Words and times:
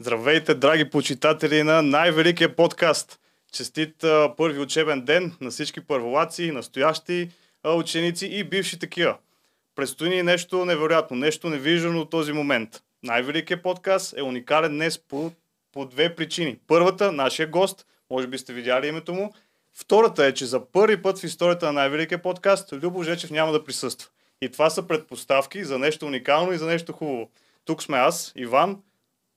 Здравейте, 0.00 0.54
драги 0.54 0.90
почитатели 0.90 1.62
на 1.62 1.82
най-великия 1.82 2.56
подкаст! 2.56 3.20
Честит 3.52 4.04
а, 4.04 4.34
първи 4.36 4.60
учебен 4.60 5.04
ден 5.04 5.32
на 5.40 5.50
всички 5.50 5.80
първолаци, 5.80 6.50
настоящи 6.50 7.30
а, 7.62 7.72
ученици 7.72 8.26
и 8.26 8.44
бивши 8.44 8.78
такива. 8.78 9.16
Предстои 9.76 10.08
ни 10.08 10.22
нещо 10.22 10.64
невероятно, 10.64 11.16
нещо 11.16 11.48
невиждано 11.48 12.00
от 12.00 12.10
този 12.10 12.32
момент. 12.32 12.82
Най-великият 13.02 13.62
подкаст 13.62 14.14
е 14.18 14.22
уникален 14.22 14.72
днес 14.72 14.98
по, 14.98 15.32
по 15.72 15.86
две 15.86 16.14
причини. 16.14 16.58
Първата, 16.66 17.12
нашия 17.12 17.46
гост, 17.46 17.86
може 18.10 18.26
би 18.26 18.38
сте 18.38 18.52
видяли 18.52 18.86
името 18.86 19.14
му. 19.14 19.34
Втората 19.74 20.26
е, 20.26 20.34
че 20.34 20.46
за 20.46 20.66
първи 20.72 21.02
път 21.02 21.18
в 21.18 21.24
историята 21.24 21.66
на 21.66 21.72
най-великия 21.72 22.22
подкаст 22.22 22.72
Любо 22.72 23.02
Жечев 23.02 23.30
няма 23.30 23.52
да 23.52 23.64
присъства. 23.64 24.10
И 24.42 24.48
това 24.48 24.70
са 24.70 24.86
предпоставки 24.86 25.64
за 25.64 25.78
нещо 25.78 26.06
уникално 26.06 26.52
и 26.52 26.58
за 26.58 26.66
нещо 26.66 26.92
хубаво. 26.92 27.30
Тук 27.64 27.82
сме 27.82 27.96
аз, 27.96 28.32
Иван, 28.36 28.76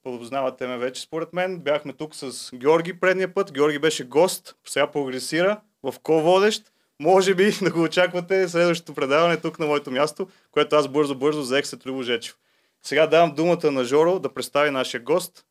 Познавате 0.03 0.67
ме 0.67 0.77
вече, 0.77 1.01
според 1.01 1.33
мен. 1.33 1.59
Бяхме 1.59 1.93
тук 1.93 2.15
с 2.15 2.55
Георги 2.55 2.99
предния 2.99 3.33
път. 3.33 3.53
Георги 3.53 3.79
беше 3.79 4.03
гост, 4.03 4.55
сега 4.65 4.91
прогресира 4.91 5.61
в 5.83 5.95
ко-водещ. 6.03 6.71
Може 6.99 7.35
би 7.35 7.51
да 7.61 7.71
го 7.71 7.83
очаквате 7.83 8.49
следващото 8.49 8.93
предаване 8.93 9.37
тук 9.37 9.59
на 9.59 9.65
моето 9.65 9.91
място, 9.91 10.27
което 10.51 10.75
аз 10.75 10.87
бързо-бързо 10.87 11.41
взех 11.41 11.67
след 11.67 11.85
Любо 11.85 12.03
Жечев. 12.03 12.37
Сега 12.83 13.07
давам 13.07 13.35
думата 13.35 13.71
на 13.71 13.83
Жоро 13.83 14.19
да 14.19 14.33
представи 14.33 14.71
нашия 14.71 15.01
гост. 15.01 15.45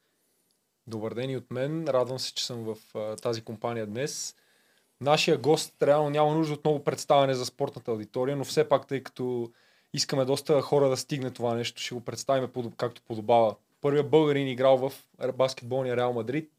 Добър 0.87 1.15
ден 1.15 1.31
и 1.31 1.37
от 1.37 1.51
мен. 1.51 1.89
Радвам 1.89 2.19
се, 2.19 2.35
че 2.35 2.47
съм 2.47 2.65
в 2.65 2.77
тази 3.23 3.43
компания 3.43 3.87
днес. 3.87 4.35
Нашия 5.01 5.39
гост 5.39 5.83
реално 5.83 6.11
няма 6.11 6.35
нужда 6.35 6.55
от 6.55 6.65
много 6.65 6.85
представяне 6.85 7.35
за 7.35 7.47
спортната 7.47 7.91
аудитория, 7.91 8.37
но 8.37 8.45
все 8.45 8.69
пак, 8.69 8.87
тъй 8.87 9.03
като 9.03 9.51
искаме 9.95 10.25
доста 10.25 10.61
хора 10.63 10.89
да 10.89 10.97
стигне 10.97 11.31
това 11.31 11.55
нещо, 11.55 11.83
ще 11.83 11.95
го 11.95 12.01
представим 12.01 12.49
както 12.77 13.03
подобава 13.03 13.55
Първият 13.81 14.11
българин 14.11 14.49
играл 14.49 14.77
в 14.77 14.93
баскетболния 15.35 15.97
Реал 15.97 16.13
Мадрид. 16.13 16.51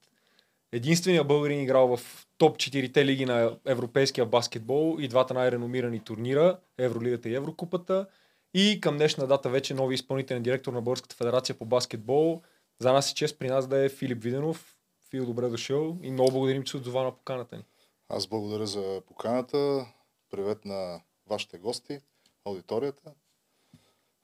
Единственият 0.72 1.28
българин 1.28 1.62
играл 1.62 1.98
в 1.98 2.28
топ 2.38 2.58
4-те 2.58 3.06
лиги 3.06 3.26
на 3.26 3.58
европейския 3.66 4.26
баскетбол 4.26 4.98
и 5.00 5.08
двата 5.08 5.34
най-реномирани 5.34 6.04
турнира, 6.04 6.60
Евролигата 6.78 7.30
и 7.30 7.36
Еврокупата. 7.36 8.08
И 8.54 8.80
към 8.82 8.98
днешна 8.98 9.28
дата 9.28 9.50
вече 9.50 9.74
нови 9.74 9.96
изпълнителен 9.96 10.44
директор 10.44 10.74
на 10.74 10.82
Българската 10.82 11.16
федерация 11.16 11.58
по 11.58 11.66
баскетбол. 11.66 12.42
За 12.80 12.94
нас 12.94 13.12
е 13.12 13.16
чест 13.16 13.40
при 13.40 13.48
нас 13.48 13.68
да 13.68 13.86
е 13.86 13.90
Филип 13.90 14.24
Виденов. 14.24 14.78
Фил, 15.10 15.26
добре 15.26 15.50
дошъл 15.50 15.98
и 16.04 16.12
много 16.12 16.32
благодарим, 16.32 16.64
че 16.64 16.78
отзова 16.78 17.04
на 17.04 17.12
поканата 17.12 17.58
ни. 17.58 17.64
Аз 18.10 18.28
благодаря 18.28 18.66
за 18.66 19.02
поканата. 19.08 19.86
Привет 20.30 20.66
на 20.66 21.02
вашите 21.30 21.58
гости, 21.58 22.00
аудиторията. 22.46 23.12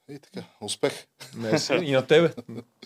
И 0.10 0.20
така, 0.20 0.44
успех. 0.62 1.08
Мерси. 1.36 1.74
И 1.74 1.92
на 1.92 2.08
тебе. 2.08 2.34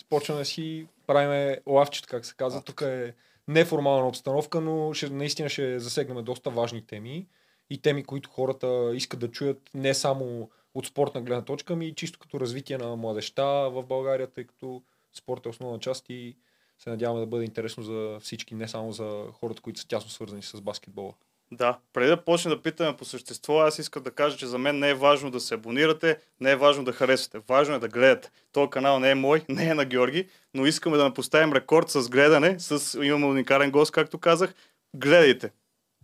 Почваме 0.09 0.39
да 0.39 0.45
си 0.45 0.87
правиме 1.07 1.59
лавчето, 1.67 2.07
как 2.11 2.25
се 2.25 2.35
казва. 2.35 2.63
Тук 2.63 2.81
е 2.81 3.13
неформална 3.47 4.07
обстановка, 4.07 4.61
но 4.61 4.93
ще, 4.93 5.09
наистина 5.09 5.49
ще 5.49 5.79
засегнем 5.79 6.23
доста 6.23 6.49
важни 6.49 6.85
теми 6.85 7.27
и 7.69 7.81
теми, 7.81 8.03
които 8.03 8.29
хората 8.29 8.91
искат 8.95 9.19
да 9.19 9.31
чуят 9.31 9.69
не 9.73 9.93
само 9.93 10.49
от 10.73 10.87
спортна 10.87 11.21
гледна 11.21 11.45
точка, 11.45 11.75
ми 11.75 11.87
и 11.87 11.95
чисто 11.95 12.19
като 12.19 12.39
развитие 12.39 12.77
на 12.77 12.95
младеща 12.95 13.69
в 13.69 13.83
България, 13.83 14.27
тъй 14.27 14.43
като 14.43 14.83
спорт 15.13 15.45
е 15.45 15.49
основна 15.49 15.79
част 15.79 16.09
и 16.09 16.37
се 16.77 16.89
надяваме 16.89 17.19
да 17.19 17.27
бъде 17.27 17.45
интересно 17.45 17.83
за 17.83 18.17
всички, 18.21 18.55
не 18.55 18.67
само 18.67 18.91
за 18.91 19.25
хората, 19.33 19.61
които 19.61 19.79
са 19.79 19.87
тясно 19.87 20.09
свързани 20.09 20.41
с 20.41 20.61
баскетбола. 20.61 21.13
Да, 21.53 21.77
преди 21.93 22.09
да 22.09 22.23
почне 22.23 22.49
да 22.49 22.61
питаме 22.61 22.97
по 22.97 23.05
същество, 23.05 23.59
аз 23.59 23.79
искам 23.79 24.03
да 24.03 24.11
кажа, 24.11 24.37
че 24.37 24.45
за 24.45 24.57
мен 24.57 24.79
не 24.79 24.89
е 24.89 24.93
важно 24.93 25.31
да 25.31 25.39
се 25.39 25.55
абонирате, 25.55 26.17
не 26.39 26.51
е 26.51 26.55
важно 26.55 26.83
да 26.83 26.93
харесвате. 26.93 27.45
Важно 27.47 27.75
е 27.75 27.79
да 27.79 27.87
гледате. 27.87 28.31
Този 28.51 28.69
канал 28.69 28.99
не 28.99 29.11
е 29.11 29.15
мой, 29.15 29.41
не 29.49 29.69
е 29.69 29.73
на 29.73 29.85
Георги, 29.85 30.27
но 30.53 30.65
искаме 30.65 30.97
да 30.97 31.13
поставим 31.13 31.53
рекорд 31.53 31.89
с 31.89 32.09
гледане. 32.09 32.59
С... 32.59 32.99
Имаме 33.03 33.25
уникален 33.25 33.71
гост, 33.71 33.91
както 33.91 34.17
казах. 34.17 34.53
Гледайте. 34.95 35.51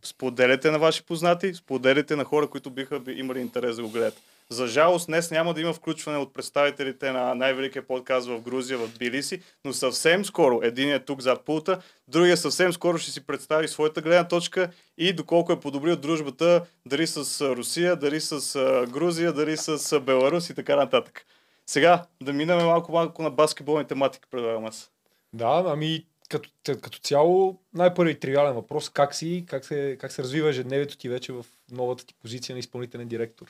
Споделяйте 0.03 0.71
на 0.71 0.79
ваши 0.79 1.03
познати, 1.03 1.53
споделяйте 1.53 2.15
на 2.15 2.23
хора, 2.23 2.47
които 2.47 2.69
биха 2.69 3.01
имали 3.07 3.39
интерес 3.39 3.75
да 3.75 3.81
го 3.81 3.89
гледат. 3.89 4.21
За 4.49 4.67
жалост, 4.67 5.07
днес 5.07 5.31
няма 5.31 5.53
да 5.53 5.61
има 5.61 5.73
включване 5.73 6.17
от 6.17 6.33
представителите 6.33 7.11
на 7.11 7.35
най-великия 7.35 7.87
подкаст 7.87 8.27
в 8.27 8.41
Грузия, 8.41 8.77
в 8.77 8.97
Билиси, 8.99 9.41
но 9.65 9.73
съвсем 9.73 10.25
скоро, 10.25 10.59
един 10.63 10.91
е 10.91 10.99
тук 10.99 11.21
зад 11.21 11.45
пулта, 11.45 11.81
другия 12.07 12.37
съвсем 12.37 12.73
скоро 12.73 12.97
ще 12.97 13.11
си 13.11 13.25
представи 13.25 13.67
своята 13.67 14.01
гледна 14.01 14.27
точка 14.27 14.69
и 14.97 15.13
доколко 15.13 15.51
е 15.51 15.59
подобрил 15.59 15.95
дружбата 15.95 16.65
дали 16.85 17.07
с 17.07 17.41
Русия, 17.55 17.95
дали 17.95 18.21
с 18.21 18.59
Грузия, 18.89 19.33
дали 19.33 19.57
с 19.57 19.99
Беларус 19.99 20.49
и 20.49 20.55
така 20.55 20.75
нататък. 20.75 21.25
Сега 21.65 22.05
да 22.21 22.33
минаме 22.33 22.63
малко 22.63 22.91
малко 22.91 23.23
на 23.23 23.31
баскетболни 23.31 23.85
тематики, 23.85 24.25
предлагам 24.31 24.65
аз. 24.65 24.91
Да, 25.33 25.63
ами 25.67 26.05
като, 26.29 26.49
като 26.65 26.99
цяло 26.99 27.59
най-първи 27.73 28.19
тривиален 28.19 28.53
въпрос, 28.53 28.89
как 28.89 29.15
си, 29.15 29.43
как 29.47 29.65
се, 29.65 29.97
как 29.99 30.11
се 30.11 30.23
развива 30.23 30.49
ежедневието 30.49 30.97
ти 30.97 31.09
вече 31.09 31.33
в 31.33 31.45
новата 31.71 32.05
ти 32.05 32.13
позиция 32.13 32.53
на 32.55 32.59
изпълнителен 32.59 33.07
директор? 33.07 33.47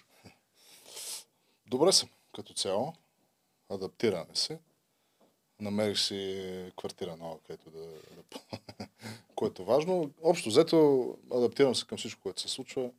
Добре 1.67 1.91
съм 1.91 2.09
като 2.35 2.53
цяло. 2.53 2.93
Адаптираме 3.69 4.35
се. 4.35 4.59
Намерих 5.59 5.99
си 5.99 6.71
квартира 6.77 7.17
нова, 7.17 7.39
където 7.39 7.69
да, 7.69 7.87
да 7.87 8.87
което 9.35 9.61
е 9.61 9.65
важно. 9.65 10.11
Общо 10.23 10.49
взето 10.49 11.07
адаптирам 11.31 11.75
се 11.75 11.87
към 11.87 11.97
всичко, 11.97 12.21
което 12.21 12.41
се 12.41 12.47
случва 12.47 12.91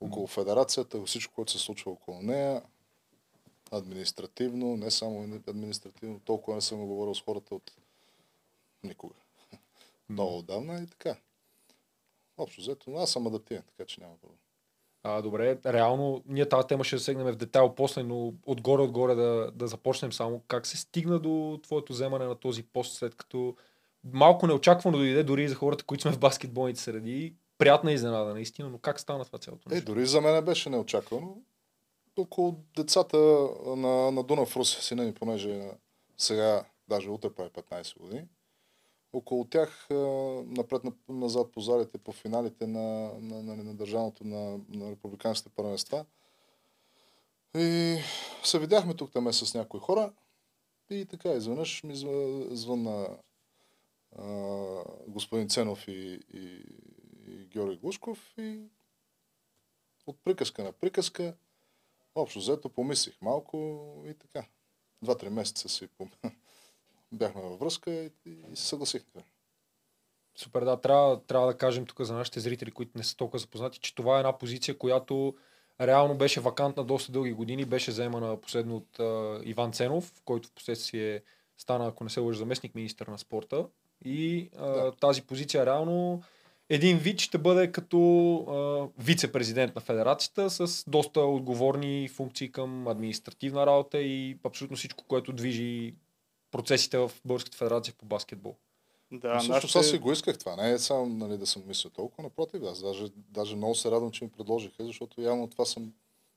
около 0.00 0.26
федерацията, 0.26 1.04
всичко, 1.04 1.34
което 1.34 1.52
се 1.52 1.58
случва 1.58 1.90
около 1.90 2.22
нея. 2.22 2.62
Административно, 3.70 4.76
не 4.76 4.90
само 4.90 5.40
административно, 5.48 6.20
толкова 6.20 6.54
не 6.54 6.60
съм 6.60 6.86
говорил 6.86 7.14
с 7.14 7.22
хората 7.22 7.54
от 7.54 7.72
никога. 8.84 9.14
Много 10.08 10.38
отдавна 10.38 10.82
и 10.82 10.86
така. 10.86 11.16
Общо 12.38 12.60
взето, 12.60 12.94
аз 12.94 13.10
съм 13.10 13.26
адаптиран, 13.26 13.62
така 13.62 13.84
че 13.84 14.00
няма 14.00 14.16
проблем. 14.16 14.41
А, 15.04 15.22
добре, 15.22 15.58
реално 15.66 16.22
ние 16.26 16.48
тази 16.48 16.66
тема 16.66 16.84
ще 16.84 16.96
засегнем 16.96 17.26
в 17.26 17.36
детайл 17.36 17.74
после, 17.74 18.02
но 18.02 18.32
отгоре-отгоре 18.46 19.14
да, 19.14 19.50
да 19.54 19.66
започнем 19.66 20.12
само. 20.12 20.42
Как 20.48 20.66
се 20.66 20.76
стигна 20.76 21.18
до 21.18 21.60
твоето 21.62 21.92
вземане 21.92 22.24
на 22.24 22.34
този 22.34 22.62
пост, 22.62 22.94
след 22.94 23.14
като 23.14 23.56
малко 24.04 24.46
неочаквано 24.46 24.98
дойде 24.98 25.22
дори 25.22 25.48
за 25.48 25.54
хората, 25.54 25.84
които 25.84 26.02
сме 26.02 26.12
в 26.12 26.18
баскетболните 26.18 26.80
среди. 26.80 27.34
Приятна 27.58 27.92
изненада, 27.92 28.34
наистина, 28.34 28.68
но 28.68 28.78
как 28.78 29.00
стана 29.00 29.24
това 29.24 29.38
цялото 29.38 29.68
нещо? 29.68 29.90
Е, 29.90 29.94
дори 29.94 30.06
за 30.06 30.20
мен 30.20 30.44
беше 30.44 30.70
неочаквано. 30.70 31.36
Около 32.16 32.64
децата 32.76 33.16
на, 33.66 34.10
на 34.12 34.22
Дунав 34.22 34.56
Руси, 34.56 34.84
сина 34.84 35.04
ми, 35.04 35.14
понеже 35.14 35.70
сега, 36.18 36.64
даже 36.88 37.10
утре 37.10 37.30
прави 37.30 37.50
15 37.50 37.98
години, 37.98 38.24
около 39.12 39.44
тях 39.44 39.86
напред 40.46 40.82
назад 41.08 41.52
по 41.52 41.60
залите, 41.60 41.98
по 41.98 42.12
финалите 42.12 42.66
на, 42.66 43.12
на, 43.20 43.42
на, 43.42 43.56
на 43.56 43.74
държавното 43.74 44.24
на, 44.24 44.60
на 44.68 44.90
републиканските 44.90 45.54
първенства. 45.56 46.04
И 47.56 47.98
се 48.44 48.58
видяхме 48.58 48.94
тук 48.94 49.12
там 49.12 49.32
с 49.32 49.54
някои 49.54 49.80
хора 49.80 50.12
и 50.90 51.06
така 51.06 51.32
изведнъж 51.32 51.82
ми 51.82 51.96
звънна 52.56 53.08
господин 55.08 55.48
Ценов 55.48 55.88
и, 55.88 56.20
и, 56.34 56.64
и 57.26 57.46
Георги 57.46 57.76
Глушков 57.76 58.34
и 58.38 58.60
от 60.06 60.18
приказка 60.24 60.64
на 60.64 60.72
приказка 60.72 61.34
общо 62.14 62.38
взето 62.38 62.68
помислих 62.68 63.22
малко 63.22 63.82
и 64.06 64.14
така. 64.14 64.46
Два-три 65.02 65.28
месеца 65.28 65.68
си 65.68 65.88
бяхме 67.12 67.42
във 67.42 67.60
връзка 67.60 67.90
и, 67.92 68.10
и 68.26 68.56
се 68.56 68.66
съгласихме. 68.66 69.22
Супер, 70.36 70.64
да, 70.64 70.80
трябва, 70.80 71.20
трябва 71.20 71.46
да 71.46 71.56
кажем 71.56 71.86
тук 71.86 72.00
за 72.00 72.14
нашите 72.14 72.40
зрители, 72.40 72.70
които 72.70 72.92
не 72.94 73.04
са 73.04 73.16
толкова 73.16 73.38
запознати, 73.38 73.78
че 73.78 73.94
това 73.94 74.16
е 74.16 74.20
една 74.20 74.38
позиция, 74.38 74.78
която 74.78 75.34
реално 75.80 76.14
беше 76.14 76.40
вакантна 76.40 76.84
доста 76.84 77.12
дълги 77.12 77.32
години, 77.32 77.64
беше 77.64 77.92
заемана 77.92 78.40
последно 78.40 78.76
от 78.76 79.00
а, 79.00 79.40
Иван 79.44 79.72
Ценов, 79.72 80.22
който 80.24 80.48
в 80.48 80.52
последствие 80.52 81.22
стана, 81.58 81.86
ако 81.86 82.04
не 82.04 82.10
се 82.10 82.20
лъжа, 82.20 82.38
заместник 82.38 82.74
министър 82.74 83.06
на 83.06 83.18
спорта. 83.18 83.66
И 84.04 84.50
а, 84.56 84.66
да. 84.66 84.92
тази 84.92 85.22
позиция 85.22 85.66
реално 85.66 86.22
един 86.68 86.98
вид 86.98 87.20
ще 87.20 87.38
бъде 87.38 87.72
като 87.72 88.34
а, 88.36 88.88
вице-президент 89.02 89.74
на 89.74 89.80
федерацията 89.80 90.50
с 90.50 90.84
доста 90.90 91.20
отговорни 91.20 92.08
функции 92.08 92.52
към 92.52 92.88
административна 92.88 93.66
работа 93.66 93.98
и 93.98 94.38
абсолютно 94.44 94.76
всичко, 94.76 95.04
което 95.08 95.32
движи 95.32 95.94
процесите 96.52 96.98
в 96.98 97.12
Българската 97.24 97.56
федерация 97.56 97.94
по 97.98 98.06
баскетбол. 98.06 98.56
Да, 99.12 99.40
също 99.40 99.52
нашите... 99.52 99.78
аз 99.78 99.86
си 99.88 99.98
го 99.98 100.12
исках 100.12 100.38
това. 100.38 100.56
Не 100.56 100.72
е 100.72 100.78
само 100.78 101.06
нали, 101.06 101.38
да 101.38 101.46
съм 101.46 101.62
мисля 101.66 101.90
толкова, 101.90 102.22
напротив, 102.22 102.62
аз 102.62 102.82
даже, 102.82 103.08
даже 103.16 103.56
много 103.56 103.74
се 103.74 103.90
радвам, 103.90 104.10
че 104.10 104.24
ми 104.24 104.30
предложиха, 104.30 104.84
защото 104.84 105.20
явно 105.20 105.48
това 105.48 105.64
съм 105.64 105.92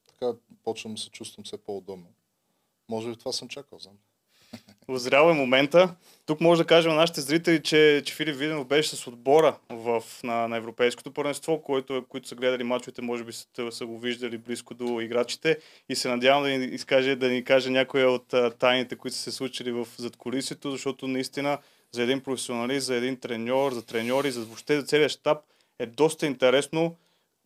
така 0.08 0.34
почвам 0.64 0.96
да 0.96 1.02
се 1.02 1.10
чувствам 1.10 1.44
все 1.44 1.58
по-удобно. 1.58 2.08
Може 2.90 3.10
би 3.10 3.16
това 3.16 3.32
съм 3.32 3.48
чакал, 3.48 3.80
знам. 3.80 3.98
Озрял 4.88 5.30
е 5.30 5.34
момента. 5.34 5.96
Тук 6.26 6.42
може 6.42 6.62
да 6.62 6.68
кажем 6.68 6.92
на 6.92 6.98
нашите 6.98 7.22
зрители, 7.22 7.64
че, 7.64 8.02
че 8.06 8.14
Филип 8.14 8.36
Виденов 8.36 8.68
беше 8.68 8.96
с 8.96 9.08
отбора 9.08 9.56
в, 9.70 10.04
на, 10.24 10.48
на 10.48 10.58
Европейското 10.58 11.12
първенство, 11.12 11.62
който, 11.62 12.06
които 12.10 12.28
са 12.28 12.36
гледали 12.36 12.64
мачовете, 12.64 13.02
може 13.02 13.24
би 13.24 13.34
са, 13.34 13.72
са 13.72 13.86
го 13.86 14.00
виждали 14.00 14.38
близко 14.38 14.74
до 14.74 15.02
играчите 15.02 15.58
и 15.90 15.96
се 15.96 16.10
надявам 16.10 16.44
да 16.44 16.50
ни, 16.50 16.66
изкаже, 16.66 17.16
да 17.16 17.30
ни 17.30 17.44
каже 17.44 17.70
някоя 17.70 18.10
от 18.10 18.34
а, 18.34 18.52
тайните, 18.52 18.96
които 18.96 19.18
са 19.18 19.24
се 19.24 19.32
случили 19.32 19.72
в 19.72 19.88
задколисието, 19.98 20.72
защото 20.72 21.08
наистина 21.08 21.58
за 21.92 22.04
един 22.04 22.22
професионалист, 22.22 22.86
за 22.86 22.96
един 22.96 23.20
треньор, 23.20 23.74
за 23.74 23.86
треньори, 23.86 24.32
за 24.32 24.42
въобще 24.42 24.80
за 24.80 24.86
целият 24.86 25.12
щаб 25.12 25.38
е 25.80 25.86
доста 25.86 26.26
интересно 26.26 26.96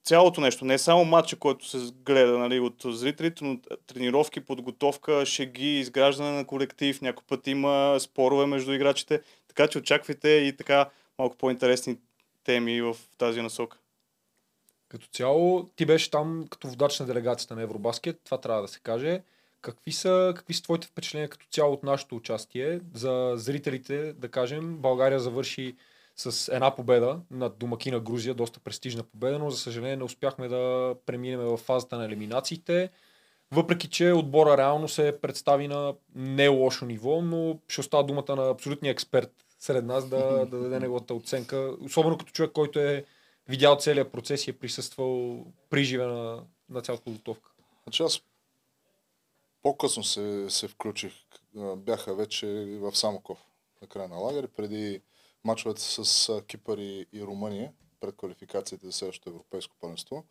цялото 0.04 0.42
нещо, 0.42 0.66
не 0.66 0.78
само 0.78 1.06
матча, 1.06 1.36
който 1.36 1.70
се 1.70 1.78
гледа 2.06 2.38
нали, 2.38 2.60
от 2.60 2.84
зрителите, 2.86 3.46
но 3.46 3.60
тренировки, 3.88 4.40
подготовка, 4.40 5.26
шеги, 5.26 5.80
изграждане 5.80 6.32
на 6.32 6.46
колектив, 6.46 7.02
някой 7.02 7.24
път 7.28 7.48
има 7.48 7.98
спорове 8.00 8.46
между 8.46 8.74
играчите, 8.74 9.22
така 9.48 9.68
че 9.68 9.78
очаквайте 9.78 10.30
и 10.30 10.58
така 10.58 10.90
малко 11.20 11.38
по-интересни 11.38 11.98
теми 12.44 12.82
в 12.82 12.96
тази 13.18 13.42
насока. 13.42 13.78
Като 14.90 15.08
цяло, 15.08 15.70
ти 15.76 15.86
беше 15.86 16.12
там 16.12 16.48
като 16.50 16.68
водач 16.68 17.00
на 17.00 17.06
делегацията 17.06 17.56
на 17.56 17.62
Евробаскет, 17.62 18.22
това 18.24 18.38
трябва 18.38 18.62
да 18.62 18.68
се 18.68 18.80
каже. 18.80 19.22
Какви 19.62 19.92
са, 19.92 20.34
какви 20.36 20.54
са 20.54 20.64
твоите 20.64 20.88
впечатления 20.88 21.30
като 21.30 21.46
цяло 21.52 21.74
от 21.74 21.84
нашето 21.84 22.16
участие? 22.16 22.80
За 22.94 23.34
зрителите, 23.36 24.14
да 24.14 24.30
кажем, 24.30 24.78
България 24.78 25.20
завърши 25.20 25.76
с 26.20 26.54
една 26.54 26.76
победа 26.76 27.20
над 27.32 27.58
домакина 27.58 28.00
Грузия, 28.00 28.34
доста 28.34 28.60
престижна 28.60 29.04
победа, 29.04 29.40
но 29.40 29.50
за 29.50 29.58
съжаление 29.58 29.98
не 29.98 30.04
успяхме 30.04 30.48
да 30.48 30.96
преминем 31.06 31.40
в 31.40 31.58
фазата 31.58 31.98
на 31.98 32.06
елиминациите. 32.06 32.90
Въпреки, 33.52 33.90
че 33.90 34.12
отбора 34.12 34.58
реално 34.58 34.88
се 34.88 35.18
представи 35.22 35.68
на 35.68 35.94
не 36.16 36.48
лошо 36.48 36.86
ниво, 36.86 37.22
но 37.22 37.60
ще 37.68 37.82
остава 37.82 38.04
думата 38.04 38.36
на 38.36 38.50
абсолютния 38.50 38.92
експерт 38.92 39.32
сред 39.60 39.86
нас 39.86 40.10
да, 40.10 40.46
да 40.46 40.60
даде 40.60 40.80
неговата 40.80 41.14
оценка. 41.14 41.76
Особено 41.82 42.18
като 42.18 42.32
човек, 42.32 42.52
който 42.52 42.80
е 42.80 43.06
видял 43.48 43.78
целият 43.78 44.12
процес 44.12 44.48
и 44.48 44.50
е 44.50 44.54
присъствал 44.54 45.46
при 45.70 45.84
живе 45.84 46.06
на, 46.06 46.44
на 46.70 46.82
цялата 46.82 47.04
подготовка. 47.04 47.52
Значи 47.84 48.04
аз 48.04 48.22
по-късно 49.62 50.04
се, 50.04 50.46
се 50.50 50.68
включих. 50.68 51.14
Бяха 51.76 52.16
вече 52.16 52.48
в 52.80 52.96
Самоков 52.96 53.46
на 53.82 53.88
края 53.88 54.08
на 54.08 54.16
лагер, 54.16 54.48
преди 54.48 55.02
мачовете 55.44 55.82
с 55.82 56.42
Кипър 56.48 56.78
и, 56.78 57.06
и 57.14 57.24
Румъния 57.24 57.74
пред 58.00 58.18
квалификациите 58.18 58.86
за 58.86 58.92
следващото 58.92 59.30
европейско 59.30 59.76
първенство. 59.80 60.24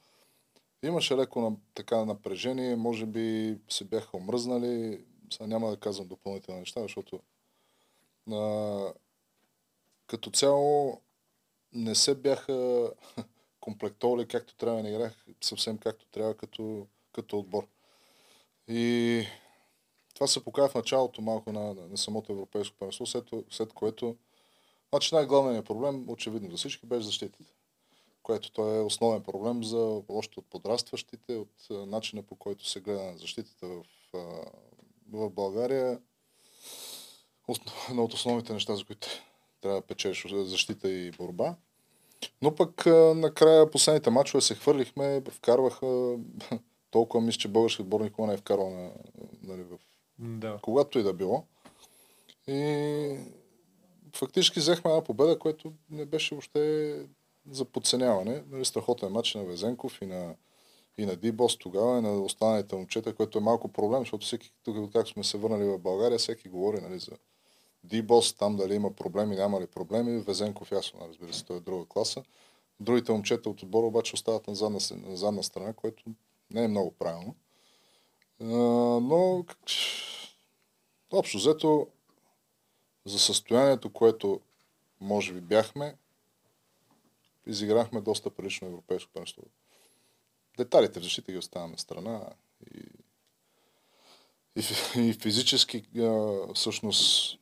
Имаше 0.83 1.17
леко 1.17 1.41
на, 1.41 1.57
така 1.75 2.05
напрежение, 2.05 2.77
може 2.77 3.07
би 3.07 3.59
се 3.69 3.85
бяха 3.85 4.17
омръзнали. 4.17 5.05
Сега 5.33 5.47
няма 5.47 5.71
да 5.71 5.77
казвам 5.77 6.09
допълнителни 6.09 6.61
неща, 6.61 6.83
защото 6.83 7.21
а, 8.33 8.93
като 10.07 10.31
цяло 10.31 11.01
не 11.73 11.95
се 11.95 12.15
бяха 12.15 12.91
комплектовали 13.61 14.29
както 14.29 14.57
трябва, 14.57 14.83
не 14.83 14.89
играх 14.89 15.27
съвсем 15.41 15.79
както 15.79 16.07
трябва 16.07 16.35
като, 16.35 16.87
като 17.13 17.39
отбор. 17.39 17.67
И 18.69 19.25
това 20.15 20.27
се 20.27 20.45
показва 20.45 20.69
в 20.69 20.75
началото 20.75 21.23
малко 21.23 21.53
на, 21.53 21.75
на, 21.75 21.99
самото 21.99 22.33
европейско 22.33 22.77
първенство, 22.79 23.07
след, 23.07 23.25
след 23.51 23.73
което 23.73 24.17
Значи 24.93 25.14
най-главният 25.14 25.67
проблем, 25.67 26.05
очевидно 26.08 26.50
за 26.50 26.56
всички, 26.56 26.87
беше 26.87 27.06
защитите. 27.06 27.52
Което 28.23 28.52
той 28.52 28.76
е 28.76 28.81
основен 28.81 29.23
проблем 29.23 29.64
за 29.64 30.02
още 30.08 30.40
от 30.40 30.46
подрастващите, 30.50 31.37
от 31.37 31.69
начина 31.70 32.23
по 32.23 32.37
който 32.37 32.69
се 32.69 32.81
гледа 32.81 33.02
на 33.02 33.19
защитата 33.19 33.67
в, 33.67 33.85
в 35.12 35.31
България. 35.31 36.00
Едно 37.90 38.05
от 38.05 38.14
основните 38.14 38.52
неща, 38.52 38.76
за 38.76 38.85
които 38.85 39.08
трябва 39.61 39.81
да 39.81 39.87
печелиш 39.87 40.26
защита 40.29 40.90
и 40.90 41.11
борба. 41.11 41.55
Но 42.43 42.55
пък 42.55 42.87
накрая 43.14 43.70
последните 43.70 44.11
мачове 44.11 44.40
се 44.40 44.55
хвърлихме, 44.55 45.23
вкарваха 45.31 46.17
толкова 46.90 47.25
мисля, 47.25 47.38
че 47.38 47.49
български 47.49 47.82
отборник 47.82 48.19
не 48.19 48.35
е 48.35 48.37
вкарал 48.37 48.70
на, 48.70 48.90
нали, 49.43 49.62
в... 49.62 49.79
Да. 50.19 50.58
Когато 50.62 50.99
и 50.99 51.02
да 51.02 51.12
било. 51.12 51.44
И 52.46 53.19
фактически 54.15 54.61
взехме 54.61 54.91
една 54.91 55.05
победа, 55.05 55.39
което 55.39 55.73
не 55.91 56.05
беше 56.05 56.35
въобще 56.35 56.95
за 57.51 57.65
подценяване. 57.65 58.43
Нали, 58.51 58.65
страхотен 58.65 59.13
матч 59.13 59.35
на 59.35 59.45
Везенков 59.45 60.03
и 60.03 60.07
на, 60.07 60.35
и 60.99 61.07
на 61.07 61.17
Дибос 61.17 61.59
тогава, 61.59 61.99
и 61.99 62.03
на 62.03 62.23
останалите 62.23 62.77
момчета, 62.77 63.15
което 63.15 63.39
е 63.39 63.43
малко 63.43 63.69
проблем, 63.69 64.01
защото 64.01 64.27
всеки, 64.27 64.53
тук 64.65 64.93
как 64.93 65.09
сме 65.09 65.25
се 65.25 65.39
върнали 65.39 65.65
в 65.65 65.79
България, 65.79 66.19
всеки 66.19 66.49
говори 66.49 66.81
нали, 66.81 66.99
за 66.99 67.13
Дибос, 67.85 68.33
там 68.33 68.57
дали 68.57 68.75
има 68.75 68.93
проблеми, 68.93 69.37
няма 69.37 69.61
ли 69.61 69.67
проблеми. 69.67 70.21
Везенков 70.21 70.73
ясно, 70.73 71.01
нали, 71.01 71.11
разбира 71.11 71.33
се, 71.33 71.45
той 71.45 71.57
е 71.57 71.61
друга 71.61 71.87
класа. 71.89 72.23
Другите 72.81 73.13
момчета 73.13 73.51
от 73.51 73.63
отбора 73.63 73.87
обаче 73.87 74.15
остават 74.15 74.47
на 74.47 74.55
задна, 74.55 74.79
на 75.09 75.17
задна 75.17 75.43
страна, 75.43 75.73
което 75.73 76.03
не 76.51 76.65
е 76.65 76.69
много 76.69 76.91
правилно. 76.91 77.35
но 78.41 79.45
общо 81.13 81.39
взето 81.39 81.87
за 83.09 83.19
състоянието, 83.19 83.93
което 83.93 84.41
може 85.01 85.33
би 85.33 85.41
бяхме, 85.41 85.97
изиграхме 87.47 88.01
доста 88.01 88.31
прилично 88.31 88.69
европейско 88.69 89.11
първенство. 89.13 89.43
Деталите 90.57 91.01
в 91.01 91.03
защита 91.03 91.33
ги 91.33 91.39
оставяме 91.39 91.79
страна 91.79 92.31
и, 92.75 92.81
и, 94.57 95.09
и 95.09 95.13
физически 95.13 95.85
а, 95.99 96.39
всъщност 96.55 97.39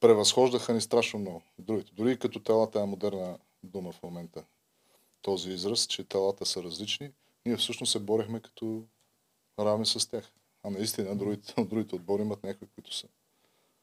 превъзхождаха 0.00 0.74
ни 0.74 0.80
страшно 0.80 1.18
много. 1.18 1.42
Другите. 1.58 1.92
Дори 1.94 2.18
като 2.18 2.40
телата 2.40 2.80
е 2.80 2.86
модерна 2.86 3.38
дума 3.62 3.92
в 3.92 4.02
момента. 4.02 4.44
Този 5.22 5.50
израз, 5.50 5.86
че 5.86 6.04
телата 6.04 6.46
са 6.46 6.62
различни, 6.62 7.12
ние 7.46 7.56
всъщност 7.56 7.92
се 7.92 7.98
борехме 7.98 8.40
като 8.40 8.84
равни 9.58 9.86
с 9.86 10.10
тях. 10.10 10.32
А 10.62 10.70
наистина 10.70 11.16
другите, 11.16 11.54
другите 11.64 11.94
отбори 11.94 12.22
имат 12.22 12.42
някои, 12.42 12.68
които 12.68 12.94
са 12.94 13.08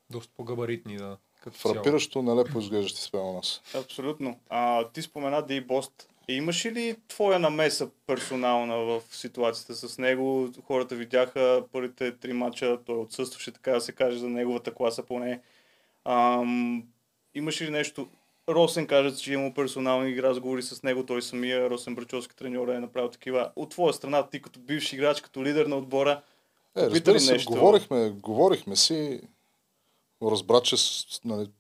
доста 0.10 0.34
по-габаритни, 0.38 0.98
да. 0.98 1.18
Като 1.44 1.58
Фрапиращо 1.58 2.22
нелепо 2.22 2.60
изглеждащи 2.60 3.02
спрямо 3.02 3.34
нас. 3.34 3.62
Абсолютно. 3.76 4.40
А, 4.50 4.88
ти 4.90 5.02
спомена 5.02 5.42
Дейбост. 5.42 6.10
Имаш 6.28 6.66
ли 6.66 6.96
твоя 7.08 7.40
намеса 7.40 7.90
персонална 8.08 8.78
в 8.78 9.02
ситуацията 9.12 9.76
с 9.76 9.98
него? 9.98 10.50
Хората 10.66 10.96
видяха 10.96 11.64
първите 11.72 12.18
три 12.18 12.34
мача, 12.34 12.80
той 12.86 12.98
отсъстваше, 12.98 13.52
така 13.52 13.72
да 13.72 13.82
се 13.82 13.92
каже, 13.92 14.18
за 14.18 14.30
неговата 14.30 14.74
класа 14.74 15.04
поне. 15.04 15.42
Ам, 16.06 16.84
имаш 17.36 17.62
ли 17.62 17.70
нещо? 17.70 18.08
Росен 18.50 18.88
каже, 18.88 19.16
че 19.16 19.34
има 19.34 19.54
персонални 19.54 20.24
разговори 20.24 20.62
с 20.62 20.84
него, 20.84 21.06
той 21.06 21.22
самия, 21.22 21.70
Росен 21.70 21.96
Брачовски 21.96 22.36
треньор 22.36 22.68
е 22.68 22.80
направил 22.80 23.10
такива. 23.10 23.52
От 23.56 23.70
твоя 23.70 23.94
страна, 23.94 24.30
ти 24.30 24.42
като 24.42 24.60
бивш 24.60 24.94
играч, 24.94 25.22
като 25.22 25.44
лидер 25.44 25.66
на 25.66 25.76
отбора, 25.76 26.22
е, 26.78 26.82
разбира 26.82 27.20
се, 27.20 27.34
нещо? 27.34 27.52
Говорихме, 27.52 28.10
говорихме 28.10 28.76
си, 28.76 29.22
разбра, 30.22 30.62
че 30.62 30.76
нали, 31.26 31.52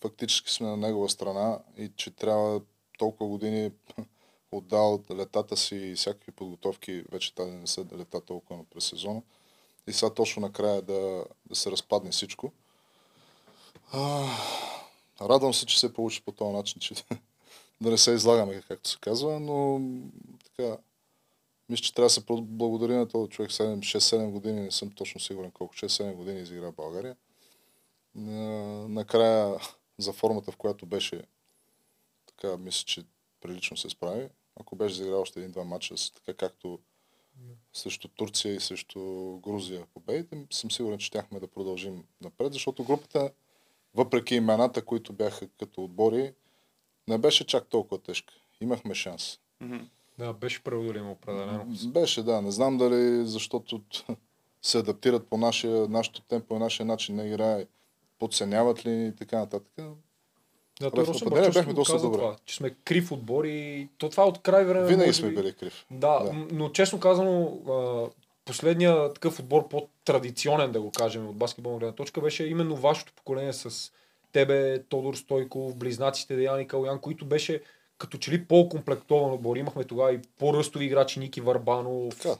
фактически 0.00 0.52
сме 0.52 0.66
на 0.66 0.76
негова 0.76 1.08
страна 1.08 1.58
и 1.78 1.90
че 1.96 2.10
трябва 2.10 2.60
толкова 2.98 3.30
години 3.30 3.70
отдал 4.52 5.04
летата 5.10 5.56
си 5.56 5.76
и 5.76 5.94
всякакви 5.94 6.32
подготовки, 6.32 7.04
вече 7.12 7.34
тази 7.34 7.50
не 7.50 7.66
са 7.66 7.86
лета 7.98 8.20
толкова 8.20 8.64
през 8.64 8.84
сезона. 8.84 9.22
И 9.86 9.92
сега 9.92 10.14
точно 10.14 10.42
накрая 10.42 10.82
да, 10.82 11.24
да 11.46 11.54
се 11.54 11.70
разпадне 11.70 12.10
всичко. 12.10 12.52
А, 13.92 14.26
радвам 15.20 15.54
се, 15.54 15.66
че 15.66 15.80
се 15.80 15.92
получи 15.92 16.22
по 16.22 16.32
този 16.32 16.56
начин, 16.56 16.80
че 16.80 16.94
да 17.80 17.90
не 17.90 17.98
се 17.98 18.10
излагаме, 18.10 18.62
както 18.68 18.90
се 18.90 18.98
казва, 19.00 19.40
но 19.40 19.80
така, 20.44 20.76
мисля, 21.68 21.82
че 21.82 21.94
трябва 21.94 22.06
да 22.06 22.10
се 22.10 22.24
благодари 22.28 22.94
на 22.94 23.08
този 23.08 23.30
човек 23.30 23.50
6-7 23.50 24.30
години, 24.30 24.60
не 24.60 24.70
съм 24.70 24.90
точно 24.90 25.20
сигурен 25.20 25.50
колко, 25.50 25.74
6-7 25.74 26.14
години 26.14 26.40
изигра 26.40 26.72
България 26.72 27.16
накрая 28.14 29.56
за 29.98 30.12
формата, 30.12 30.52
в 30.52 30.56
която 30.56 30.86
беше, 30.86 31.22
така 32.26 32.56
мисля, 32.56 32.84
че 32.86 33.04
прилично 33.40 33.76
се 33.76 33.90
справи. 33.90 34.28
Ако 34.60 34.76
беше 34.76 34.94
заиграл 34.94 35.20
още 35.20 35.38
един-два 35.40 35.64
матча, 35.64 35.94
така 36.14 36.34
както 36.34 36.78
срещу 37.72 38.08
Турция 38.08 38.54
и 38.54 38.60
срещу 38.60 39.00
Грузия 39.38 39.86
победите, 39.94 40.46
съм 40.50 40.70
сигурен, 40.70 40.98
че 40.98 41.06
щяхме 41.06 41.40
да 41.40 41.46
продължим 41.46 42.04
напред, 42.20 42.52
защото 42.52 42.84
групата, 42.84 43.30
въпреки 43.94 44.34
имената, 44.34 44.84
които 44.84 45.12
бяха 45.12 45.48
като 45.48 45.84
отбори, 45.84 46.34
не 47.08 47.18
беше 47.18 47.46
чак 47.46 47.66
толкова 47.68 47.98
тежка. 47.98 48.34
Имахме 48.60 48.94
шанс. 48.94 49.38
Да, 50.18 50.32
беше 50.32 50.62
преодолимо 50.62 51.10
определено. 51.10 51.66
Беше, 51.86 52.22
да. 52.22 52.42
Не 52.42 52.50
знам 52.50 52.78
дали 52.78 53.26
защото 53.26 53.82
се 54.62 54.78
адаптират 54.78 55.26
по 55.26 55.36
нашия, 55.36 55.88
нашото 55.88 56.22
темпо 56.22 56.56
и 56.56 56.58
нашия 56.58 56.86
начин 56.86 57.16
на 57.16 57.26
играе 57.26 57.66
подценяват 58.22 58.86
ли 58.86 59.06
и 59.06 59.12
така 59.18 59.38
нататък. 59.38 59.72
Да, 60.80 60.90
той 60.90 61.06
Росен 61.06 61.28
бяхме 61.52 61.72
доста 61.72 62.00
добре. 62.00 62.18
Това, 62.18 62.36
че 62.44 62.56
сме 62.56 62.70
крив 62.84 63.12
отбор 63.12 63.44
и 63.44 63.88
то 63.98 64.08
това 64.08 64.24
от 64.24 64.42
край 64.42 64.64
време. 64.64 64.86
Винаги 64.86 65.12
сме 65.12 65.30
били 65.30 65.52
крив. 65.52 65.86
Да, 65.90 66.24
да, 66.24 66.32
но 66.52 66.70
честно 66.70 67.00
казано, 67.00 67.58
последния 68.44 69.12
такъв 69.12 69.38
отбор 69.38 69.68
по-традиционен, 69.68 70.72
да 70.72 70.80
го 70.80 70.90
кажем, 70.90 71.28
от 71.28 71.36
баскетболна 71.36 71.78
гледна 71.78 71.94
точка, 71.94 72.20
беше 72.20 72.46
именно 72.46 72.76
вашето 72.76 73.12
поколение 73.12 73.52
с 73.52 73.92
тебе, 74.32 74.82
Тодор 74.82 75.14
Стойков, 75.14 75.76
близнаците 75.76 76.36
Деян 76.36 76.60
и 76.60 76.66
Калуян, 76.66 77.00
които 77.00 77.24
беше 77.24 77.62
като 77.98 78.18
че 78.18 78.30
ли 78.30 78.44
по-комплектован 78.44 79.32
отбор. 79.32 79.56
Имахме 79.56 79.84
тогава 79.84 80.12
и 80.12 80.20
по-ръстови 80.38 80.84
играчи, 80.84 81.20
Ники 81.20 81.40
Варбанов, 81.40 82.16
Така. 82.16 82.34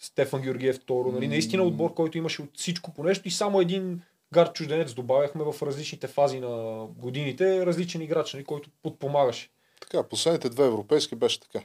Стефан 0.00 0.40
Георгиев 0.42 0.76
второ. 0.76 1.12
Нали? 1.12 1.28
Наистина 1.28 1.62
отбор, 1.62 1.94
който 1.94 2.18
имаше 2.18 2.42
от 2.42 2.50
всичко 2.54 2.94
по 2.94 3.04
нещо 3.04 3.28
и 3.28 3.30
само 3.30 3.60
един 3.60 4.02
гард 4.34 4.54
чужденец 4.54 4.94
добавяхме 4.94 5.44
в 5.44 5.62
различните 5.62 6.06
фази 6.06 6.40
на 6.40 6.86
годините, 6.86 7.66
различен 7.66 8.02
играч, 8.02 8.34
нали? 8.34 8.44
който 8.44 8.70
подпомагаше. 8.82 9.50
Така, 9.80 10.08
последните 10.08 10.48
две 10.48 10.66
европейски 10.66 11.14
беше 11.14 11.40
така. 11.40 11.62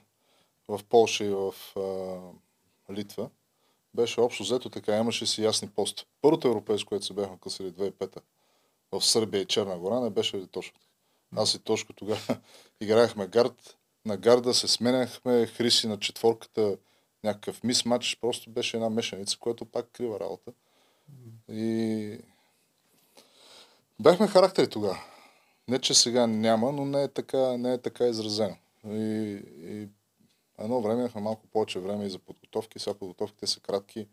В 0.68 0.80
Полша 0.90 1.26
и 1.26 1.30
в 1.30 1.54
а, 1.78 2.94
Литва. 2.94 3.30
Беше 3.94 4.22
общо 4.22 4.44
взето 4.44 4.70
така, 4.70 4.98
имаше 4.98 5.26
си 5.26 5.44
ясни 5.44 5.70
пост. 5.70 6.08
Първото 6.22 6.48
европейско, 6.48 6.90
което 6.90 7.06
се 7.06 7.14
бяхме 7.14 7.38
късали 7.42 7.72
2005 7.72 8.18
в 8.92 9.02
Сърбия 9.02 9.42
и 9.42 9.46
Черна 9.46 9.78
гора, 9.78 10.00
не 10.00 10.10
беше 10.10 10.48
точно 10.48 10.74
така. 10.74 10.96
Аз 11.36 11.54
и 11.54 11.60
Тошко 11.60 11.94
тогава 11.94 12.38
играехме 12.82 13.28
гард. 13.28 13.78
На 14.06 14.18
гарда 14.18 14.54
се 14.54 14.68
сменяхме, 14.68 15.48
Хриси 15.48 15.88
на 15.88 16.00
четворката, 16.00 16.78
някакъв 17.24 17.64
мисмач. 17.64 18.18
Просто 18.22 18.50
беше 18.50 18.78
една 18.78 18.90
мешаница, 18.90 19.38
което 19.40 19.66
пак 19.66 19.92
крива 19.92 20.20
работа. 20.20 20.52
И 21.50 22.20
бяхме 24.00 24.28
характери 24.28 24.70
тогава. 24.70 25.00
Не, 25.68 25.80
че 25.80 25.94
сега 25.94 26.28
няма, 26.28 26.72
но 26.72 26.86
не 26.86 27.04
е 27.04 27.08
така, 27.08 27.58
не 27.58 27.74
е 27.74 27.78
така 27.78 28.08
изразено. 28.08 28.56
И, 28.88 29.42
и 29.64 29.88
едно 30.60 30.82
време 30.82 31.00
имахме 31.00 31.22
малко 31.22 31.48
повече 31.48 31.80
време 31.80 32.06
и 32.06 32.10
за 32.10 32.20
подготовки. 32.20 32.80
Сега 32.80 32.94
подготовките 32.94 33.48
са 33.48 33.60
кратки, 33.60 34.08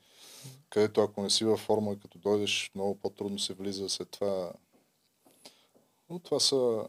където 0.70 1.00
ако 1.00 1.22
не 1.22 1.30
си 1.30 1.44
във 1.44 1.60
форма, 1.60 2.00
като 2.00 2.18
дойдеш, 2.18 2.70
много 2.74 2.94
по-трудно 2.94 3.38
се 3.38 3.54
влиза 3.54 3.88
след 3.88 4.10
това. 4.10 4.52
Но 6.10 6.18
това 6.18 6.40
са 6.40 6.84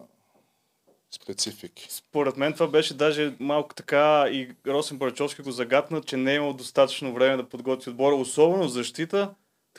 специфики. 1.12 1.88
Според 1.90 2.38
мен 2.38 2.54
това 2.54 2.68
беше 2.68 2.94
даже 2.94 3.36
малко 3.40 3.76
така 3.76 4.26
и 4.30 4.56
Росен 4.68 4.98
Барачовски 4.98 5.42
го 5.42 5.52
загатна, 5.52 6.02
че 6.02 6.18
не 6.18 6.32
е 6.32 6.36
имал 6.36 6.54
достатъчно 6.54 7.14
време 7.14 7.38
да 7.38 7.50
подготви 7.50 7.92
отбора, 7.92 8.16
особено 8.16 8.68
защита, 8.68 9.34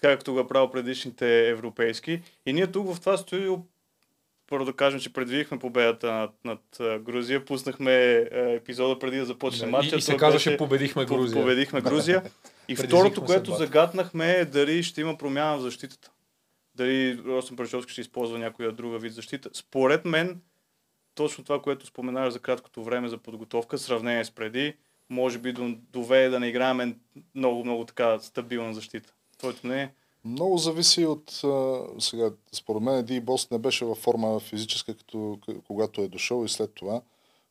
както 0.04 0.32
го 0.32 0.40
е 0.40 0.46
правил 0.46 0.70
предишните 0.70 1.48
европейски. 1.48 2.22
И 2.46 2.52
ние 2.52 2.66
тук 2.66 2.94
в 2.94 3.00
това 3.00 3.16
студио 3.16 3.58
първо 4.46 4.64
да 4.64 4.72
кажем, 4.72 5.00
че 5.00 5.12
предвидихме 5.12 5.58
победата 5.58 6.12
над, 6.12 6.30
над 6.44 6.60
Грузия. 7.02 7.44
Пуснахме 7.44 7.92
а, 7.92 8.38
епизода 8.38 8.98
преди 8.98 9.16
да 9.16 9.24
започне 9.24 9.64
Да, 9.64 9.70
матча. 9.70 9.96
и, 9.96 9.98
и 9.98 10.02
се 10.02 10.16
казваше 10.16 10.50
беше 10.50 10.56
победихме 10.58 11.06
по- 11.06 11.14
Грузия. 11.14 11.42
Победихме 11.42 11.80
Грузия. 11.80 12.22
И 12.68 12.76
второто, 12.76 13.20
което 13.20 13.44
съдбата. 13.44 13.64
загатнахме 13.66 14.32
е 14.32 14.44
дали 14.44 14.82
ще 14.82 15.00
има 15.00 15.18
промяна 15.18 15.56
в 15.56 15.62
защитата. 15.62 16.10
Дали 16.74 17.18
Росен 17.18 17.56
Парачовски 17.56 17.92
ще 17.92 18.00
използва 18.00 18.38
някоя 18.38 18.72
друга 18.72 18.98
вид 18.98 19.12
защита. 19.12 19.50
Според 19.52 20.04
мен, 20.04 20.40
точно 21.14 21.44
това, 21.44 21.62
което 21.62 21.86
споменаваш 21.86 22.32
за 22.32 22.38
краткото 22.38 22.84
време 22.84 23.08
за 23.08 23.18
подготовка, 23.18 23.78
сравнение 23.78 24.24
с 24.24 24.30
преди, 24.30 24.74
може 25.10 25.38
би 25.38 25.52
до- 25.52 25.76
доведе 25.90 26.28
да 26.28 26.40
не 26.40 26.48
играем 26.48 26.94
много, 27.34 27.64
много 27.64 27.84
така 27.84 28.18
стабилна 28.18 28.74
защита. 28.74 29.12
Твоето 29.44 29.66
мнение? 29.66 29.94
Много 30.24 30.58
зависи 30.58 31.06
от... 31.06 31.40
А, 31.44 31.82
сега, 31.98 32.30
според 32.52 32.82
мен 32.82 33.04
Ди 33.04 33.20
Бос 33.20 33.50
не 33.50 33.58
беше 33.58 33.84
във 33.84 33.98
форма 33.98 34.40
физическа, 34.40 34.94
като, 34.94 35.38
когато 35.66 36.00
е 36.00 36.08
дошъл 36.08 36.44
и 36.44 36.48
след 36.48 36.74
това, 36.74 37.02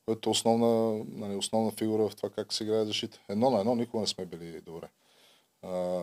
което 0.06 0.30
е 0.30 0.32
основна, 0.32 1.04
нали, 1.12 1.36
основна 1.36 1.72
фигура 1.72 2.10
в 2.10 2.16
това 2.16 2.30
как 2.30 2.54
се 2.54 2.64
играе 2.64 2.86
защита. 2.86 3.20
Едно 3.30 3.50
на 3.50 3.60
едно 3.60 3.76
никога 3.76 4.02
не 4.02 4.08
сме 4.08 4.26
били 4.26 4.62
добре. 4.62 4.88
А, 5.62 6.02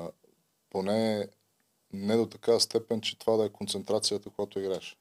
поне 0.70 1.28
не 1.92 2.16
до 2.16 2.26
такава 2.26 2.60
степен, 2.60 3.00
че 3.00 3.18
това 3.18 3.36
да 3.36 3.44
е 3.44 3.48
концентрацията, 3.48 4.30
когато 4.30 4.58
играеш. 4.58 4.96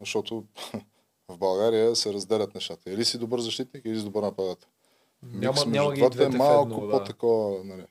Защото 0.00 0.44
в 1.28 1.38
България 1.38 1.96
се 1.96 2.12
разделят 2.12 2.54
нещата. 2.54 2.90
Или 2.90 3.04
си 3.04 3.18
добър 3.18 3.40
защитник, 3.40 3.84
или 3.84 3.98
си 3.98 4.04
добър 4.04 4.22
нападател. 4.22 4.68
Няма, 5.22 5.52
Микс 5.52 5.66
няма 5.66 5.88
между 5.88 5.90
ги 5.90 6.00
двата 6.00 6.16
двете 6.16 6.34
е 6.34 6.36
в 6.36 6.38
малко 6.38 6.74
едно, 6.74 6.86
да. 6.86 6.98
по-такова, 6.98 7.64
нали, 7.64 7.84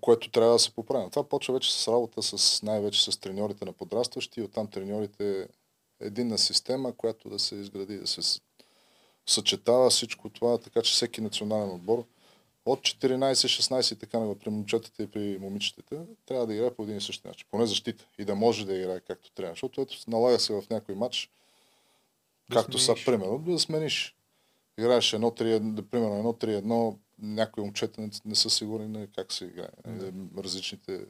което 0.00 0.30
трябва 0.30 0.52
да 0.52 0.58
се 0.58 0.70
поправи. 0.70 1.10
Това 1.10 1.28
почва 1.28 1.54
вече 1.54 1.74
с 1.74 1.88
работа 1.88 2.22
с, 2.22 2.62
най-вече 2.62 3.10
с 3.10 3.20
треньорите 3.20 3.64
на 3.64 3.72
подрастващи, 3.72 4.42
оттам 4.42 4.66
треньорите 4.66 5.48
единна 6.00 6.38
система, 6.38 6.92
която 6.92 7.28
да 7.28 7.38
се 7.38 7.54
изгради, 7.54 7.98
да 7.98 8.06
се 8.06 8.40
съчетава 9.26 9.90
всичко 9.90 10.30
това, 10.30 10.58
така 10.58 10.82
че 10.82 10.92
всеки 10.92 11.20
национален 11.20 11.70
отбор 11.70 12.04
от 12.66 12.80
14-16 12.80 13.92
и 13.92 13.96
така 13.98 14.18
на 14.18 14.34
при 14.34 14.50
момчетата 14.50 15.02
и 15.02 15.06
при 15.06 15.38
момичетата 15.38 16.06
трябва 16.26 16.46
да 16.46 16.54
играе 16.54 16.74
по 16.74 16.82
един 16.82 16.96
и 16.96 17.00
същи 17.00 17.28
начин. 17.28 17.46
Поне 17.50 17.66
защита. 17.66 18.06
И 18.18 18.24
да 18.24 18.34
може 18.34 18.66
да 18.66 18.74
играе 18.74 19.00
както 19.00 19.32
трябва. 19.32 19.52
Защото 19.52 19.80
ето 19.80 19.96
налага 20.08 20.40
се 20.40 20.52
в 20.52 20.64
някой 20.70 20.94
матч, 20.94 21.30
Да 22.48 22.56
както 22.56 22.78
са, 22.78 22.84
смениш. 22.84 23.04
примерно, 23.04 23.38
да 23.38 23.58
смениш. 23.58 24.16
Играеш 24.78 25.12
едно 25.12 25.30
3 25.30 25.58
да, 25.58 25.82
примерно 25.82 26.16
едно 26.16 26.32
3-1, 26.32 26.96
някои 27.22 27.64
момчета 27.64 28.00
не, 28.00 28.10
не 28.24 28.34
са 28.34 28.50
сигурни 28.50 28.88
на 28.88 29.06
как 29.16 29.32
се 29.32 29.44
играе. 29.44 29.68
нали, 29.86 30.12
Различните 30.38 31.00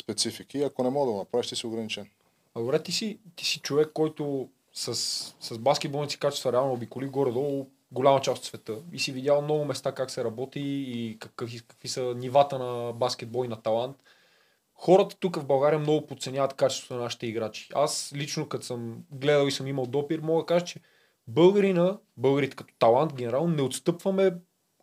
специфики. 0.00 0.62
Ако 0.62 0.82
не 0.82 0.90
мога 0.90 1.06
да 1.06 1.12
го 1.12 1.18
направиш, 1.18 1.46
ти 1.46 1.56
си 1.56 1.66
ограничен. 1.66 2.06
А 2.54 2.60
добре, 2.60 2.82
ти 2.82 2.92
си, 2.92 3.18
ти 3.36 3.44
си 3.44 3.60
човек, 3.60 3.90
който 3.94 4.48
с, 4.72 4.94
с 5.40 5.58
баскетболните 5.58 6.12
си 6.12 6.18
качества 6.18 6.52
реално 6.52 6.72
обиколи 6.72 7.06
горе-долу 7.06 7.66
голяма 7.92 8.20
част 8.20 8.38
от 8.38 8.44
света 8.44 8.76
и 8.92 8.98
си 8.98 9.12
видял 9.12 9.42
много 9.42 9.64
места 9.64 9.92
как 9.92 10.10
се 10.10 10.24
работи 10.24 10.60
и 10.60 11.18
какви, 11.18 11.60
какви 11.60 11.88
са 11.88 12.14
нивата 12.16 12.58
на 12.58 12.92
баскетбол 12.92 13.44
и 13.44 13.48
на 13.48 13.62
талант. 13.62 13.96
Хората 14.74 15.16
тук 15.16 15.36
в 15.36 15.46
България 15.46 15.78
много 15.78 16.06
подценяват 16.06 16.54
качеството 16.54 16.94
на 16.94 17.00
нашите 17.00 17.26
играчи. 17.26 17.68
Аз 17.74 18.12
лично, 18.16 18.48
като 18.48 18.64
съм 18.64 19.04
гледал 19.10 19.46
и 19.46 19.52
съм 19.52 19.66
имал 19.66 19.86
допир, 19.86 20.18
мога 20.18 20.42
да 20.42 20.46
кажа, 20.46 20.64
че 20.64 20.80
българина, 21.28 21.98
българите 22.16 22.56
като 22.56 22.74
талант 22.78 23.14
генерално 23.14 23.54
не 23.54 23.62
отстъпваме 23.62 24.34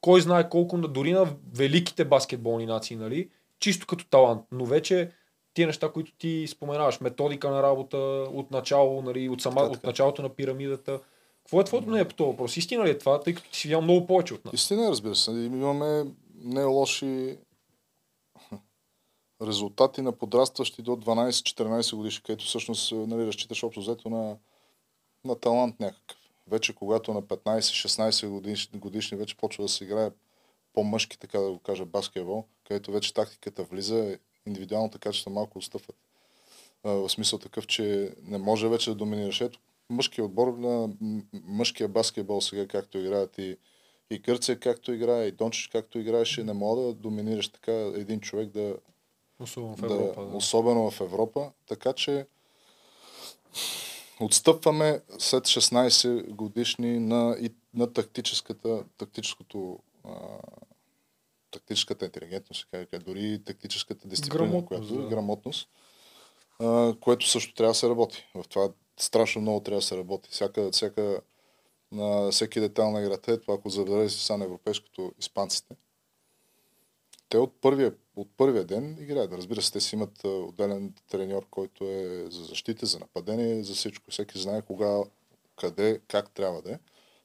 кой 0.01 0.22
знае 0.22 0.50
колко 0.50 0.77
дори 0.77 1.12
на 1.12 1.27
великите 1.53 2.05
баскетболни 2.05 2.65
нации, 2.65 2.96
нали? 2.96 3.29
Чисто 3.60 3.88
като 3.88 4.05
талант. 4.05 4.41
Но 4.51 4.65
вече 4.65 5.12
тия 5.53 5.67
неща, 5.67 5.91
които 5.91 6.12
ти 6.17 6.48
споменаваш, 6.48 7.01
методика 7.01 7.50
на 7.50 7.63
работа 7.63 7.98
от 8.34 8.51
начало, 8.51 9.01
нали, 9.01 9.29
от, 9.29 9.41
сама, 9.41 9.62
от 9.62 9.84
началото 9.84 10.22
на 10.22 10.29
пирамидата. 10.29 11.00
Какво 11.43 11.62
е 11.62 11.63
твоето 11.63 11.88
мнение 11.88 12.08
по 12.08 12.15
този 12.15 12.27
въпрос? 12.27 12.58
Истина 12.58 12.86
ли 12.86 12.89
е 12.89 12.98
това, 12.98 13.20
тъй 13.20 13.34
като 13.34 13.50
ти 13.50 13.60
си 13.60 13.67
видял 13.67 13.81
много 13.81 14.08
повече 14.08 14.34
от 14.34 14.46
нас? 14.46 14.53
Истина, 14.53 14.86
е, 14.86 14.89
разбира 14.89 15.15
се. 15.15 15.31
Имаме 15.31 16.05
не 16.36 16.63
лоши 16.63 17.38
резултати 19.41 20.01
на 20.01 20.12
подрастващи 20.12 20.81
до 20.81 20.91
12-14 20.91 21.96
годишни, 21.96 22.24
където 22.24 22.46
всъщност 22.46 22.91
нали, 22.91 23.27
разчиташ 23.27 23.63
общо 23.63 23.79
взето 23.79 24.10
на, 24.10 24.38
на 25.25 25.36
талант 25.39 25.79
някакъв. 25.79 26.17
Вече 26.51 26.75
когато 26.75 27.13
на 27.13 27.22
15-16 27.22 28.27
годишни, 28.27 28.79
годишни 28.79 29.17
вече 29.17 29.38
почва 29.38 29.63
да 29.63 29.70
се 29.70 29.84
играе 29.84 30.12
по-мъжки, 30.74 31.20
така 31.20 31.39
да 31.39 31.51
го 31.51 31.60
кажа, 31.60 31.86
баскетбол, 31.86 32.46
където 32.67 32.91
вече 32.91 33.13
тактиката 33.13 33.63
влиза, 33.63 34.17
индивидуалната 34.46 35.00
качества 35.00 35.31
малко 35.31 35.58
отстъпват. 35.58 35.96
В 36.84 37.10
смисъл 37.10 37.39
такъв, 37.39 37.67
че 37.67 38.13
не 38.24 38.38
може 38.38 38.67
вече 38.67 38.89
да 38.89 38.96
доминираш. 38.96 39.41
Ето, 39.41 39.60
мъжкия 39.89 40.25
отбор 40.25 40.58
на 40.58 40.89
мъжкия 41.34 41.88
баскетбол 41.88 42.41
сега, 42.41 42.67
както 42.67 42.98
играят 42.98 43.38
и, 43.38 43.58
и 44.10 44.20
Гърция, 44.20 44.60
както 44.60 44.93
играе, 44.93 45.27
и 45.27 45.31
Дончич, 45.31 45.67
както 45.67 46.00
играеше, 46.00 46.43
не 46.43 46.53
мога 46.53 46.81
да 46.81 46.93
доминираш 46.93 47.50
така 47.50 47.72
един 47.72 48.20
човек 48.20 48.50
да, 48.50 48.75
Особено 49.41 49.75
в 49.75 49.81
да, 49.81 49.93
Европа. 49.93 50.25
Да. 50.25 50.38
особено 50.38 50.91
в 50.91 51.01
Европа. 51.01 51.51
Така 51.67 51.93
че 51.93 52.25
отстъпваме 54.22 55.01
след 55.20 55.44
16 55.44 56.30
годишни 56.30 57.00
на, 57.00 57.38
и, 57.40 57.54
на 57.74 57.94
тактическата, 57.94 58.84
тактическото 58.98 59.80
а, 60.04 60.12
тактическата 61.51 62.06
интелигентност, 62.06 62.68
как, 62.72 63.04
дори 63.04 63.44
тактическата 63.46 64.08
дисциплина, 64.08 64.44
Грамотност, 64.44 64.68
която 64.68 65.01
да. 65.01 65.06
е 65.06 65.10
грамотност, 65.10 65.70
а, 66.60 66.96
което 67.00 67.30
също 67.30 67.54
трябва 67.54 67.72
да 67.72 67.75
се 67.75 67.90
работи. 67.90 68.28
В 68.36 68.44
това 68.50 68.70
страшно 69.00 69.42
много 69.42 69.60
трябва 69.60 69.78
да 69.78 69.86
се 69.86 69.98
работи. 69.98 70.30
Всяка, 70.32 70.72
всяка, 70.72 71.22
на 71.92 72.32
всеки 72.32 72.60
детайл 72.60 72.92
на 72.92 73.01
играта, 73.01 73.32
ето 73.32 73.51
ако 73.51 73.70
забележите 73.70 74.22
сега 74.22 74.38
на 74.38 74.46
европейското 74.46 75.13
испанците, 75.20 75.75
те 77.30 77.38
от 77.38 77.62
първия, 77.62 77.94
от 78.15 78.30
първия 78.38 78.65
ден 78.65 78.98
играят. 79.00 79.34
Разбира 79.34 79.62
се, 79.62 79.72
те 79.72 79.82
си 79.82 79.96
имат 79.96 80.24
отделен 80.24 80.94
треньор, 81.10 81.46
който 81.50 81.84
е 81.84 82.25
за 82.30 82.44
защита, 82.44 82.86
за 82.86 83.00
нападение, 83.00 83.63
за 83.63 83.74
всичко. 83.74 84.12
Всеки 84.12 84.39
знае 84.39 84.62
кога, 84.62 84.98
къде, 85.60 86.01
как 86.08 86.32
трябва 86.32 86.62
да 86.62 86.72
е. 86.72 86.80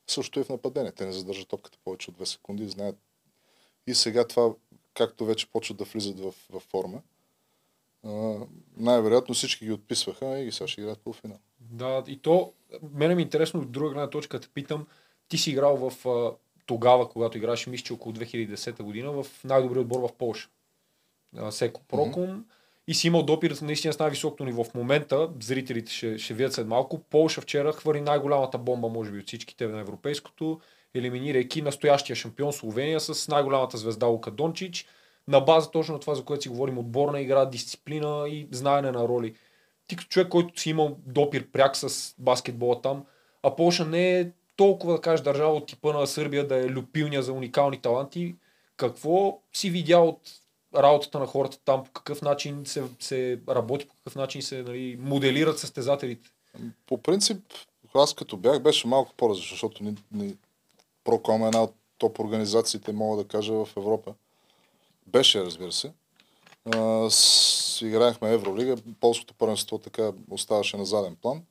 Също 0.06 0.40
и 0.40 0.44
в 0.44 0.48
нападение. 0.48 0.92
Те 0.92 1.06
не 1.06 1.12
задържат 1.12 1.48
топката 1.48 1.78
повече 1.84 2.10
от 2.10 2.18
2 2.18 2.24
секунди. 2.24 2.68
Знаят. 2.68 2.96
И 3.86 3.94
сега 3.94 4.26
това, 4.26 4.54
както 4.94 5.24
вече 5.24 5.50
почват 5.50 5.78
да 5.78 5.84
влизат 5.84 6.20
в, 6.20 6.34
в 6.50 6.60
форма, 6.60 7.02
най-вероятно 8.76 9.34
всички 9.34 9.64
ги 9.64 9.72
отписваха 9.72 10.38
и 10.38 10.52
сега 10.52 10.68
ще 10.68 10.80
играят 10.80 11.00
полуфинал. 11.00 11.38
Да, 11.60 12.04
и 12.06 12.18
то, 12.18 12.52
мене 12.92 13.14
ми 13.14 13.22
е 13.22 13.24
интересно 13.24 13.60
от 13.60 13.72
друга 13.72 13.90
гледна 13.90 14.10
точка, 14.10 14.40
те 14.40 14.48
питам, 14.48 14.86
ти 15.28 15.38
си 15.38 15.50
играл 15.50 15.90
в 15.90 16.06
тогава, 16.66 17.08
когато 17.08 17.38
играше, 17.38 17.70
мисля, 17.70 17.94
около 17.94 18.14
2010 18.14 18.82
година, 18.82 19.12
в 19.12 19.26
най-добрият 19.44 19.82
отбор 19.82 20.08
в 20.08 20.14
Польша. 20.18 20.48
Секо 21.50 21.80
Проком. 21.88 22.26
Mm-hmm. 22.26 22.42
И 22.88 22.94
си 22.94 23.06
имал 23.06 23.22
допир 23.22 23.56
наистина 23.62 23.92
с 23.92 23.98
най-високото 23.98 24.44
ниво. 24.44 24.64
В 24.64 24.74
момента, 24.74 25.28
зрителите 25.42 25.92
ще, 25.92 26.18
ще 26.18 26.34
видят 26.34 26.52
след 26.52 26.66
малко, 26.66 26.98
Полша 26.98 27.40
вчера 27.40 27.72
хвърли 27.72 28.00
най-голямата 28.00 28.58
бомба, 28.58 28.88
може 28.88 29.10
би, 29.10 29.18
от 29.18 29.26
всичките 29.26 29.66
на 29.66 29.80
европейското, 29.80 30.60
елиминирайки 30.94 31.62
настоящия 31.62 32.16
шампион 32.16 32.52
Словения 32.52 33.00
с 33.00 33.28
най-голямата 33.28 33.78
звезда 33.78 34.06
Лука 34.06 34.30
Дончич, 34.30 34.86
на 35.28 35.40
база 35.40 35.70
точно 35.70 35.94
на 35.94 36.00
това, 36.00 36.14
за 36.14 36.24
което 36.24 36.42
си 36.42 36.48
говорим, 36.48 36.78
отборна 36.78 37.20
игра, 37.20 37.44
дисциплина 37.44 38.28
и 38.28 38.48
знаене 38.50 38.90
на 38.90 39.08
роли. 39.08 39.34
Ти 39.86 39.96
като 39.96 40.08
човек, 40.08 40.28
който 40.28 40.60
си 40.60 40.70
имал 40.70 40.96
допир 41.06 41.50
пряк 41.50 41.76
с 41.76 42.14
баскетбола 42.18 42.82
там, 42.82 43.04
а 43.42 43.56
Полша 43.56 43.84
не 43.84 44.20
е 44.20 44.30
толкова, 44.56 44.92
да 44.92 45.00
кажеш, 45.00 45.24
държава 45.24 45.52
от 45.52 45.66
типа 45.66 45.92
на 45.92 46.06
Сърбия 46.06 46.46
да 46.46 46.56
е 46.56 46.70
люпилня 46.70 47.22
за 47.22 47.32
уникални 47.32 47.78
таланти. 47.78 48.36
Какво 48.76 49.38
си 49.52 49.70
видял 49.70 50.08
от 50.08 50.20
работата 50.76 51.18
на 51.18 51.26
хората 51.26 51.58
там, 51.64 51.84
по 51.84 51.90
какъв 51.90 52.22
начин 52.22 52.62
се, 52.66 52.84
се 53.00 53.40
работи, 53.48 53.88
по 53.88 53.94
какъв 53.94 54.16
начин 54.16 54.42
се 54.42 54.62
нали, 54.62 54.96
моделират 55.00 55.58
състезателите? 55.58 56.30
По 56.86 57.02
принцип, 57.02 57.42
аз 57.94 58.14
като 58.14 58.36
бях, 58.36 58.62
беше 58.62 58.88
малко 58.88 59.12
по-различно, 59.16 59.54
защото 59.54 59.84
ни, 59.84 59.96
ни, 60.12 60.36
Проком 61.04 61.42
е 61.42 61.46
една 61.46 61.62
от 61.62 61.74
топ 61.98 62.18
организациите, 62.18 62.92
мога 62.92 63.16
да 63.16 63.28
кажа, 63.28 63.52
в 63.52 63.68
Европа. 63.76 64.14
Беше, 65.06 65.44
разбира 65.44 65.72
се. 65.72 65.92
А, 66.74 67.10
с, 67.10 67.80
играехме 67.82 68.32
Евролига, 68.32 68.76
полското 69.00 69.34
първенство 69.34 69.78
така 69.78 70.12
оставаше 70.30 70.76
на 70.76 70.84
заден 70.84 71.16
план. 71.16 71.42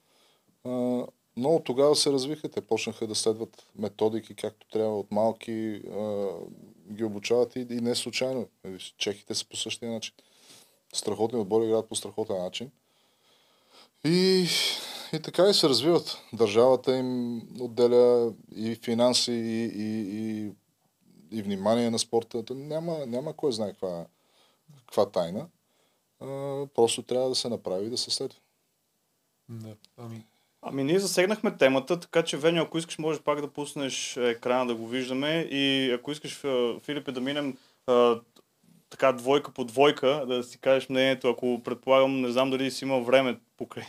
А, 0.65 1.03
но 1.37 1.59
тогава 1.59 1.95
се 1.95 2.11
развиха, 2.11 2.49
те 2.49 2.61
почнаха 2.61 3.07
да 3.07 3.15
следват 3.15 3.65
методики 3.75 4.35
както 4.35 4.67
трябва 4.67 4.99
от 4.99 5.11
малки, 5.11 5.81
ги 6.91 7.03
обучават 7.03 7.55
и, 7.55 7.59
и 7.59 7.81
не 7.81 7.95
случайно. 7.95 8.47
Чехите 8.97 9.35
са 9.35 9.45
по 9.45 9.57
същия 9.57 9.91
начин. 9.91 10.13
Страхотни 10.93 11.39
отбори 11.39 11.65
играят 11.65 11.89
по 11.89 11.95
страхотен 11.95 12.37
начин. 12.37 12.71
И, 14.05 14.47
и 15.13 15.19
така 15.19 15.49
и 15.49 15.53
се 15.53 15.69
развиват. 15.69 16.17
Държавата 16.33 16.97
им 16.97 17.41
отделя 17.59 18.33
и 18.55 18.75
финанси, 18.75 19.31
и, 19.31 19.65
и, 19.65 20.01
и, 20.19 20.51
и 21.31 21.41
внимание 21.41 21.89
на 21.89 21.99
спорта. 21.99 22.43
Няма, 22.55 23.05
няма 23.05 23.33
кой 23.33 23.51
знае 23.51 23.71
каква, 23.71 24.05
каква 24.77 25.05
тайна. 25.05 25.47
А, 26.19 26.27
просто 26.75 27.03
трябва 27.03 27.29
да 27.29 27.35
се 27.35 27.49
направи 27.49 27.85
и 27.85 27.89
да 27.89 27.97
се 27.97 28.11
следва. 28.11 28.39
Да, 29.49 29.75
ами, 29.97 30.25
Ами 30.67 30.83
ние 30.83 30.99
засегнахме 30.99 31.57
темата, 31.57 31.99
така 31.99 32.23
че 32.23 32.37
Веню, 32.37 32.61
ако 32.61 32.77
искаш, 32.77 32.97
може 32.97 33.19
пак 33.19 33.41
да 33.41 33.47
пуснеш 33.47 34.17
екрана 34.17 34.67
да 34.67 34.75
го 34.75 34.87
виждаме 34.87 35.47
и 35.51 35.91
ако 35.91 36.11
искаш, 36.11 36.41
Филипе, 36.85 37.11
да 37.11 37.21
минем 37.21 37.57
а, 37.87 38.19
така 38.89 39.11
двойка 39.11 39.51
по 39.51 39.65
двойка, 39.65 40.25
да 40.27 40.43
си 40.43 40.57
кажеш 40.61 40.89
мнението, 40.89 41.29
ако 41.29 41.61
предполагам, 41.63 42.21
не 42.21 42.31
знам 42.31 42.49
дали 42.49 42.71
си 42.71 42.85
имал 42.85 43.03
време 43.03 43.39
покрай 43.57 43.85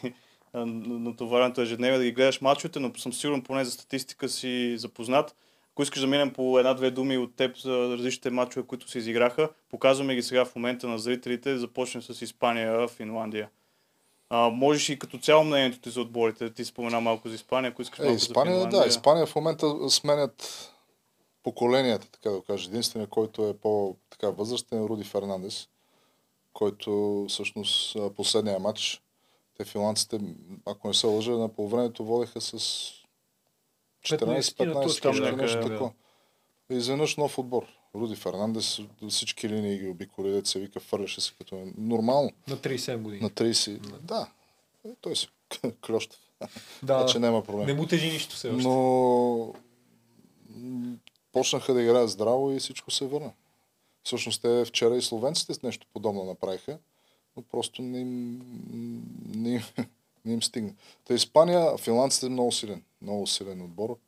натоварянето 0.65 1.61
ежедневие 1.61 1.99
да 1.99 2.05
ги 2.05 2.13
гледаш 2.13 2.41
мачовете, 2.41 2.81
но 2.81 2.95
съм 2.95 3.13
сигурен 3.13 3.43
поне 3.43 3.65
за 3.65 3.71
статистика 3.71 4.29
си 4.29 4.79
запознат. 4.79 5.37
Ако 5.73 5.83
искаш 5.83 6.01
да 6.01 6.07
минем 6.07 6.33
по 6.33 6.59
една-две 6.59 6.91
думи 6.91 7.19
от 7.19 7.37
теб 7.37 7.57
за 7.57 7.71
различните 7.71 8.31
матчове, 8.31 8.67
които 8.67 8.91
се 8.91 8.99
изиграха, 8.99 9.49
показваме 9.71 10.15
ги 10.15 10.23
сега 10.23 10.45
в 10.45 10.57
момента 10.57 10.89
на 10.89 10.99
зрителите. 10.99 11.57
Започнем 11.57 12.03
с 12.03 12.23
Испания, 12.23 12.89
Финландия. 12.89 13.49
А, 14.31 14.51
можеш 14.51 14.89
и 14.89 14.99
като 14.99 15.19
цяло 15.19 15.45
мнението 15.45 15.81
ти 15.81 15.91
за 15.91 16.01
отборите. 16.01 16.53
Ти 16.53 16.65
спомена 16.65 17.01
малко 17.01 17.29
за 17.29 17.35
Испания, 17.35 17.71
ако 17.71 17.83
искаш 17.83 17.99
Е, 17.99 18.03
малко 18.03 18.17
Испания, 18.17 18.55
за 18.55 18.61
Финландия. 18.61 18.81
да, 18.83 18.89
Испания 18.89 19.27
в 19.27 19.37
момента 19.37 19.91
сменят 19.91 20.71
поколенията, 21.43 22.11
така 22.11 22.31
да 22.31 22.43
кажа. 22.43 22.69
Единственият, 22.69 23.11
който 23.11 23.49
е 23.49 23.57
по-така 23.57 24.31
възрастен 24.31 24.85
е 24.85 24.89
Руди 24.89 25.05
Фернандес, 25.05 25.69
който 26.53 27.27
всъщност 27.29 27.97
последния 28.17 28.59
матч, 28.59 29.03
те 29.57 29.65
финландците, 29.65 30.21
ако 30.67 30.89
не 30.89 30.95
се 30.95 31.07
лъжа, 31.07 31.33
на 31.33 31.49
полувремето 31.49 32.05
водеха 32.05 32.41
с 32.41 32.53
15-на 34.05 34.41
14-15 34.41 34.83
точки, 34.83 35.01
точки, 35.03 35.23
някъде, 35.23 35.43
нещо 35.43 35.61
да. 35.61 35.69
такова. 35.69 35.93
И 36.71 36.75
изведнъж 36.75 37.17
нов 37.17 37.39
отбор. 37.39 37.67
Руди 37.97 38.17
Фернандес 38.17 38.79
всички 39.09 39.49
линии 39.49 39.79
ги 39.79 39.89
обиколи, 39.89 40.31
дето 40.31 40.49
се 40.49 40.61
вика, 40.61 40.81
фърляше 40.81 41.21
се 41.21 41.33
като 41.39 41.57
е 41.57 41.73
нормално. 41.79 42.31
на 42.49 42.57
37 42.57 42.97
години. 42.97 43.23
На 43.23 43.31
30. 43.31 43.79
Да. 44.01 44.31
Той 45.01 45.17
си 45.17 45.29
клющав. 45.87 46.21
да, 46.83 46.99
Вече 46.99 47.19
няма 47.19 47.45
проблем. 47.45 47.67
не 47.67 47.75
му 47.75 47.87
тежи 47.87 48.13
нищо 48.13 48.35
все 48.35 48.49
още. 48.49 48.69
Но 48.69 49.55
почнаха 51.33 51.75
да 51.75 51.83
играят 51.83 52.11
здраво 52.11 52.53
и 52.53 52.59
всичко 52.59 52.91
се 52.91 53.07
върна. 53.07 53.33
Всъщност 54.05 54.43
те 54.43 54.65
вчера 54.65 54.97
и 54.97 55.03
словенците 55.03 55.55
с 55.55 55.63
нещо 55.63 55.87
подобно 55.93 56.25
направиха, 56.25 56.79
но 57.37 57.43
просто 57.43 57.83
не 57.83 58.01
им, 58.01 58.41
не 59.35 59.51
им, 59.55 59.63
не 60.25 60.33
им 60.33 60.43
стигна. 60.43 60.73
Та 61.05 61.15
Испания, 61.15 61.77
финландците 61.79 62.27
е 62.27 62.29
много 62.29 62.53
силен. 62.53 62.83
Много 63.03 63.27
силен 63.27 63.63
отбор. 63.63 63.99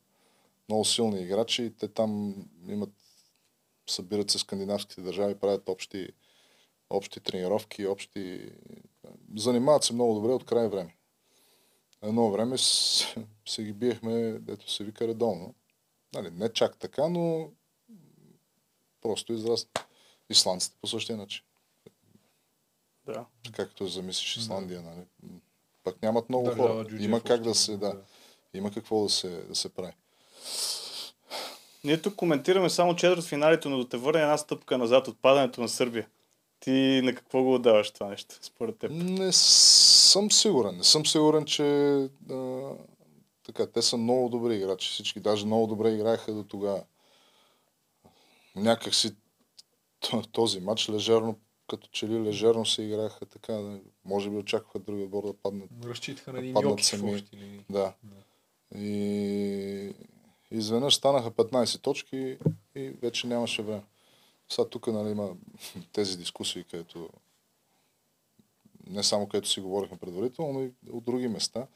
Много 0.69 0.85
силни 0.85 1.21
играчи. 1.21 1.73
Те 1.79 1.87
там 1.87 2.35
имат 2.67 2.89
събират 3.91 4.31
се 4.31 4.39
скандинавските 4.39 5.01
държави, 5.01 5.35
правят 5.35 5.69
общи, 5.69 6.09
общи 6.89 7.19
тренировки, 7.19 7.87
общи... 7.87 8.51
Занимават 9.37 9.83
се 9.83 9.93
много 9.93 10.13
добре 10.13 10.31
от 10.31 10.45
край 10.45 10.67
време. 10.67 10.95
Едно 12.01 12.31
време 12.31 12.57
с, 12.57 13.15
се 13.47 13.63
ги 13.63 13.73
биехме, 13.73 14.39
дето 14.39 14.71
се 14.71 14.83
вика 14.83 15.07
редовно. 15.07 15.55
Нали, 16.13 16.31
не 16.31 16.53
чак 16.53 16.77
така, 16.77 17.09
но 17.09 17.51
просто 19.01 19.33
израсна. 19.33 19.69
Исландците 20.29 20.77
по 20.81 20.87
същия 20.87 21.17
начин. 21.17 21.43
Да. 23.05 23.25
Както 23.51 23.87
замислиш 23.87 24.37
Исландия, 24.37 24.81
нали. 24.81 25.05
Пък 25.83 26.01
нямат 26.01 26.29
много 26.29 26.45
Държава 26.45 26.83
хора. 26.83 27.03
Има 27.03 27.23
как 27.23 27.41
да 27.41 27.55
се, 27.55 27.77
да, 27.77 28.01
има 28.53 28.71
какво 28.71 29.03
да 29.03 29.09
се, 29.09 29.41
да 29.41 29.55
се 29.55 29.69
прави. 29.69 29.93
Ние 31.83 32.01
тук 32.01 32.15
коментираме 32.15 32.69
само 32.69 32.95
четвърт 32.95 33.23
финалите, 33.23 33.69
но 33.69 33.77
да 33.77 33.89
те 33.89 33.97
върне 33.97 34.21
една 34.21 34.37
стъпка 34.37 34.77
назад 34.77 35.07
от 35.07 35.17
падането 35.21 35.61
на 35.61 35.69
Сърбия. 35.69 36.07
Ти 36.59 37.01
на 37.03 37.15
какво 37.15 37.43
го 37.43 37.53
отдаваш 37.53 37.91
това 37.91 38.07
нещо, 38.09 38.35
според 38.41 38.77
теб? 38.77 38.91
Не 38.91 39.31
съм 39.31 40.31
сигурен. 40.31 40.77
Не 40.77 40.83
съм 40.83 41.05
сигурен, 41.05 41.45
че 41.45 41.63
а, 42.31 42.69
така, 43.45 43.67
те 43.67 43.81
са 43.81 43.97
много 43.97 44.29
добри 44.29 44.55
играчи. 44.55 44.89
Всички 44.89 45.19
даже 45.19 45.45
много 45.45 45.67
добре 45.67 45.89
играеха 45.89 46.33
до 46.33 46.43
тогава. 46.43 46.83
Някак 48.55 48.95
си 48.95 49.15
този 50.31 50.59
матч 50.59 50.89
лежерно, 50.89 51.39
като 51.67 51.87
че 51.91 52.07
ли 52.07 52.19
лежерно 52.19 52.65
се 52.65 52.81
играеха 52.83 53.25
така. 53.25 53.53
да- 53.53 53.79
Може 54.05 54.29
би 54.29 54.35
очакваха 54.37 54.79
други 54.79 55.03
отбор 55.03 55.23
да 55.27 55.33
паднат. 55.33 55.69
Разчитаха 55.85 56.33
на 56.33 56.39
един 56.39 56.53
паднат 56.53 56.83
сами. 56.83 57.23
линии. 57.33 57.65
Да. 57.69 57.93
И 58.75 59.93
изведнъж 60.51 60.95
станаха 60.95 61.31
15 61.31 61.81
точки 61.81 62.37
и 62.75 62.89
вече 62.89 63.27
нямаше 63.27 63.61
време. 63.61 63.83
Сега 64.49 64.69
тук 64.69 64.87
нали, 64.87 65.09
има 65.09 65.29
тези 65.93 66.17
дискусии, 66.17 66.63
където 66.63 67.09
не 68.89 69.03
само 69.03 69.27
където 69.27 69.49
си 69.49 69.59
говорихме 69.59 69.97
предварително, 69.97 70.53
но 70.53 70.61
и 70.61 70.71
от 70.91 71.03
други 71.03 71.27
места. 71.27 71.67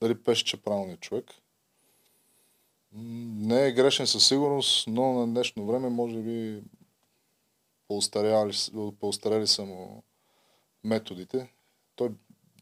Дали 0.00 0.22
Пешче 0.22 0.56
е 0.56 0.60
правилният 0.60 1.00
човек. 1.00 1.30
Не 2.92 3.66
е 3.66 3.72
грешен 3.72 4.06
със 4.06 4.28
сигурност, 4.28 4.86
но 4.86 5.12
на 5.12 5.26
днешно 5.26 5.66
време 5.66 5.88
може 5.88 6.18
би 6.18 6.62
поустаряли, 7.88 8.52
поустарели 9.00 9.46
са 9.46 9.64
му 9.64 10.02
методите. 10.84 11.52
Той 11.96 12.10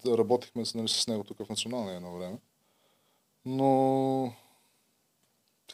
работихме 0.07 0.65
нали, 0.75 0.89
с 0.89 1.07
него 1.07 1.25
тук 1.25 1.39
в 1.39 1.49
националния 1.49 1.97
едно 1.97 2.19
време. 2.19 2.39
Но 3.45 4.33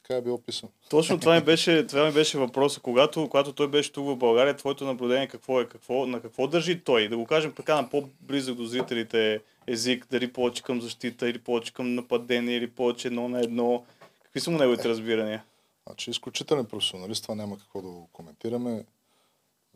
така 0.07 0.19
е 0.19 0.23
бил 0.23 0.35
описан. 0.35 0.69
Точно 0.91 1.21
това 1.21 1.35
ми 1.35 1.41
беше, 1.41 1.87
това 1.87 2.07
ми 2.07 2.13
беше 2.13 2.39
въпроса. 2.39 2.81
Когато, 2.81 3.29
когато 3.29 3.53
той 3.53 3.69
беше 3.69 3.93
тук 3.93 4.07
в 4.07 4.17
България, 4.17 4.57
твоето 4.57 4.85
наблюдение 4.85 5.29
какво 5.29 5.61
е? 5.61 5.69
Какво, 5.69 6.07
на 6.07 6.21
какво 6.21 6.47
държи 6.47 6.81
той? 6.81 7.09
Да 7.09 7.17
го 7.17 7.27
кажем 7.27 7.53
така 7.53 7.75
на 7.75 7.91
по-близък 7.91 8.55
до 8.55 8.65
зрителите 8.65 9.41
език, 9.67 10.07
дали 10.11 10.33
повече 10.33 10.63
към 10.63 10.81
защита, 10.81 11.29
или 11.29 11.39
повече 11.39 11.73
към 11.73 11.95
нападение, 11.95 12.57
или 12.57 12.71
повече 12.71 13.09
едно 13.09 13.29
на 13.29 13.41
едно. 13.41 13.85
Какви 14.23 14.41
са 14.41 14.51
му 14.51 14.59
неговите 14.59 14.89
разбирания? 14.89 15.45
Значи 15.87 16.11
изключителен 16.11 16.67
професионалист, 16.67 17.23
това 17.23 17.35
няма 17.35 17.59
какво 17.59 17.83
да 17.83 17.89
го 17.89 18.09
коментираме. 18.13 18.85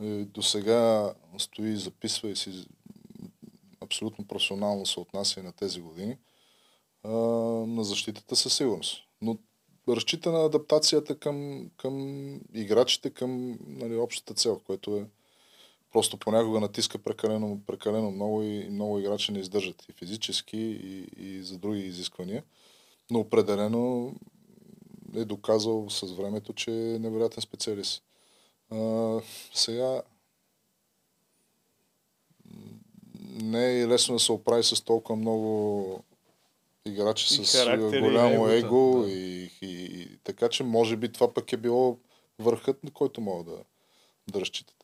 Е, 0.02 0.24
До 0.24 0.42
сега 0.42 1.12
стои, 1.38 1.76
записва 1.76 2.28
и 2.28 2.36
си 2.36 2.66
абсолютно 3.80 4.26
професионално 4.26 4.86
се 4.86 5.00
отнася 5.00 5.40
и 5.40 5.42
на 5.42 5.52
тези 5.52 5.80
години. 5.80 6.16
А, 7.04 7.10
на 7.66 7.84
защитата 7.84 8.36
със 8.36 8.56
сигурност. 8.56 9.02
Но 9.22 9.38
разчита 9.88 10.32
на 10.32 10.44
адаптацията 10.44 11.18
към, 11.18 11.68
към 11.76 12.34
играчите, 12.54 13.10
към 13.10 13.58
нали, 13.66 13.96
общата 13.96 14.34
цел, 14.34 14.60
което 14.66 14.96
е 14.96 15.06
просто 15.92 16.16
понякога 16.16 16.60
натиска 16.60 16.98
прекалено, 16.98 17.60
прекалено 17.66 18.10
много 18.10 18.42
и 18.42 18.68
много 18.70 18.98
играчи 18.98 19.32
не 19.32 19.38
издържат 19.38 19.86
и 19.88 19.92
физически, 19.92 20.58
и, 20.58 21.06
и 21.16 21.42
за 21.42 21.58
други 21.58 21.80
изисквания. 21.80 22.44
Но 23.10 23.20
определено 23.20 24.14
е 25.16 25.24
доказал 25.24 25.90
с 25.90 26.12
времето, 26.12 26.52
че 26.52 26.70
е 26.70 26.98
невероятен 26.98 27.40
специалист. 27.40 28.02
А, 28.70 29.20
сега 29.54 30.02
не 33.42 33.80
е 33.80 33.88
лесно 33.88 34.14
да 34.14 34.18
се 34.18 34.32
оправи 34.32 34.62
с 34.62 34.84
толкова 34.84 35.16
много 35.16 36.04
играчи 36.84 37.40
И 37.40 37.44
с 37.44 37.58
характер, 37.58 37.98
и 37.98 38.00
голямо 38.00 38.48
егота, 38.48 38.56
его 38.56 39.02
да. 39.02 39.10
и, 39.10 39.50
и, 39.62 40.00
и, 40.00 40.18
така 40.24 40.48
че 40.48 40.64
може 40.64 40.96
би 40.96 41.12
това 41.12 41.34
пък 41.34 41.52
е 41.52 41.56
било 41.56 41.98
върхът, 42.38 42.84
на 42.84 42.90
който 42.90 43.20
могат 43.20 43.46
да, 43.46 43.58
да 44.32 44.40
разчитат. 44.40 44.74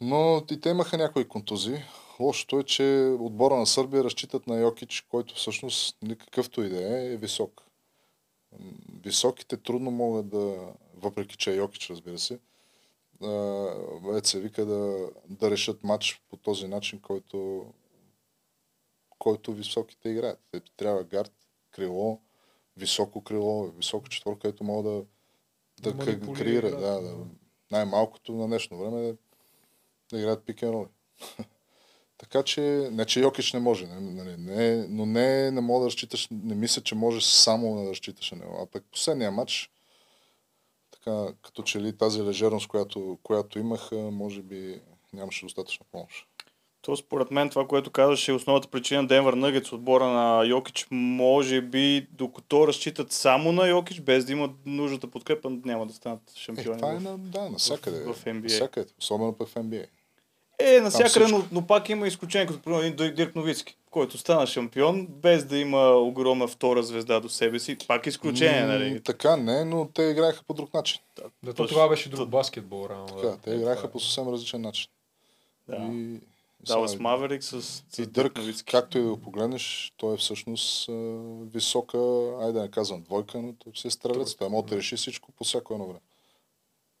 Но 0.00 0.42
и 0.50 0.60
те 0.60 0.68
имаха 0.68 0.98
някои 0.98 1.28
контузии. 1.28 1.82
Лошото 2.20 2.58
е, 2.58 2.64
че 2.64 3.16
отбора 3.20 3.56
на 3.56 3.66
Сърбия 3.66 4.04
разчитат 4.04 4.46
на 4.46 4.60
Йокич, 4.60 5.06
който 5.10 5.34
всъщност 5.34 5.96
никакъвто 6.02 6.62
и 6.62 6.68
да 6.68 6.98
е, 6.98 7.12
е 7.12 7.16
висок. 7.16 7.62
Високите 9.04 9.56
трудно 9.56 9.90
могат 9.90 10.28
да, 10.28 10.72
въпреки 10.96 11.36
че 11.36 11.52
е 11.52 11.56
Йокич, 11.56 11.90
разбира 11.90 12.18
се, 12.18 12.38
а, 13.22 14.20
се 14.24 14.40
вика 14.40 14.64
да, 14.64 15.08
да 15.28 15.50
решат 15.50 15.84
матч 15.84 16.22
по 16.30 16.36
този 16.36 16.68
начин, 16.68 17.00
който, 17.00 17.66
който 19.28 19.52
високите 19.52 20.08
играят. 20.08 20.38
Те 20.50 20.60
трябва 20.76 21.04
гард, 21.04 21.32
крило, 21.70 22.20
високо 22.76 23.24
крило, 23.24 23.70
високо 23.70 24.08
четворка, 24.08 24.40
където 24.40 24.64
могат 24.64 24.84
да, 24.84 25.92
да, 25.92 26.04
Да 26.04 26.16
да 26.16 26.32
креира. 26.32 26.70
Да, 26.70 27.00
да. 27.00 27.16
Най-малкото 27.70 28.32
на 28.32 28.46
днешно 28.46 28.78
време 28.78 29.08
е 29.08 29.12
да, 29.12 29.16
да 30.12 30.18
играят 30.18 30.44
пикен 30.44 30.70
роли. 30.70 30.88
Така 32.18 32.42
че, 32.42 32.60
не 32.92 33.04
че 33.04 33.20
Йокич 33.20 33.52
не 33.52 33.60
може, 33.60 33.86
не, 33.86 34.00
нали, 34.00 34.36
не, 34.36 34.86
но 34.88 35.06
не, 35.06 35.50
не 35.50 35.60
мога 35.60 35.80
да 35.80 35.86
разчиташ, 35.86 36.28
не 36.30 36.54
мисля, 36.54 36.82
че 36.82 36.94
можеш 36.94 37.24
само 37.24 37.82
да 37.82 37.90
разчиташ 37.90 38.30
на 38.30 38.38
него. 38.38 38.58
А 38.62 38.66
пък 38.66 38.84
последния 38.92 39.30
матч, 39.30 39.70
така, 40.90 41.34
като 41.42 41.62
че 41.62 41.80
ли 41.80 41.96
тази 41.96 42.22
лежерност, 42.22 42.68
която, 42.68 43.18
която 43.22 43.58
имах, 43.58 43.90
може 43.92 44.42
би 44.42 44.80
нямаше 45.12 45.46
достатъчно 45.46 45.86
помощ. 45.92 46.28
То 46.80 46.96
според 46.96 47.30
мен 47.30 47.50
това, 47.50 47.66
което 47.66 47.90
казваш 47.90 48.28
е 48.28 48.32
основната 48.32 48.68
причина 48.68 49.06
Денвър 49.06 49.32
Нъгетс 49.32 49.72
отбора 49.72 50.06
на 50.06 50.44
Йокич. 50.44 50.86
Може 50.90 51.60
би 51.60 52.06
докато 52.12 52.66
разчитат 52.68 53.12
само 53.12 53.52
на 53.52 53.68
Йокич, 53.68 54.00
без 54.00 54.24
да 54.24 54.32
имат 54.32 54.50
нуждата 54.66 55.06
подкрепа, 55.06 55.50
няма 55.50 55.86
да 55.86 55.92
станат 55.92 56.20
Е, 56.28 56.38
шампиони. 56.38 56.78
това 56.78 56.92
е 56.92 56.96
в- 56.96 57.00
на, 57.00 57.18
да, 57.18 57.40
навсякъде. 57.42 58.00
в 58.02 58.16
NBA. 58.16 58.42
Навсякъде, 58.42 58.90
особено 58.98 59.32
в 59.34 59.54
NBA. 59.54 59.86
Е, 60.60 60.80
навсякъде, 60.80 61.26
но, 61.26 61.44
но 61.52 61.66
пак 61.66 61.88
има 61.88 62.06
изключение, 62.06 62.46
като 62.46 62.60
примерно 62.60 62.82
един 62.84 63.14
Дирк 63.14 63.34
Новицки, 63.34 63.76
който 63.90 64.18
стана 64.18 64.46
шампион, 64.46 65.06
без 65.06 65.44
да 65.44 65.58
има 65.58 65.88
огромна 65.88 66.48
втора 66.48 66.82
звезда 66.82 67.20
до 67.20 67.28
себе 67.28 67.58
си. 67.58 67.76
Пак 67.78 68.06
изключение, 68.06 68.62
М, 68.62 68.68
нали? 68.68 69.00
Така 69.00 69.36
не, 69.36 69.64
но 69.64 69.88
те 69.88 70.02
играеха 70.02 70.42
по 70.44 70.54
друг 70.54 70.74
начин. 70.74 71.00
Да, 71.42 71.54
то 71.54 71.66
тогава 71.66 71.88
беше 71.88 72.08
друг 72.08 72.20
То- 72.20 72.26
баскетбол, 72.26 72.86
рано. 72.88 73.06
Така, 73.06 73.36
те 73.36 73.50
Е, 73.50 73.54
играеха 73.54 73.76
това 73.76 73.88
е. 73.88 73.92
по 73.92 74.00
съвсем 74.00 74.28
различен 74.28 74.60
начин. 74.60 74.90
Да. 75.68 75.76
И, 75.76 76.20
Далас 76.66 76.90
сега- 76.90 77.02
Маверик 77.02 77.44
с, 77.44 77.62
с 77.62 77.98
И 77.98 78.02
Дирк 78.02 78.10
Дърк, 78.10 78.36
Новицки. 78.38 78.70
както 78.70 78.98
и 78.98 79.02
да 79.02 79.08
го 79.08 79.20
погледнеш, 79.20 79.92
той 79.96 80.14
е 80.14 80.18
всъщност 80.18 80.88
а, 80.88 80.92
висока, 81.52 81.98
айде 82.40 82.52
да 82.52 82.62
не 82.62 82.70
казвам 82.70 83.02
двойка, 83.02 83.38
но 83.42 83.52
той 83.52 83.72
си 83.76 83.88
е 83.88 83.90
стрелец. 83.90 84.34
Той 84.34 84.48
може 84.48 84.66
да 84.66 84.76
реши 84.76 84.96
всичко 84.96 85.32
по 85.32 85.44
всяко 85.44 85.74
едно 85.74 85.86
време. 85.86 86.00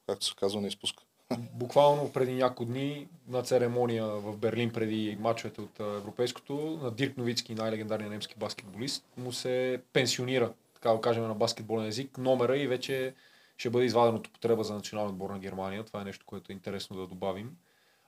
Както 0.06 0.26
се 0.26 0.34
казва, 0.36 0.60
не 0.60 0.68
изпуска. 0.68 1.02
Буквално 1.54 2.12
преди 2.12 2.32
няколко 2.34 2.64
дни 2.64 3.08
на 3.28 3.42
церемония 3.42 4.06
в 4.06 4.36
Берлин 4.36 4.72
преди 4.72 5.16
мачовете 5.20 5.60
от 5.60 5.80
Европейското 5.80 6.78
на 6.82 6.90
Дирк 6.90 7.16
Новицки, 7.16 7.54
най-легендарният 7.54 8.12
немски 8.12 8.34
баскетболист, 8.38 9.04
му 9.16 9.32
се 9.32 9.80
пенсионира, 9.92 10.52
така 10.74 10.92
да 10.92 11.00
кажем 11.00 11.28
на 11.28 11.34
баскетболен 11.34 11.86
език, 11.86 12.18
номера 12.18 12.58
и 12.58 12.66
вече 12.66 13.14
ще 13.56 13.70
бъде 13.70 13.86
изваден 13.86 14.14
от 14.14 14.26
употреба 14.26 14.64
за 14.64 14.74
националния 14.74 15.12
отбор 15.12 15.30
на 15.30 15.38
Германия. 15.38 15.84
Това 15.84 16.00
е 16.00 16.04
нещо, 16.04 16.26
което 16.26 16.52
е 16.52 16.54
интересно 16.54 16.96
да 16.96 17.06
добавим. 17.06 17.56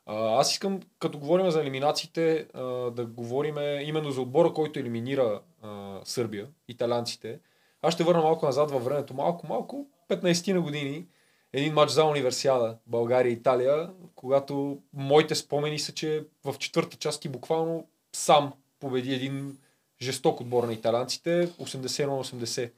Аз 0.06 0.52
искам, 0.52 0.80
като 0.98 1.18
говорим 1.18 1.50
за 1.50 1.60
елиминациите, 1.60 2.46
да 2.92 3.06
говорим 3.06 3.56
именно 3.80 4.10
за 4.10 4.20
отбора, 4.20 4.52
който 4.52 4.78
елиминира 4.78 5.40
Сърбия, 6.04 6.46
италянците. 6.68 7.38
Аз 7.82 7.94
ще 7.94 8.04
върна 8.04 8.22
малко 8.22 8.46
назад 8.46 8.70
във 8.70 8.84
времето, 8.84 9.14
малко, 9.14 9.46
малко, 9.46 9.86
15 10.08 10.52
на 10.52 10.60
години, 10.60 11.06
един 11.52 11.74
матч 11.74 11.92
за 11.92 12.04
универсиада 12.04 12.76
България 12.86 13.30
и 13.30 13.32
Италия, 13.32 13.90
когато 14.14 14.78
моите 14.92 15.34
спомени 15.34 15.78
са, 15.78 15.92
че 15.92 16.24
в 16.44 16.54
четвърта 16.58 16.96
част 16.96 17.22
ти 17.22 17.28
буквално 17.28 17.86
сам 18.12 18.52
победи 18.80 19.14
един 19.14 19.58
жесток 20.02 20.40
отбор 20.40 20.64
на 20.64 20.72
италянците, 20.72 21.48
80 21.48 22.06
на 22.06 22.24
80 22.24 22.70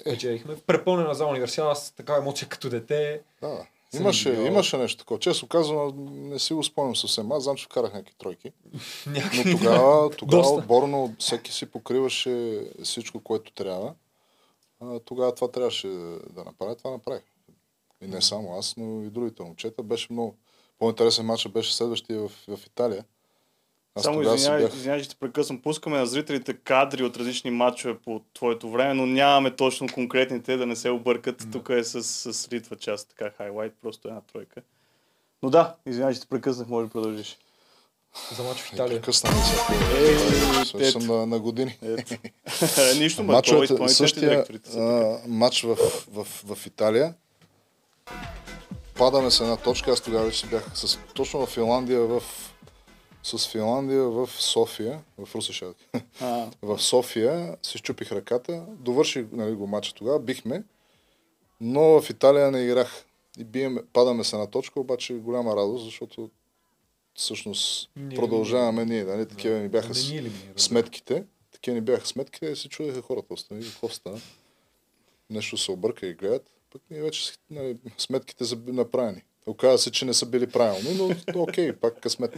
спечелихме. 0.00 0.56
Препълнена 0.66 1.14
за 1.14 1.26
универсиада, 1.26 1.70
аз 1.70 1.90
така 1.90 2.16
емоция 2.16 2.48
като 2.48 2.70
дете. 2.70 3.20
Да, 3.40 3.66
Имаше, 4.00 4.30
видял. 4.30 4.46
имаше 4.46 4.78
нещо 4.78 4.98
такова. 4.98 5.20
Често 5.20 5.48
казвам, 5.48 5.92
не 6.28 6.38
си 6.38 6.54
го 6.54 6.62
спомням 6.62 6.96
съвсем. 6.96 7.32
Аз 7.32 7.42
знам, 7.42 7.56
че 7.56 7.64
вкарах 7.64 7.92
някакви 7.92 8.14
тройки. 8.18 8.52
Но 9.06 9.58
тогава, 9.58 10.10
тогава 10.16 10.50
отборно 10.50 11.14
всеки 11.18 11.52
си 11.52 11.66
покриваше 11.66 12.64
всичко, 12.82 13.20
което 13.20 13.52
трябва. 13.52 13.94
А, 14.80 14.98
тогава 14.98 15.34
това 15.34 15.50
трябваше 15.50 15.88
да 16.30 16.44
направя. 16.44 16.76
Това 16.76 16.90
направих. 16.90 17.22
И 18.02 18.06
не 18.06 18.22
само 18.22 18.58
аз, 18.58 18.76
но 18.76 19.02
и 19.02 19.10
другите 19.10 19.42
момчета. 19.42 19.82
Беше 19.82 20.12
много. 20.12 20.36
По-интересен 20.78 21.26
матч 21.26 21.48
беше 21.48 21.74
следващия 21.74 22.20
в, 22.20 22.28
в 22.48 22.66
Италия. 22.66 23.04
Аз 23.96 24.02
Само 24.02 24.22
извинявай, 24.22 24.62
бях... 24.62 24.74
извинявай, 24.74 25.02
че 25.02 25.08
те 25.08 25.14
прекъсвам. 25.14 25.62
Пускаме 25.62 25.98
на 25.98 26.06
зрителите 26.06 26.54
кадри 26.54 27.04
от 27.04 27.16
различни 27.16 27.50
матчове 27.50 27.98
по 27.98 28.20
твоето 28.34 28.70
време, 28.70 28.94
но 28.94 29.06
нямаме 29.06 29.56
точно 29.56 29.88
конкретните, 29.94 30.56
да 30.56 30.66
не 30.66 30.76
се 30.76 30.90
объркат. 30.90 31.36
Да. 31.38 31.50
Тук 31.50 31.68
е 31.68 31.84
с, 31.84 32.02
с 32.32 32.52
Литва 32.52 32.76
част, 32.76 33.08
така 33.08 33.30
хайлайт, 33.36 33.72
просто 33.82 34.08
една 34.08 34.20
тройка. 34.20 34.62
Но 35.42 35.50
да, 35.50 35.74
извинявай, 35.86 36.14
че 36.14 36.20
те 36.20 36.26
прекъснах, 36.26 36.68
може 36.68 36.86
да 36.86 36.92
продължиш. 36.92 37.38
За 38.36 38.42
мач 38.42 38.58
в 38.58 38.72
И 38.72 38.74
Италия. 38.74 39.00
прекъсна 39.00 39.30
ми 39.30 39.36
се. 40.64 40.86
Е, 40.86 40.90
Съм- 40.90 41.06
на, 41.06 41.26
на 41.26 41.38
години. 41.38 41.78
Нищо, 42.98 43.22
ма, 43.22 43.26
това 43.26 43.36
Мачовете, 43.36 43.64
изпълнителните 43.64 43.94
същия 43.94 44.30
директорите 44.30 44.70
са 44.70 45.18
матч 45.26 45.62
в, 45.62 45.76
в, 46.12 46.26
в 46.44 46.66
Италия. 46.66 47.14
Падаме 48.94 49.30
с 49.30 49.40
една 49.40 49.56
точка. 49.56 49.90
Аз 49.90 50.00
тогава 50.00 50.24
вече 50.24 50.46
бях 50.46 50.70
с, 50.74 50.98
точно 51.14 51.46
в 51.46 51.50
Финландия, 51.50 52.00
в, 52.00 52.22
с 53.24 53.48
Финландия 53.48 54.02
в 54.02 54.30
София, 54.38 55.02
в 55.18 55.34
Русе 55.34 55.52
ще 55.52 55.64
да 55.64 55.74
кажа. 55.74 56.04
А, 56.20 56.50
в 56.62 56.78
София 56.82 57.56
си 57.62 57.78
щупих 57.78 58.12
ръката, 58.12 58.64
довърших 58.68 59.26
нали, 59.32 59.54
го 59.54 59.66
матча 59.66 59.94
тогава, 59.94 60.20
бихме, 60.20 60.62
но 61.60 62.00
в 62.02 62.10
Италия 62.10 62.50
не 62.50 62.60
играх. 62.62 63.04
И 63.38 63.44
биеме, 63.44 63.82
падаме 63.92 64.24
с 64.24 64.32
една 64.32 64.46
точка, 64.46 64.80
обаче 64.80 65.14
голяма 65.14 65.56
радост, 65.56 65.84
защото 65.84 66.30
всъщност 67.14 67.90
Ние- 67.96 68.16
продължаваме 68.16 68.84
ние, 68.84 69.04
нали, 69.04 69.28
такива 69.28 69.58
ни 69.58 69.68
бяха 69.68 69.88
ни 69.88 70.08
елиминира. 70.18 70.52
сметките. 70.56 71.24
Такива 71.52 71.74
ни 71.74 71.80
бяха 71.80 72.06
сметките 72.06 72.46
и 72.46 72.56
се 72.56 72.68
чудеха 72.68 73.02
хората. 73.02 73.34
Остани, 73.34 73.64
какво 73.64 73.88
стана? 73.88 74.20
Нещо 75.30 75.56
се 75.56 75.70
обърка 75.70 76.06
и 76.06 76.14
гледат. 76.14 76.50
Пък 76.72 76.82
ние 76.90 77.02
вече 77.02 77.32
нали, 77.50 77.76
сметките 77.98 78.44
са 78.44 78.56
направени. 78.66 79.22
Оказва 79.46 79.78
се, 79.78 79.90
че 79.90 80.04
не 80.04 80.14
са 80.14 80.26
били 80.26 80.46
правилни, 80.46 80.94
но 80.94 81.10
окей, 81.42 81.72
пак 81.72 82.00
късмет. 82.00 82.36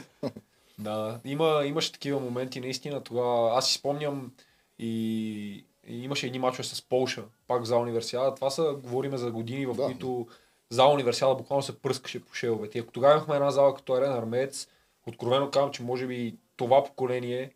Да, 0.78 1.20
има, 1.24 1.62
имаше 1.66 1.92
такива 1.92 2.20
моменти, 2.20 2.60
наистина. 2.60 3.00
Тогава 3.04 3.58
аз 3.58 3.68
си 3.68 3.74
спомням 3.74 4.32
и, 4.78 5.64
и 5.88 6.04
имаше 6.04 6.26
едни 6.26 6.38
мачове 6.38 6.64
с 6.64 6.82
Полша, 6.82 7.24
пак 7.46 7.64
за 7.64 7.76
универсиада. 7.76 8.34
Това 8.34 8.50
са, 8.50 8.76
говориме 8.82 9.16
за 9.16 9.30
години, 9.30 9.66
в 9.66 9.74
Да. 9.74 9.84
които 9.84 10.26
за 10.70 10.84
универсиада 10.86 11.34
буквално 11.34 11.62
се 11.62 11.78
пръскаше 11.80 12.24
по 12.24 12.34
шеловете. 12.34 12.78
И 12.78 12.80
ако 12.80 12.92
тогава 12.92 13.14
имахме 13.14 13.36
една 13.36 13.50
зала 13.50 13.74
като 13.74 13.92
Арена 13.92 14.18
Армеец, 14.18 14.68
откровено 15.06 15.50
казвам, 15.50 15.70
че 15.72 15.82
може 15.82 16.06
би 16.06 16.36
това 16.56 16.84
поколение 16.84 17.50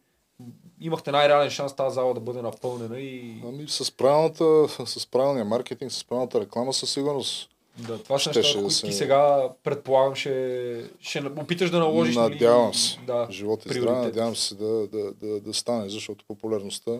имахте 0.81 1.13
най-реален 1.13 1.51
шанс 1.51 1.77
тази 1.77 1.95
зала 1.95 2.15
да 2.15 2.21
бъде 2.21 2.43
напълнена 2.43 3.01
и 3.01 3.43
Ами 3.45 3.69
с, 3.69 3.97
правилната, 3.97 4.69
с 4.87 5.07
правилния 5.07 5.45
маркетинг, 5.45 5.93
с 5.93 6.05
правилната 6.05 6.41
реклама 6.41 6.73
със 6.73 6.93
сигурност. 6.93 7.51
Да, 7.81 8.03
това 8.03 8.19
са 8.19 8.31
неща, 8.31 8.49
да 8.49 8.55
които 8.55 8.71
се- 8.71 8.87
ти 8.87 8.93
сега 8.93 9.49
предполагам 9.63 10.15
ще, 10.15 10.85
ще 11.01 11.19
опиташ 11.21 11.71
да 11.71 11.79
наложиш. 11.79 12.17
нали, 12.17 12.33
Надявам 12.35 12.75
се. 12.75 12.99
Да, 12.99 13.29
Живот 13.31 13.61
и 13.61 13.69
приоритет. 13.69 13.83
здраве, 13.83 14.07
надявам 14.07 14.37
се 14.37 14.55
да, 14.55 14.87
да, 14.89 15.13
да, 15.13 15.41
да 15.41 15.55
стане, 15.55 15.89
защото 15.89 16.25
популярността 16.25 16.91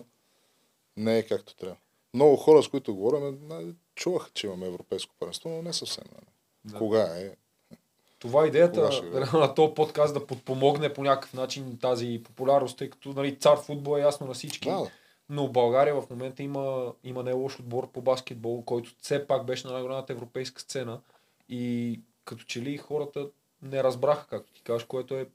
не 0.97 1.17
е 1.17 1.23
както 1.23 1.55
трябва. 1.55 1.75
Много 2.13 2.35
хора, 2.35 2.63
с 2.63 2.67
които 2.67 2.95
говорим, 2.95 3.37
нали, 3.41 3.67
чуваха, 3.95 4.29
че 4.33 4.47
имаме 4.47 4.67
европейско 4.67 5.15
първенство, 5.19 5.49
но 5.49 5.61
не 5.61 5.73
съвсем. 5.73 6.03
Нали. 6.11 6.25
Да. 6.65 6.77
Кога 6.77 7.01
е? 7.01 7.29
Това 8.19 8.43
е 8.43 8.47
идеята 8.47 8.89
на 9.33 9.53
този 9.55 9.73
подкаст 9.73 10.13
да 10.13 10.27
подпомогне 10.27 10.93
по 10.93 11.03
някакъв 11.03 11.33
начин 11.33 11.77
тази 11.81 12.21
популярност, 12.23 12.77
тъй 12.77 12.89
като 12.89 13.09
нали, 13.09 13.35
цар 13.35 13.57
футбол 13.57 13.97
е 13.97 14.01
ясно 14.01 14.27
на 14.27 14.33
всички. 14.33 14.69
Да, 14.69 14.75
да. 14.75 14.91
Но 15.33 15.47
България 15.47 16.01
в 16.01 16.09
момента 16.09 16.43
има, 16.43 16.93
има 17.03 17.23
не 17.23 17.33
лош 17.33 17.59
отбор 17.59 17.91
по 17.91 18.01
баскетбол, 18.01 18.63
който 18.63 18.95
все 19.01 19.27
пак 19.27 19.45
беше 19.45 19.67
на 19.67 19.73
най-голямата 19.73 20.13
европейска 20.13 20.61
сцена. 20.61 21.01
И 21.49 21.99
като 22.25 22.43
че 22.43 22.61
ли 22.61 22.77
хората 22.77 23.29
не 23.61 23.83
разбраха, 23.83 24.27
както 24.27 24.53
ти 24.53 24.61
кажеш, 24.61 24.85
което 24.85 25.15
е 25.15 25.29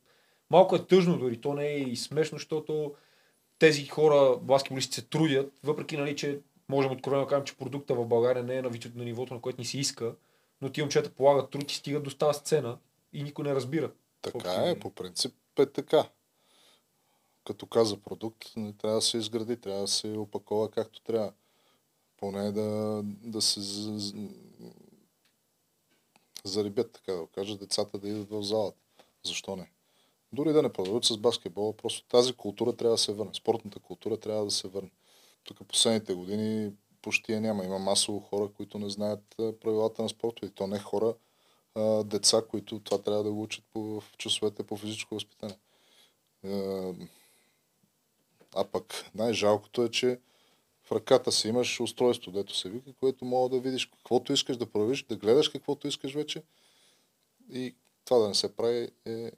малко 0.50 0.76
е 0.76 0.86
тъжно, 0.86 1.18
дори 1.18 1.40
то 1.40 1.54
не 1.54 1.66
е 1.66 1.78
и 1.78 1.96
смешно, 1.96 2.38
защото 2.38 2.94
тези 3.58 3.86
хора, 3.86 4.36
баскетболисти, 4.36 4.94
се 4.94 5.06
трудят, 5.06 5.52
въпреки 5.64 5.96
нали, 5.96 6.16
че 6.16 6.40
можем 6.68 6.92
откровено 6.92 7.24
да 7.24 7.28
кажем, 7.28 7.44
че 7.44 7.56
продукта 7.56 7.94
в 7.94 8.06
България 8.06 8.42
не 8.42 8.56
е 8.56 8.62
на, 8.62 8.70
на 8.94 9.04
нивото, 9.04 9.34
на 9.34 9.40
което 9.40 9.60
ни 9.60 9.64
се 9.64 9.78
иска, 9.78 10.14
но 10.62 10.70
ти 10.70 10.80
момчета 10.80 11.10
полагат 11.10 11.50
труд 11.50 11.72
и 11.72 11.74
стигат 11.74 12.02
до 12.02 12.10
тази 12.10 12.38
сцена 12.38 12.78
и 13.12 13.22
никой 13.22 13.44
не 13.44 13.54
разбира. 13.54 13.90
Така 14.22 14.52
е, 14.52 14.78
по 14.78 14.90
принцип 14.90 15.34
е 15.58 15.66
така. 15.66 16.04
Като 17.46 17.66
каза 17.66 17.96
продукт, 17.96 18.56
не 18.56 18.72
трябва 18.72 18.96
да 18.96 19.02
се 19.02 19.18
изгради, 19.18 19.60
трябва 19.60 19.80
да 19.80 19.88
се 19.88 20.08
опакова 20.08 20.70
както 20.70 21.00
трябва. 21.00 21.32
Поне 22.16 22.52
да, 22.52 23.00
да 23.04 23.42
се 23.42 23.60
зарибят, 26.44 26.92
така 26.92 27.12
да 27.12 27.26
кажа, 27.26 27.56
децата 27.56 27.98
да 27.98 28.08
идват 28.08 28.30
в 28.30 28.42
залата. 28.42 28.78
Защо 29.24 29.56
не? 29.56 29.70
Дори 30.32 30.52
да 30.52 30.62
не 30.62 30.72
продължат 30.72 31.04
с 31.04 31.16
баскетбола, 31.16 31.72
просто 31.72 32.08
тази 32.08 32.32
култура 32.32 32.76
трябва 32.76 32.94
да 32.94 32.98
се 32.98 33.12
върне. 33.12 33.34
Спортната 33.34 33.80
култура 33.80 34.16
трябва 34.16 34.44
да 34.44 34.50
се 34.50 34.68
върне. 34.68 34.90
Тук 35.44 35.68
последните 35.68 36.14
години 36.14 36.72
почти 37.02 37.32
я 37.32 37.40
няма. 37.40 37.64
Има 37.64 37.78
масово 37.78 38.20
хора, 38.20 38.48
които 38.56 38.78
не 38.78 38.90
знаят 38.90 39.34
правилата 39.36 40.02
на 40.02 40.08
спорта. 40.08 40.46
И 40.46 40.50
то 40.50 40.66
не 40.66 40.78
хора, 40.78 41.14
а 41.74 42.04
деца, 42.04 42.42
които 42.50 42.80
това 42.80 43.02
трябва 43.02 43.24
да 43.24 43.32
го 43.32 43.42
учат 43.42 43.64
по, 43.72 44.00
в 44.00 44.16
часовете 44.18 44.62
по 44.62 44.76
физическо 44.76 45.14
възпитание. 45.14 45.58
А 48.56 48.64
пък 48.64 49.04
най-жалкото 49.14 49.82
е, 49.82 49.90
че 49.90 50.18
в 50.84 50.92
ръката 50.92 51.32
си 51.32 51.48
имаш 51.48 51.80
устройство, 51.80 52.32
дето 52.32 52.56
се 52.56 52.68
вика, 52.68 52.92
което 53.00 53.24
мога 53.24 53.48
да 53.48 53.60
видиш 53.60 53.86
каквото 53.86 54.32
искаш 54.32 54.56
да 54.56 54.66
правиш, 54.66 55.02
да 55.02 55.16
гледаш 55.16 55.48
каквото 55.48 55.88
искаш 55.88 56.14
вече. 56.14 56.42
И 57.52 57.74
това 58.04 58.18
да 58.18 58.28
не 58.28 58.34
се 58.34 58.56
прави 58.56 58.88
е 59.06 59.32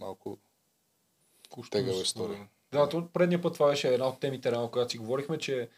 малко 0.00 0.38
тегава 1.70 2.02
история. 2.02 2.48
Да, 2.72 2.88
то 2.88 3.08
предния 3.12 3.42
път 3.42 3.54
това 3.54 3.68
беше 3.70 3.88
една 3.88 4.08
от 4.08 4.20
темите, 4.20 4.52
рано, 4.52 4.70
когато 4.70 4.90
си 4.90 4.98
говорихме, 4.98 5.38
че 5.38 5.68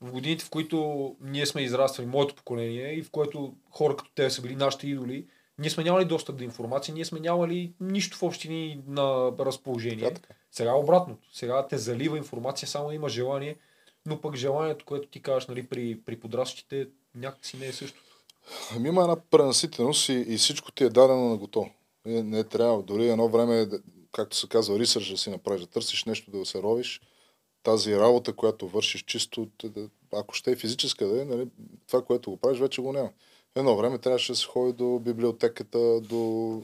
в 0.00 0.12
годините, 0.12 0.44
в 0.44 0.50
които 0.50 1.16
ние 1.20 1.46
сме 1.46 1.62
израствали, 1.62 2.06
моето 2.06 2.34
поколение, 2.34 2.94
и 2.94 3.02
в 3.02 3.10
което 3.10 3.54
хора 3.70 3.96
като 3.96 4.10
те 4.14 4.30
са 4.30 4.42
били 4.42 4.56
нашите 4.56 4.88
идоли, 4.88 5.26
ние 5.58 5.70
сме 5.70 5.84
нямали 5.84 6.04
достъп 6.04 6.36
до 6.36 6.44
информация, 6.44 6.94
ние 6.94 7.04
сме 7.04 7.20
нямали 7.20 7.72
нищо 7.80 8.16
в 8.16 8.22
общини 8.22 8.80
на 8.86 9.32
разположение. 9.38 10.14
Така. 10.14 10.34
Сега 10.50 10.74
обратното. 10.74 11.28
Сега 11.32 11.68
те 11.68 11.78
залива 11.78 12.18
информация, 12.18 12.68
само 12.68 12.92
има 12.92 13.08
желание, 13.08 13.56
но 14.06 14.20
пък 14.20 14.36
желанието, 14.36 14.84
което 14.84 15.08
ти 15.08 15.22
кажеш 15.22 15.48
нали, 15.48 15.66
при, 15.66 16.00
при 16.00 16.20
подрастващите, 16.20 16.88
някакси 17.14 17.56
не 17.56 17.66
е 17.66 17.72
същото. 17.72 18.06
Ами 18.76 18.88
има 18.88 19.02
една 19.02 19.16
пренаситеност 19.30 20.08
и, 20.08 20.12
и 20.12 20.36
всичко 20.36 20.72
ти 20.72 20.84
е 20.84 20.88
дадено 20.88 21.28
на 21.28 21.36
готово. 21.36 21.70
Не, 22.04 22.22
не 22.22 22.44
трябва. 22.44 22.82
Дори 22.82 23.08
едно 23.08 23.28
време, 23.28 23.68
както 24.12 24.36
се 24.36 24.48
казва, 24.48 24.78
рисърж 24.78 25.10
да 25.10 25.16
си 25.16 25.30
направиш, 25.30 25.60
да 25.60 25.66
търсиш 25.66 26.04
нещо 26.04 26.30
да 26.30 26.46
се 26.46 26.62
ровиш. 26.62 27.00
Тази 27.62 27.96
работа, 27.96 28.32
която 28.32 28.68
вършиш 28.68 29.04
чисто, 29.04 29.48
ако 30.12 30.34
ще 30.34 30.50
е 30.50 30.56
физическа 30.56 31.06
да 31.06 31.22
е, 31.22 31.24
нали, 31.24 31.48
това, 31.86 32.04
което 32.04 32.30
го 32.30 32.36
правиш, 32.36 32.58
вече 32.58 32.82
го 32.82 32.92
няма. 32.92 33.10
Едно 33.56 33.76
време 33.76 33.98
трябваше 33.98 34.32
да 34.32 34.36
се 34.36 34.46
ходи 34.46 34.72
до 34.72 34.98
библиотеката, 34.98 36.00
до, 36.00 36.62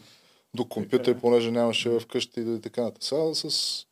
до 0.54 0.68
компютър, 0.68 1.20
понеже 1.20 1.50
нямаше 1.50 2.00
вкъщи 2.00 2.40
и 2.40 2.60
така 2.60 2.82
нататък. 2.82 3.04
Сега 3.04 3.34
с 3.34 3.86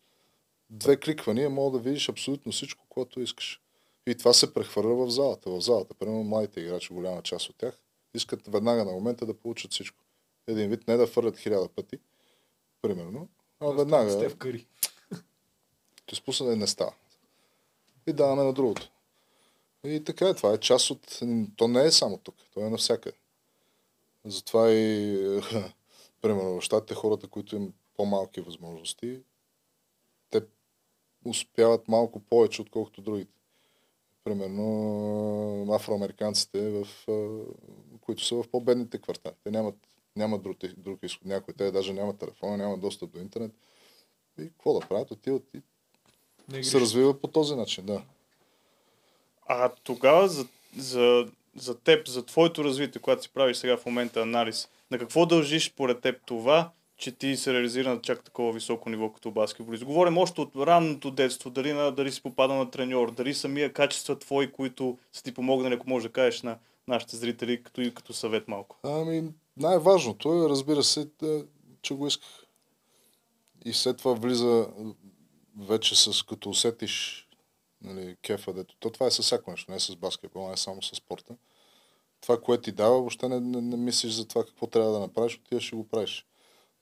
две 0.70 0.96
кликвания 0.96 1.50
мога 1.50 1.78
да 1.78 1.84
видиш 1.84 2.08
абсолютно 2.08 2.52
всичко, 2.52 2.84
което 2.88 3.20
искаш. 3.20 3.60
И 4.06 4.14
това 4.14 4.32
се 4.32 4.54
прехвърля 4.54 4.94
в 4.94 5.10
залата. 5.10 5.50
В 5.50 5.60
залата, 5.60 5.94
примерно 5.94 6.24
младите 6.24 6.60
играчи, 6.60 6.94
голяма 6.94 7.22
част 7.22 7.48
от 7.48 7.56
тях, 7.56 7.78
искат 8.14 8.48
веднага 8.48 8.84
на 8.84 8.92
момента 8.92 9.26
да 9.26 9.34
получат 9.34 9.72
всичко. 9.72 10.04
Един 10.46 10.70
вид 10.70 10.88
не 10.88 10.96
да 10.96 11.06
фърлят 11.06 11.38
хиляда 11.38 11.68
пъти, 11.68 11.98
примерно, 12.82 13.28
а 13.60 13.70
веднага. 13.70 14.10
Сте 14.10 14.28
в 14.28 14.36
къри. 14.36 14.66
Ти 16.06 16.14
спусна 16.14 16.56
не 16.56 16.66
става. 16.66 16.92
И 18.06 18.12
даваме 18.12 18.42
на 18.42 18.52
другото. 18.52 18.90
И 19.84 20.04
така 20.04 20.28
е, 20.28 20.34
това 20.34 20.52
е 20.52 20.58
част 20.58 20.90
от... 20.90 21.20
То 21.56 21.68
не 21.68 21.84
е 21.84 21.90
само 21.90 22.18
тук, 22.18 22.34
то 22.54 22.60
е 22.60 22.70
навсякъде. 22.70 23.16
Затова 24.24 24.70
и, 24.70 25.40
примерно, 26.22 26.60
в 26.60 26.62
щатите 26.62 26.94
хората, 26.94 27.26
които 27.26 27.56
имат 27.56 27.74
по-малки 27.96 28.40
възможности, 28.40 29.20
те 30.30 30.42
успяват 31.24 31.88
малко 31.88 32.20
повече, 32.20 32.62
отколкото 32.62 33.02
другите. 33.02 33.32
Примерно, 34.24 35.72
афроамериканците, 35.72 36.70
в, 36.70 36.86
които 38.00 38.24
са 38.24 38.34
в 38.34 38.48
по-бедните 38.48 38.98
квартали. 38.98 39.34
Те 39.44 39.50
нямат, 39.50 39.76
нямат 40.16 40.42
друг, 40.42 40.58
друг 40.76 40.98
изход. 41.02 41.24
Някои 41.24 41.54
те 41.54 41.70
даже 41.70 41.92
нямат 41.92 42.18
телефона, 42.18 42.56
нямат 42.56 42.80
достъп 42.80 43.10
до 43.10 43.18
интернет. 43.18 43.52
И 44.38 44.48
какво 44.48 44.80
да 44.80 44.88
правят? 44.88 45.10
Отиват 45.10 45.54
и 45.54 46.64
се 46.64 46.80
развива 46.80 47.20
по 47.20 47.28
този 47.28 47.56
начин, 47.56 47.86
да. 47.86 48.02
А 49.52 49.70
тогава 49.84 50.28
за, 50.28 50.46
за, 50.78 51.26
за 51.56 51.78
теб, 51.78 52.08
за 52.08 52.26
твоето 52.26 52.64
развитие, 52.64 53.00
когато 53.00 53.22
си 53.22 53.28
правиш 53.34 53.56
сега 53.56 53.76
в 53.76 53.86
момента 53.86 54.20
анализ, 54.20 54.68
на 54.90 54.98
какво 54.98 55.26
дължиш 55.26 55.72
поред 55.72 56.00
теб 56.00 56.20
това, 56.26 56.70
че 56.96 57.12
ти 57.12 57.36
се 57.36 57.52
реализира 57.52 57.94
на 57.94 58.00
чак 58.00 58.24
такова 58.24 58.52
високо 58.52 58.90
ниво 58.90 59.12
като 59.12 59.30
баскетболист. 59.30 59.84
Говорим 59.84 60.18
още 60.18 60.40
от 60.40 60.56
ранното 60.56 61.10
детство, 61.10 61.50
дали, 61.50 61.72
на, 61.72 61.92
дали 61.92 62.12
си 62.12 62.22
попадал 62.22 62.56
на 62.56 62.70
треньор, 62.70 63.10
дали 63.10 63.34
самия 63.34 63.72
качества 63.72 64.18
твои, 64.18 64.52
които 64.52 64.98
са 65.12 65.22
ти 65.22 65.34
помогнали, 65.34 65.74
ако 65.74 65.88
можеш 65.88 66.08
да 66.08 66.12
кажеш 66.12 66.42
на 66.42 66.58
нашите 66.88 67.16
зрители, 67.16 67.62
като 67.62 67.80
и 67.80 67.94
като 67.94 68.12
съвет 68.12 68.48
малко. 68.48 68.76
Ами, 68.82 69.24
най-важното 69.56 70.44
е, 70.44 70.48
разбира 70.48 70.82
се, 70.82 71.08
да, 71.22 71.44
че 71.82 71.94
го 71.94 72.06
исках. 72.06 72.46
И 73.64 73.72
след 73.72 73.96
това 73.96 74.12
влиза 74.14 74.66
вече 75.58 75.96
с, 75.96 76.22
като 76.22 76.50
усетиш 76.50 77.26
нали, 77.82 78.16
кефа, 78.22 78.52
дето. 78.52 78.76
То 78.78 78.90
това 78.90 79.06
е 79.06 79.10
със 79.10 79.26
всяко 79.26 79.50
нещо, 79.50 79.70
не 79.70 79.76
е 79.76 79.80
с 79.80 79.96
баскетбол, 79.96 80.46
не 80.46 80.52
е 80.52 80.56
само 80.56 80.82
с 80.82 80.96
спорта. 80.96 81.36
Това, 82.20 82.40
което 82.40 82.62
ти 82.62 82.72
дава, 82.72 82.98
въобще 82.98 83.28
не, 83.28 83.40
не, 83.40 83.60
не 83.60 83.76
мислиш 83.76 84.12
за 84.12 84.28
това 84.28 84.44
какво 84.44 84.66
трябва 84.66 84.92
да 84.92 85.00
направиш, 85.00 85.36
отиваш 85.36 85.72
и 85.72 85.76
го 85.76 85.88
правиш. 85.88 86.26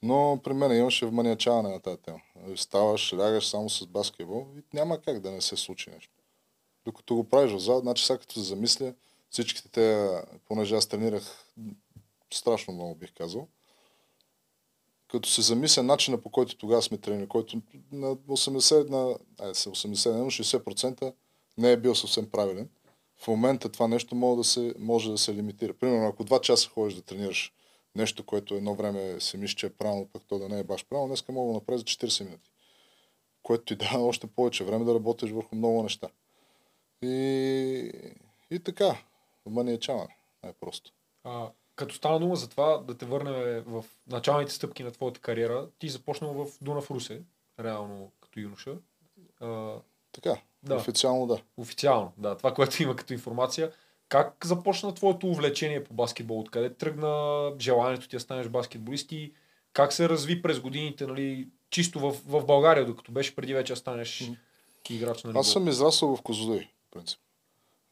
Но 0.01 0.39
при 0.43 0.53
мен 0.53 0.77
имаше 0.77 1.05
вманиачаване 1.05 1.69
на 1.69 1.79
тази 1.79 1.97
тема. 1.97 2.19
Ставаш, 2.55 3.13
лягаш 3.13 3.47
само 3.47 3.69
с 3.69 3.87
баскетбол 3.87 4.47
и 4.57 4.63
няма 4.73 5.01
как 5.01 5.19
да 5.19 5.31
не 5.31 5.41
се 5.41 5.55
случи 5.55 5.89
нещо. 5.89 6.13
Докато 6.85 7.15
го 7.15 7.29
правиш 7.29 7.51
в 7.51 7.59
зал, 7.59 7.79
значи 7.79 8.05
сега 8.05 8.19
като 8.19 8.33
се 8.33 8.39
замисля, 8.39 8.93
всичките 9.29 9.69
те, 9.69 10.17
понеже 10.45 10.75
аз 10.75 10.87
тренирах 10.87 11.45
страшно 12.33 12.73
много 12.73 12.95
бих 12.95 13.13
казал, 13.13 13.47
като 15.11 15.29
се 15.29 15.41
замисля 15.41 15.83
начина 15.83 16.21
по 16.21 16.29
който 16.29 16.57
тогава 16.57 16.81
сме 16.81 16.97
тренирали, 16.97 17.27
който 17.27 17.61
на 17.91 18.15
80, 18.15 18.89
на, 18.89 19.17
айде, 19.39 19.53
80, 19.53 20.57
60% 20.59 21.13
не 21.57 21.71
е 21.71 21.77
бил 21.77 21.95
съвсем 21.95 22.29
правилен. 22.29 22.69
В 23.17 23.27
момента 23.27 23.69
това 23.69 23.87
нещо 23.87 24.15
може 24.15 24.37
да 24.37 24.43
се, 24.43 24.73
може 24.79 25.11
да 25.11 25.17
се 25.17 25.33
лимитира. 25.33 25.73
Примерно, 25.73 26.07
ако 26.07 26.23
два 26.23 26.41
часа 26.41 26.69
ходиш 26.69 26.93
да 26.95 27.01
тренираш 27.01 27.53
нещо, 27.95 28.25
което 28.25 28.55
едно 28.55 28.75
време 28.75 29.19
се 29.19 29.37
мисли, 29.37 29.55
че 29.55 29.65
е 29.65 29.69
правилно, 29.69 30.07
пък 30.13 30.23
то 30.27 30.39
да 30.39 30.49
не 30.49 30.59
е 30.59 30.63
баш 30.63 30.85
правилно, 30.85 31.07
днес 31.07 31.27
мога 31.29 31.47
да 31.47 31.53
направя 31.53 31.77
за 31.77 31.83
40 31.83 32.23
минути. 32.23 32.51
Което 33.43 33.63
ти 33.63 33.75
дава 33.75 34.07
още 34.07 34.27
повече 34.27 34.63
време 34.63 34.85
да 34.85 34.93
работиш 34.93 35.31
върху 35.31 35.55
много 35.55 35.83
неща. 35.83 36.07
И, 37.01 37.91
и 38.51 38.59
така, 38.59 38.97
маниачаване, 39.45 40.17
най-просто. 40.43 40.91
А, 41.23 41.49
като 41.79 41.95
стана 41.95 42.19
дума 42.19 42.35
за 42.35 42.49
това 42.49 42.77
да 42.77 42.97
те 42.97 43.05
върнем 43.05 43.63
в 43.67 43.85
началните 44.07 44.53
стъпки 44.53 44.83
на 44.83 44.91
твоята 44.91 45.19
кариера, 45.19 45.67
ти 45.79 45.89
започнал 45.89 46.33
в 46.33 46.47
Дунав 46.61 46.91
Русе, 46.91 47.21
реално 47.59 48.11
като 48.21 48.39
юноша. 48.39 48.75
А, 49.41 49.73
така, 50.11 50.37
да. 50.63 50.75
официално 50.75 51.27
да. 51.27 51.41
Официално, 51.57 52.13
да. 52.17 52.37
Това, 52.37 52.53
което 52.53 52.83
има 52.83 52.95
като 52.95 53.13
информация. 53.13 53.71
Как 54.09 54.45
започна 54.45 54.93
твоето 54.93 55.27
увлечение 55.27 55.83
по 55.83 55.93
баскетбол? 55.93 56.39
Откъде 56.39 56.73
тръгна 56.73 57.51
желанието 57.59 58.07
ти 58.07 58.15
да 58.15 58.19
станеш 58.19 58.47
баскетболист 58.47 59.11
и 59.11 59.33
как 59.73 59.93
се 59.93 60.09
разви 60.09 60.41
през 60.41 60.59
годините, 60.59 61.07
нали, 61.07 61.47
чисто 61.69 61.99
в, 61.99 62.11
в 62.25 62.45
България, 62.45 62.85
докато 62.85 63.11
беше 63.11 63.35
преди 63.35 63.53
вече 63.53 63.73
да 63.73 63.77
станеш 63.77 64.31
играч 64.89 65.23
на 65.23 65.29
ниво? 65.29 65.39
Аз 65.39 65.51
съм 65.51 65.67
израсъл 65.67 66.15
в 66.15 66.21
Козлодуй, 66.21 66.67
в 66.87 66.91
принцип. 66.91 67.19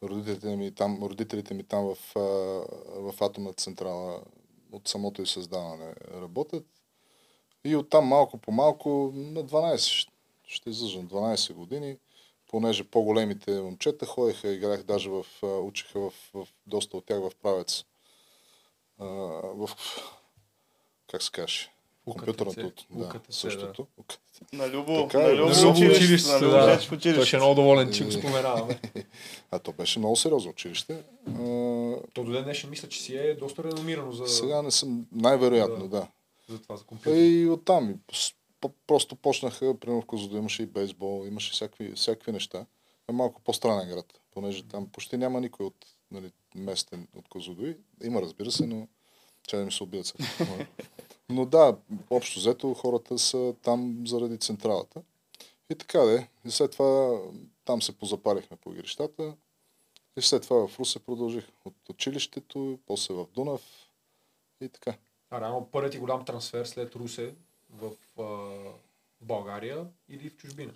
Родителите 0.02 0.56
ми 0.56 0.74
там, 0.74 1.02
родителите 1.02 1.54
ми 1.54 1.64
там 1.64 1.84
в, 1.84 1.96
в 2.96 3.14
атомната 3.20 3.62
централа 3.62 4.22
от 4.72 4.88
самото 4.88 5.22
и 5.22 5.26
създаване 5.26 5.94
работят. 6.14 6.66
И 7.64 7.76
оттам 7.76 8.04
малко 8.06 8.38
по 8.38 8.52
малко, 8.52 9.12
на 9.14 9.44
12, 9.44 10.08
ще 10.46 10.70
излъжам, 10.70 11.08
12 11.08 11.52
години, 11.52 11.98
понеже 12.50 12.84
по-големите 12.84 13.60
момчета 13.60 14.06
ходеха, 14.06 14.52
играх 14.52 14.82
даже 14.82 15.10
в, 15.10 15.24
учиха 15.42 16.00
в, 16.00 16.12
в 16.34 16.48
доста 16.66 16.96
от 16.96 17.06
тях 17.06 17.18
в 17.18 17.32
правец. 17.42 17.84
в, 18.98 19.70
как 21.06 21.22
се 21.22 21.30
каже, 21.30 21.70
компютърното. 22.12 22.72
Да, 22.90 23.20
същото. 23.30 23.86
Да. 23.98 24.58
На 24.58 24.68
Любо, 24.68 25.08
така, 25.10 25.18
на 25.18 25.32
Любо, 25.32 25.50
Любо 25.50 25.70
училище, 25.70 26.04
училище, 26.04 26.30
на 26.30 26.40
Любо 26.40 26.50
да. 26.50 26.74
училище. 26.74 27.14
Той 27.14 27.26
ще 27.26 27.36
е 27.36 27.38
много 27.38 27.54
доволен, 27.54 27.92
че 27.92 28.04
го 28.04 28.12
споменаваме. 28.12 28.80
а 29.50 29.58
то 29.58 29.72
беше 29.72 29.98
много 29.98 30.16
сериозно 30.16 30.50
училище. 30.50 31.02
То 32.14 32.24
до 32.24 32.32
ден 32.32 32.44
днешен 32.44 32.70
мисля, 32.70 32.88
че 32.88 33.02
си 33.02 33.16
е 33.16 33.34
доста 33.34 33.64
реномирано 33.64 34.12
за... 34.12 34.26
Сега 34.26 34.62
не 34.62 34.70
съм, 34.70 35.06
най-вероятно, 35.12 35.88
да. 35.88 36.00
да. 36.00 36.06
За 36.48 36.62
това, 36.62 36.76
за 36.76 36.84
компютър. 36.84 37.16
И 37.16 37.48
оттам 37.48 37.94
просто 38.86 39.16
почнаха, 39.16 39.74
примерно 39.80 40.02
в 40.02 40.06
Козлодо 40.06 40.36
имаше 40.36 40.62
и 40.62 40.66
бейсбол, 40.66 41.26
имаше 41.26 41.52
всякакви, 41.52 41.92
всякакви 41.94 42.32
неща. 42.32 42.66
Е 43.10 43.12
малко 43.12 43.40
по-странен 43.40 43.88
град, 43.88 44.20
понеже 44.34 44.62
там 44.62 44.88
почти 44.88 45.16
няма 45.16 45.40
никой 45.40 45.66
от 45.66 45.86
нали, 46.10 46.32
местен 46.54 47.08
от 47.16 47.28
Козлодуй. 47.28 47.76
Има, 48.04 48.22
разбира 48.22 48.50
се, 48.50 48.66
но 48.66 48.88
че 49.48 49.56
да 49.56 49.64
ми 49.64 49.72
се 49.72 49.82
убият 49.82 50.06
сега. 50.06 50.26
Но 51.30 51.46
да, 51.46 51.76
общо 52.10 52.40
взето 52.40 52.74
хората 52.74 53.18
са 53.18 53.54
там 53.62 54.02
заради 54.06 54.38
централата. 54.38 55.02
И 55.70 55.74
така 55.74 56.00
де. 56.00 56.28
И 56.44 56.50
след 56.50 56.72
това 56.72 57.20
там 57.64 57.82
се 57.82 57.98
позапалихме 57.98 58.56
по 58.56 58.70
игрищата. 58.70 59.34
И 60.16 60.22
след 60.22 60.42
това 60.42 60.68
в 60.68 60.78
Русе 60.78 60.98
продължих 60.98 61.44
от 61.64 61.74
училището, 61.88 62.78
после 62.86 63.14
в 63.14 63.26
Дунав 63.34 63.62
и 64.60 64.68
така. 64.68 64.94
А 65.30 65.40
реално 65.40 65.68
първият 65.72 65.92
ти 65.92 65.98
голям 65.98 66.24
трансфер 66.24 66.64
след 66.64 66.96
Русе 66.96 67.34
в 67.70 67.92
а, 68.18 68.54
България 69.20 69.86
или 70.08 70.30
в 70.30 70.36
чужбина? 70.36 70.72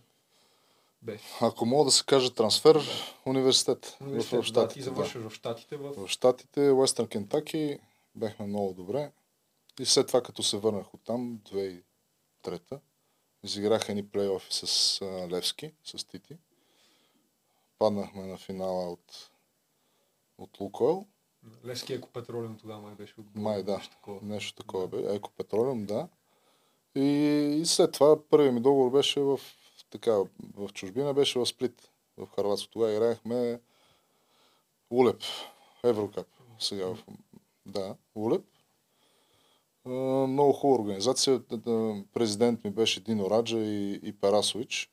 Беше. 1.02 1.24
Ако 1.40 1.66
мога 1.66 1.84
да 1.84 1.90
се 1.90 2.04
каже 2.04 2.34
трансфер, 2.34 2.80
университет. 3.26 3.96
Университет, 4.00 4.38
в 4.38 4.42
да, 4.42 4.46
Штатите. 4.46 4.74
ти 4.74 4.82
завършваш 4.82 5.24
в 5.24 5.34
Штатите 5.34 5.76
в... 5.76 5.92
В 5.92 6.08
Штатите, 6.08 6.70
Уестърн 6.70 7.06
Кентаки, 7.06 7.78
бяхме 8.14 8.46
много 8.46 8.72
добре. 8.72 9.10
И 9.80 9.86
след 9.86 10.06
това, 10.06 10.22
като 10.22 10.42
се 10.42 10.58
върнах 10.58 10.94
оттам, 10.94 11.38
2003 11.38 12.80
изиграх 13.42 13.88
едни 13.88 14.08
плейофи 14.08 14.54
с 14.54 15.00
а, 15.02 15.28
Левски, 15.30 15.72
с 15.84 16.04
Тити. 16.04 16.36
Паднахме 17.78 18.26
на 18.26 18.38
финала 18.38 18.90
от, 18.90 19.30
от 20.38 20.60
Лукойл. 20.60 21.06
Левски 21.64 21.92
екопетролен 21.92 22.56
тогава 22.56 22.82
май 22.82 22.94
беше 22.94 23.20
от 23.20 23.26
Май 23.34 23.62
да, 23.62 23.72
нещо 23.72 23.90
такова. 23.90 24.20
нещо 24.22 24.62
такова 24.62 24.88
бе. 24.88 25.14
Еко 25.14 25.30
Петролиум, 25.30 25.86
да. 25.86 26.08
И, 26.94 27.04
и 27.60 27.66
след 27.66 27.92
това 27.92 28.28
първият 28.28 28.54
ми 28.54 28.60
договор 28.60 28.90
беше 28.90 29.20
в, 29.20 29.40
така, 29.90 30.12
в 30.56 30.72
чужбина, 30.74 31.14
беше 31.14 31.38
в 31.38 31.46
Сплит, 31.46 31.90
в 32.16 32.28
Харватско. 32.36 32.70
Тогава 32.72 32.92
играехме 32.92 33.60
Улеп, 34.90 35.22
Еврокап. 35.84 36.26
Сега 36.58 36.86
в... 36.86 36.98
Да, 37.66 37.96
Улеп. 38.14 38.44
Много 39.86 40.52
хубава 40.52 40.82
организация. 40.82 41.42
Президент 42.14 42.64
ми 42.64 42.70
беше 42.70 43.00
Дино 43.00 43.30
Раджа 43.30 43.58
и, 43.58 44.00
и 44.02 44.12
Парасович. 44.12 44.90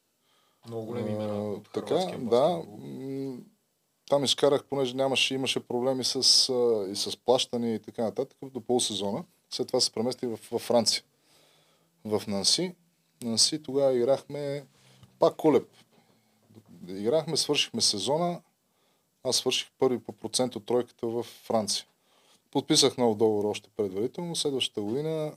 Много 0.67 0.85
големи 0.85 1.11
имена 1.11 1.63
така, 1.73 1.95
да. 2.17 2.63
Там 4.09 4.23
изкарах, 4.23 4.63
понеже 4.63 4.95
нямаше, 4.95 5.33
имаше 5.33 5.59
проблеми 5.59 6.03
с, 6.03 6.15
и 6.91 6.95
с 6.95 7.17
плащане 7.25 7.73
и 7.73 7.79
така 7.79 8.03
нататък 8.03 8.37
до 8.43 8.61
полусезона. 8.61 9.23
След 9.49 9.67
това 9.67 9.79
се 9.79 9.91
преместих 9.91 10.29
в, 10.29 10.39
в 10.51 10.59
Франция. 10.59 11.03
В 12.05 12.21
Нанси. 12.27 12.75
Нанси 13.23 13.63
тогава 13.63 13.93
играхме 13.93 14.65
пак 15.19 15.35
колеб. 15.35 15.67
Играхме, 16.87 17.37
свършихме 17.37 17.81
сезона. 17.81 18.41
Аз 19.23 19.35
свърших 19.35 19.71
първи 19.79 19.99
по 19.99 20.11
процент 20.11 20.55
от 20.55 20.65
тройката 20.65 21.07
в 21.07 21.23
Франция. 21.23 21.85
Подписах 22.51 22.97
нов 22.97 23.17
договор 23.17 23.45
още 23.45 23.69
предварително. 23.77 24.35
Следващата 24.35 24.81
година 24.81 25.33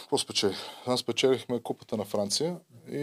какво 0.00 0.18
спечелих? 0.18 0.58
Аз 0.86 1.00
спечелихме 1.00 1.60
купата 1.60 1.96
на 1.96 2.04
Франция 2.04 2.56
и 2.92 2.98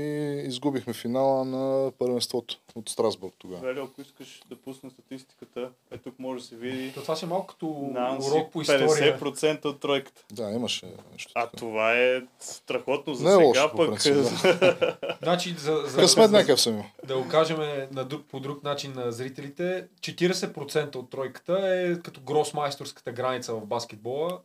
изгубихме 0.45 0.93
финала 0.93 1.45
на 1.45 1.91
първенството 1.99 2.57
от 2.75 2.89
Страсбург 2.89 3.33
тогава. 3.39 3.61
Вели, 3.61 3.79
ако 3.79 4.01
искаш 4.01 4.41
да 4.49 4.55
пусна 4.55 4.89
статистиката, 4.89 5.69
е 5.91 5.97
тук 5.97 6.19
може 6.19 6.41
да 6.41 6.47
се 6.47 6.55
види 6.55 6.93
То 6.93 7.01
това 7.01 7.15
си 7.15 7.25
е 7.25 7.27
малко 7.27 7.47
като 7.47 7.89
Нанси 7.93 8.29
урок 8.29 8.51
по 8.51 8.61
история. 8.61 9.19
50% 9.19 9.65
от 9.65 9.79
тройката. 9.79 10.23
Да, 10.31 10.51
имаше 10.51 10.85
нещо. 11.11 11.31
А 11.35 11.47
това 11.47 11.93
е 11.93 12.21
страхотно 12.39 13.13
за 13.13 13.23
Не 13.23 13.29
е 13.29 13.33
сега, 13.33 13.47
лошо, 13.47 13.75
пък 13.75 13.89
принцип, 13.89 14.13
да. 14.13 14.97
Значи, 15.23 15.55
за, 15.57 15.83
за, 15.85 15.97
Късмет 15.97 16.31
някакъв 16.31 16.61
съм 16.61 16.73
имал. 16.73 16.85
да 17.05 17.17
го 17.17 17.27
кажем 17.27 17.57
на 17.91 18.05
друг, 18.05 18.25
по 18.25 18.39
друг 18.39 18.63
начин 18.63 18.93
на 18.95 19.11
зрителите, 19.11 19.87
40% 19.99 20.95
от 20.95 21.09
тройката 21.09 21.59
е 21.63 21.99
като 21.99 22.21
гросмайсторската 22.21 23.11
граница 23.11 23.53
в 23.53 23.65
баскетбола. 23.65 24.39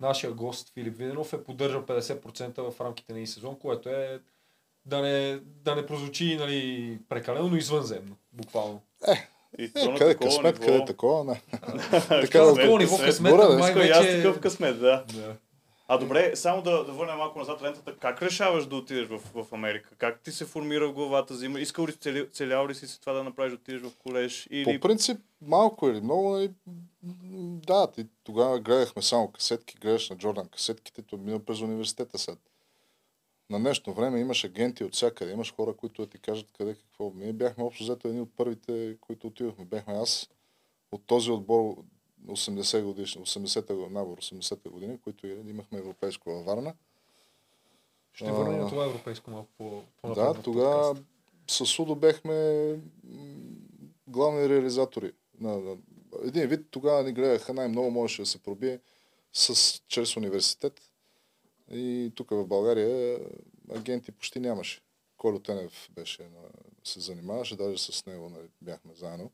Нашия 0.00 0.32
гост 0.32 0.72
Филип 0.74 0.96
Виденов 0.96 1.32
е 1.32 1.44
поддържал 1.44 1.82
50% 1.82 2.70
в 2.70 2.80
рамките 2.80 3.12
на 3.12 3.18
един 3.18 3.26
сезон, 3.26 3.58
което 3.58 3.88
е 3.88 4.20
да 4.86 5.02
не, 5.02 5.40
да 5.44 5.74
не 5.74 5.86
прозвучи 5.86 6.36
нали, 6.36 6.98
прекалено, 7.08 7.48
но 7.48 7.56
извънземно, 7.56 8.16
буквално. 8.32 8.82
И 9.58 9.64
Е, 9.64 9.72
то 9.72 9.90
на 9.90 9.98
къде 9.98 10.14
късмет, 10.14 10.58
ниво... 10.58 10.66
къде 10.66 10.82
е 10.82 10.84
такова, 10.84 11.24
не. 11.24 11.42
Така, 11.90 12.20
такова 12.20 12.54
късмет, 12.54 12.78
ниво 12.78 12.98
късмет. 12.98 13.34
май 13.58 13.86
и 13.86 13.90
аз 13.90 14.04
вече... 14.04 14.22
такъв 14.22 14.40
късмет, 14.40 14.80
да. 14.80 15.04
Да. 15.14 15.36
А 15.92 15.98
добре, 15.98 16.36
само 16.36 16.62
да, 16.62 16.84
да 16.84 16.92
върнем 16.92 17.16
малко 17.16 17.38
назад 17.38 17.62
лентата. 17.62 17.96
Как 17.96 18.22
решаваш 18.22 18.66
да 18.66 18.76
отидеш 18.76 19.08
в, 19.08 19.18
в 19.18 19.52
Америка? 19.52 19.90
Как 19.98 20.20
ти 20.20 20.32
се 20.32 20.44
формира 20.44 20.88
в 20.88 20.92
главата? 20.92 21.36
Зима? 21.36 21.60
Искал 21.60 21.86
ли 21.86 22.26
целял 22.32 22.68
ли 22.68 22.74
си 22.74 22.88
се 22.88 23.00
това 23.00 23.12
да 23.12 23.24
направиш 23.24 23.50
да 23.52 23.56
отидеш 23.56 23.82
в 23.82 23.96
колеж? 23.96 24.48
Или... 24.50 24.64
По 24.64 24.88
принцип, 24.88 25.20
малко 25.42 25.88
или 25.88 26.00
много, 26.00 26.30
нали, 26.30 26.50
м, 27.02 27.60
да, 27.66 27.90
ти, 27.90 28.06
тогава 28.24 28.60
гледахме 28.60 29.02
само 29.02 29.28
касетки, 29.28 29.76
гледаш 29.80 30.10
на 30.10 30.16
Джордан 30.16 30.48
касетките, 30.48 31.02
то 31.02 31.16
мина 31.16 31.38
през 31.38 31.60
университета 31.60 32.18
след. 32.18 32.38
На 33.50 33.58
днешно 33.58 33.94
време 33.94 34.20
имаш 34.20 34.44
агенти 34.44 34.84
от 34.84 34.94
всякъде, 34.94 35.32
имаш 35.32 35.54
хора, 35.54 35.72
които 35.76 36.02
да 36.02 36.10
ти 36.10 36.18
кажат 36.18 36.46
къде 36.58 36.74
какво. 36.74 37.12
Ние 37.14 37.32
бяхме 37.32 37.64
общо 37.64 37.84
взето 37.84 38.08
едни 38.08 38.20
от 38.20 38.36
първите, 38.36 38.96
които 39.00 39.26
отидохме. 39.26 39.64
Бяхме 39.64 39.94
аз 39.94 40.28
от 40.92 41.06
този 41.06 41.30
отбор 41.30 41.76
80 42.26 42.82
годишни, 42.82 43.22
80-та 43.22 43.74
година, 43.74 44.00
набор 44.00 44.18
80-та 44.18 44.70
година, 44.70 44.98
които 45.04 45.26
имахме 45.26 45.78
европейско 45.78 46.30
във 46.30 46.44
Варна. 46.44 46.74
Ще 48.12 48.32
върнем 48.32 48.60
А, 48.60 48.62
на 48.62 48.68
това 48.68 48.84
европейско 48.84 49.30
малко 49.30 49.48
по, 49.58 49.82
по 50.02 50.14
Да, 50.14 50.34
тогава 50.34 50.96
с 51.46 51.66
Судо 51.66 51.94
бехме 51.94 52.76
главни 54.08 54.48
реализатори. 54.48 55.12
На, 55.40 55.58
на, 55.58 55.76
един 56.24 56.46
вид 56.46 56.66
тогава 56.70 57.02
ни 57.02 57.12
гледаха 57.12 57.54
най-много, 57.54 57.90
можеше 57.90 58.22
да 58.22 58.26
се 58.26 58.38
пробие 58.38 58.80
с, 59.32 59.80
чрез 59.88 60.16
университет. 60.16 60.80
И 61.72 62.12
тук 62.14 62.30
в 62.30 62.46
България 62.46 63.18
агенти 63.74 64.12
почти 64.12 64.40
нямаше. 64.40 64.80
Колю 65.16 65.38
Тенев 65.38 65.90
беше, 65.90 66.28
се 66.84 67.00
занимаваше, 67.00 67.56
даже 67.56 67.78
с 67.78 68.06
него 68.06 68.28
нали, 68.28 68.48
бяхме 68.62 68.94
заедно. 68.94 69.30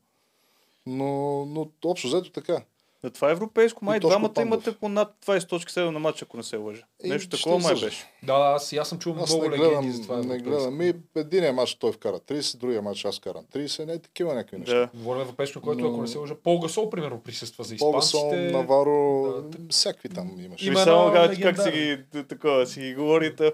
Но, 0.85 1.45
но 1.45 1.71
общо 1.85 2.07
взето 2.07 2.31
така. 2.31 2.63
На 3.03 3.09
това 3.09 3.31
европейско 3.31 3.85
май 3.85 3.97
И 3.97 3.99
двамата 3.99 4.31
имате 4.37 4.71
по 4.71 4.89
над 4.89 5.13
20.7 5.25 5.79
на 5.81 5.99
матч, 5.99 6.21
ако 6.21 6.37
не 6.37 6.43
се 6.43 6.57
лъжа. 6.57 6.83
Е, 7.03 7.07
Нещо 7.07 7.37
такова 7.37 7.59
май 7.59 7.73
беше. 7.75 8.05
Да, 8.23 8.33
аз, 8.33 8.71
и 8.71 8.77
аз 8.77 8.89
съм 8.89 8.99
чул 8.99 9.15
Аз 9.19 9.29
много 9.29 9.43
не 9.43 9.49
легенди 9.49 9.67
гледам, 9.67 9.91
за 9.91 10.01
това. 10.01 10.17
не 10.17 10.37
гледам. 10.37 10.77
Ми, 10.77 10.93
единия 11.15 11.53
матч 11.53 11.75
той 11.75 11.91
вкара 11.91 12.19
30, 12.19 12.57
другия 12.57 12.81
матч 12.81 13.05
аз 13.05 13.19
карам 13.19 13.43
30, 13.45 13.85
не 13.85 13.99
такива 13.99 14.33
някакви 14.33 14.57
неща. 14.57 14.75
Да. 14.75 14.89
Говорим 14.93 15.21
европейско, 15.21 15.61
който, 15.61 15.81
Но- 15.81 15.89
ако 15.89 16.01
не 16.01 16.07
се 16.07 16.17
лъжа, 16.17 16.35
Пол 16.35 16.59
Гасол, 16.59 16.89
примерно, 16.89 17.19
присъства 17.19 17.63
за 17.63 17.77
Пол 17.77 17.91
Гасол, 17.91 18.17
испанците. 18.19 18.51
Наваро, 18.51 19.23
Да, 19.41 19.57
всякакви 19.69 20.09
там 20.09 20.35
имаше. 20.39 20.67
Има 20.67 20.79
само 20.79 21.11
че 21.35 21.41
как 21.41 21.61
си 21.61 21.71
ги, 21.71 21.97
такова, 22.23 22.67
си 22.67 22.79
ги 22.79 22.95
говорите. 22.95 23.51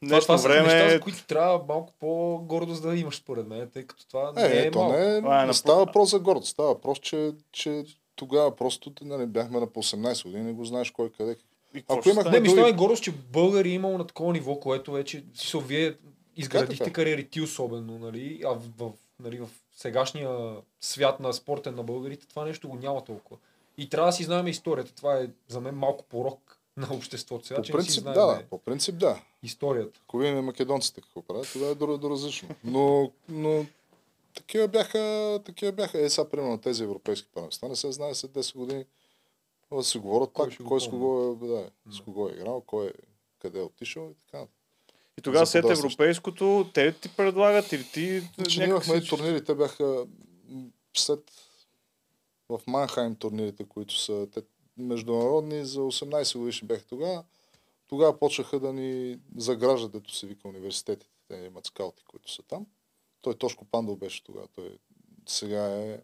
Това, 0.00 0.20
това 0.20 0.34
Днешно 0.34 0.38
са 0.38 0.48
неща, 0.48 0.62
време... 0.64 0.90
за 0.90 1.00
които 1.00 1.26
трябва 1.26 1.60
малко 1.68 1.92
по-гордост 2.00 2.82
да 2.82 2.96
имаш, 2.96 3.16
според 3.16 3.46
мен, 3.48 3.70
тъй 3.70 3.82
като 3.84 4.08
това 4.08 4.32
Е, 4.36 4.48
не 4.48 4.54
е 4.54 4.58
е, 4.58 4.70
то 4.70 4.78
малко. 4.78 4.92
не, 4.94 5.02
е, 5.02 5.08
не 5.10 5.20
напълно- 5.20 5.54
става 5.54 5.78
въпрос 5.78 6.10
за 6.10 6.18
гордост. 6.18 6.48
Става 6.48 6.68
въпрос, 6.68 6.98
че, 6.98 7.32
че 7.52 7.84
тогава 8.20 8.56
просто 8.56 8.92
нали, 9.02 9.26
бяхме 9.26 9.60
на 9.60 9.66
по 9.66 9.82
18 9.82 10.24
години, 10.24 10.44
не 10.44 10.52
го 10.52 10.64
знаеш 10.64 10.90
кой 10.90 11.10
къде. 11.10 11.36
И 11.74 11.84
Ако 11.88 12.08
имахме? 12.08 12.30
Не, 12.30 12.40
ми 12.40 12.48
други- 12.48 12.50
става 12.50 12.70
и 12.70 12.72
гордост, 12.72 13.02
че 13.02 13.12
българи 13.12 13.70
е 13.70 13.74
имал 13.74 13.98
на 13.98 14.06
такова 14.06 14.32
ниво, 14.32 14.60
което 14.60 14.92
вече, 14.92 15.24
смисъл, 15.34 15.60
вие 15.60 15.94
изградихте 16.36 16.84
така. 16.84 16.92
кариери 16.92 17.28
ти 17.28 17.40
особено, 17.40 17.98
нали, 17.98 18.42
а 18.46 18.48
в, 18.48 18.62
в, 18.78 18.92
нали, 19.20 19.38
в 19.38 19.48
сегашния 19.76 20.56
свят 20.80 21.20
на 21.20 21.32
спортен 21.32 21.74
на 21.74 21.82
българите 21.82 22.26
това 22.28 22.44
нещо 22.44 22.68
го 22.68 22.76
няма 22.76 23.04
толкова. 23.04 23.40
И 23.78 23.88
трябва 23.88 24.08
да 24.08 24.12
си 24.12 24.24
знаем 24.24 24.46
историята. 24.46 24.94
Това 24.94 25.18
е 25.18 25.28
за 25.48 25.60
мен 25.60 25.74
малко 25.74 26.04
порок 26.04 26.58
на 26.76 26.88
обществото 26.94 27.46
сега, 27.46 27.56
По 27.58 27.62
че 27.62 27.72
не 27.72 27.82
си 27.82 27.86
принцип, 27.86 28.02
знаем 28.02 28.14
да, 28.14 28.26
да, 28.26 28.42
по 28.50 28.58
принцип 28.58 28.98
да. 28.98 29.20
историята. 29.42 30.00
Ако 30.04 30.18
видим 30.18 30.44
македонците 30.44 31.00
какво 31.00 31.22
правят, 31.22 31.48
тогава 31.52 31.72
е 31.72 31.74
друго 31.74 32.10
различно. 32.10 32.48
Но, 32.64 33.12
но 33.28 33.66
такива 34.40 34.68
бяха, 34.68 35.40
такива 35.44 35.72
бяха. 35.72 36.00
Е, 36.00 36.10
сега, 36.10 36.28
примерно, 36.28 36.58
тези 36.58 36.82
европейски 36.82 37.28
първенства 37.34 37.68
не 37.68 37.76
се 37.76 37.92
знае 37.92 38.14
след 38.14 38.30
10 38.30 38.56
години. 38.56 38.84
Да 39.72 39.84
се 39.84 39.98
говорят 39.98 40.30
Кой 40.32 40.48
пак, 40.48 40.58
го 40.62 40.68
кой 40.68 40.80
с 40.80 40.88
кого 40.88 41.38
е, 41.42 41.46
да, 41.46 41.70
с 41.92 42.00
кого 42.00 42.28
е 42.28 42.32
играл, 42.32 42.60
кой 42.60 42.86
е, 42.86 42.92
къде 43.38 43.58
е 43.58 43.62
отишъл 43.62 44.10
и 44.10 44.14
така. 44.14 44.46
И 45.18 45.22
тогава 45.22 45.46
след 45.46 45.64
европейското, 45.64 46.70
те 46.74 46.92
ти 46.92 47.08
предлагат 47.08 47.72
или 47.72 47.84
ти... 47.84 48.20
Значи 48.20 48.58
някак 48.58 48.58
ние 48.58 48.66
имахме 48.66 49.00
си- 49.00 49.08
турнири, 49.08 49.44
те 49.44 49.54
бяха 49.54 50.06
след 50.96 51.30
в 52.48 52.60
Манхайм 52.66 53.14
турнирите, 53.14 53.64
които 53.64 53.98
са 53.98 54.28
те, 54.34 54.42
международни 54.78 55.64
за 55.64 55.80
18 55.80 56.38
годишни 56.38 56.68
бяха 56.68 56.84
тогава. 56.84 57.24
Тогава 57.88 58.18
почнаха 58.18 58.60
да 58.60 58.72
ни 58.72 59.18
заграждат, 59.36 59.92
дето 59.92 60.14
се 60.14 60.26
вика 60.26 60.48
университетите. 60.48 61.12
Те 61.28 61.36
имат 61.36 61.66
скаути, 61.66 62.04
които 62.04 62.32
са 62.32 62.42
там. 62.42 62.66
Той 63.22 63.38
Тошко 63.38 63.64
Пандов 63.64 63.98
беше 63.98 64.24
тогава. 64.24 64.46
Той 64.48 64.78
сега 65.26 65.82
е 65.82 66.00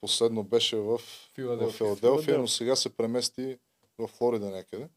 последно 0.00 0.44
беше 0.44 0.76
в, 0.76 0.98
Филаделфия. 0.98 1.76
Филаделфия, 1.78 1.96
Филаделфия. 1.96 2.38
но 2.38 2.48
сега 2.48 2.76
се 2.76 2.96
премести 2.96 3.58
в 3.98 4.06
Флорида 4.08 4.50
някъде. 4.50 4.88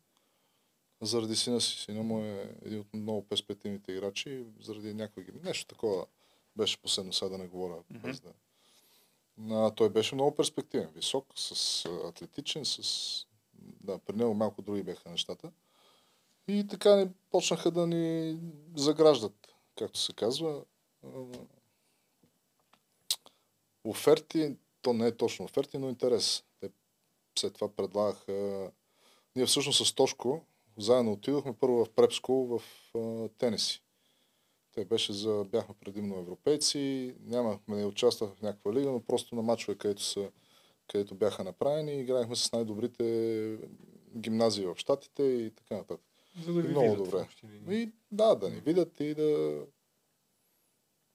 Заради 1.01 1.36
сина 1.36 1.61
си. 1.61 1.78
Сина 1.78 2.03
му 2.03 2.20
е 2.20 2.55
един 2.66 2.80
от 2.80 2.93
много 2.93 3.28
перспективните 3.28 3.91
играчи. 3.91 4.45
Заради 4.61 4.93
някой... 4.93 5.28
Нещо 5.43 5.66
такова. 5.66 6.05
беше 6.55 6.82
последно, 6.82 7.13
сега 7.13 7.30
да 7.30 7.38
не 7.38 7.47
говоря. 7.47 7.84
Без 7.89 8.20
да... 8.20 8.34
А, 9.51 9.72
той 9.72 9.89
беше 9.89 10.16
много 10.16 10.36
перспективен, 10.36 10.89
висок, 10.95 11.26
с 11.36 11.86
атлетичен, 12.05 12.66
с... 12.66 13.28
Да, 13.84 13.97
при 13.97 14.16
него 14.16 14.34
малко 14.34 14.61
други 14.61 14.84
бяха 14.84 15.09
нещата. 15.09 15.51
И 16.47 16.68
така 16.68 16.95
ни 16.95 17.09
почнаха 17.30 17.72
да 17.72 17.88
ни 17.88 18.38
заграждат, 18.76 19.55
както 19.76 19.99
се 19.99 20.13
казва. 20.13 20.63
Оферти, 23.83 24.55
то 24.81 24.93
не 24.93 25.07
е 25.07 25.17
точно 25.17 25.45
оферти, 25.45 25.77
но 25.77 25.89
интерес. 25.89 26.43
Те 26.59 26.69
след 27.39 27.53
това 27.53 27.69
предлагаха... 27.69 28.71
Ние 29.35 29.45
всъщност 29.45 29.85
с 29.85 29.93
Тошко 29.93 30.45
заедно 30.77 31.11
отидохме 31.11 31.53
първо 31.53 31.85
в 31.85 31.89
препско 31.89 32.33
в 32.33 32.61
а, 32.97 33.29
тениси. 33.37 33.81
Те 34.71 34.85
беше 34.85 35.13
за, 35.13 35.45
бяхме 35.51 35.75
предимно 35.79 36.19
европейци, 36.19 37.15
нямахме, 37.25 37.75
не 37.75 37.85
участвах 37.85 38.35
в 38.35 38.41
някаква 38.41 38.73
лига, 38.73 38.91
но 38.91 38.99
просто 38.99 39.35
на 39.35 39.41
мачове, 39.41 39.77
където, 39.77 40.03
са, 40.03 40.31
където 40.87 41.15
бяха 41.15 41.43
направени, 41.43 41.99
играехме 41.99 42.35
с 42.35 42.51
най-добрите 42.51 43.57
гимназии 44.17 44.65
в 44.65 44.75
Штатите 44.77 45.23
и 45.23 45.51
така 45.51 45.75
нататък. 45.75 46.05
За 46.45 46.53
да 46.53 46.61
ви 46.61 46.67
Много 46.67 46.89
видят, 46.89 47.05
добре. 47.05 47.27
И 47.69 47.91
да, 48.11 48.35
да 48.35 48.49
ни 48.49 48.59
видят 48.59 48.99
и 48.99 49.13
да 49.13 49.61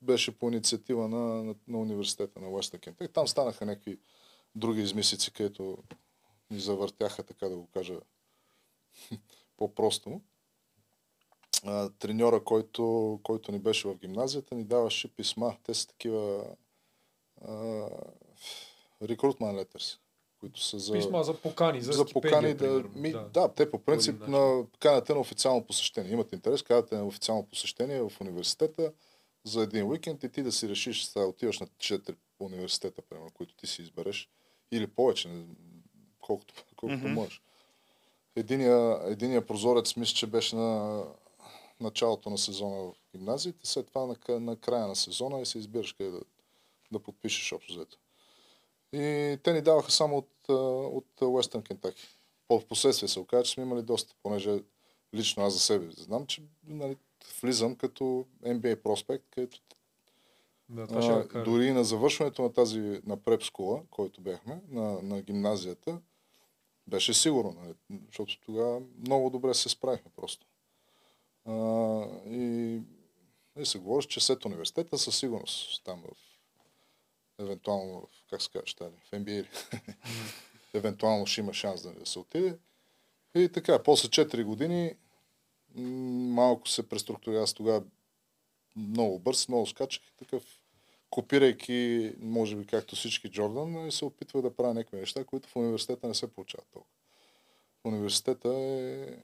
беше 0.02 0.38
по 0.38 0.48
инициатива 0.48 1.08
на, 1.08 1.44
на, 1.44 1.54
на 1.68 1.78
университета 1.78 2.40
на 2.40 2.48
Уеста 2.48 2.78
Кентък. 2.78 3.12
Там 3.12 3.28
станаха 3.28 3.66
някакви 3.66 3.98
други 4.54 4.82
измислици, 4.82 5.32
където 5.32 5.78
ни 6.50 6.60
завъртяха, 6.60 7.22
така 7.22 7.48
да 7.48 7.56
го 7.56 7.66
кажа 7.66 8.00
по-просто. 9.56 10.20
А, 11.64 11.90
треньора, 11.90 12.44
който, 12.44 13.20
който 13.22 13.52
ни 13.52 13.58
беше 13.58 13.88
в 13.88 13.94
гимназията, 13.94 14.54
ни 14.54 14.64
даваше 14.64 15.14
писма. 15.14 15.56
Те 15.62 15.74
са 15.74 15.86
такива 15.86 16.44
рекрутман 19.02 19.56
letters, 19.56 19.98
които 20.40 20.60
са 20.60 20.78
за... 20.78 20.92
Писма 20.92 21.24
за 21.24 21.40
покани, 21.40 21.80
за, 21.80 21.92
за 21.92 22.04
покани 22.04 22.54
да, 22.54 22.84
ми, 22.94 23.12
да. 23.12 23.28
да. 23.28 23.48
те 23.48 23.70
по 23.70 23.78
принцип 23.78 24.28
на, 24.28 24.66
канате 24.78 25.14
на 25.14 25.20
официално 25.20 25.66
посещение. 25.66 26.12
Имат 26.12 26.32
интерес, 26.32 26.62
канате 26.62 26.96
на 26.96 27.06
официално 27.06 27.46
посещение 27.46 28.02
в 28.02 28.12
университета 28.20 28.92
за 29.44 29.62
един 29.62 29.86
уикенд 29.86 30.24
и 30.24 30.28
ти 30.28 30.42
да 30.42 30.52
си 30.52 30.68
решиш, 30.68 31.12
да 31.12 31.20
отиваш 31.20 31.60
на 31.60 31.66
4 31.66 32.16
университета, 32.40 33.02
примерно, 33.02 33.30
които 33.30 33.54
ти 33.54 33.66
си 33.66 33.82
избереш, 33.82 34.28
или 34.72 34.86
повече, 34.86 35.44
колкото, 36.20 36.54
колкото 36.76 37.04
Мгм. 37.04 37.14
можеш. 37.14 37.42
Единия, 38.36 39.00
единия 39.04 39.46
прозорец, 39.46 39.96
мисля, 39.96 40.14
че 40.14 40.26
беше 40.26 40.56
на 40.56 41.02
началото 41.80 42.30
на 42.30 42.38
сезона 42.38 42.76
в 42.76 42.92
гимназиите, 43.12 43.66
след 43.66 43.86
това 43.86 44.06
на, 44.06 44.40
на 44.40 44.56
края 44.56 44.86
на 44.86 44.96
сезона 44.96 45.40
и 45.40 45.46
се 45.46 45.58
избираш 45.58 45.92
къде 45.92 46.10
да, 46.10 46.20
да 46.92 46.98
подпишеш 46.98 47.52
общо 47.52 47.72
взето. 47.72 47.98
И 48.92 49.38
те 49.42 49.52
ни 49.52 49.62
даваха 49.62 49.90
само 49.90 50.16
от, 50.18 50.48
от 50.94 51.22
Уестърн 51.22 51.62
Кентаки. 51.62 52.08
В 52.48 52.66
последствие 52.68 53.08
се 53.08 53.20
оказа, 53.20 53.44
че 53.44 53.52
сме 53.52 53.62
имали 53.62 53.82
доста, 53.82 54.14
понеже 54.22 54.62
лично 55.14 55.42
аз 55.42 55.52
за 55.52 55.60
себе 55.60 55.90
знам, 55.90 56.26
че 56.26 56.42
нали, 56.66 56.96
влизам 57.42 57.76
като 57.76 58.26
NBA 58.42 58.82
проспект, 58.82 59.24
където 59.30 59.60
Да, 60.68 60.86
това 60.86 61.02
ще 61.02 61.12
а, 61.12 61.16
да 61.16 61.28
кажа. 61.28 61.44
дори 61.44 61.72
на 61.72 61.84
завършването 61.84 62.42
на 62.42 62.52
тази 62.52 63.00
на 63.06 63.16
преп 63.16 63.42
който 63.90 64.20
бяхме, 64.20 64.60
на, 64.68 65.02
на 65.02 65.22
гимназията, 65.22 66.00
беше 66.86 67.14
сигурно, 67.14 67.56
нали, 67.62 68.00
защото 68.06 68.40
тогава 68.40 68.80
много 69.06 69.30
добре 69.30 69.54
се 69.54 69.68
справихме 69.68 70.10
просто. 70.16 70.46
А, 71.44 71.52
и, 72.26 72.78
и 73.58 73.66
се 73.66 73.78
говориш, 73.78 74.06
че 74.06 74.20
след 74.20 74.44
университета 74.44 74.98
със 74.98 75.18
сигурност 75.18 75.84
там 75.84 76.02
в 76.02 76.30
евентуално, 77.38 78.00
в, 78.00 78.30
как 78.30 78.42
се 78.42 78.48
казва, 78.50 78.90
в 79.04 79.10
NBA, 79.10 79.46
евентуално 80.74 81.26
ще 81.26 81.40
има 81.40 81.54
шанс 81.54 81.82
да, 81.82 81.92
да 81.92 82.06
се 82.06 82.18
отиде. 82.18 82.58
И 83.34 83.48
така, 83.48 83.82
после 83.82 84.08
4 84.08 84.44
години 84.44 84.94
малко 85.76 86.68
се 86.68 86.88
преструктурира. 86.88 87.42
Аз 87.42 87.54
тогава 87.54 87.82
много 88.76 89.18
бърз, 89.18 89.48
много 89.48 89.66
скачах 89.66 90.02
и 90.02 90.16
такъв, 90.18 90.60
копирайки, 91.10 92.12
може 92.20 92.56
би 92.56 92.66
както 92.66 92.96
всички 92.96 93.30
Джордан, 93.30 93.86
и 93.86 93.92
се 93.92 94.04
опитвах 94.04 94.42
да 94.42 94.56
правя 94.56 94.74
някакви 94.74 94.96
неща, 94.96 95.24
които 95.24 95.48
в 95.48 95.56
университета 95.56 96.08
не 96.08 96.14
се 96.14 96.32
получават 96.32 96.66
толкова. 96.72 96.94
В 97.82 97.84
университета 97.84 98.48
е... 98.48 99.16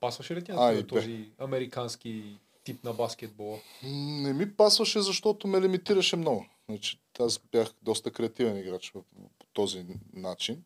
Пасваше 0.00 0.34
ли 0.34 0.44
ти 0.44 0.52
А, 0.52 0.54
на 0.54 0.72
и 0.72 0.76
тебе 0.76 0.82
бе. 0.82 1.00
този 1.00 1.30
американски 1.38 2.38
тип 2.64 2.84
на 2.84 2.92
баскетбола? 2.92 3.58
Не 3.82 4.32
ми 4.32 4.54
пасваше, 4.54 5.00
защото 5.00 5.48
ме 5.48 5.60
лимитираше 5.60 6.16
много. 6.16 6.46
Значи, 6.68 6.98
аз 7.20 7.40
бях 7.52 7.72
доста 7.82 8.10
креативен 8.10 8.58
играч 8.58 8.92
по 8.92 9.04
този 9.52 9.86
начин. 10.12 10.64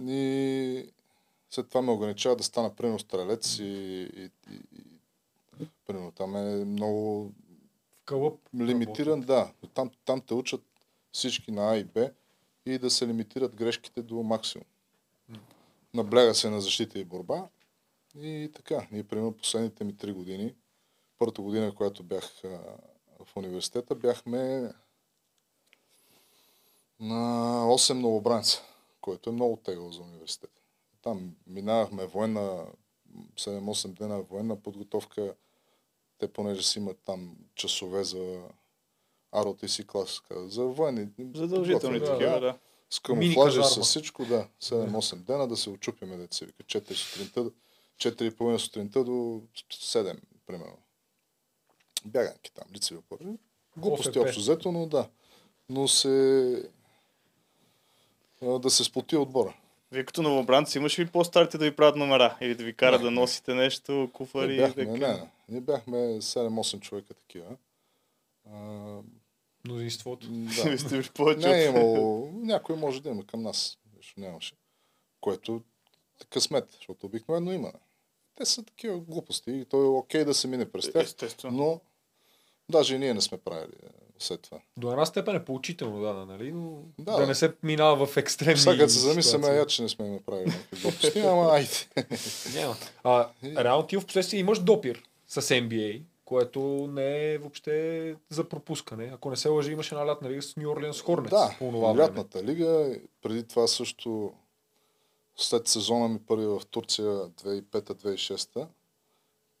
И 0.00 0.92
след 1.50 1.68
това 1.68 1.82
ме 1.82 1.92
ограничава 1.92 2.36
да 2.36 2.42
стана 2.42 2.74
примерно 2.74 2.98
стрелец 2.98 3.58
и, 3.58 3.64
и, 3.64 4.30
и, 4.50 4.60
и 5.60 5.68
примерно 5.86 6.12
там 6.12 6.36
е 6.36 6.64
много 6.64 7.32
кълъп. 8.04 8.40
лимитиран, 8.60 9.20
да. 9.20 9.52
Там, 9.74 9.90
там 10.04 10.20
те 10.20 10.34
учат 10.34 10.62
всички 11.12 11.52
на 11.52 11.72
А 11.72 11.76
и 11.76 11.84
Б 11.84 12.10
и 12.66 12.78
да 12.78 12.90
се 12.90 13.06
лимитират 13.06 13.56
грешките 13.56 14.02
до 14.02 14.22
максимум. 14.22 14.66
Набляга 15.94 16.34
се 16.34 16.50
на 16.50 16.60
защита 16.60 16.98
и 16.98 17.04
борба. 17.04 17.48
И 18.20 18.50
така, 18.54 18.86
ние 18.92 19.04
примерно 19.04 19.32
последните 19.32 19.84
ми 19.84 19.96
три 19.96 20.12
години, 20.12 20.54
първата 21.18 21.42
година, 21.42 21.74
която 21.74 22.02
бях 22.02 22.44
а, 22.44 22.48
в 23.24 23.36
университета, 23.36 23.94
бяхме 23.94 24.72
на 27.00 27.62
8 27.64 27.92
новобранца, 27.92 28.58
което 29.00 29.30
е 29.30 29.32
много 29.32 29.56
тегло 29.56 29.92
за 29.92 30.02
университет. 30.02 30.59
Там 31.02 31.36
минавахме 31.46 32.06
военна, 32.06 32.66
7-8 33.36 33.98
дена 33.98 34.22
военна 34.22 34.56
подготовка. 34.56 35.34
Те, 36.18 36.32
понеже 36.32 36.62
си 36.62 36.78
имат 36.78 36.98
там 37.06 37.36
часове 37.54 38.04
за 38.04 38.42
ROTC 39.34 39.86
клас, 39.86 40.20
за 40.30 40.64
военни. 40.64 41.08
Задължителни 41.34 41.80
подготвени, 41.80 41.98
Да, 41.98 42.06
такива, 42.06 42.40
да. 42.40 42.58
с 42.90 43.00
камуфлажи, 43.00 43.60
с 43.64 43.82
всичко, 43.82 44.24
да. 44.24 44.48
7-8 44.62 45.16
дена 45.16 45.48
да 45.48 45.56
се 45.56 45.70
очупиме, 45.70 46.28
се 46.30 46.46
вика. 46.46 46.62
4 46.62 46.92
сутринта, 46.94 47.50
4,5 47.98 48.56
сутринта 48.56 49.04
до 49.04 49.42
7, 49.70 50.20
примерно. 50.46 50.78
Бяганки 52.04 52.52
там, 52.52 52.64
лицеви 52.74 52.98
опори. 52.98 53.26
Глупости 53.76 54.18
общо 54.18 54.40
взето, 54.40 54.72
но 54.72 54.86
да. 54.86 55.08
Но 55.68 55.88
се... 55.88 56.70
Да 58.42 58.70
се 58.70 58.84
сплоти 58.84 59.16
отбора. 59.16 59.56
Вие 59.92 60.04
като 60.04 60.22
новобранци 60.22 60.78
имаш 60.78 60.98
ли 60.98 61.06
по-старите 61.06 61.58
да 61.58 61.64
ви 61.64 61.76
правят 61.76 61.96
номера? 61.96 62.38
Или 62.40 62.54
да 62.54 62.64
ви 62.64 62.74
карат 62.74 63.00
Не, 63.00 63.04
да 63.04 63.10
не. 63.10 63.20
носите 63.20 63.54
нещо, 63.54 64.10
куфари? 64.12 64.56
Ние 64.56 64.56
бяхме, 64.56 64.84
да... 64.84 64.92
не, 64.92 65.08
не, 65.08 65.28
ние 65.48 65.60
бяхме 65.60 65.96
7-8 65.96 66.80
човека 66.80 67.14
такива. 67.14 67.56
А, 68.52 68.58
Мнозинството. 69.64 70.26
да. 70.30 70.62
Вие 70.68 70.78
сте 70.78 70.96
били 70.96 71.08
повече. 71.14 71.48
Не 71.48 71.62
е 71.62 71.66
имало, 71.66 72.30
някой 72.34 72.76
може 72.76 73.02
да 73.02 73.08
има 73.08 73.26
към 73.26 73.42
нас, 73.42 73.78
защото 73.96 74.20
нямаше. 74.20 74.54
Което 75.20 75.62
е 76.22 76.24
късмет, 76.30 76.70
защото 76.76 77.06
обикновено 77.06 77.52
има. 77.52 77.72
Те 78.34 78.44
са 78.44 78.62
такива 78.64 78.98
глупости 78.98 79.50
и 79.50 79.64
то 79.64 79.82
е 79.82 79.86
окей 79.86 80.24
да 80.24 80.34
се 80.34 80.48
мине 80.48 80.70
през 80.72 80.92
тях, 80.92 81.04
Естествено. 81.04 81.56
но 81.56 81.80
даже 82.68 82.94
и 82.94 82.98
ние 82.98 83.14
не 83.14 83.20
сме 83.20 83.38
правили 83.38 83.76
е, 83.82 83.99
след 84.22 84.40
това. 84.42 84.58
До 84.76 84.90
една 84.90 85.06
степен 85.06 85.36
е 85.36 85.44
поучително, 85.44 86.00
да, 86.00 86.12
нали? 86.12 86.52
Но 86.52 86.82
Да, 86.98 87.16
да, 87.16 87.26
не 87.26 87.34
се 87.34 87.52
минава 87.62 88.06
в 88.06 88.16
екстремни 88.16 88.58
Сега 88.58 88.78
като 88.78 88.92
се 88.92 88.98
замисляме, 88.98 89.46
я, 89.46 89.66
че 89.66 89.82
не 89.82 89.88
сме 89.88 90.08
направили 90.08 90.52
глупости, 90.82 91.18
ама 91.18 91.50
айде. 91.52 92.06
Няма. 92.54 92.76
А, 93.04 93.28
реално 93.44 93.86
ти 93.86 93.96
в 93.96 94.06
последствие 94.06 94.40
имаш 94.40 94.58
допир 94.58 95.02
с 95.28 95.42
NBA, 95.42 96.02
което 96.24 96.88
не 96.92 97.32
е 97.32 97.38
въобще 97.38 98.16
за 98.28 98.48
пропускане. 98.48 99.10
Ако 99.14 99.30
не 99.30 99.36
се 99.36 99.48
лъжи, 99.48 99.72
имаше 99.72 99.94
една 99.94 100.06
лятна 100.06 100.30
лига 100.30 100.42
с 100.42 100.56
Нью 100.56 100.70
Орлеанс 100.70 101.00
Хорнец 101.00 101.30
Да, 101.30 101.56
по 101.58 101.98
лятната 101.98 102.44
лига, 102.44 102.96
преди 103.22 103.42
това 103.42 103.66
също 103.66 104.32
след 105.36 105.68
сезона 105.68 106.08
ми 106.08 106.18
първи 106.18 106.46
в 106.46 106.60
Турция 106.70 107.06
2005-2006, 107.06 108.66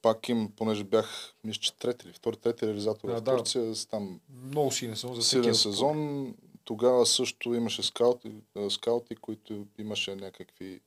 пак 0.02 0.28
им, 0.28 0.52
понеже 0.56 0.84
бях, 0.84 1.34
мисля, 1.44 1.60
че 1.60 1.74
трети 1.74 2.06
или 2.06 2.12
втори, 2.12 2.36
трети 2.36 2.66
реализатор 2.66 3.08
Да, 3.08 3.16
в 3.16 3.20
да. 3.20 3.36
Турция, 3.36 3.74
с 3.74 3.86
там 3.86 4.20
Много 4.44 4.70
силен 4.70 4.96
сезон 4.96 5.14
за 5.14 5.22
силен 5.22 5.54
сезон. 5.54 6.34
Тогава 6.64 7.06
също 7.06 7.54
имаше 7.54 7.82
скаути, 7.82 8.32
скаути, 8.70 9.16
които 9.16 9.66
имаше 9.78 10.14
някакви 10.16 10.80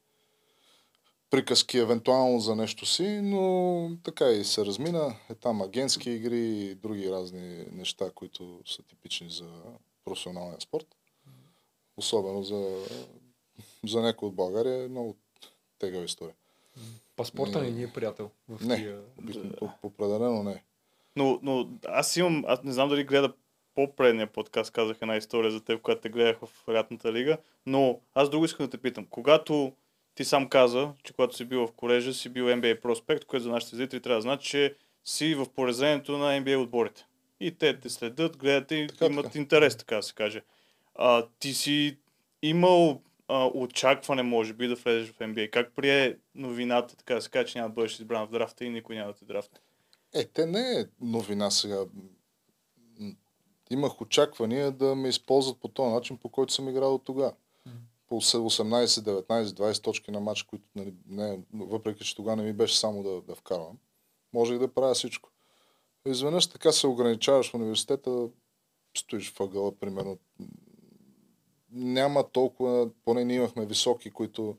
приказки 1.30 1.78
евентуално 1.78 2.40
за 2.40 2.56
нещо 2.56 2.86
си, 2.86 3.22
но 3.24 3.92
така 4.04 4.30
и 4.30 4.44
се 4.44 4.66
размина. 4.66 5.16
Е 5.30 5.36
там 5.36 5.62
агентски 5.62 6.12
игри 6.12 6.40
и 6.40 6.76
други 6.76 7.12
разни 7.12 7.66
неща, 7.72 8.12
които 8.16 8.60
са 8.66 8.84
типични 8.84 9.30
за 9.30 9.50
професионалния 10.06 10.62
спорт. 10.62 10.88
Особено 11.98 12.44
за, 12.44 12.86
за 13.88 14.02
някой 14.02 14.28
от 14.28 14.36
България 14.36 14.84
е 14.84 14.88
много 14.88 15.16
тегава 15.80 16.06
история. 16.06 16.36
Паспорта 17.16 17.62
не 17.62 17.72
ни 17.72 17.84
е 17.84 17.94
приятел 17.94 18.30
в 18.50 18.66
Не. 18.66 18.76
тия... 18.76 19.00
Определено 19.84 20.44
не. 20.44 20.64
Но, 21.16 21.40
но 21.44 21.70
аз 21.88 22.18
имам, 22.18 22.44
аз 22.48 22.64
не 22.64 22.72
знам 22.72 22.90
дали 22.90 23.04
гледа 23.04 23.34
по-предния 23.76 24.28
подкаст, 24.28 24.72
казах 24.72 24.98
една 25.02 25.16
история 25.18 25.52
за 25.52 25.62
теб, 25.64 25.82
когато 25.82 26.02
те 26.02 26.10
гледах 26.10 26.38
в 26.40 26.70
лятната 26.70 27.14
лига, 27.14 27.38
но 27.66 28.00
аз 28.16 28.30
друго 28.30 28.46
искам 28.46 28.66
да 28.66 28.70
те 28.70 28.78
питам. 28.78 29.06
Когато 29.06 29.74
ти 30.16 30.24
сам 30.26 30.50
каза, 30.50 30.94
че 31.04 31.14
когато 31.14 31.36
си 31.36 31.46
бил 31.46 31.68
в 31.68 31.72
колежа, 31.72 32.14
си 32.14 32.30
бил 32.30 32.46
NBA 32.46 32.82
проспект, 32.82 33.26
което 33.26 33.44
за 33.44 33.50
нашите 33.50 33.76
зрители 33.76 34.02
трябва 34.02 34.18
да 34.18 34.22
знае, 34.22 34.38
че 34.38 34.76
си 35.06 35.36
в 35.36 35.46
порезението 35.56 36.18
на 36.18 36.40
NBA 36.42 36.58
отборите. 36.58 37.06
И 37.40 37.52
те 37.52 37.80
те 37.80 37.90
следят, 37.90 38.38
гледат 38.38 38.72
и 38.72 38.88
Така, 38.90 39.06
имат 39.06 39.26
така. 39.26 39.40
интерес, 39.40 39.78
така 39.78 39.96
да 39.96 40.04
се 40.04 40.14
каже. 40.14 40.42
А, 40.96 41.26
ти 41.40 41.54
си 41.54 41.98
имал 42.42 43.02
а, 43.34 43.52
очакване, 43.54 44.24
може 44.24 44.54
би, 44.54 44.68
да 44.68 44.76
влезеш 44.76 45.12
в 45.12 45.20
NBA. 45.20 45.50
Как 45.50 45.72
прие 45.76 46.18
новината, 46.36 46.96
така 46.96 47.16
да 47.16 47.22
се 47.22 47.30
каже, 47.30 47.48
че 47.48 47.58
няма 47.58 47.70
да 47.70 47.74
бъдеш 47.74 48.00
избран 48.00 48.28
в 48.28 48.32
драфта 48.32 48.66
и 48.66 48.70
никой 48.70 48.96
няма 48.96 49.12
да 49.12 49.18
те 49.18 49.26
драфта? 49.26 49.60
Е, 50.14 50.26
те 50.26 50.46
не 50.46 50.80
е 50.80 50.86
новина 51.02 51.52
сега. 51.52 51.86
Имах 53.70 54.02
очаквания 54.02 54.72
да 54.72 54.96
ме 54.96 55.10
използват 55.10 55.60
по 55.60 55.68
този 55.68 55.94
начин, 55.94 56.18
по 56.18 56.30
който 56.30 56.54
съм 56.54 56.70
играл 56.70 56.96
от 56.96 57.06
тогава. 57.06 57.34
По 58.08 58.22
18, 58.22 58.86
19, 58.86 59.44
20 59.44 59.84
точки 59.84 60.12
на 60.12 60.20
матч, 60.20 60.44
които, 60.44 60.66
нали, 60.76 60.94
не, 61.08 61.40
въпреки 61.54 62.06
че 62.06 62.16
тогава 62.16 62.36
не 62.36 62.44
ми 62.44 62.54
беше 62.54 62.80
само 62.80 63.04
да, 63.04 63.22
да 63.22 63.36
вкарвам, 63.36 63.78
можех 64.34 64.58
да 64.58 64.74
правя 64.74 64.94
всичко. 64.94 65.30
Изведнъж 66.06 66.48
така 66.48 66.72
се 66.72 66.88
ограничаваш 66.88 67.52
в 67.52 67.54
университета, 67.54 68.28
стоиш 68.98 69.34
в 69.34 69.40
ъгъла, 69.40 69.76
примерно. 69.80 70.18
Няма 71.74 72.24
толкова, 72.30 72.90
поне 73.06 73.26
ние 73.26 73.36
имахме 73.36 73.66
високи, 73.66 74.12
които 74.12 74.56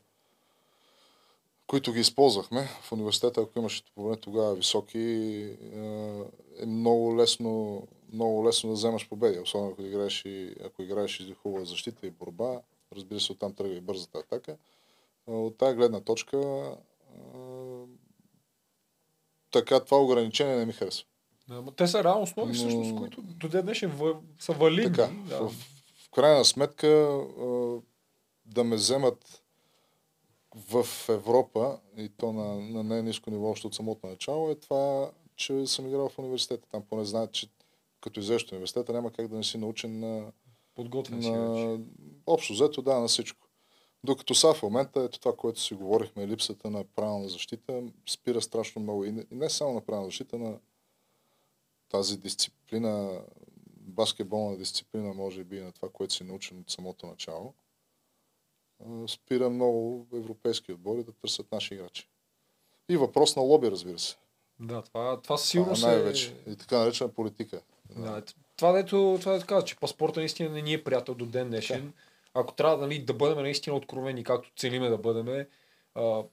които 1.67 1.93
ги 1.93 2.01
използвахме 2.01 2.69
в 2.83 2.93
университета, 2.93 3.41
ако 3.41 3.59
имаше 3.59 3.83
поне 3.95 4.17
тогава 4.17 4.55
високи, 4.55 4.99
е, 4.99 6.25
е 6.59 6.67
много 6.67 7.17
лесно, 7.17 7.83
много 8.13 8.47
лесно 8.47 8.71
да 8.71 8.75
вземаш 8.75 9.09
победи, 9.09 9.39
особено 9.39 9.71
ако 9.71 9.83
играеш 9.83 10.25
и, 10.25 10.55
ако 10.65 10.83
играеш 10.83 11.21
и 11.21 11.35
хубава 11.43 11.65
защита 11.65 12.07
и 12.07 12.11
борба. 12.11 12.61
Разбира 12.97 13.21
се, 13.21 13.33
оттам 13.33 13.55
тръгва 13.55 13.75
и 13.77 13.81
бързата 13.81 14.19
атака. 14.19 14.57
От 15.27 15.59
тази 15.59 15.77
гледна 15.77 16.01
точка 16.01 16.37
а, 16.37 17.39
така 19.51 19.81
това 19.81 20.03
ограничение 20.03 20.57
не 20.57 20.67
ми 20.67 20.73
харесва. 20.73 21.07
Да, 21.49 21.65
те 21.77 21.87
са 21.87 22.05
реално 22.05 22.23
основи, 22.23 22.49
Но- 22.49 22.55
всъщност, 22.55 22.97
които 22.97 23.23
до 23.23 23.49
ден 23.49 23.65
днешен 23.65 23.93
са 24.39 24.53
валидни. 24.53 24.97
Така, 24.97 25.13
да. 25.29 25.49
в 25.49 25.74
крайна 26.15 26.45
сметка 26.45 26.89
да 28.47 28.65
ме 28.65 28.77
вземат 28.77 29.43
в 30.55 30.87
Европа 31.09 31.79
и 31.97 32.09
то 32.09 32.33
на, 32.33 32.55
на 32.55 32.83
най-низко 32.83 33.31
ниво 33.31 33.51
още 33.51 33.67
от 33.67 33.75
самото 33.75 34.07
начало 34.07 34.51
е 34.51 34.55
това, 34.55 35.11
че 35.37 35.67
съм 35.67 35.87
играл 35.87 36.09
в 36.09 36.19
университета. 36.19 36.69
Там 36.69 36.83
поне 36.83 37.05
знаят, 37.05 37.33
че 37.33 37.49
като 38.01 38.21
излезеш 38.21 38.45
от 38.45 38.53
университета 38.53 38.93
няма 38.93 39.13
как 39.13 39.29
да 39.29 39.37
не 39.37 39.45
си 39.45 39.59
научен 39.59 40.01
на, 40.01 40.33
Подготвен 40.75 41.23
си 41.23 41.31
вече. 41.31 41.39
на 41.39 41.81
общо 42.27 42.53
взето 42.53 42.83
да, 42.83 43.01
на 43.01 43.09
всичко. 43.09 43.49
Докато 44.05 44.35
сега 44.35 44.55
в 44.55 44.63
момента, 44.63 45.01
ето 45.01 45.21
това, 45.21 45.37
което 45.37 45.61
си 45.61 45.75
говорихме, 45.75 46.29
липсата 46.29 46.71
на 46.71 46.85
правилна 46.85 47.29
защита, 47.29 47.83
спира 48.09 48.43
страшно 48.43 48.83
много. 48.83 49.05
И 49.05 49.13
не, 49.13 49.25
и 49.31 49.35
не 49.35 49.51
само 49.51 49.75
на 49.75 49.81
правилна 49.81 50.09
защита, 50.09 50.39
на 50.39 50.59
тази 51.89 52.19
дисциплина, 52.19 53.21
баскетболна 53.95 54.57
дисциплина, 54.57 55.15
може 55.15 55.45
би, 55.45 55.61
на 55.61 55.73
това, 55.73 55.89
което 55.93 56.15
си 56.15 56.25
научен 56.25 56.61
от 56.61 56.71
самото 56.71 57.07
начало, 57.07 57.55
спира 59.09 59.51
много 59.51 60.07
европейски 60.15 60.73
отбори 60.73 61.05
да 61.05 61.13
търсят 61.13 61.53
наши 61.53 61.75
играчи. 61.75 62.09
И 62.89 62.97
въпрос 62.97 63.37
на 63.37 63.43
лоби, 63.43 63.71
разбира 63.71 63.99
се. 63.99 64.17
Да, 64.61 64.83
това, 64.83 65.21
това 65.21 65.39
Сигурно 65.39 65.77
сигурност 65.77 65.83
е... 65.83 65.87
най-вече. 65.87 66.35
И 66.47 66.57
така 66.57 66.79
наречена 66.79 67.13
политика. 67.13 67.61
Да, 67.97 68.23
това, 68.57 68.73
дето, 68.73 69.17
това 69.21 69.33
дето 69.33 69.47
каза, 69.47 69.67
че 69.67 69.77
паспорта 69.77 70.21
наистина 70.21 70.51
не 70.51 70.63
ни 70.63 70.73
е 70.73 70.85
приятел 70.85 71.15
до 71.15 71.27
ден 71.27 71.49
днешен. 71.49 71.93
Ако 72.35 72.55
трябва 72.55 72.77
нали, 72.77 72.99
да 72.99 73.15
бъдем 73.15 73.39
наистина 73.39 73.77
откровени, 73.77 74.25
както 74.25 74.53
целиме 74.57 74.89
да 74.89 74.99
бъдем, 74.99 75.47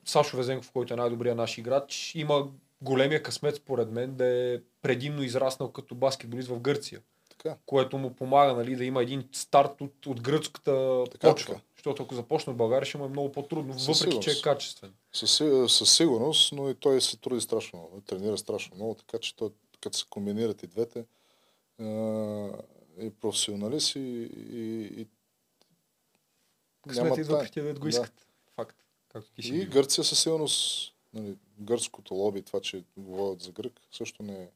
Сашо 0.06 0.38
Везенков, 0.38 0.72
който 0.72 0.94
е 0.94 0.98
най-добрият 0.98 1.38
наш 1.38 1.58
играч, 1.58 2.16
има 2.16 2.52
големия 2.82 3.24
късмет, 3.24 3.56
според 3.56 3.92
мен, 3.92 4.16
да 4.16 4.26
е 4.26 4.60
предимно 4.82 5.24
израснал 5.24 5.72
като 5.72 5.96
баскетболист 5.96 6.50
в 6.50 6.60
Гърция. 6.60 7.02
Така. 7.44 7.58
Което 7.66 7.98
му 7.98 8.14
помага 8.14 8.54
нали, 8.54 8.76
да 8.76 8.86
има 8.86 9.02
един 9.02 9.30
старт 9.32 9.82
от, 9.82 10.06
от 10.06 10.22
гръцката 10.22 11.04
Така, 11.12 11.30
почва. 11.30 11.54
така. 11.54 11.66
Защото 11.76 12.04
ако 12.04 12.16
започне 12.16 12.54
в 12.54 12.56
България, 12.56 12.86
ще 12.86 12.98
му 12.98 13.06
е 13.06 13.10
много 13.10 13.32
по-трудно, 13.32 13.74
въпреки 13.74 13.94
че 13.96 14.08
е 14.08 14.34
сигурност. 14.34 14.44
качествен. 14.44 14.94
Със, 15.14 15.32
със 15.68 15.96
сигурност, 15.96 16.52
но 16.54 16.70
и 16.70 16.76
той 16.76 17.02
се 17.02 17.18
труди 17.18 17.42
страшно 17.42 17.80
много, 17.80 18.02
тренира 18.02 18.38
страшно 18.38 18.76
много, 18.76 18.96
така 18.96 19.18
че 19.18 19.36
той, 19.36 19.50
като 19.82 19.98
се 19.98 20.06
комбинират 20.10 20.64
и 20.64 20.68
двете, 20.68 21.06
и 23.00 23.10
професионалист 23.22 23.96
и, 23.96 24.00
и, 24.00 24.82
и 25.02 25.08
Късмет 26.88 27.18
идва 27.18 27.48
при 27.54 27.62
да 27.62 27.74
го 27.74 27.80
Да. 27.80 27.90
искат. 27.90 28.28
Факт. 28.56 28.78
Както 29.10 29.32
ти 29.32 29.44
си 29.44 29.50
И 29.50 29.60
бил. 29.60 29.70
Гърция 29.70 30.04
със 30.04 30.20
сигурност, 30.20 30.94
нали, 31.14 31.36
гръцкото 31.60 32.14
лоби, 32.14 32.42
това, 32.42 32.62
че 32.62 32.84
говорят 32.98 33.42
за 33.42 33.52
грък, 33.52 33.74
също 33.92 34.24
не 34.24 34.44
е. 34.44 34.48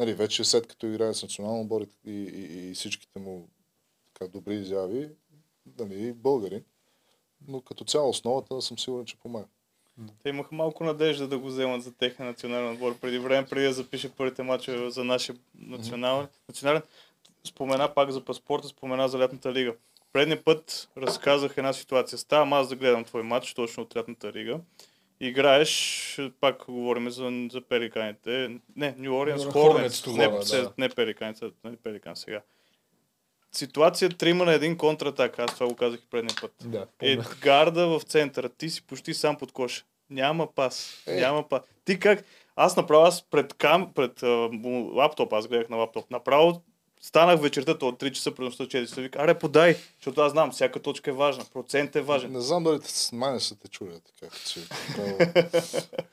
Нали, 0.00 0.14
вече 0.14 0.44
след 0.44 0.66
като 0.66 0.86
играе 0.86 1.14
с 1.14 1.22
национално 1.22 1.60
отбор 1.60 1.86
и, 2.06 2.10
и, 2.10 2.70
и 2.70 2.74
всичките 2.74 3.18
му 3.18 3.48
така, 4.14 4.30
добри 4.30 4.54
изяви, 4.54 5.08
нали, 5.78 6.12
българин. 6.12 6.64
Но 7.48 7.60
като 7.60 7.84
цяло 7.84 8.08
основата 8.08 8.62
съм 8.62 8.78
сигурен, 8.78 9.06
че 9.06 9.18
помага. 9.18 9.46
Те 10.22 10.28
имаха 10.28 10.54
малко 10.54 10.84
надежда 10.84 11.28
да 11.28 11.38
го 11.38 11.46
вземат 11.46 11.82
за 11.82 11.92
техния 11.92 12.28
национален 12.28 12.72
отбор 12.72 12.98
преди 12.98 13.18
време, 13.18 13.46
преди 13.46 13.66
да 13.66 13.72
запише 13.72 14.12
първите 14.12 14.42
мачове 14.42 14.90
за 14.90 15.04
нашия 15.04 15.36
национален. 15.54 16.28
национален. 16.48 16.82
Спомена 17.44 17.94
пак 17.94 18.10
за 18.10 18.24
паспорта, 18.24 18.68
спомена 18.68 19.08
за 19.08 19.18
лятната 19.18 19.52
лига. 19.52 19.74
Предния 20.12 20.44
път 20.44 20.88
разказах 20.96 21.54
една 21.56 21.72
ситуация. 21.72 22.18
Ставам 22.18 22.52
аз 22.52 22.68
да 22.68 22.76
гледам 22.76 23.04
твой 23.04 23.22
матч, 23.22 23.54
точно 23.54 23.82
от 23.82 23.96
лятната 23.96 24.32
лига. 24.32 24.60
Играеш, 25.20 26.20
пак 26.40 26.64
говорим 26.68 27.10
за, 27.10 27.48
за 27.52 27.60
пеликаните. 27.60 28.58
Не, 28.76 28.94
Нью 28.98 29.10
Orleans 29.12 29.52
Хорнец. 29.52 30.06
Не, 30.06 30.28
да. 30.28 30.72
не 30.78 30.88
пеликаните, 30.88 31.50
не 31.64 31.76
пеликан 31.76 32.16
сега. 32.16 32.40
Ситуация 33.52 34.08
трима 34.10 34.44
на 34.44 34.52
един 34.52 34.76
контратак. 34.76 35.38
Аз 35.38 35.54
това 35.54 35.66
го 35.66 35.76
казах 35.76 36.00
и 36.00 36.10
предния 36.10 36.34
път. 36.40 36.52
Да, 36.64 36.86
Е, 37.00 37.16
помня. 37.16 37.30
гарда 37.40 37.86
в 37.98 38.02
центъра. 38.02 38.48
Ти 38.48 38.70
си 38.70 38.86
почти 38.86 39.14
сам 39.14 39.36
под 39.36 39.52
коша. 39.52 39.84
Няма 40.10 40.54
пас. 40.54 41.04
Е. 41.06 41.20
Няма 41.20 41.48
пас. 41.48 41.60
Ти 41.84 41.98
как? 41.98 42.24
Аз 42.56 42.76
направо 42.76 43.04
аз 43.04 43.22
пред, 43.30 43.54
кам, 43.54 43.92
пред 43.94 44.22
а, 44.22 44.48
лаптоп, 44.94 45.32
аз 45.32 45.48
гледах 45.48 45.68
на 45.68 45.76
лаптоп. 45.76 46.10
Направо 46.10 46.62
станах 47.00 47.40
вечерта, 47.40 47.78
то 47.78 47.88
от 47.88 48.00
3 48.00 48.12
часа 48.12 48.30
пред 48.30 48.44
нощта 48.44 48.64
4 48.64 48.88
часа. 48.88 49.00
Вика, 49.00 49.18
аре, 49.22 49.38
подай, 49.38 49.76
защото 49.98 50.20
аз 50.20 50.32
знам, 50.32 50.50
всяка 50.50 50.80
точка 50.80 51.10
е 51.10 51.14
важна. 51.14 51.44
Процент 51.52 51.96
е 51.96 52.00
важен. 52.00 52.32
Не 52.32 52.40
знам 52.40 52.64
дали 52.64 52.78
с 52.82 53.12
мене 53.12 53.40
са 53.40 53.58
те 53.58 53.68
чули 53.68 53.90
така. 53.90 54.34
Че, 54.46 54.60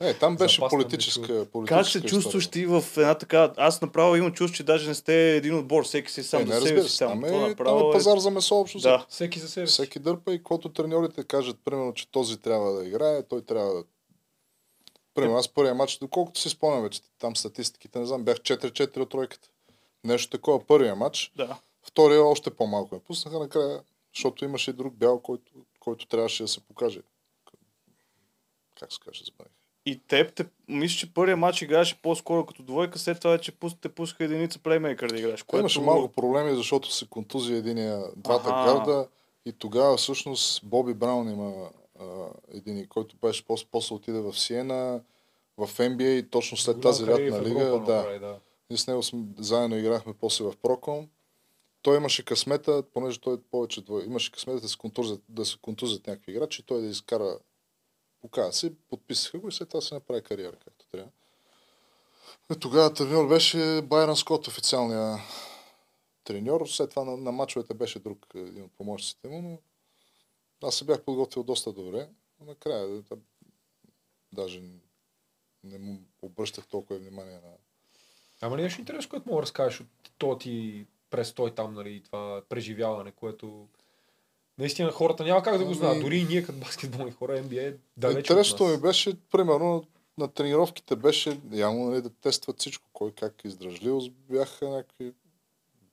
е, 0.00 0.14
там 0.14 0.36
беше 0.36 0.56
Запас 0.56 0.70
там 0.70 0.78
не 0.78 0.84
политическа, 0.84 1.46
политическа 1.52 1.78
Как 1.78 1.86
се 1.86 2.02
чувстваш 2.02 2.46
ти 2.46 2.66
в 2.66 2.84
една 2.96 3.14
така... 3.14 3.52
Аз 3.56 3.80
направо 3.82 4.16
имам 4.16 4.32
чувство, 4.32 4.56
че 4.56 4.62
даже 4.62 4.88
не 4.88 4.94
сте 4.94 5.36
един 5.36 5.58
отбор. 5.58 5.84
Всеки 5.84 6.12
си 6.12 6.22
сам 6.22 6.42
Е, 6.42 6.44
не, 6.44 6.60
за 6.60 6.66
себе 6.66 6.82
си. 6.82 6.88
се, 6.88 6.98
Там. 6.98 7.20
там, 7.20 7.24
е, 7.24 7.28
там 7.28 7.48
направо 7.48 7.90
е 7.90 7.92
пазар 7.92 8.18
за 8.18 8.30
месо 8.30 8.56
общо. 8.60 8.78
Да. 8.78 9.06
Всеки 9.08 9.38
за 9.38 9.48
себе 9.48 9.66
си. 9.66 9.72
Всеки 9.72 9.98
дърпа 9.98 10.34
и 10.34 10.42
когато 10.42 10.68
треньорите 10.68 11.24
кажат, 11.24 11.56
примерно, 11.64 11.94
че 11.94 12.10
този 12.10 12.36
трябва 12.36 12.72
да 12.72 12.86
играе, 12.86 13.22
той 13.22 13.42
трябва 13.42 13.74
да... 13.74 13.84
Примерно, 15.14 15.38
аз 15.38 15.48
първия 15.48 15.74
матч, 15.74 15.98
доколкото 15.98 16.40
си 16.40 16.48
спомням 16.48 16.82
вече, 16.82 17.00
там 17.18 17.36
статистиките, 17.36 17.98
не 17.98 18.06
знам, 18.06 18.24
бях 18.24 18.36
4-4 18.36 18.98
от 18.98 19.10
тройката. 19.10 19.48
Нещо 20.04 20.30
такова 20.30 20.66
първия 20.66 20.96
матч. 20.96 21.32
Да. 21.36 21.58
Втория 21.82 22.24
още 22.24 22.50
по-малко 22.50 22.94
ме 22.94 23.00
пуснаха 23.00 23.38
накрая, 23.38 23.82
защото 24.14 24.44
имаше 24.44 24.70
и 24.70 24.74
друг 24.74 24.94
бял, 24.94 25.20
който, 25.20 25.52
който 25.80 26.06
трябваше 26.06 26.42
да 26.42 26.48
се 26.48 26.60
покаже. 26.60 27.00
Как 28.80 28.92
се 28.92 28.98
каже, 29.04 29.24
забравих. 29.24 29.52
И 29.86 30.00
теб, 30.08 30.34
те, 30.34 30.46
мисля, 30.68 30.98
че 30.98 31.14
първия 31.14 31.36
матч 31.36 31.62
играеше 31.62 32.02
по-скоро 32.02 32.46
като 32.46 32.62
двойка, 32.62 32.98
след 32.98 33.20
това 33.20 33.30
вече 33.30 33.52
пус- 33.52 33.80
те 33.80 33.88
пускаха 33.88 34.24
единица 34.24 34.58
плеймейкър 34.58 35.10
да 35.10 35.18
играеш. 35.18 35.42
Което... 35.42 35.60
Имаше 35.60 35.80
малко 35.80 36.12
проблеми, 36.12 36.56
защото 36.56 36.92
се 36.92 37.06
контузи 37.06 37.54
единия, 37.54 38.02
двата 38.16 38.50
Аха. 38.50 38.74
гарда 38.74 39.08
и 39.46 39.52
тогава 39.52 39.96
всъщност 39.96 40.64
Боби 40.64 40.94
Браун 40.94 41.28
има 41.30 41.70
а, 42.00 42.04
един, 42.54 42.86
който 42.88 43.16
беше 43.16 43.46
после, 43.46 43.66
после 43.70 43.94
отиде 43.94 44.20
в 44.20 44.38
Сиена, 44.38 45.00
в 45.58 45.68
NBA 45.68 46.08
и 46.08 46.30
точно 46.30 46.56
след 46.56 46.76
Голям 46.76 46.82
тази 46.82 47.06
лятна 47.06 47.42
лига, 47.42 47.62
Европа 47.62 47.84
да, 47.84 47.96
направи, 47.96 48.18
да. 48.18 48.38
Ние 48.70 48.78
с 48.78 48.86
него 48.86 49.02
заедно 49.38 49.76
играхме 49.76 50.14
после 50.14 50.44
в 50.44 50.56
Проком. 50.56 51.08
Той 51.82 51.96
имаше 51.96 52.24
късмета, 52.24 52.82
понеже 52.94 53.20
той 53.20 53.42
повече 53.42 53.84
двой, 53.84 54.04
имаше 54.04 54.32
късмета 54.32 54.60
да 54.60 54.68
се 54.68 54.78
контузят, 54.78 55.22
да 55.28 55.44
се 55.44 55.58
контузят 55.62 56.06
някакви 56.06 56.32
играчи, 56.32 56.62
той 56.62 56.80
да 56.80 56.86
изкара 56.86 57.38
покажа 58.20 58.52
се, 58.52 58.74
подписаха 58.90 59.38
го 59.38 59.48
и 59.48 59.52
след 59.52 59.68
това 59.68 59.80
се 59.80 59.94
направи 59.94 60.22
кариера, 60.22 60.56
както 60.56 60.88
трябва. 60.88 61.10
И 62.52 62.60
тогава 62.60 62.94
треньор 62.94 63.28
беше 63.28 63.82
Байрон 63.82 64.16
Скот, 64.16 64.46
официалния 64.46 65.18
треньор. 66.24 66.66
След 66.66 66.90
това 66.90 67.04
на, 67.04 67.16
на 67.16 67.32
мачовете 67.32 67.74
беше 67.74 67.98
друг 67.98 68.26
е, 68.34 68.38
един 68.38 68.64
от 68.64 68.72
помощниците 68.72 69.28
му, 69.28 69.42
но 69.42 69.58
аз 70.68 70.74
се 70.74 70.84
бях 70.84 71.02
подготвил 71.02 71.42
доста 71.42 71.72
добре. 71.72 72.08
Накрая 72.40 72.88
да, 72.88 73.16
даже 74.32 74.62
не 75.64 75.78
му 75.78 76.00
обръщах 76.22 76.66
толкова 76.66 76.98
внимание 76.98 77.34
на, 77.34 77.52
Ама 78.40 78.56
ли 78.56 78.62
нещо 78.62 78.80
интересно, 78.80 79.10
което 79.10 79.28
мога 79.28 79.38
да 79.38 79.42
разкажеш 79.42 79.80
от 79.80 79.86
то 80.18 80.38
ти 80.38 80.86
престой 81.10 81.54
там, 81.54 81.74
нали, 81.74 82.02
това 82.04 82.42
преживяване, 82.48 83.12
което 83.12 83.68
наистина 84.58 84.92
хората 84.92 85.24
няма 85.24 85.42
как 85.42 85.58
да 85.58 85.64
го 85.64 85.70
Ами- 85.70 85.78
знаят. 85.78 86.00
Дори 86.00 86.18
и 86.18 86.24
ние 86.24 86.42
като 86.42 86.58
баскетболни 86.58 87.12
хора, 87.12 87.42
NBA 87.42 87.68
е 87.68 87.76
далеч 87.96 88.14
от 88.14 88.18
Интересното 88.18 88.66
ми 88.66 88.76
беше, 88.80 89.16
примерно, 89.30 89.84
на 90.18 90.28
тренировките 90.28 90.96
беше 90.96 91.40
явно 91.52 91.84
нали, 91.90 92.02
да 92.02 92.10
тестват 92.10 92.60
всичко, 92.60 92.88
кой 92.92 93.12
как 93.12 93.44
издръжливост 93.44 94.12
бяха 94.12 94.68
някакви... 94.68 95.12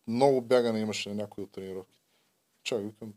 Много 0.07 0.41
бягане 0.41 0.79
имаше 0.79 1.09
на 1.09 1.15
някои 1.15 1.43
от 1.43 1.51
тренировки. 1.51 2.01
Чак, 2.63 2.81
викам. 2.83 3.13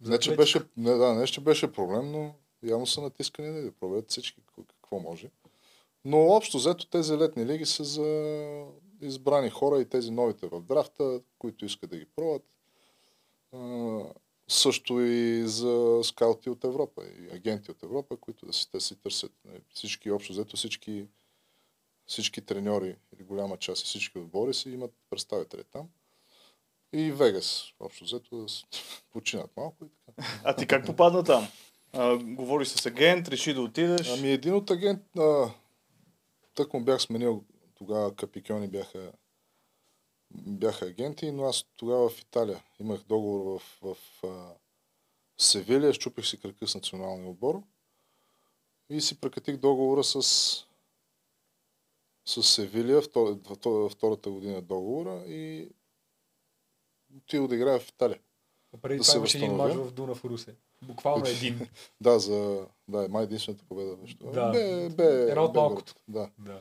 Не, 0.00 0.18
че 0.18 0.36
беше, 0.36 0.62
не, 0.76 0.90
да, 0.94 1.14
не, 1.14 1.26
че 1.26 1.40
беше 1.40 1.72
проблем, 1.72 2.12
но 2.12 2.34
явно 2.62 2.86
са 2.86 3.00
натискани 3.00 3.50
нали, 3.50 3.64
да 3.64 3.72
проверят 3.72 4.10
всички 4.10 4.40
ко- 4.40 4.66
какво 4.66 4.98
може. 4.98 5.30
Но 6.08 6.26
общо 6.26 6.58
взето 6.58 6.86
тези 6.86 7.12
летни 7.12 7.46
лиги 7.46 7.66
са 7.66 7.84
за 7.84 8.66
избрани 9.00 9.50
хора 9.50 9.80
и 9.80 9.88
тези 9.88 10.10
новите 10.10 10.46
в 10.46 10.62
драфта, 10.62 11.20
които 11.38 11.64
искат 11.64 11.90
да 11.90 11.96
ги 11.96 12.06
пробват. 12.16 12.42
Също 14.48 15.00
и 15.00 15.42
за 15.46 16.00
скаути 16.04 16.50
от 16.50 16.64
Европа 16.64 17.02
и 17.04 17.34
агенти 17.36 17.70
от 17.70 17.82
Европа, 17.82 18.16
които 18.16 18.46
да 18.46 18.52
си, 18.52 18.70
те 18.70 18.80
си 18.80 18.96
търсят. 18.96 19.32
нали, 19.44 19.60
Всички, 19.74 20.10
общо 20.10 20.32
взето 20.32 20.56
всички, 20.56 21.06
всички 22.06 22.40
треньори 22.40 22.96
или 23.14 23.24
голяма 23.24 23.56
част 23.56 23.82
и 23.82 23.86
всички 23.86 24.18
отбори 24.18 24.54
си 24.54 24.70
имат 24.70 24.92
представители 25.10 25.64
там. 25.72 25.88
И 26.92 27.12
Вегас, 27.12 27.64
общо 27.80 28.04
взето, 28.04 28.36
да 28.36 28.46
починат 29.12 29.50
малко 29.56 29.84
и 29.84 29.88
така. 29.88 30.40
А 30.44 30.56
ти 30.56 30.66
как 30.66 30.86
попадна 30.86 31.24
там? 31.24 31.48
А, 31.92 32.16
говориш 32.16 32.68
с 32.68 32.86
агент, 32.86 33.28
реши 33.28 33.54
да 33.54 33.60
отидеш. 33.60 34.08
Ами 34.08 34.30
един 34.30 34.54
от 34.54 34.70
агент, 34.70 35.02
а, 35.18 35.50
тък 36.56 36.72
му 36.72 36.80
бях 36.80 37.02
сменил, 37.02 37.44
тогава 37.74 38.16
Капикони 38.16 38.68
бяха, 38.68 39.12
бяха 40.34 40.86
агенти, 40.86 41.32
но 41.32 41.44
аз 41.44 41.64
тогава 41.76 42.08
в 42.08 42.20
Италия 42.20 42.64
имах 42.80 43.02
договор 43.02 43.60
в, 43.60 43.62
в 43.82 44.24
а, 44.24 44.54
Севилия, 45.38 45.92
щупих 45.92 46.26
си 46.26 46.40
кръка 46.40 46.66
с 46.66 46.74
националния 46.74 47.30
отбор 47.30 47.62
и 48.90 49.00
си 49.00 49.20
прекратих 49.20 49.56
договора 49.56 50.04
с, 50.04 50.22
с 52.24 52.42
Севилия, 52.42 53.02
втор, 53.02 53.90
втората 53.90 54.30
година 54.30 54.62
договора 54.62 55.24
и 55.26 55.70
отидох 57.16 57.48
да 57.48 57.54
играя 57.54 57.80
в 57.80 57.88
Италия. 57.88 58.20
Преди 58.82 58.98
да 58.98 59.04
това 59.04 59.16
имаше 59.16 59.38
един 59.38 59.52
мач 59.52 59.74
в 59.74 59.92
Дунав 59.92 60.24
Русе. 60.24 60.54
Буквално 60.82 61.26
един. 61.26 61.68
Да, 62.00 62.18
за... 62.18 62.66
Да, 62.88 63.08
май 63.08 63.24
единствената 63.24 63.64
победа 63.68 63.96
беше. 63.96 64.18
това. 64.18 64.32
Да. 64.32 64.50
Бе, 64.50 64.88
бе, 64.88 65.30
Една 65.30 65.42
от 65.42 65.52
бе 65.52 65.58
малкото. 65.58 65.94
Да. 66.08 66.28
да. 66.38 66.60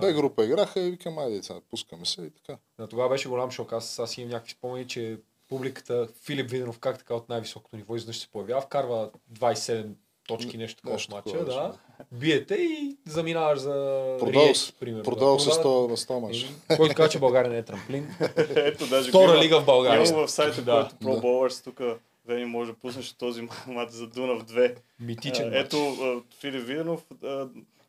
Бе 0.00 0.12
група 0.12 0.44
играха 0.44 0.80
и 0.80 0.90
викам, 0.90 1.18
айде, 1.18 1.42
сега 1.42 1.60
пускаме 1.70 2.06
се 2.06 2.22
и 2.22 2.30
така. 2.30 2.58
Да, 2.78 2.86
тогава 2.86 3.08
беше 3.08 3.28
голям 3.28 3.50
шок. 3.50 3.72
Аз, 3.72 3.98
аз 3.98 4.18
имам 4.18 4.30
някакви 4.30 4.52
спомени, 4.52 4.88
че 4.88 5.18
публиката 5.48 6.08
Филип 6.22 6.50
Виденов 6.50 6.78
как 6.78 6.98
така 6.98 7.14
от 7.14 7.28
най-високото 7.28 7.76
ниво 7.76 7.96
изведнъж 7.96 8.18
се 8.18 8.28
появява, 8.28 8.60
вкарва 8.60 9.10
27 9.32 9.92
точки, 10.34 10.58
нещо 10.58 10.76
такова 10.76 10.98
в 10.98 11.08
матча, 11.08 11.44
да. 11.44 11.74
Биете 12.12 12.54
и 12.54 12.96
заминаваш 13.06 13.58
за 13.58 13.72
Продал 14.18 14.54
се- 14.54 14.72
примерно. 14.72 15.04
Продал 15.04 15.34
да. 15.34 15.40
се 15.40 15.50
Продава- 15.50 15.64
100 15.64 15.90
на 15.90 15.96
100 15.96 16.20
мач. 16.20 16.42
Еми, 16.42 16.76
Който 16.76 16.94
казва, 16.94 17.08
че 17.10 17.18
България 17.18 17.50
не 17.50 17.58
е 17.58 17.62
трамплин. 17.62 18.08
Ето, 18.48 18.86
даже 18.86 19.08
Втора 19.08 19.38
лига 19.38 19.60
в 19.60 19.64
България. 19.64 20.08
Има 20.08 20.26
в 20.26 20.30
сайта, 20.30 20.62
Да. 20.62 20.90
който 20.92 20.96
Pro 20.96 21.22
Bowlers, 21.22 21.64
тук 21.64 21.80
Вени 22.26 22.44
може 22.44 22.70
да 22.70 22.76
пуснеш 22.76 23.12
този 23.12 23.42
матч 23.66 23.92
за 23.92 24.06
Дунав 24.06 24.42
2. 24.42 24.74
Митичен 25.00 25.48
А. 25.48 25.58
Ето 25.58 25.96
Филип 26.40 26.66
Виденов, 26.66 27.04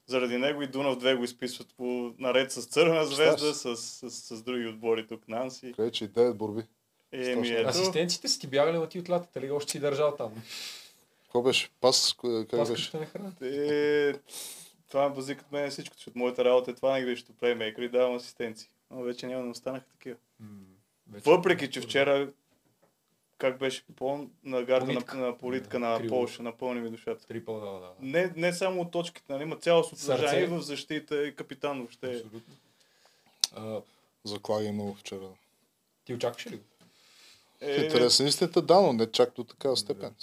заради 0.08 0.38
него 0.38 0.62
и 0.62 0.68
Дунав 0.68 0.96
2 0.96 1.18
го 1.18 1.24
изписват 1.24 1.68
по, 1.78 2.12
наред 2.20 2.52
с 2.52 2.66
Църна 2.66 3.06
звезда, 3.06 3.54
с, 3.54 3.76
с, 3.78 4.12
с, 4.12 4.36
с 4.36 4.42
други 4.42 4.68
отбори 4.68 5.08
тук, 5.08 5.28
Нанси. 5.28 5.74
Къде, 5.76 5.92
че 5.92 6.06
и 6.06 6.10
9 6.10 6.34
борби. 6.34 6.62
Еми, 7.12 7.48
ето. 7.50 7.70
Асистенците 7.70 8.28
си 8.28 8.40
ти 8.40 8.48
бягали 8.48 8.78
на 8.78 8.88
ти 8.88 9.00
от 9.00 9.10
лятата, 9.10 9.42
ли 9.42 9.52
още 9.52 9.72
си 9.72 9.80
държал 9.80 10.16
там. 10.18 10.32
Какво 11.34 11.42
беше? 11.44 11.70
Пас? 11.82 12.16
Как 12.50 12.68
беше? 12.68 12.98
На 12.98 13.06
храната. 13.06 13.48
Е, 13.48 14.14
това 14.90 15.10
ме 15.10 15.16
базикат 15.16 15.52
мен 15.52 15.72
всичко, 15.72 15.96
защото 15.96 16.18
моята 16.18 16.46
работа 16.46 16.72
е 16.72 16.76
това 16.76 16.92
на 16.92 17.00
игрището 17.00 17.34
плеймейкър 17.34 17.82
и 17.82 17.90
давам 17.90 18.16
асистенции. 18.16 18.70
Но 18.92 19.02
вече 19.04 19.28
няма, 19.28 19.44
не 19.44 19.52
останаха 19.52 19.86
такива. 19.88 20.18
Вече- 21.08 21.30
Въпреки, 21.30 21.72
че 21.72 21.82
вчера 21.82 22.30
как 23.38 23.60
беше 23.60 23.84
по 23.96 24.28
на 24.44 24.64
гарда 24.64 24.86
Политка. 24.86 25.18
на, 25.18 25.26
на 25.26 25.38
политка 25.38 25.80
на 25.80 25.98
Криво. 25.98 26.10
Полша, 26.10 26.44
напълни 26.44 26.82
ми 26.82 26.90
душата. 26.90 27.28
Трипъл, 27.28 27.60
да, 27.60 27.72
да. 27.72 27.92
Не, 28.00 28.34
не 28.36 28.54
само 28.54 28.82
от 28.82 28.92
точките, 28.92 29.34
нали, 29.34 29.44
има 29.44 29.56
цялостно 29.56 29.98
съдържание 29.98 30.48
в 30.48 30.62
защита 30.62 31.28
и 31.28 31.36
капитан 31.36 31.78
въобще. 31.78 32.08
Абсолютно. 32.08 32.54
А, 33.54 33.82
Заклаги 34.24 34.72
много 34.72 34.96
вчера. 34.96 35.28
ти 36.06 36.14
очакваш 36.14 36.48
ли 36.48 36.56
го? 36.56 36.64
Е, 37.62 37.84
Интересен 37.84 38.28
истината, 38.28 38.62
да, 38.62 38.82
но 38.82 38.94
не 38.94 39.12
чак 39.12 39.34
до 39.36 39.44
такава 39.44 39.78
степен. 39.78 40.16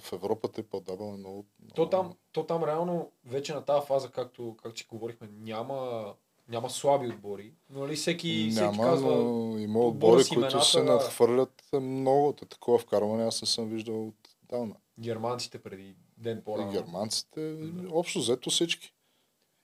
В 0.00 0.12
Европа 0.12 0.48
те 0.48 0.62
по-дабъл 0.62 1.08
е 1.08 1.16
много... 1.16 1.44
То 1.74 1.80
много- 1.82 1.90
там, 1.90 2.12
то 2.32 2.44
там 2.44 2.64
реално 2.64 3.10
вече 3.24 3.54
на 3.54 3.64
тази 3.64 3.86
фаза, 3.86 4.10
както, 4.10 4.56
както 4.62 4.78
си 4.78 4.86
говорихме, 4.86 5.28
няма, 5.32 6.14
няма 6.48 6.70
слаби 6.70 7.08
отбори. 7.08 7.52
Но 7.70 7.80
нали 7.80 7.96
всеки, 7.96 8.48
всеки 8.50 8.64
Няма, 8.64 8.82
казва, 8.82 9.16
но 9.16 9.58
има 9.58 9.78
отбори, 9.80 10.24
с 10.24 10.28
които 10.28 10.40
имената, 10.40 10.64
се 10.64 10.82
надхвърлят 10.82 11.62
много. 11.72 12.32
Те 12.32 12.44
такова 12.46 12.78
вкарване 12.78 13.24
аз 13.24 13.42
не 13.42 13.46
съм 13.48 13.68
виждал 13.68 14.12
отдавна. 14.44 14.74
германците 15.00 15.58
преди 15.58 15.94
ден 16.18 16.38
И 16.38 16.44
по-рано. 16.44 16.72
германците, 16.72 17.56
общо 17.90 18.18
взето 18.18 18.50
всички. 18.50 18.94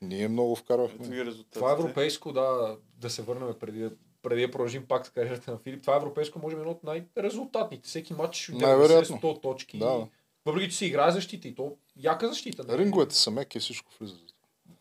Ние 0.03 0.29
много 0.29 0.57
вкарвахме. 0.57 1.07
резултатите. 1.07 1.51
Това 1.51 1.71
е 1.71 1.75
европейско, 1.75 2.33
да, 2.33 2.77
да 2.97 3.11
се 3.11 3.23
върнем 3.23 3.55
преди, 3.61 3.79
да- 3.79 3.93
преди 4.23 4.43
да 4.43 4.51
продължим 4.51 4.87
пак 4.87 5.07
с 5.07 5.11
кариерата 5.11 5.51
на 5.51 5.59
Филип. 5.59 5.83
Това 5.83 5.95
е 5.95 5.97
европейско, 5.97 6.39
може 6.39 6.57
би, 6.57 6.61
едно 6.61 6.73
от 6.73 6.85
най-резултатните. 6.85 7.89
Всеки 7.89 8.15
матч 8.15 8.49
Най-вероятно. 8.49 9.17
90-100 9.17 9.43
точки. 9.43 9.79
Да. 9.79 10.07
Въпреки, 10.45 10.71
че 10.71 10.77
се 10.77 10.87
играе 10.87 11.11
защита 11.11 11.49
и 11.49 11.55
то 11.55 11.77
яка 11.97 12.29
защита. 12.29 12.65
нали? 12.65 12.79
Ринговете 12.79 13.15
са 13.15 13.31
меки 13.31 13.59
и 13.59 13.61
всичко 13.61 13.93
влиза. 14.01 14.15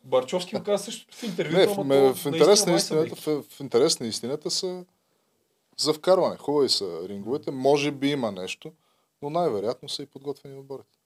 Барчовски 0.04 0.56
го 0.56 0.62
каза 0.62 0.84
същото 0.84 1.16
в 1.16 1.22
интервюто. 1.22 1.56
Не, 1.56 1.64
ама 1.64 1.74
в, 1.74 1.86
ме, 1.86 2.14
в, 2.14 2.26
интерес 2.26 2.66
на 2.66 2.74
истината, 2.74 3.16
в, 3.16 3.42
в 3.42 3.60
интерес 3.60 4.00
на 4.00 4.06
истината 4.06 4.50
са 4.50 4.84
за 5.76 5.94
вкарване. 5.94 6.36
Хубави 6.36 6.68
са 6.68 7.08
ринговете. 7.08 7.50
Може 7.50 7.90
би 7.90 8.10
има 8.10 8.32
нещо, 8.32 8.72
но 9.22 9.30
най-вероятно 9.30 9.88
са 9.88 10.02
и 10.02 10.06
подготвени 10.06 10.58
отборите. 10.58 10.98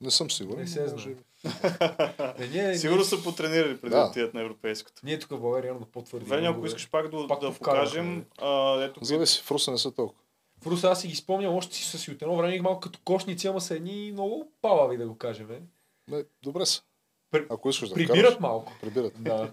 Не 0.00 0.10
съм 0.10 0.30
сигурен. 0.30 0.60
Не 0.60 0.66
се 0.66 0.88
знае. 0.88 1.14
Не, 2.38 2.46
ние, 2.46 2.74
Сигурно 2.78 3.04
са 3.04 3.22
потренирали 3.22 3.80
преди 3.80 3.90
Да. 3.94 4.00
да 4.00 4.06
отидат 4.06 4.34
на 4.34 4.40
европейското. 4.40 5.02
Ние 5.04 5.18
тук 5.18 5.30
в 5.30 5.40
България 5.40 5.70
имаме 5.70 5.86
по-твърди. 5.92 6.30
Веня, 6.30 6.48
ако 6.48 6.66
искаш 6.66 6.90
пак 6.90 7.08
да, 7.10 7.26
Пак 7.26 7.40
да 7.40 7.54
покажем, 7.54 8.24
а, 8.38 8.82
ето 8.82 9.04
Зависи, 9.04 9.42
в 9.42 9.50
Руса 9.50 9.70
не 9.70 9.78
са 9.78 9.92
толкова. 9.92 10.20
В 10.58 10.66
Руса 10.66 10.88
аз 10.88 11.00
си 11.00 11.08
ги 11.08 11.14
спомням, 11.14 11.54
още 11.54 11.76
си 11.76 11.84
са 11.84 11.98
си 11.98 12.10
от 12.10 12.22
едно 12.22 12.36
време 12.36 12.60
малко 12.60 12.80
като 12.80 12.98
кошници, 13.00 13.46
ама 13.46 13.60
са 13.60 13.74
едни 13.74 14.10
много 14.12 14.52
палави, 14.62 14.96
да 14.96 15.08
го 15.08 15.18
кажем. 15.18 15.52
Е. 15.52 15.60
Не, 16.08 16.24
добре 16.42 16.66
са. 16.66 16.82
При- 17.30 17.46
Ако 17.50 17.68
искаш 17.68 17.88
да 17.88 17.94
Прибират 17.94 18.18
вкараш, 18.18 18.40
малко. 18.40 18.72
прибират. 18.80 19.12
Да. 19.18 19.52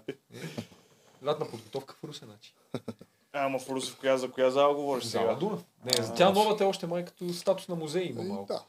Лятна 1.24 1.50
подготовка 1.50 1.94
в 1.94 2.04
Русе, 2.04 2.24
значи. 2.24 2.54
Ама 3.32 3.58
в 3.58 3.68
Руси, 3.70 3.90
в 3.90 3.96
коя, 3.96 4.16
за 4.16 4.30
коя 4.30 4.50
зала 4.50 4.74
говориш 4.74 5.04
Зала 5.04 5.24
сега? 5.24 5.34
Дунав. 5.36 5.64
Не, 5.84 5.92
А, 5.98 6.02
за 6.02 6.14
тя 6.14 6.30
новата 6.30 6.64
е 6.64 6.66
още 6.66 6.86
май 6.86 7.04
като 7.04 7.28
статус 7.28 7.68
на 7.68 7.74
музей 7.74 8.04
има 8.04 8.22
И, 8.22 8.24
малко. 8.24 8.46
да, 8.46 8.62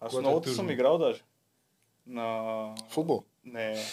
Аз 0.00 0.10
Което 0.10 0.18
е 0.18 0.22
новата 0.22 0.44
тъжно. 0.44 0.56
съм 0.56 0.70
играл 0.70 0.98
даже. 0.98 1.22
На... 2.06 2.74
футбол. 2.88 3.24
Не. 3.44 3.84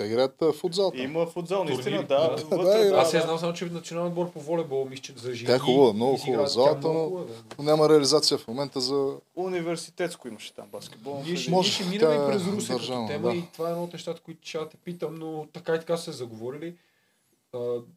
Те 0.00 0.06
играят 0.06 0.44
футзал. 0.54 0.90
там. 0.90 1.00
Има 1.00 1.26
футзал, 1.26 1.64
наистина, 1.64 2.02
да. 2.02 2.06
Да, 2.06 2.56
вътре, 2.56 2.78
да, 2.78 2.90
да, 2.90 2.96
Аз 2.96 3.14
я 3.14 3.20
знам 3.20 3.38
само, 3.38 3.52
че 3.52 3.64
в 3.64 3.72
национален 3.72 4.08
отбор 4.08 4.30
по 4.32 4.40
волейбол 4.40 4.84
мисля, 4.84 5.14
за 5.16 5.34
жени. 5.34 5.46
Тя 5.46 5.54
е 5.54 5.58
хубава, 5.58 5.92
много 5.92 6.16
хубава. 6.16 6.46
Залата, 6.46 6.88
много 6.88 6.98
но- 6.98 7.08
хубава, 7.08 7.24
да. 7.58 7.62
Няма 7.62 7.88
реализация 7.88 8.38
в 8.38 8.48
момента 8.48 8.80
за... 8.80 9.16
Университетско 9.36 10.28
имаше 10.28 10.54
там 10.54 10.66
баскетбол. 10.72 11.22
Ние 11.26 11.36
ще, 11.36 11.50
Може, 11.50 11.72
ще 11.72 11.84
минем 11.84 12.10
и 12.12 12.14
е 12.14 12.26
през 12.26 12.44
държавна, 12.44 13.06
като 13.06 13.12
тема 13.12 13.30
да. 13.30 13.36
и 13.36 13.44
това 13.52 13.68
е 13.68 13.72
едно 13.72 13.84
от 13.84 13.92
нещата, 13.92 14.20
които 14.20 14.48
ще 14.48 14.68
те 14.68 14.76
питам, 14.76 15.14
но 15.14 15.46
така 15.52 15.74
и 15.74 15.78
така 15.78 15.96
се 15.96 16.12
заговорили. 16.12 16.74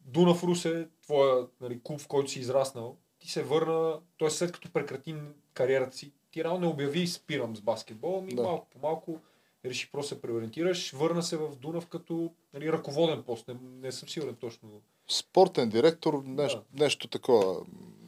Дунав 0.04 0.44
Русе, 0.44 0.86
твоя 1.02 1.46
нали, 1.60 1.80
клуб, 1.84 2.00
в 2.00 2.06
който 2.08 2.30
си 2.30 2.40
израснал, 2.40 2.96
ти 3.18 3.30
се 3.30 3.42
върна, 3.42 3.92
т.е. 4.18 4.30
след 4.30 4.52
като 4.52 4.72
прекрати 4.72 5.14
кариерата 5.54 5.96
си, 5.96 6.12
ти 6.30 6.44
реално 6.44 6.60
не 6.60 6.66
обяви 6.66 7.06
спирам 7.06 7.56
с 7.56 7.60
баскетбол, 7.60 8.20
ми 8.20 8.34
Да. 8.34 8.42
малко 8.42 8.66
по 8.72 8.86
малко 8.86 9.18
реши 9.64 9.90
просто 9.92 10.14
да 10.14 10.16
се 10.16 10.22
преориентираш, 10.22 10.92
върна 10.92 11.22
се 11.22 11.36
в 11.36 11.56
Дунав 11.56 11.86
като 11.86 12.32
нали, 12.54 12.72
ръководен 12.72 13.22
пост, 13.22 13.48
не, 13.48 13.56
не 13.62 13.92
съм 13.92 14.08
сигурен 14.08 14.34
точно. 14.34 14.68
Спортен 15.08 15.68
директор, 15.68 16.22
нещо, 16.24 16.62
нещо 16.78 17.08
такова, 17.08 17.64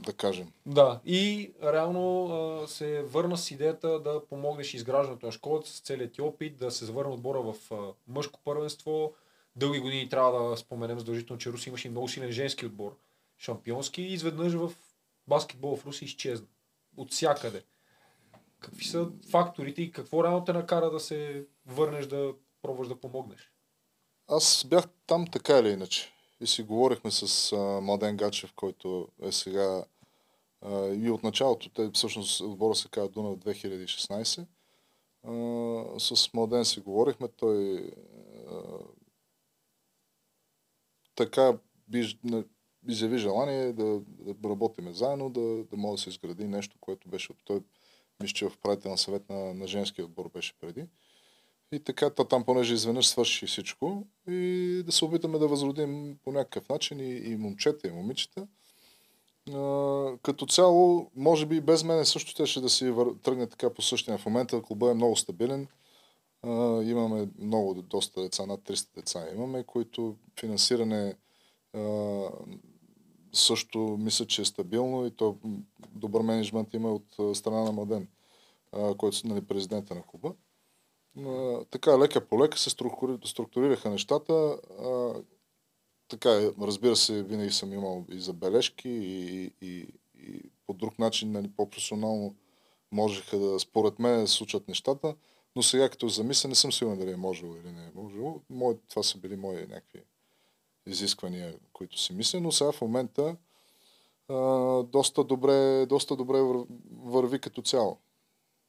да 0.06 0.12
кажем. 0.12 0.52
Да, 0.66 1.00
и 1.04 1.52
реално 1.62 2.26
а, 2.26 2.68
се 2.68 3.02
върна 3.02 3.36
с 3.36 3.50
идеята 3.50 4.00
да 4.00 4.26
помогнеш 4.26 4.74
изграждането 4.74 5.26
на 5.26 5.32
школата 5.32 5.68
с 5.68 5.80
целият 5.80 6.12
ти 6.12 6.22
опит, 6.22 6.56
да 6.56 6.70
се 6.70 6.84
завърне 6.84 7.12
отбора 7.12 7.40
в 7.40 7.54
а, 7.72 7.76
мъжко 8.08 8.40
първенство. 8.44 9.12
Дълги 9.56 9.80
години 9.80 10.08
трябва 10.08 10.50
да 10.50 10.56
споменем 10.56 10.98
задължително, 10.98 11.38
че 11.38 11.52
Руси 11.52 11.68
имаше 11.68 11.88
и 11.88 11.90
много 11.90 12.08
силен 12.08 12.30
женски 12.30 12.66
отбор, 12.66 12.96
шампионски, 13.38 14.02
и 14.02 14.12
изведнъж 14.12 14.52
в 14.52 14.72
баскетбол 15.28 15.76
в 15.76 15.86
Руси 15.86 16.04
изчезна. 16.04 16.46
От 16.96 17.12
всякъде. 17.12 17.62
Какви 18.66 18.84
са 18.84 19.08
факторите 19.30 19.82
и 19.82 19.92
какво 19.92 20.24
реално 20.24 20.44
те 20.44 20.52
накара 20.52 20.90
да 20.90 21.00
се 21.00 21.46
върнеш 21.66 22.06
да 22.06 22.34
пробваш 22.62 22.88
да 22.88 23.00
помогнеш? 23.00 23.52
аз 24.28 24.64
бях 24.70 24.88
там 25.06 25.26
така 25.26 25.58
или 25.58 25.68
иначе. 25.68 26.12
И 26.40 26.46
си 26.46 26.62
говорихме 26.62 27.10
с 27.10 27.52
а, 27.52 27.80
Младен 27.80 28.16
Гачев, 28.16 28.52
който 28.54 29.08
е 29.22 29.32
сега 29.32 29.84
а, 30.60 30.86
и 30.86 31.10
от 31.10 31.22
началото, 31.22 31.68
те 31.68 31.90
всъщност 31.94 32.40
отбора 32.40 32.74
се 32.74 32.88
казва 32.88 33.08
Дуна 33.08 33.36
2016. 33.36 34.46
А, 35.22 36.00
с 36.00 36.32
Младен 36.34 36.64
си 36.64 36.80
говорихме, 36.80 37.28
той 37.28 37.90
а, 38.50 38.62
така 41.14 41.58
би, 41.88 42.18
изяви 42.88 43.18
желание 43.18 43.72
да, 43.72 44.00
да 44.18 44.48
работиме 44.48 44.92
заедно, 44.92 45.30
да, 45.30 45.64
да 45.64 45.76
може 45.76 45.96
да 45.96 46.02
се 46.02 46.08
изгради 46.08 46.44
нещо, 46.44 46.76
което 46.80 47.08
беше 47.08 47.32
от 47.32 47.38
той, 47.44 47.60
мисля, 48.20 48.34
че 48.34 48.48
в 48.48 48.58
правителен 48.58 48.98
съвет 48.98 49.28
на, 49.28 49.54
на 49.54 49.66
женския 49.66 50.04
отбор 50.04 50.30
беше 50.34 50.54
преди. 50.60 50.86
И 51.72 51.80
така, 51.80 52.10
то 52.10 52.24
там 52.24 52.44
понеже 52.44 52.74
изведнъж 52.74 53.08
свърши 53.08 53.46
всичко 53.46 54.06
и 54.28 54.82
да 54.86 54.92
се 54.92 55.04
опитаме 55.04 55.38
да 55.38 55.48
възродим 55.48 56.18
по 56.24 56.32
някакъв 56.32 56.68
начин 56.68 57.00
и, 57.00 57.16
и 57.16 57.36
момчета, 57.36 57.88
и 57.88 57.90
момичета. 57.90 58.46
А, 59.54 60.18
като 60.22 60.46
цяло, 60.46 61.10
може 61.16 61.46
би 61.46 61.60
без 61.60 61.84
мене 61.84 62.04
също 62.04 62.34
те 62.34 62.46
ще 62.46 62.60
да 62.60 62.68
си 62.68 62.90
вър... 62.90 63.14
тръгне 63.22 63.46
така 63.46 63.74
по 63.74 63.82
същия. 63.82 64.18
В 64.18 64.26
момента 64.26 64.62
клуба 64.62 64.90
е 64.90 64.94
много 64.94 65.16
стабилен. 65.16 65.68
А, 66.42 66.82
имаме 66.82 67.28
много, 67.38 67.82
доста 67.82 68.22
деца, 68.22 68.46
над 68.46 68.60
300 68.60 68.94
деца 68.94 69.26
имаме, 69.34 69.64
които 69.64 70.16
финансиране 70.40 71.14
а, 71.74 71.80
също 73.32 73.78
мисля, 74.00 74.26
че 74.26 74.42
е 74.42 74.44
стабилно 74.44 75.06
и 75.06 75.10
то 75.10 75.36
добър 75.92 76.20
менеджмент 76.20 76.74
има 76.74 76.92
от 76.92 77.36
страна 77.36 77.60
на 77.60 77.72
Младен, 77.72 78.08
който 78.96 79.16
е 79.24 79.28
нали, 79.28 79.40
президента 79.40 79.94
на 79.94 80.02
клуба 80.02 80.32
така 81.70 81.98
лека 81.98 82.28
по 82.28 82.38
лека 82.38 82.58
се 82.58 82.70
структурираха 83.24 83.90
нещата. 83.90 84.58
Така, 86.08 86.50
разбира 86.60 86.96
се, 86.96 87.22
винаги 87.22 87.50
съм 87.50 87.72
имал 87.72 88.04
и 88.10 88.20
забележки 88.20 88.88
и, 88.88 89.52
и, 89.60 89.86
и 90.14 90.42
по 90.66 90.72
друг 90.72 90.98
начин, 90.98 91.32
нали, 91.32 91.50
по-професионално 91.56 92.34
можеха 92.92 93.38
да, 93.38 93.60
според 93.60 93.98
мен, 93.98 94.20
да 94.20 94.28
случат 94.28 94.68
нещата, 94.68 95.14
но 95.56 95.62
сега 95.62 95.88
като 95.88 96.08
замисля, 96.08 96.48
не 96.48 96.54
съм 96.54 96.72
сигурен 96.72 96.98
дали 96.98 97.10
е 97.10 97.16
можело 97.16 97.56
или 97.56 97.72
не 97.72 97.84
е 97.84 97.90
можело. 97.94 98.40
Мой, 98.50 98.78
това 98.88 99.02
са 99.02 99.18
били 99.18 99.36
мои 99.36 99.56
някакви 99.56 100.00
изисквания, 100.86 101.54
които 101.72 101.98
си 101.98 102.12
мисля, 102.12 102.40
но 102.40 102.52
сега 102.52 102.72
в 102.72 102.80
момента 102.80 103.36
а, 104.28 104.34
доста 104.82 105.24
добре, 105.24 105.86
доста 105.86 106.16
добре 106.16 106.38
върви 107.04 107.38
като 107.38 107.62
цяло 107.62 107.98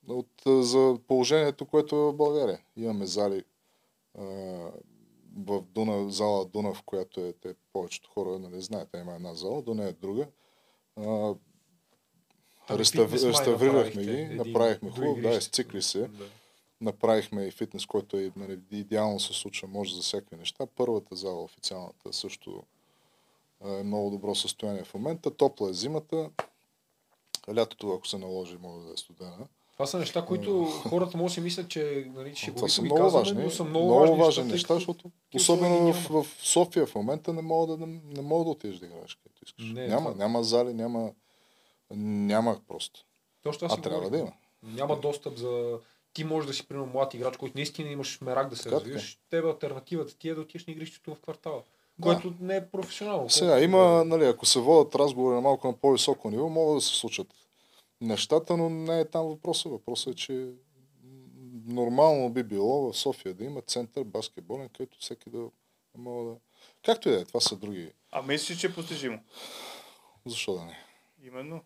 от, 0.08 0.30
за 0.46 0.98
положението, 1.08 1.66
което 1.66 1.96
е 1.96 2.00
в 2.00 2.14
България. 2.14 2.60
Имаме 2.76 3.06
зали 3.06 3.44
а, 4.18 4.24
в 5.38 5.62
Дуна, 5.62 6.12
зала 6.12 6.46
Дунав, 6.46 6.84
която 6.86 7.20
е, 7.22 7.34
те 7.34 7.56
повечето 7.74 8.10
хора 8.10 8.40
нали, 8.40 8.62
знаят, 8.62 8.90
има 8.96 9.14
една 9.14 9.34
зала, 9.34 9.62
до 9.62 9.74
нея 9.74 9.90
е 9.90 9.94
друга. 9.94 10.28
А, 10.96 11.36
рестав... 12.70 13.14
реставрирахме 13.14 14.04
ги, 14.04 14.26
направихме 14.26 14.92
хубаво, 14.92 15.22
да, 15.22 15.30
изцикли 15.30 15.82
се. 15.82 16.00
Да. 16.00 16.26
Направихме 16.82 17.46
и 17.46 17.52
фитнес, 17.52 17.86
който 17.86 18.18
е 18.18 18.32
нали, 18.36 18.60
идеално 18.72 19.20
се 19.20 19.34
случва, 19.34 19.68
може 19.68 19.96
за 19.96 20.02
всякакви 20.02 20.36
неща. 20.36 20.66
Първата 20.76 21.16
зала, 21.16 21.44
официалната, 21.44 22.14
също 22.14 22.64
е 23.66 23.84
много 23.84 24.10
добро 24.10 24.36
състояние 24.36 24.84
в 24.84 24.94
момента. 24.94 25.32
Топла 25.32 25.70
е 25.70 25.74
зимата. 25.74 26.30
Лятото, 27.56 27.92
ако 27.92 28.08
се 28.08 28.18
наложи, 28.18 28.58
може 28.58 28.86
да 28.86 28.94
е 28.94 28.98
студена. 28.98 29.48
Това 29.74 29.88
са 29.88 30.00
неща, 30.00 30.26
които 30.26 30.66
хората 30.66 31.18
могат 31.18 31.30
да 31.30 31.34
си 31.34 31.42
мислят, 31.42 31.70
че 31.70 32.12
нали, 32.16 32.36
ще 32.36 32.56
Това 32.56 32.70
са 32.70 32.82
много 32.82 33.02
казваме, 33.02 33.24
важни, 33.24 33.44
но 33.44 33.50
са 33.50 33.64
много, 33.64 33.86
много 33.86 34.00
важни, 34.00 34.24
важни 34.24 34.44
неща, 34.44 34.74
защото 34.74 35.12
особено 35.36 35.94
в, 35.94 36.10
в, 36.10 36.26
София 36.40 36.86
в 36.86 36.96
момента 36.96 37.34
не 37.34 37.42
мога 37.42 37.78
да, 37.78 37.88
не, 37.88 38.02
не 38.06 38.22
мога 38.22 38.44
да 38.44 38.50
отидеш 38.50 38.80
да 38.80 38.86
играеш 38.86 39.16
където 39.16 39.42
искаш. 39.46 39.66
Не, 39.66 39.88
няма, 39.88 40.12
това... 40.12 40.24
няма 40.24 40.44
зали, 40.44 40.74
няма, 40.74 41.12
няма 41.92 42.60
просто. 42.68 43.06
Точно 43.44 43.68
а 43.72 43.82
трябва 43.82 44.10
да 44.10 44.18
има. 44.18 44.32
Няма 44.64 45.00
достъп 45.00 45.38
за 45.38 45.80
ти 46.14 46.24
можеш 46.24 46.48
да 46.48 46.54
си 46.54 46.68
примерно 46.68 46.92
млад 46.94 47.14
играч, 47.14 47.38
който 47.38 47.58
наистина 47.58 47.90
имаш 47.90 48.22
мерак 48.22 48.50
да 48.50 48.56
се 48.56 48.64
така, 48.64 48.76
развиваш. 48.76 49.20
Тебе 49.30 49.48
альтернативата 49.48 50.18
ти 50.18 50.30
е 50.30 50.36
да 50.36 50.42
отидеш 50.42 50.66
на 50.66 50.74
игрището 50.74 51.16
в 51.16 51.20
квартала. 51.20 51.64
Да. 52.00 52.04
Което 52.04 52.34
не 52.40 52.56
е 52.56 52.70
професионално. 52.70 53.30
Сега 53.30 53.60
има, 53.60 54.04
нали, 54.06 54.26
ако 54.26 54.46
се 54.46 54.60
водят 54.60 54.96
разговори 54.96 55.36
на 55.36 55.42
малко 55.42 55.68
на 55.68 55.74
по-високо 55.74 56.30
ниво, 56.30 56.50
могат 56.50 56.78
да 56.78 56.82
се 56.82 56.96
случат 56.96 57.28
нещата, 58.02 58.58
но 58.58 58.70
не 58.70 59.00
е 59.00 59.06
там 59.06 59.26
въпроса. 59.26 59.70
Въпросът 59.70 60.14
е, 60.14 60.18
че 60.18 60.50
нормално 61.66 62.30
би 62.30 62.44
било 62.44 62.92
в 62.92 62.98
София 62.98 63.34
да 63.34 63.44
има 63.44 63.62
център 63.62 64.04
баскетболен, 64.04 64.70
където 64.70 64.98
всеки 65.00 65.30
да 65.30 65.50
мога 65.98 66.32
да... 66.32 66.38
Както 66.86 67.10
и 67.10 67.12
да 67.12 67.22
е, 67.22 67.26
това 67.26 67.40
са 67.40 67.56
други. 67.56 67.92
А 68.12 68.22
мислиш, 68.22 68.60
че 68.60 68.68
е 68.68 68.74
постижимо? 68.74 69.20
Защо 70.26 70.54
да 70.54 70.66
не? 70.66 70.80
Именно. 71.24 71.62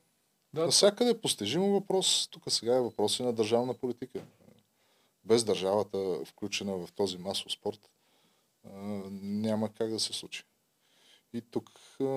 Да. 0.53 0.61
Навсякъде 0.61 1.09
е 1.09 1.21
постижимо 1.21 1.71
въпрос. 1.71 2.27
Тук 2.31 2.43
сега 2.47 2.75
е 2.75 2.81
въпрос 2.81 3.19
и 3.19 3.23
на 3.23 3.33
държавна 3.33 3.73
политика. 3.73 4.21
Без 5.23 5.43
държавата, 5.43 6.19
включена 6.25 6.77
в 6.77 6.89
този 6.95 7.17
масов 7.17 7.51
спорт, 7.51 7.89
няма 9.21 9.69
как 9.69 9.89
да 9.89 9.99
се 9.99 10.13
случи. 10.13 10.43
И 11.33 11.41
тук 11.41 11.69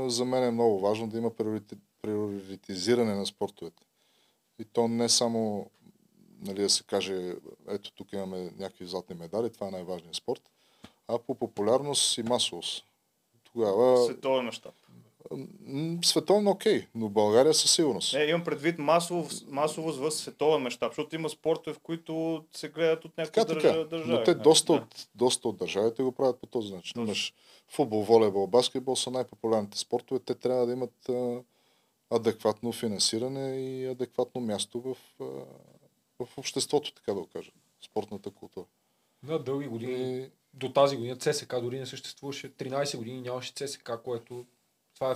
за 0.06 0.24
мен 0.24 0.44
е 0.44 0.50
много 0.50 0.80
важно 0.80 1.08
да 1.08 1.18
има 1.18 1.30
приоритизиране 2.02 3.14
на 3.14 3.26
спортовете. 3.26 3.82
И 4.58 4.64
то 4.64 4.88
не 4.88 5.08
само 5.08 5.70
нали, 6.40 6.62
да 6.62 6.70
се 6.70 6.84
каже, 6.84 7.34
ето 7.68 7.92
тук 7.92 8.12
имаме 8.12 8.52
някакви 8.58 8.86
златни 8.86 9.14
медали, 9.14 9.52
това 9.52 9.68
е 9.68 9.70
най-важният 9.70 10.16
спорт, 10.16 10.50
а 11.08 11.18
по 11.18 11.34
популярност 11.34 12.18
и 12.18 12.22
масовост. 12.22 12.84
Тогава... 13.44 14.04
Световен 14.04 14.44
мащаб. 14.44 14.74
Световно 16.02 16.50
окей, 16.50 16.80
okay, 16.80 16.86
но 16.94 17.08
България 17.08 17.54
със 17.54 17.74
сигурност. 17.74 18.14
Не, 18.14 18.24
имам 18.24 18.44
предвид 18.44 18.78
масовост, 18.78 19.46
масовост 19.48 19.98
в 19.98 20.10
световен 20.10 20.62
мащаб, 20.62 20.92
защото 20.92 21.14
има 21.14 21.28
спортове, 21.28 21.74
в 21.74 21.78
които 21.78 22.44
се 22.52 22.68
гледат 22.68 23.04
от 23.04 23.18
някакви 23.18 23.54
държави. 23.54 23.88
Държави, 23.88 24.10
но 24.10 24.24
те 24.24 24.34
доста, 24.34 24.72
да. 24.72 24.78
от, 24.78 25.08
доста 25.14 25.48
от 25.48 25.56
държавите 25.56 26.02
го 26.02 26.12
правят 26.12 26.40
по 26.40 26.46
този 26.46 26.74
начин. 26.74 27.02
Имаш 27.02 27.34
футбол, 27.68 28.02
волейбол, 28.02 28.46
баскетбол 28.46 28.96
са 28.96 29.10
най-популярните 29.10 29.78
спортове. 29.78 30.20
Те 30.20 30.34
трябва 30.34 30.66
да 30.66 30.72
имат 30.72 31.08
а, 31.08 31.42
адекватно 32.10 32.72
финансиране 32.72 33.56
и 33.60 33.86
адекватно 33.86 34.40
място 34.40 34.80
в, 34.80 34.96
в 36.20 36.38
обществото, 36.38 36.94
така 36.94 37.14
да 37.14 37.20
го 37.20 37.26
кажа. 37.26 37.50
Спортната 37.84 38.30
култура. 38.30 38.64
На 39.22 39.38
дълги 39.38 39.66
години. 39.66 40.18
И... 40.18 40.30
До 40.54 40.72
тази 40.72 40.96
година 40.96 41.16
ЦСК 41.16 41.60
дори 41.60 41.78
не 41.78 41.86
съществуваше. 41.86 42.52
13 42.52 42.96
години 42.96 43.20
нямаше 43.20 43.52
ЦСК, 43.54 43.90
което 44.04 44.46
това 44.94 45.12
е 45.12 45.14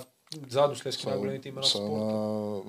заедно 0.49 0.77
с 0.77 0.87
Лески 0.87 1.07
най-големите 1.07 1.49
имена 1.49 1.63
в 1.63 1.69
спорта. 1.69 1.91
На... 1.91 2.63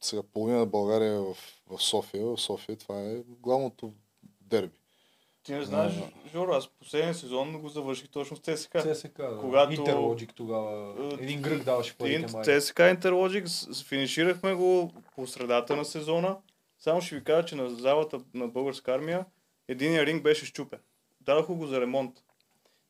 Сега 0.00 0.22
половина 0.22 0.58
на 0.58 0.66
България 0.66 1.12
е 1.12 1.18
в, 1.18 1.36
в 1.70 1.82
София. 1.82 2.24
В 2.24 2.38
София 2.38 2.76
това 2.76 3.00
е 3.00 3.16
главното 3.28 3.92
дерби. 4.40 4.78
Ти 5.42 5.52
не 5.52 5.64
знаеш, 5.64 5.92
а, 5.96 6.30
Жоро, 6.32 6.52
аз 6.52 6.68
последния 6.68 7.14
сезон 7.14 7.60
го 7.60 7.68
завърших 7.68 8.08
точно 8.08 8.36
с 8.36 8.40
ЦСК. 8.40 8.76
ЦСК, 8.94 9.16
да. 9.16 9.38
Когато... 9.40 9.72
Интерлоджик 9.72 10.34
тогава. 10.34 10.94
Един 11.20 11.42
гръг 11.42 11.64
даваше 11.64 11.96
парите 11.96 12.32
май. 12.32 12.60
ЦСК 12.60 12.78
Интерлоджик, 12.78 13.46
финиширахме 13.84 14.54
го 14.54 14.92
по 15.14 15.26
средата 15.26 15.76
на 15.76 15.84
сезона. 15.84 16.36
Само 16.78 17.00
ще 17.00 17.14
ви 17.14 17.24
кажа, 17.24 17.46
че 17.46 17.54
на 17.54 17.70
залата 17.70 18.20
на 18.34 18.48
българска 18.48 18.94
армия 18.94 19.26
единия 19.68 20.06
ринг 20.06 20.22
беше 20.22 20.46
щупен. 20.46 20.78
Дадоха 21.20 21.54
го 21.54 21.66
за 21.66 21.80
ремонт. 21.80 22.22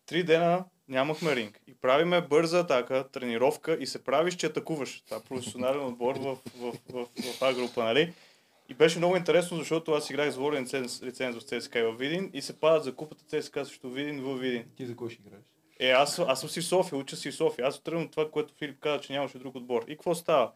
Три 0.06 0.24
дена 0.24 0.64
нямахме 0.88 1.36
ринг. 1.36 1.60
И 1.66 1.74
правиме 1.74 2.20
бърза 2.20 2.58
атака, 2.58 3.08
тренировка 3.12 3.76
и 3.80 3.86
се 3.86 4.04
правиш, 4.04 4.34
че 4.34 4.46
атакуваш. 4.46 5.00
Това 5.00 5.16
е 5.16 5.28
професионален 5.28 5.84
отбор 5.84 6.16
в, 6.16 6.38
в, 6.56 6.72
в, 6.90 7.06
в, 7.16 7.40
в 7.40 7.54
група, 7.54 7.84
нали? 7.84 8.12
И 8.68 8.74
беше 8.74 8.98
много 8.98 9.16
интересно, 9.16 9.56
защото 9.56 9.92
аз 9.92 10.10
играх 10.10 10.30
с 10.30 10.36
волен 10.36 10.62
лиценз, 10.62 11.02
лиценз 11.02 11.36
в 11.36 11.42
ЦСКА 11.42 11.78
и 11.78 11.82
в 11.82 11.92
Видин 11.92 12.30
и 12.34 12.42
се 12.42 12.60
падат 12.60 12.84
за 12.84 12.94
купата 12.94 13.24
ЦСКА 13.24 13.64
срещу 13.64 13.90
Видин 13.90 14.22
в 14.22 14.38
Видин. 14.38 14.64
Ти 14.76 14.86
за 14.86 14.96
кой 14.96 15.10
ще 15.10 15.22
играеш? 15.22 15.44
Е, 15.80 15.90
аз, 15.90 16.18
аз 16.18 16.40
съм 16.40 16.48
си 16.48 16.60
в 16.60 16.66
София, 16.66 16.98
уча 16.98 17.16
си 17.16 17.30
в 17.30 17.34
София. 17.34 17.66
Аз 17.66 17.82
тръгвам 17.82 18.08
това, 18.08 18.30
което 18.30 18.54
Филип 18.54 18.80
каза, 18.80 19.00
че 19.00 19.12
нямаше 19.12 19.38
друг 19.38 19.54
отбор. 19.54 19.84
И 19.88 19.96
какво 19.96 20.14
става? 20.14 20.52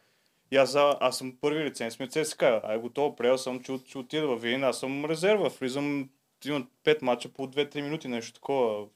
И 0.51 0.57
аз, 0.57 0.77
аз 1.01 1.19
съм 1.19 1.37
първи 1.41 1.65
лиценз, 1.65 1.95
сме 1.95 2.09
ЦСКА. 2.09 2.61
Ай, 2.65 2.79
готово, 2.79 3.17
приел 3.17 3.39
съм, 3.39 3.63
че, 3.63 3.79
че 3.87 3.99
отида 3.99 4.27
в 4.27 4.37
Видин. 4.37 4.65
Аз 4.65 4.81
съм 4.81 5.05
резерва, 5.05 5.49
влизам, 5.49 6.09
имам 6.45 6.69
5 6.85 7.03
мача 7.03 7.29
по 7.29 7.47
2-3 7.47 7.81
минути, 7.81 8.09
нещо 8.09 8.33
такова, 8.33 8.87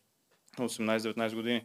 18-19 0.63 1.35
години. 1.35 1.65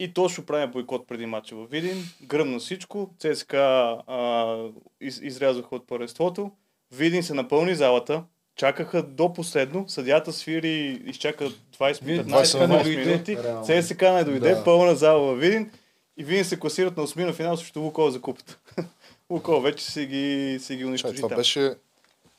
И 0.00 0.14
точно 0.14 0.46
правим 0.46 0.70
бойкот 0.70 1.06
преди 1.06 1.26
матча 1.26 1.56
в 1.56 1.66
Видин. 1.66 2.04
Гръмна 2.22 2.58
всичко. 2.58 3.10
ЦСКА 3.18 3.98
а, 4.06 4.56
из, 5.00 5.20
изрязаха 5.22 5.76
от 5.76 5.86
първенството. 5.86 6.50
Видин 6.92 7.22
се 7.22 7.34
напълни 7.34 7.74
залата. 7.74 8.24
Чакаха 8.56 9.02
до 9.02 9.32
последно. 9.32 9.88
Съдята 9.88 10.32
свири, 10.32 11.02
изчака 11.06 11.50
20-15 11.78 13.06
минути. 13.06 13.36
ЦСКА 13.64 14.12
не 14.12 14.24
дойде, 14.24 14.54
да. 14.54 14.64
пълна 14.64 14.94
зала 14.94 15.34
в 15.34 15.38
Видин. 15.38 15.70
И 16.16 16.24
Видин 16.24 16.44
се 16.44 16.58
класират 16.60 16.96
на 16.96 17.06
8 17.06 17.24
на 17.24 17.32
финал 17.32 17.56
срещу 17.56 17.80
Лукол 17.80 18.10
за 18.10 18.20
купата. 18.20 18.58
Лукол 19.30 19.60
вече 19.60 19.84
си 19.84 20.06
ги, 20.06 20.58
си 20.60 20.76
ги 20.76 20.84
унищожи 20.84 21.16
това 21.16 21.36
беше 21.36 21.74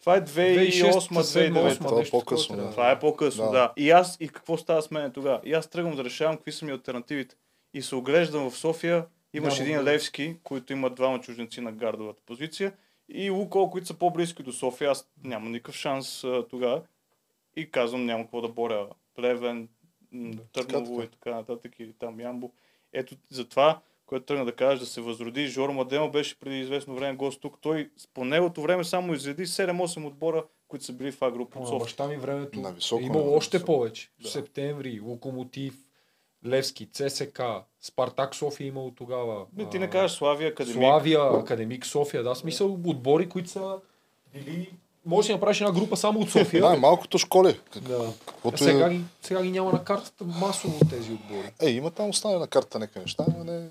Това 0.06 0.18
е 0.18 0.22
2008 0.22 0.92
2006, 1.10 1.52
2009 1.52 1.78
Това 1.78 1.96
е 1.96 2.00
нещо 2.00 2.12
по-късно, 2.12 2.56
да. 2.56 2.72
Това 2.72 2.92
е 2.92 3.00
по-късно, 3.00 3.46
да. 3.46 3.52
Да. 3.52 3.74
И 3.78 3.92
аз, 3.92 4.18
и 4.20 4.30
какво 4.30 4.58
става 4.58 4.82
с 4.82 4.92
мен 4.92 5.12
тогава? 5.12 5.42
И 5.44 5.54
аз 5.54 5.68
тръгвам 5.68 5.96
да 5.96 6.04
решавам 6.04 6.36
какви 6.36 6.52
са 6.52 6.66
ми 6.66 6.72
альтернативите. 6.72 7.36
И 7.74 7.82
се 7.82 7.96
оглеждам 7.96 8.50
в 8.50 8.58
София, 8.58 9.06
имаш 9.34 9.60
един 9.60 9.78
да. 9.78 9.84
Левски, 9.84 10.38
които 10.44 10.74
имат 10.74 10.96
двама 10.96 11.22
чужденци 11.22 11.62
на 11.62 11.72
гардовата 11.72 12.22
позиция, 12.26 12.74
и 13.10 13.30
Лукол, 13.30 13.70
които 13.70 13.88
са 13.88 13.94
по-близки 13.94 14.44
до 14.44 14.52
София. 14.52 14.92
Аз 14.92 15.10
нямам 15.24 15.52
никакъв 15.52 15.76
шанс 15.76 16.26
тогава. 16.50 16.82
И 17.56 17.72
казвам, 17.72 18.06
няма 18.06 18.24
какво 18.24 18.42
да 18.42 18.50
боря. 18.50 18.88
Плевен, 19.16 19.70
Търново 20.54 20.96
така. 20.96 21.04
и 21.06 21.08
така 21.08 21.36
нататък, 21.36 21.80
или 21.80 21.94
там 21.94 22.20
Ямбо. 22.20 22.52
Ето 22.94 23.16
затова, 23.30 23.80
което 24.06 24.26
тръгна 24.26 24.46
да 24.46 24.52
кажа, 24.52 24.80
да 24.80 24.86
се 24.86 25.02
възроди. 25.02 25.48
Жоро 25.48 25.74
Младенов 25.74 26.12
беше 26.12 26.40
преди 26.40 26.60
известно 26.60 26.96
време 26.96 27.16
гост 27.16 27.42
тук. 27.42 27.58
Той 27.62 27.90
по 28.14 28.26
неговото 28.26 28.62
време 28.62 28.84
само 28.84 29.14
изреди 29.14 29.46
7-8 29.46 30.08
отбора, 30.08 30.44
които 30.68 30.86
са 30.86 30.94
били 30.94 31.12
в 31.12 31.22
А 31.22 31.32
група 31.32 31.60
от 31.60 31.62
На 31.62 31.68
София. 31.68 31.80
баща 31.80 32.08
ми 32.08 32.18
времето 32.18 32.60
На 32.60 32.72
високо 32.72 33.04
е 33.04 33.06
имало 33.06 33.24
ниво, 33.24 33.38
още 33.38 33.58
високо. 33.58 33.74
повече. 33.74 34.10
Да. 34.22 34.28
Септември, 34.30 35.00
Локомотив, 35.00 35.74
Левски, 36.46 36.86
ЦСК, 36.86 37.42
Спартак 37.82 38.36
София 38.36 38.66
е 38.66 38.68
имало 38.68 38.92
тогава. 38.92 39.46
Не, 39.58 39.70
ти 39.70 39.80
не 39.80 39.90
кажеш 39.90 40.18
Славия, 40.18 40.50
Академик. 40.50 40.78
Славия, 40.82 41.40
Академик 41.40 41.86
София, 41.86 42.24
да, 42.24 42.36
смисъл 42.36 42.74
отбори, 42.74 43.30
които 43.30 43.50
са 43.50 43.80
били... 44.34 44.70
Може 45.06 45.28
да 45.28 45.34
направиш 45.34 45.62
една 45.62 45.72
група 45.72 45.98
само 45.98 46.20
от 46.20 46.30
София. 46.30 46.62
Да, 46.70 46.76
малкото 46.78 47.18
школи. 47.18 47.60
да. 47.82 48.14
Каквото 48.26 48.64
сега, 48.64 48.90
ги, 48.90 49.02
сега 49.22 49.44
ги 49.44 49.52
няма 49.52 49.72
на 49.72 49.84
картата 49.84 50.24
масово 50.24 50.80
тези 50.90 51.12
отбори. 51.12 51.52
Е, 51.62 51.70
има 51.70 51.92
там 51.92 52.10
останали 52.10 52.40
на 52.40 52.48
карта 52.48 52.80
нека 52.80 53.00
неща, 53.00 53.26
но 53.38 53.44
не 53.44 53.68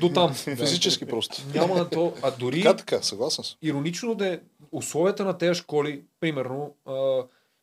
До 0.00 0.08
там. 0.08 0.34
физически 0.34 1.06
просто. 1.06 1.42
Няма 1.54 1.74
на 1.74 1.90
то. 1.90 2.12
А 2.22 2.30
дори 2.30 2.62
Така, 2.62 2.76
така, 2.76 3.02
съгласен 3.02 3.44
съм. 3.44 3.56
иронично 3.62 4.14
да 4.14 4.34
е 4.34 4.38
условията 4.72 5.24
на 5.24 5.38
тези 5.38 5.54
школи, 5.60 6.02
примерно, 6.20 6.74
а, 6.86 7.22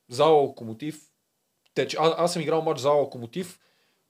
зала 0.09 0.31
Локомотив, 0.41 1.01
теч, 1.73 1.95
а, 1.99 2.15
аз 2.17 2.33
съм 2.33 2.41
играл 2.41 2.61
матч 2.61 2.79
зала 2.79 2.95
Локомотив, 2.95 3.59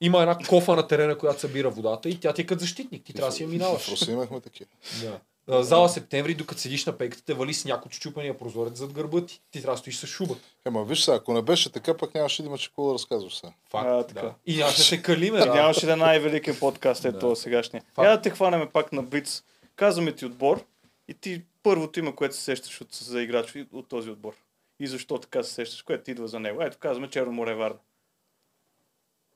има 0.01 0.21
една 0.21 0.37
кофа 0.49 0.75
на 0.75 0.87
терена, 0.87 1.17
която 1.17 1.39
събира 1.39 1.69
водата 1.69 2.09
и 2.09 2.19
тя 2.19 2.33
ти 2.33 2.41
е 2.41 2.45
като 2.45 2.59
защитник. 2.61 3.03
Ти 3.03 3.13
трябва 3.13 3.29
да 3.29 3.35
си 3.35 3.43
я 3.43 3.49
минаваш. 3.49 3.91
Руси 3.91 4.11
имахме 4.11 4.41
такива. 4.41 4.69
Да. 5.01 5.19
Зала 5.51 5.89
септември, 5.89 6.35
докато 6.35 6.61
седиш 6.61 6.85
на 6.85 6.97
пейката, 6.97 7.23
те 7.23 7.33
вали 7.33 7.53
сняг 7.53 7.85
от 7.85 7.93
щупания 7.93 8.37
прозорец 8.37 8.77
зад 8.77 8.93
гърба 8.93 9.25
ти. 9.25 9.41
Ти 9.51 9.61
трябва 9.61 9.73
да 9.75 9.77
стоиш 9.77 9.97
с 9.97 10.07
шуба. 10.07 10.35
Ема 10.65 10.85
виж 10.85 11.03
сега, 11.03 11.17
ако 11.17 11.33
не 11.33 11.41
беше 11.41 11.71
така, 11.71 11.97
пък 11.97 12.13
нямаше 12.15 12.41
да 12.41 12.47
имаш 12.47 12.67
какво 12.67 12.87
да 12.87 12.93
разказваш 12.93 13.35
сега. 13.35 13.53
Факт. 13.69 13.87
А, 13.89 14.03
така. 14.07 14.21
да. 14.21 14.33
И 14.45 14.57
нямаше 14.57 14.77
да 14.77 14.83
се 14.83 15.01
калиме. 15.01 15.39
Да. 15.39 15.53
нямаше 15.53 15.85
да 15.85 15.93
е 15.93 15.95
най-великият 15.95 16.59
подкаст, 16.59 17.05
е 17.05 17.11
Да. 17.11 17.19
това 17.19 17.35
сегашния. 17.35 17.83
Факт. 17.93 18.05
Я 18.05 18.15
да 18.15 18.21
те 18.21 18.29
хванем 18.29 18.69
пак 18.73 18.91
на 18.91 19.03
Блиц. 19.03 19.43
Казваме 19.75 20.11
ти 20.11 20.25
отбор 20.25 20.65
и 21.07 21.13
ти 21.13 21.41
първото 21.63 21.99
име, 21.99 22.15
което 22.15 22.35
се 22.35 22.41
сещаш 22.41 22.81
от, 22.81 22.93
за 22.93 23.21
играч 23.21 23.55
от 23.73 23.87
този 23.87 24.09
отбор. 24.09 24.33
И 24.79 24.87
защо 24.87 25.17
така 25.17 25.43
се 25.43 25.53
сещаш, 25.53 25.81
което 25.81 26.03
ти 26.03 26.11
идва 26.11 26.27
за 26.27 26.39
него. 26.39 26.61
Ето 26.61 26.77
казваме 26.79 27.09
Черно 27.09 27.31
море 27.31 27.55
Варна. 27.55 27.77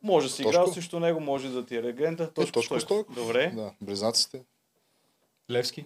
Може 0.04 0.28
да 0.28 0.34
си 0.34 0.42
играл 0.42 0.68
срещу 0.68 1.00
него, 1.00 1.20
може 1.20 1.50
да 1.50 1.66
ти 1.66 1.76
е 1.76 1.84
легенда. 1.84 2.32
Тошко, 2.32 2.52
Тошко 2.52 2.80
Стойков. 2.80 2.82
Стойков. 2.82 3.16
Добре. 3.16 3.52
Да, 3.56 3.72
близнаците. 3.82 4.42
Левски. 5.52 5.86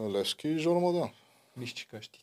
Левски 0.00 0.48
и 0.48 0.58
Жоро 0.58 0.80
Младенов. 0.80 1.10
Нищо, 1.56 1.78
че 1.78 1.88
кажеш 1.88 2.08
ти. 2.08 2.20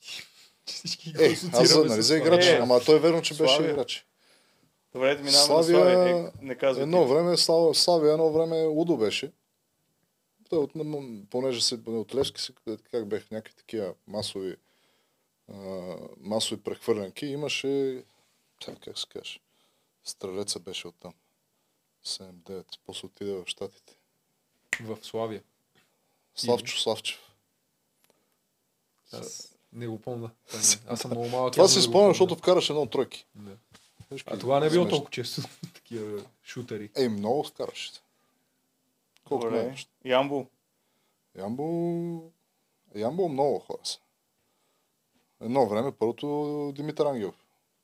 Всички 0.66 1.14
Е, 1.20 1.26
аз 1.26 1.44
нали, 1.76 2.02
за 2.02 2.18
играч. 2.18 2.46
Е, 2.46 2.60
Ама 2.62 2.80
той 2.80 2.96
е 2.96 3.00
верно, 3.00 3.22
че 3.22 3.34
беше 3.34 3.54
Славия. 3.56 3.72
играч. 3.72 4.06
Добре, 4.94 5.16
да 5.16 5.24
минаваме 5.24 5.46
Славия- 5.46 5.80
на 5.80 5.92
Славия. 5.92 6.18
Е, 6.20 6.32
не 6.42 6.56
казвай 6.56 6.84
Едно 6.84 7.06
ти. 7.06 7.14
време 7.14 7.38
Слава, 7.38 7.76
Славия, 7.76 8.14
едно 8.14 8.32
време 8.32 8.64
Удо 8.64 8.98
беше. 8.98 9.32
Той 10.50 10.60
от, 10.60 10.72
понеже 11.30 11.62
се, 11.62 11.76
от 11.88 12.16
Левски 12.16 12.42
си, 12.42 12.54
как 12.92 13.08
бех, 13.08 13.32
някакви 13.32 13.54
такива 13.56 13.94
масови, 14.08 14.56
а, 15.50 15.56
масови 16.20 16.62
прехвърлянки, 16.62 17.26
имаше, 17.26 18.04
как 18.66 19.00
се 19.00 19.08
каже, 19.10 19.40
стрелеца 20.04 20.60
беше 20.60 20.88
оттам. 20.88 21.14
7-9, 22.06 22.66
после 22.86 23.06
отиде 23.06 23.34
в 23.34 23.44
Штатите. 23.48 23.98
В 24.82 24.98
Славия. 25.02 25.44
Славчо 26.36 26.78
Славчев. 26.78 27.27
Аз 29.12 29.58
не 29.74 29.88
го 29.88 30.00
помня. 30.02 30.32
Аз 30.88 31.00
съм 31.00 31.12
много 31.12 31.30
малък. 31.30 31.54
Това 31.54 31.64
го 31.64 31.70
спомням, 31.70 31.92
помня. 31.92 32.10
защото 32.10 32.36
вкараше 32.36 32.74
много 32.74 32.90
тройки. 32.90 33.26
Да. 33.36 33.58
А 34.26 34.38
това 34.38 34.60
не 34.60 34.66
е 34.66 34.70
било 34.70 34.84
смешно. 34.84 34.98
толкова 34.98 35.12
често. 35.12 35.42
Такива 35.74 36.22
шутери. 36.44 36.90
Ей, 36.96 37.10
много 37.10 37.44
вкараше. 37.44 37.92
Колко 39.24 39.50
не 39.50 39.58
Добре. 39.64 39.76
Ямбо. 40.06 40.46
Ямбо... 41.38 42.32
Ямбо 42.96 43.30
много 43.30 43.60
хора 43.60 43.80
са. 43.84 44.00
Едно 45.42 45.68
време 45.68 45.92
първото 45.92 46.72
Димитър 46.76 47.06
Ангелов, 47.06 47.36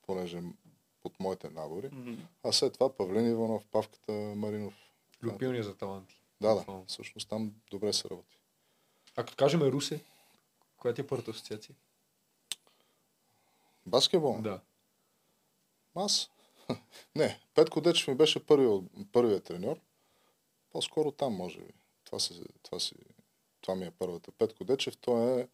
понеже 0.05 0.41
под 1.03 1.19
моите 1.19 1.49
набори. 1.49 1.89
М, 1.91 2.17
А 2.43 2.51
след 2.51 2.73
това 2.73 2.93
Павлен 2.93 3.31
Иванов, 3.31 3.63
Павката 3.71 4.11
Маринов. 4.11 4.73
Любилния 5.23 5.63
за 5.63 5.75
таланти. 5.75 6.15
Да, 6.41 6.55
да. 6.55 6.65
Всъщност 6.87 7.29
там 7.29 7.53
добре 7.71 7.93
се 7.93 8.09
работи. 8.09 8.37
А 9.15 9.23
като 9.23 9.35
кажем 9.35 9.61
Русе, 9.61 10.01
коя 10.83 10.93
ти 10.93 11.01
е 11.01 11.07
първата 11.07 11.31
асоциация? 11.31 11.75
Баскетбол? 13.85 14.41
Да. 14.41 14.61
Аз? 15.95 16.29
Не, 17.15 17.39
Петко 17.55 17.81
Дечев 17.81 18.07
ми 18.07 18.15
беше 18.15 18.45
първият, 18.45 18.83
първият 19.11 19.43
треньор. 19.43 19.79
По-скоро 20.71 21.11
там, 21.11 21.33
може 21.33 21.59
би. 21.59 21.73
Това, 22.03 22.19
си, 22.19 22.43
това, 22.63 22.79
си, 22.79 22.95
това 23.61 23.75
ми 23.75 23.85
е 23.85 23.91
първата. 23.91 24.31
Петко 24.31 24.63
Дечев, 24.63 24.97
той 24.97 25.41
е 25.41 25.47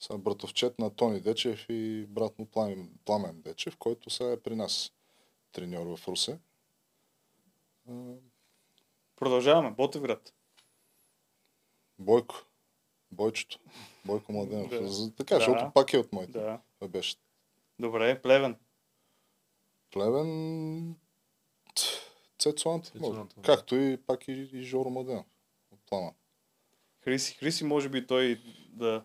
са 0.00 0.18
братовчет 0.18 0.78
на 0.78 0.90
Тони 0.90 1.20
Дечев 1.20 1.66
и 1.68 2.06
брат 2.08 2.38
му 2.38 2.46
Пламен, 2.46 2.98
Пламен 3.04 3.40
Дечев, 3.40 3.76
който 3.76 4.10
сега 4.10 4.32
е 4.32 4.40
при 4.40 4.56
нас 4.56 4.92
треньор 5.52 5.96
в 5.96 6.08
Русе. 6.08 6.38
Продължаваме. 9.16 9.70
Ботевград. 9.70 10.32
Бойко. 11.98 12.46
Бойчето. 13.14 13.58
Бойко 14.04 14.32
Младенов. 14.32 14.70
Да. 14.70 14.88
За- 14.88 15.14
Така, 15.14 15.34
Да. 15.34 15.40
защото 15.40 15.70
пак 15.74 15.92
е 15.92 15.98
от 15.98 16.12
моите. 16.12 16.32
Да. 16.32 16.60
Беше. 16.88 17.16
Добре. 17.78 18.22
Плевен. 18.22 18.56
Плевен... 19.90 20.94
Да. 22.94 23.26
Както 23.42 23.76
и 23.76 23.96
пак 23.96 24.28
и, 24.28 24.32
и 24.52 24.62
Жоро 24.62 24.90
Младенов. 24.90 25.26
От 25.72 25.80
плана. 25.86 26.12
Хриси. 27.04 27.34
Хриси 27.34 27.64
може 27.64 27.88
би 27.88 28.06
той 28.06 28.40
да... 28.68 29.02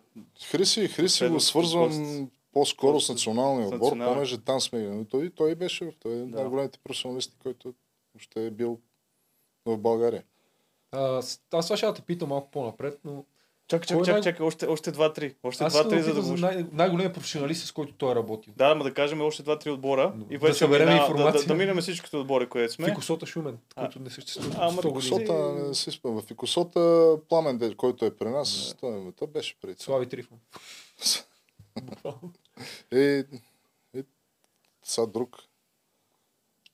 Хриси, 0.50 0.88
Хриси 0.88 1.28
го 1.28 1.40
свързвам 1.40 2.30
по-скоро 2.52 3.00
с 3.00 3.08
националния 3.08 3.68
отбор, 3.68 3.90
понеже 3.92 4.44
там 4.44 4.60
сме. 4.60 4.78
но 4.80 5.04
Той, 5.04 5.30
той 5.30 5.54
беше 5.54 5.84
в 5.84 5.92
той 6.00 6.12
е 6.12 6.16
един 6.16 6.30
Да. 6.30 6.40
най-големите 6.40 6.78
професионалисти, 6.78 7.36
който 7.42 7.74
ще 8.18 8.46
е 8.46 8.50
бил 8.50 8.80
в 9.66 9.78
България. 9.78 10.24
А, 10.92 11.22
аз 11.52 11.66
сега 11.66 11.76
ще 11.76 11.86
да 11.86 11.94
те 11.94 12.02
питам 12.02 12.28
малко 12.28 12.50
по-напред, 12.50 13.00
но 13.04 13.24
Чакай, 13.70 13.86
чакай, 13.86 14.02
е 14.02 14.04
чакай, 14.04 14.22
чакай. 14.22 14.46
Още, 14.46 14.66
още 14.66 14.90
два-три. 14.90 15.34
Още 15.42 15.64
аз 15.64 15.72
искам 15.74 15.88
два-три, 15.88 15.98
да 15.98 16.04
за 16.04 16.14
да 16.14 16.22
го... 16.22 16.36
най- 16.36 16.66
най-големия 16.72 17.12
професионалист, 17.12 17.66
с 17.66 17.72
който 17.72 17.92
той 17.92 18.12
е 18.12 18.14
работил. 18.14 18.52
Да, 18.56 18.66
ама 18.66 18.84
да 18.84 18.94
кажем 18.94 19.20
още 19.20 19.42
два-три 19.42 19.70
отбора. 19.70 20.12
Но 20.16 20.24
И 20.30 20.38
да 20.38 20.46
вече 20.46 20.58
съберем 20.58 20.88
мина- 20.88 20.98
да, 20.98 21.06
да, 21.06 21.12
информация. 21.12 21.48
да, 21.48 21.54
минем 21.54 21.76
всичките 21.76 22.16
отбори, 22.16 22.48
където 22.48 22.72
сме. 22.72 22.84
Фикосота 22.84 23.26
Шумен, 23.26 23.58
който 23.76 23.98
не 24.00 24.10
съществува. 24.10 24.56
Ама 24.58 24.82
100 24.82 24.92
години. 24.92 25.68
Не 25.68 25.74
си 25.74 25.90
спомням. 25.90 26.22
В 26.22 26.30
Икосота 26.30 27.16
Пламен, 27.28 27.74
който 27.76 28.04
е 28.04 28.16
при 28.16 28.28
нас, 28.28 28.74
той, 28.80 29.12
той 29.18 29.28
беше 29.28 29.60
преди 29.60 29.74
това. 29.74 29.84
Слави 29.84 30.08
Трифон. 30.08 30.38
И, 32.92 33.24
и 33.94 34.02
сега 34.84 35.06
друг. 35.06 35.36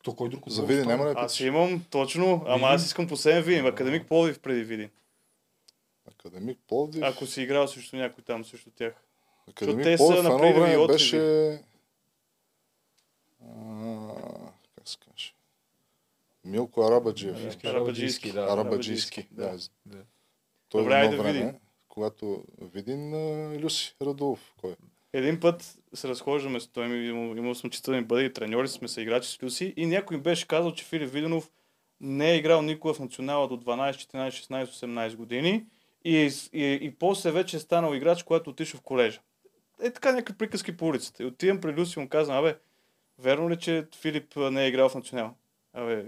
То 0.02 0.14
кой 0.14 0.28
друг 0.28 0.48
За 0.48 0.62
Видин 0.62 0.84
няма 0.86 1.04
ли 1.04 1.14
да 1.14 1.20
Аз 1.20 1.40
имам, 1.40 1.84
точно, 1.90 2.44
ама 2.46 2.66
аз 2.68 2.86
искам 2.86 3.08
последен 3.08 3.42
Видин. 3.42 3.66
Академик 3.66 4.06
Пловдив 4.08 4.38
преди 4.38 4.64
Видин. 4.64 4.90
Академик 6.26 6.58
Пловдив. 6.68 7.02
Ако 7.02 7.26
си 7.26 7.42
играл 7.42 7.68
срещу 7.68 7.96
някой 7.96 8.24
там, 8.24 8.44
срещу 8.44 8.70
тях. 8.70 8.94
Академик 9.48 9.84
те 9.84 9.98
са 9.98 10.04
Пловдив 10.04 10.22
на 10.22 10.28
едно 10.28 10.38
време 10.38 10.76
отливи. 10.76 10.92
беше... 10.92 11.18
А, 13.44 14.50
как 14.76 14.88
се 14.88 14.98
каже? 14.98 15.32
Милко 16.44 16.82
Арабаджиев. 16.82 17.36
Арабаджийски, 17.36 17.66
Арабаджийски, 17.66 18.32
да. 18.32 18.40
Арабаджийски. 18.40 19.28
да. 19.30 19.50
Да. 19.50 19.58
Да. 19.86 20.04
Той 20.68 20.82
Добре, 20.82 21.04
едно 21.04 21.22
време, 21.22 21.32
Видин. 21.32 21.54
когато 21.88 22.44
Видин 22.60 23.14
а, 23.14 23.58
Люси 23.58 23.94
Радулов. 24.02 24.54
Кой? 24.56 24.72
е? 24.72 24.76
Един 25.12 25.40
път 25.40 25.78
се 25.94 26.08
разхождаме 26.08 26.60
с 26.60 26.66
той, 26.66 26.86
имал, 26.86 27.36
имал 27.36 27.54
съм 27.54 27.70
честа 27.70 27.90
да 27.90 27.96
ми 27.96 28.04
бъде 28.04 28.24
и 28.24 28.32
треньори, 28.32 28.68
сме 28.68 28.88
се 28.88 29.00
играчи 29.00 29.28
с 29.28 29.42
Люси 29.42 29.74
и 29.76 29.86
някой 29.86 30.16
ми 30.16 30.22
беше 30.22 30.48
казал, 30.48 30.72
че 30.72 30.84
Филип 30.84 31.10
Виденов 31.12 31.50
не 32.00 32.30
е 32.32 32.36
играл 32.36 32.62
никога 32.62 32.94
в 32.94 33.00
национала 33.00 33.48
до 33.48 33.56
12, 33.56 33.90
14, 33.92 34.28
16, 34.28 34.64
18 34.66 35.16
години 35.16 35.66
и, 36.06 36.30
и, 36.52 36.78
и 36.82 36.90
после 36.90 37.30
вече 37.30 37.56
е 37.56 37.60
станал 37.60 37.94
играч, 37.94 38.22
когато 38.22 38.50
отишъл 38.50 38.80
в 38.80 38.82
колежа. 38.82 39.20
Е 39.82 39.90
така 39.90 40.12
някакви 40.12 40.34
приказки 40.34 40.76
по 40.76 40.86
улицата. 40.86 41.22
И 41.22 41.26
отивам 41.26 41.60
при 41.60 41.72
Люси 41.72 41.98
и 41.98 42.02
му 42.02 42.08
казвам, 42.08 42.38
абе, 42.38 42.56
верно 43.18 43.50
ли, 43.50 43.58
че 43.58 43.86
Филип 43.94 44.36
не 44.36 44.64
е 44.64 44.68
играл 44.68 44.88
в 44.88 44.94
национал? 44.94 45.34
Абе, 45.72 46.04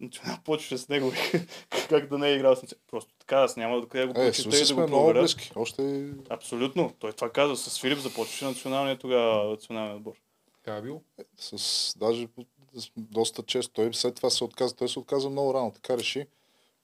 национал 0.00 0.38
почваше 0.44 0.78
с 0.78 0.88
него, 0.88 1.12
как 1.88 2.08
да 2.08 2.18
не 2.18 2.28
е 2.28 2.34
играл 2.34 2.56
в 2.56 2.62
национал. 2.62 2.82
Просто 2.86 3.14
така, 3.18 3.36
аз 3.36 3.56
няма 3.56 3.80
да 3.80 3.88
къде 3.88 4.06
го 4.06 4.10
Е, 4.10 4.14
прочета 4.16 4.42
слушай 4.42 4.62
и 4.62 4.66
да 4.66 4.74
го 4.74 4.80
много 4.80 5.04
проверя. 5.04 5.22
близки. 5.22 5.52
Още 5.56 6.08
Абсолютно. 6.28 6.92
Той 6.98 7.12
това 7.12 7.30
каза. 7.30 7.56
С 7.56 7.80
Филип 7.80 7.98
започваше 7.98 8.44
националния 8.44 8.98
тогава 8.98 9.44
национален 9.44 9.96
отбор. 9.96 10.12
Така 10.54 10.76
е 10.76 10.82
било. 10.82 11.02
с 11.36 11.94
даже 11.98 12.28
с- 12.74 12.90
доста 12.96 13.42
често. 13.42 13.72
Той 13.72 13.94
след 13.94 14.14
това 14.14 14.30
се 14.30 14.44
отказа. 14.44 14.76
Той 14.76 14.88
се 14.88 14.98
отказа 14.98 15.30
много 15.30 15.54
рано. 15.54 15.70
Така 15.72 15.98
реши. 15.98 16.26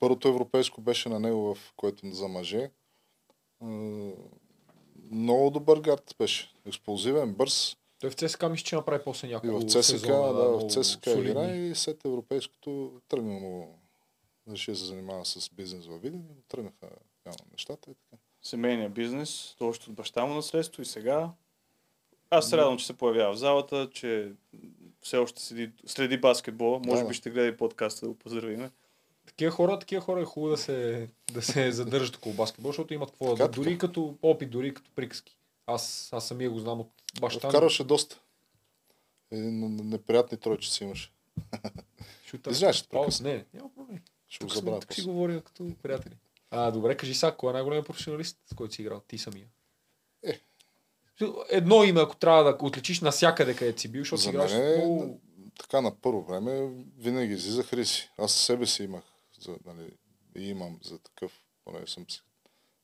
Първото 0.03 0.29
европейско 0.29 0.81
беше 0.81 1.09
на 1.09 1.21
него, 1.21 1.55
в 1.55 1.73
което 1.77 2.11
за 2.11 2.29
мъже. 2.29 2.71
Много 5.11 5.51
добър 5.51 5.81
гард 5.81 6.15
беше. 6.19 6.53
Експлозивен, 6.67 7.35
бърз. 7.35 7.77
Той 8.01 8.11
в 8.11 8.15
ЦСКА 8.15 8.49
мисля, 8.49 8.65
че 8.65 8.77
направи 8.77 9.05
после 9.05 9.29
И 9.29 9.31
няколко 9.31 9.61
в 9.61 9.65
ЦСКА, 9.65 9.83
сезона, 9.83 10.33
да, 10.33 10.49
в 10.49 10.69
ЦСКА 10.69 11.11
игра 11.11 11.51
и 11.51 11.75
след 11.75 12.05
европейското 12.05 13.01
тръгна 13.09 13.33
му 13.33 13.79
реши 14.51 14.71
да 14.71 14.77
се 14.77 14.85
занимава 14.85 15.25
с 15.25 15.51
бизнес 15.53 15.87
във 15.87 16.03
Виден 16.03 16.27
и 16.39 16.43
тръгнаха 16.49 16.89
явно 17.27 17.45
нещата 17.53 17.91
и 17.91 17.95
така. 17.95 18.23
Семейния 18.43 18.91
бизнес, 18.91 19.55
то 19.59 19.69
още 19.69 19.91
от 19.91 19.97
баща 19.97 20.27
му 20.27 20.35
наследство 20.35 20.83
и 20.83 20.87
сега. 20.87 21.31
Аз 22.31 22.49
се 22.49 22.57
радвам, 22.57 22.79
че 22.79 22.87
се 22.87 22.97
появява 22.97 23.33
в 23.33 23.39
залата, 23.39 23.91
че 23.95 24.33
все 25.01 25.17
още 25.17 25.43
седи, 25.43 25.73
следи 25.87 26.21
баскетбола. 26.21 26.81
Може 26.87 27.03
Да, 27.03 27.09
би 27.09 27.15
ще 27.15 27.31
гледа 27.31 27.47
и 27.49 27.57
подкаста 27.57 28.07
да 28.07 28.13
го 28.13 28.19
поздравиме. 28.19 28.71
Такива 29.27 29.51
хора, 29.51 29.79
такива 29.79 30.03
хора 30.03 30.21
е 30.21 30.25
хубаво 30.25 30.51
да 30.51 30.59
се, 30.59 31.09
да 31.33 31.43
се 31.43 31.73
задържат 31.73 32.17
около 32.17 32.35
баскетбол, 32.35 32.69
защото 32.71 32.95
имат 32.95 33.11
какво 33.11 33.35
да. 33.35 33.49
Дори 33.49 33.79
като 33.79 34.15
опит, 34.23 34.51
дори 34.51 34.75
като 34.75 34.91
приказки. 34.95 35.37
Аз, 35.67 36.09
аз 36.13 36.27
самия 36.27 36.51
го 36.51 36.59
знам 36.59 36.81
от 36.81 36.91
баща 37.21 37.47
ми. 37.47 37.51
Вкарваше 37.51 37.85
доста. 37.85 38.21
Един 39.31 39.77
неприятни 39.89 40.39
тройчици 40.39 40.85
имаше. 40.85 41.13
Шутър. 42.27 42.53
Прекъсна. 42.91 43.29
Не, 43.29 43.45
няма 43.55 43.71
проблем. 43.75 43.99
Ще 44.29 44.45
го 44.45 44.51
забравя 44.51 44.81
тук 44.81 44.95
си 44.95 45.03
говорим 45.03 45.41
като 45.41 45.71
приятели. 45.83 46.15
А, 46.51 46.71
добре, 46.71 46.97
кажи 46.97 47.15
сега, 47.15 47.37
кой 47.37 47.51
е 47.51 47.53
най-големият 47.53 47.87
професионалист, 47.87 48.39
с 48.47 48.55
който 48.55 48.75
си 48.75 48.83
играл? 48.83 49.01
Ти 49.09 49.19
самия. 49.19 49.47
Е. 50.23 50.41
Едно 51.51 51.85
име, 51.85 52.01
ако 52.01 52.17
трябва 52.17 52.45
да 52.45 52.57
отличиш 52.61 53.01
навсякъде, 53.01 53.57
където 53.57 53.81
си 53.81 53.89
бил, 53.89 54.03
защото 54.03 54.23
си 54.23 54.29
играш 54.29 54.53
мен 54.53 54.73
е, 54.73 54.77
много... 54.77 55.21
така 55.59 55.81
на 55.81 55.95
първо 55.95 56.23
време 56.23 56.71
винаги 56.99 57.35
излизах 57.35 57.73
риси. 57.73 58.11
Аз 58.19 58.33
себе 58.33 58.67
си 58.67 58.83
имах, 58.83 59.03
за, 59.43 59.59
нали, 59.65 59.97
и 60.37 60.49
имам 60.49 60.79
за 60.83 60.99
такъв, 60.99 61.45
поне 61.65 61.87
съм 61.87 62.07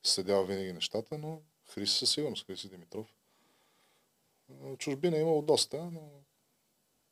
следял 0.02 0.46
винаги 0.46 0.72
нещата, 0.72 1.18
но 1.18 1.42
Хриси 1.64 1.94
със 1.98 2.10
сигурност, 2.10 2.46
Хриси 2.46 2.68
Димитров. 2.68 3.14
Чужбина 4.78 5.16
е 5.16 5.20
имало 5.20 5.42
доста, 5.42 5.90
но 5.90 6.10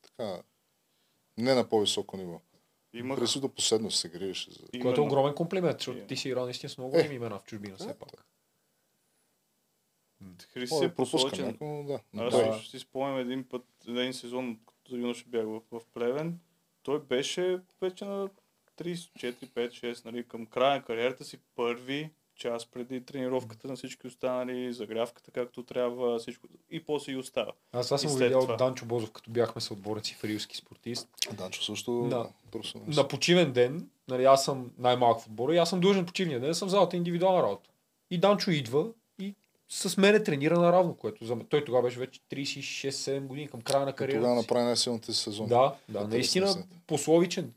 така, 0.03 0.43
не 1.39 1.55
на 1.55 1.69
по-високо 1.69 2.17
ниво. 2.17 2.41
Имах 2.93 3.19
Хриси 3.19 3.41
до 3.41 3.49
последно 3.55 3.91
се 3.91 4.09
гриеше. 4.09 4.51
За... 4.51 4.59
Което 4.59 4.77
е 4.77 4.81
именно- 4.81 5.05
огромен 5.05 5.35
комплимент, 5.35 5.79
защото 5.79 5.99
Е. 5.99 6.07
ти 6.07 6.17
си 6.17 6.29
играл 6.29 6.45
наистина 6.45 6.71
с 6.71 6.79
много 6.79 6.97
Е. 6.97 6.99
големи 6.99 7.15
имена 7.15 7.39
в 7.39 7.45
чужбина, 7.45 7.77
все 7.77 7.91
Е, 7.91 7.95
пак. 7.95 8.27
Христи 10.53 10.75
Може 10.75 10.87
е 11.43 11.57
но 11.61 11.85
да. 11.85 12.01
Но 12.13 12.23
Аз 12.23 12.35
той- 12.35 12.45
да. 12.45 12.59
си 12.63 12.79
спомням 12.79 13.19
един 13.19 13.49
път, 13.49 13.65
един 13.89 14.15
сезон, 14.15 14.61
като 14.67 14.97
юноша 14.97 15.25
бях 15.29 15.45
в, 15.45 15.61
в 15.71 15.81
Плевен. 15.95 16.41
Той 16.83 17.01
беше 17.03 17.61
вече 17.81 18.05
на 18.05 18.31
34, 18.79 19.35
5, 19.47 19.71
6, 19.71 20.05
нали, 20.05 20.25
към 20.29 20.47
края 20.47 20.75
на 20.77 20.83
кариерата 20.83 21.25
си 21.25 21.39
първи 21.57 22.11
час 22.37 22.67
преди 22.67 23.01
тренировката 23.01 23.69
на 23.69 23.77
всички 23.77 24.07
останали, 24.07 24.73
загрявката 24.73 25.31
както 25.31 25.63
трябва, 25.63 26.19
всичко. 26.19 26.47
И 26.71 26.85
после 26.85 27.13
и 27.13 27.17
остава. 27.17 27.53
Аз 27.73 27.87
това 27.87 27.99
съм 27.99 28.19
видял 28.19 28.41
това. 28.41 28.53
от 28.53 28.59
Данчо 28.59 28.85
Бозов, 28.87 29.11
като 29.13 29.31
бяхме 29.31 29.61
съотборници 29.61 30.15
в 30.15 30.25
Рилски 30.25 30.57
спортист. 30.57 31.09
Данчо 31.33 31.63
също 31.63 32.07
Да. 32.11 32.29
професионалист. 32.51 32.97
На 32.97 33.09
почивен 33.09 33.53
ден, 33.53 33.89
нали, 34.09 34.25
аз 34.25 34.45
съм 34.45 34.71
най-малък 34.79 35.21
в 35.21 35.27
отбора 35.27 35.55
и 35.55 35.59
аз 35.59 35.71
съм 35.71 35.81
длъжен 35.81 36.07
почивния 36.07 36.41
ден 36.41 36.55
съм 36.55 36.69
в 36.69 36.71
залата 36.71 36.97
индивидуална 36.97 37.43
работа. 37.43 37.71
И 38.11 38.19
Данчо 38.19 38.51
идва 38.51 38.87
и 39.19 39.35
с 39.69 39.97
мене 39.97 40.23
тренира 40.23 40.59
наравно, 40.61 40.95
което 40.95 41.25
за 41.25 41.37
мен, 41.37 41.47
той 41.47 41.65
тогава 41.65 41.83
беше 41.83 41.99
вече 41.99 42.21
36-7 42.21 43.21
години 43.21 43.49
към 43.49 43.61
края 43.61 43.85
на 43.85 43.91
И 43.91 43.95
кариерата 43.95 44.23
Тогава 44.23 44.35
направи 44.41 44.65
най-силната 44.65 45.13
си 45.15 45.23
сезон. 45.23 45.47
Да, 45.49 45.55
да, 45.57 45.73
Интересна 45.89 46.09
наистина 46.09 46.47
истина. 46.47 46.65
пословичен. 46.87 47.53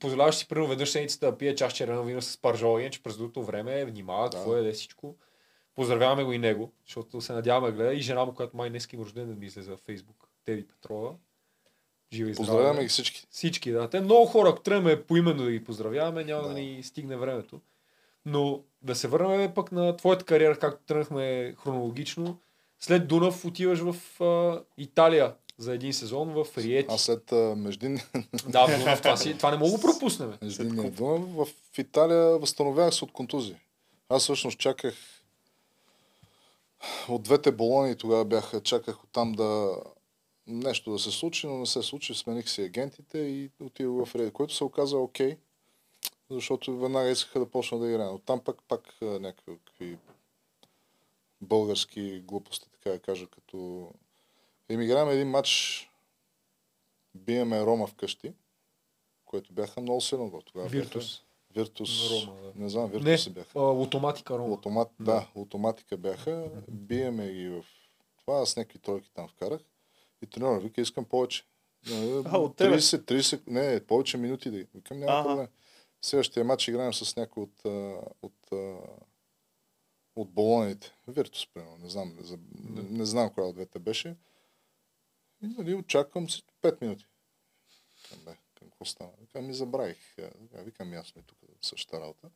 Позволяваш 0.00 0.34
си 0.34 0.48
примерно 0.48 0.68
веднъж 0.68 0.90
седмицата 0.90 1.30
да 1.30 1.38
пие 1.38 1.54
чаш 1.54 1.72
червено 1.72 2.04
вино 2.04 2.22
с 2.22 2.36
паржола, 2.36 2.80
иначе 2.80 3.02
през 3.02 3.16
другото 3.16 3.42
време 3.42 3.84
внимава 3.84 4.28
Да. 4.28 4.36
какво 4.36 4.56
е 4.56 4.72
всичко. 4.72 5.16
Поздравяваме 5.74 6.24
го 6.24 6.32
и 6.32 6.38
него, 6.38 6.72
защото 6.86 7.20
се 7.20 7.32
надяваме 7.32 7.66
да 7.66 7.72
гледа 7.76 7.94
и 7.94 8.00
жена 8.00 8.24
му, 8.24 8.34
която 8.34 8.56
май 8.56 8.70
днес 8.70 8.88
има 8.92 9.04
рожден 9.04 9.28
да 9.28 9.34
ми 9.34 9.46
излезе 9.46 9.70
във 9.70 9.80
Фейсбук. 9.80 10.28
Теди 10.44 10.66
Петрова. 10.66 11.14
Жива 12.12 12.30
и 12.30 12.34
здрава. 12.34 12.46
Поздравяваме 12.46 12.82
ги 12.82 12.88
всички. 12.88 13.26
Всички, 13.30 13.72
да. 13.72 13.90
Те 13.90 14.00
много 14.00 14.26
хора, 14.26 14.48
ако 14.48 14.60
тръгнем 14.62 15.02
поименно 15.08 15.44
да 15.44 15.50
ги 15.50 15.64
поздравяваме, 15.64 16.24
няма 16.24 16.42
да. 16.42 16.48
Да. 16.48 16.54
ни 16.54 16.82
стигне 16.82 17.16
времето. 17.16 17.60
Но 18.26 18.62
да 18.82 18.94
се 18.94 19.08
върнем 19.08 19.54
пък 19.54 19.72
на 19.72 19.96
твоята 19.96 20.24
кариера, 20.24 20.58
както 20.58 20.84
тръгнахме 20.86 21.54
хронологично. 21.62 22.38
След 22.80 23.08
Дунав 23.08 23.44
отиваш 23.44 23.78
в 23.80 24.20
а, 24.22 24.62
Италия 24.78 25.34
за 25.58 25.74
един 25.74 25.92
сезон 25.92 26.28
в 26.28 26.46
Риети. 26.58 26.94
Аз 26.94 27.02
след 27.02 27.32
а, 27.32 27.54
междин, 27.56 28.00
Да, 28.48 28.78
Дунав, 28.78 29.02
това, 29.02 29.16
си, 29.16 29.36
това 29.36 29.50
не 29.50 29.56
мога 29.56 29.78
да 29.78 29.80
пропуснем. 29.80 30.38
междинния 30.42 30.90
Дунав, 30.90 31.48
в 31.48 31.78
Италия 31.78 32.38
възстановявах 32.38 32.94
се 32.94 33.04
от 33.04 33.12
контузии. 33.12 33.56
Аз 34.08 34.22
всъщност 34.22 34.58
чаках 34.58 34.94
от 37.08 37.22
двете 37.22 37.52
болони 37.52 37.96
тогава 37.96 38.24
бяха, 38.24 38.62
чаках 38.62 39.04
оттам 39.04 39.32
да 39.32 39.76
нещо 40.46 40.92
да 40.92 40.98
се 40.98 41.10
случи, 41.10 41.46
но 41.46 41.58
не 41.58 41.66
се 41.66 41.82
случи. 41.82 42.14
Смених 42.14 42.48
си 42.48 42.62
агентите 42.62 43.18
и 43.18 43.50
отидох 43.60 44.06
в 44.06 44.14
Риети, 44.14 44.32
което 44.32 44.54
се 44.54 44.64
оказа 44.64 44.98
окей, 44.98 45.36
защото 46.30 46.78
веднага 46.78 47.10
искаха 47.10 47.38
да 47.38 47.50
почна 47.50 47.78
да 47.78 47.88
играя. 47.88 48.10
Оттам 48.10 48.40
пак, 48.40 48.56
пак 48.68 48.94
а, 49.02 49.04
някакви 49.04 49.98
български 51.40 52.20
глупости, 52.20 52.70
така 52.70 52.90
да 52.90 52.98
кажа, 52.98 53.26
като 53.26 53.88
им 54.70 54.80
играем 54.80 55.08
един 55.08 55.28
матч, 55.28 55.84
биеме 57.14 57.60
Рома 57.60 57.86
вкъщи, 57.86 58.32
което 59.24 59.52
бяха 59.52 59.80
много 59.80 60.00
силно 60.00 60.24
отбор. 60.24 60.42
Тогава 60.42 60.68
Виртус. 60.68 61.04
Бяха, 61.14 61.24
Виртус. 61.54 62.10
Рома, 62.10 62.40
да. 62.42 62.52
Не 62.54 62.68
знам, 62.68 62.90
Виртус 62.90 63.26
Не, 63.26 63.32
бяха. 63.32 63.60
автоматика 63.82 64.38
Рома. 64.38 64.54
Автомат, 64.54 64.88
Да. 65.00 65.04
да. 65.04 65.28
автоматика 65.36 65.96
бяха. 65.96 66.50
Биеме 66.68 67.32
ги 67.32 67.48
в 67.48 67.64
това. 68.16 68.40
Аз 68.40 68.56
някакви 68.56 68.78
тройки 68.78 69.10
там 69.14 69.28
вкарах. 69.28 69.60
И 70.22 70.26
треньора 70.26 70.60
вика, 70.60 70.80
искам 70.80 71.04
повече. 71.04 71.44
Е, 71.90 72.22
А, 72.24 72.38
от 72.38 72.56
тебе? 72.56 72.76
30, 72.76 72.98
30, 73.02 73.40
не, 73.46 73.86
повече 73.86 74.16
минути 74.16 74.50
да 74.50 74.56
Викам, 74.58 74.98
няма 74.98 75.12
Ага. 75.12 75.28
проблем. 75.28 75.48
Следващия 76.02 76.44
матч 76.44 76.68
играем 76.68 76.94
с 76.94 77.16
някой 77.16 77.42
от, 77.42 77.64
от, 78.22 78.52
от 80.16 80.30
болоните. 80.30 80.94
Виртус, 81.08 81.46
примерно. 81.46 81.76
Не 81.78 81.90
знам, 81.90 82.16
не, 82.64 82.82
не 82.82 83.04
знам 83.04 83.30
коя 83.30 83.46
от 83.46 83.54
двете 83.54 83.78
беше. 83.78 84.16
И 85.42 85.46
нали, 85.46 85.74
очаквам 85.74 86.30
си 86.30 86.42
5 86.62 86.82
минути. 86.82 87.06
Викам, 88.02 88.24
бе, 88.24 88.36
какво 88.54 88.84
стана? 88.84 89.10
Викам, 89.20 89.46
ми 89.46 89.54
забравих. 89.54 90.18
А, 90.18 90.62
Викам, 90.62 90.92
и 90.92 90.96
аз 90.96 91.06
сме 91.06 91.22
тук 91.22 91.38
същата 91.62 92.00
работа. 92.00 92.30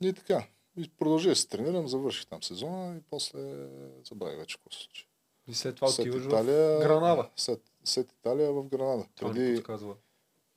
И 0.00 0.12
така. 0.12 0.46
И 0.76 0.88
продължи 0.88 1.28
да 1.28 1.36
се 1.36 1.48
тренирам, 1.48 1.88
завърших 1.88 2.26
там 2.26 2.42
сезона 2.42 2.96
и 2.96 3.00
после 3.10 3.68
забравих 4.04 4.38
вече 4.38 4.56
какво 4.56 4.70
се 4.70 4.78
случи. 4.78 5.06
И 5.48 5.54
след 5.54 5.76
това 5.76 5.88
След 5.88 6.06
отиваш 6.06 6.24
Италия, 6.24 6.78
в 6.78 6.80
Гранада. 6.80 7.30
След, 7.36 7.60
след 7.84 8.12
Италия 8.12 8.52
в 8.52 8.68
Гранада. 8.68 9.06
Това 9.14 9.32
Преди, 9.32 9.62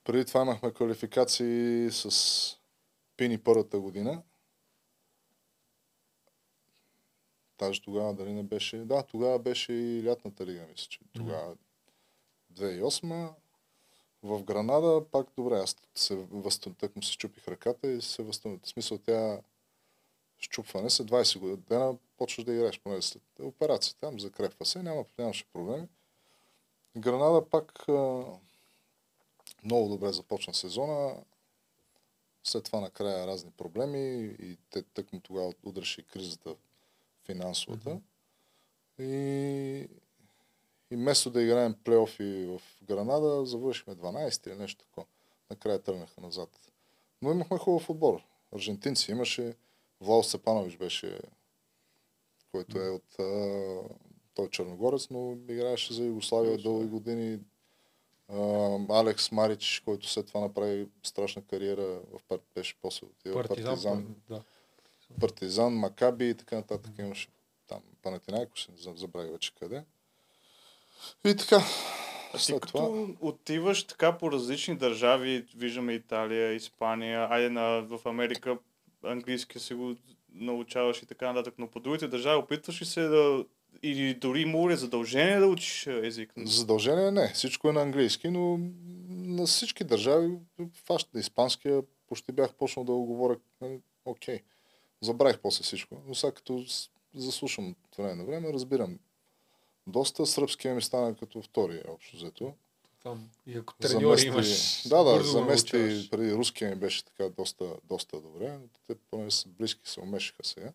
преди 0.04 0.26
това 0.26 0.42
имахме 0.42 0.72
квалификации 0.72 1.92
с 1.92 2.58
Пини 3.18 3.38
първата 3.38 3.80
година. 3.80 4.24
Даже 7.60 7.82
тогава 7.82 8.14
дали 8.14 8.34
не 8.34 8.44
беше... 8.44 8.78
Да, 8.78 9.04
тогава 9.04 9.40
беше 9.40 9.74
и 9.74 10.04
лятната 10.06 10.46
лига, 10.46 10.66
мисля, 10.72 10.88
че 10.90 11.00
тогава 11.14 11.56
2008 12.54 13.30
в 14.24 14.44
Гранада, 14.44 15.06
пак 15.12 15.28
добре, 15.38 15.56
аз 15.56 15.76
се 15.96 16.16
възстанових, 16.16 16.80
тък 16.80 16.96
му 16.96 17.04
се 17.04 17.18
чупих 17.18 17.48
ръката 17.48 17.88
и 17.88 18.02
се 18.02 18.24
възстанових. 18.24 18.64
В 18.64 18.70
смисъл, 18.70 18.98
тя 18.98 19.42
щупване 20.40 20.90
след 20.90 21.08
20 21.08 21.40
години 21.40 21.98
почваш 22.18 22.46
да 22.46 22.54
играеш, 22.54 22.80
поне 22.80 23.02
след 23.02 23.24
операция 23.40 23.96
там, 24.00 24.20
закрепва 24.20 24.66
се, 24.66 24.84
няма, 24.84 25.06
нямаше 25.18 25.46
проблеми. 25.46 25.88
Гранада 26.98 27.50
пак 27.50 27.88
много 29.64 29.90
добре 29.90 30.12
започна 30.12 30.54
сезона. 30.54 31.16
След 32.44 32.64
това 32.64 32.80
накрая 32.80 33.28
разни 33.28 33.52
проблеми 33.52 34.36
и 34.40 34.58
те 34.70 34.82
тък 34.84 35.14
му 35.14 35.20
тогава 35.20 35.54
удръши 35.64 36.04
кризата 36.04 36.56
финансовата. 37.28 38.00
И, 39.00 39.88
и 40.92 40.96
вместо 40.96 41.30
да 41.30 41.42
играем 41.42 41.76
плейофи 41.84 42.46
в 42.46 42.62
Гранада, 42.84 43.46
завършихме 43.46 43.96
12 43.96 44.48
или 44.48 44.56
нещо 44.56 44.86
такова. 44.86 45.08
Накрая 45.50 45.80
тръгнаха 45.80 46.22
назад. 46.22 46.50
Но 47.22 47.32
имахме 47.32 47.58
хубав 47.58 47.90
отбор. 47.90 48.22
Аржентинци 48.56 49.12
имаше. 49.12 49.56
Влао 50.02 50.24
Степанович 50.24 50.78
беше, 50.78 51.20
който 52.52 52.80
е 52.80 52.90
от... 52.90 53.20
А, 53.20 53.82
той 54.34 54.46
е 54.46 54.50
черногорец, 54.50 55.10
но 55.10 55.38
играеше 55.50 55.94
за 55.94 56.04
Югославия 56.04 56.58
дълги 56.58 56.88
години. 56.88 57.40
А, 58.28 58.40
Алекс 58.90 59.32
Марич, 59.32 59.82
който 59.86 60.10
след 60.10 60.28
това 60.28 60.40
направи 60.40 60.88
страшна 61.04 61.42
кариера 61.42 61.86
в 61.86 62.20
пар... 62.28 62.40
беше 62.56 62.76
после 62.82 63.08
отива 63.08 63.36
Партизан. 63.36 63.66
Партизан, 63.66 64.16
Да. 64.30 64.44
Партизан, 65.20 65.74
Макаби 65.74 66.30
и 66.30 66.36
така 66.36 66.56
нататък 66.56 66.94
имаше 67.00 67.28
там 67.68 67.80
Панатинайкос, 68.02 68.68
не 68.70 68.78
знам, 68.78 68.98
забравя 68.98 69.32
вече 69.32 69.56
къде. 69.60 69.84
И 71.26 71.36
така, 71.36 71.62
А 72.34 72.38
ти 72.38 72.54
като 72.54 72.68
това, 72.68 73.08
отиваш 73.22 73.84
така 73.84 74.18
по 74.18 74.32
различни 74.32 74.76
държави, 74.76 75.46
виждаме 75.56 75.94
Италия, 75.94 76.54
Испания, 76.54 77.28
айде 77.30 77.50
на, 77.50 77.82
в 77.82 78.00
Америка 78.06 78.58
английски 79.04 79.60
си 79.60 79.74
го 79.74 79.96
научаваш 80.34 81.02
и 81.02 81.06
така 81.06 81.34
нататък, 81.34 81.54
но 81.58 81.68
по 81.68 81.80
другите 81.80 82.08
държави 82.08 82.38
опитваш 82.38 82.82
ли 82.82 82.86
се 82.86 83.02
да 83.02 83.46
или 83.84 84.14
дори 84.14 84.42
има 84.42 84.70
ли 84.70 84.76
задължение 84.76 85.40
да 85.40 85.48
учиш 85.48 85.88
а, 85.88 86.08
език? 86.08 86.34
задължение 86.38 87.12
не, 87.12 87.32
всичко 87.34 87.70
е 87.70 87.72
на 87.72 87.82
английски, 87.82 88.30
но 88.30 88.60
на 89.10 89.46
всички 89.46 89.84
държави, 89.84 90.38
фаща 90.86 91.20
испанския, 91.20 91.82
почти 92.08 92.32
бях 92.32 92.54
почнал 92.54 92.86
да 92.86 92.92
го 92.92 93.06
говоря, 93.06 93.38
нали, 93.62 93.80
окей. 94.06 94.40
Забравих 95.02 95.40
после 95.40 95.64
всичко, 95.64 95.96
но 96.08 96.16
сега 96.16 96.32
като 96.32 96.66
заслушам 97.16 97.70
от 97.70 97.96
време 97.98 98.16
на 98.16 98.26
време, 98.26 98.54
разбирам. 98.54 99.00
Доста 99.88 100.26
сръбския 100.26 100.76
ми 100.76 100.82
стана 100.82 101.16
като 101.16 101.42
втори, 101.42 101.84
общо 101.88 102.18
взето. 102.18 102.54
Там. 103.04 103.30
И 103.48 103.58
ако 103.58 103.74
треньори 103.74 104.20
Замести- 104.20 104.28
имаш. 104.28 104.88
Да, 104.88 105.04
да, 105.04 105.24
замести 105.24 105.78
научаваш. 105.78 106.10
преди 106.10 106.34
руския 106.34 106.70
ми 106.70 106.76
беше 106.76 107.06
така 107.06 107.30
доста, 107.30 107.76
доста 107.84 108.22
добре. 108.22 108.58
Те 108.88 108.96
поне 109.12 109.32
са 109.32 109.50
близки, 109.50 109.90
се 109.90 110.00
умешаха 110.00 110.44
сега. 110.44 110.72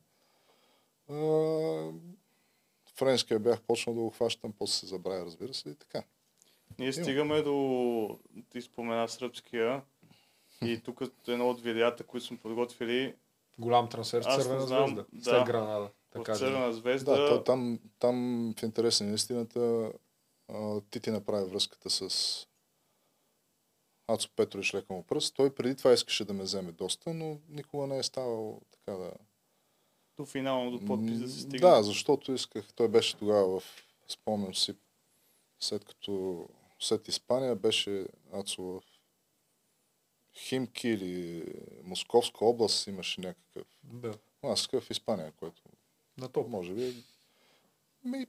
А, 1.10 1.14
френския 2.94 3.38
бях 3.38 3.60
почнал 3.62 3.94
да 3.94 4.00
го 4.00 4.10
хващам, 4.10 4.52
после 4.58 4.74
се 4.74 4.86
забравя, 4.86 5.26
разбира 5.26 5.54
се, 5.54 5.68
и 5.68 5.74
така. 5.74 6.02
Ние 6.78 6.92
стигаме 6.92 7.42
до, 7.42 8.18
ти 8.50 8.62
спомена 8.62 9.08
сръбския 9.08 9.82
и 10.64 10.80
тук 10.80 11.00
едно 11.28 11.50
от 11.50 11.60
видеята, 11.60 12.04
които 12.04 12.26
сме 12.26 12.36
подготвили 12.38 13.14
Голям 13.58 13.88
трансфер 13.88 14.24
не 14.24 14.36
Червена 14.36 14.66
знам, 14.66 14.86
звезда. 14.88 15.04
да. 15.12 15.24
След 15.24 15.46
Гранада. 15.46 15.86
в 15.86 16.12
Така 16.12 16.32
да. 16.32 16.38
Червена 16.38 16.72
звезда. 16.72 17.16
Да, 17.16 17.28
то, 17.28 17.44
там, 17.44 17.78
там 17.98 18.54
в 18.58 18.62
интерес 18.62 19.00
на 19.00 19.14
истината 19.14 19.92
а, 20.48 20.80
Тити 20.80 21.10
направи 21.10 21.50
връзката 21.50 21.90
с 21.90 22.08
Ацо 24.06 24.28
Петрович 24.36 24.74
лека 24.74 24.92
му 24.92 25.02
пръст. 25.02 25.34
Той 25.34 25.54
преди 25.54 25.76
това 25.76 25.92
искаше 25.92 26.24
да 26.24 26.32
ме 26.32 26.42
вземе 26.42 26.72
доста, 26.72 27.14
но 27.14 27.38
никога 27.48 27.86
не 27.86 27.98
е 27.98 28.02
ставал 28.02 28.60
така 28.70 28.98
да... 28.98 29.12
до 30.16 30.26
финално 30.26 30.70
до 30.78 30.86
подпис 30.86 31.20
да 31.20 31.28
се 31.28 31.40
стигне. 31.40 31.58
Да, 31.58 31.82
защото 31.82 32.32
исках. 32.32 32.72
Той 32.74 32.88
беше 32.88 33.16
тогава 33.16 33.60
в, 33.60 33.64
спомням 34.08 34.54
си, 34.54 34.74
след 35.60 35.84
като 35.84 36.46
след 36.80 37.08
Испания 37.08 37.56
беше 37.56 38.06
Ацо 38.32 38.62
в 38.62 38.82
Химки 40.34 40.88
или 40.88 41.44
Московска 41.84 42.44
област 42.44 42.86
имаше 42.86 43.20
някакъв. 43.20 43.66
Да. 43.84 44.12
Аз 44.42 44.66
в 44.66 44.90
Испания, 44.90 45.32
който 45.32 45.62
На 46.18 46.28
топ. 46.28 46.48
може 46.48 46.72
би. 46.72 47.04
Ми, 48.04 48.26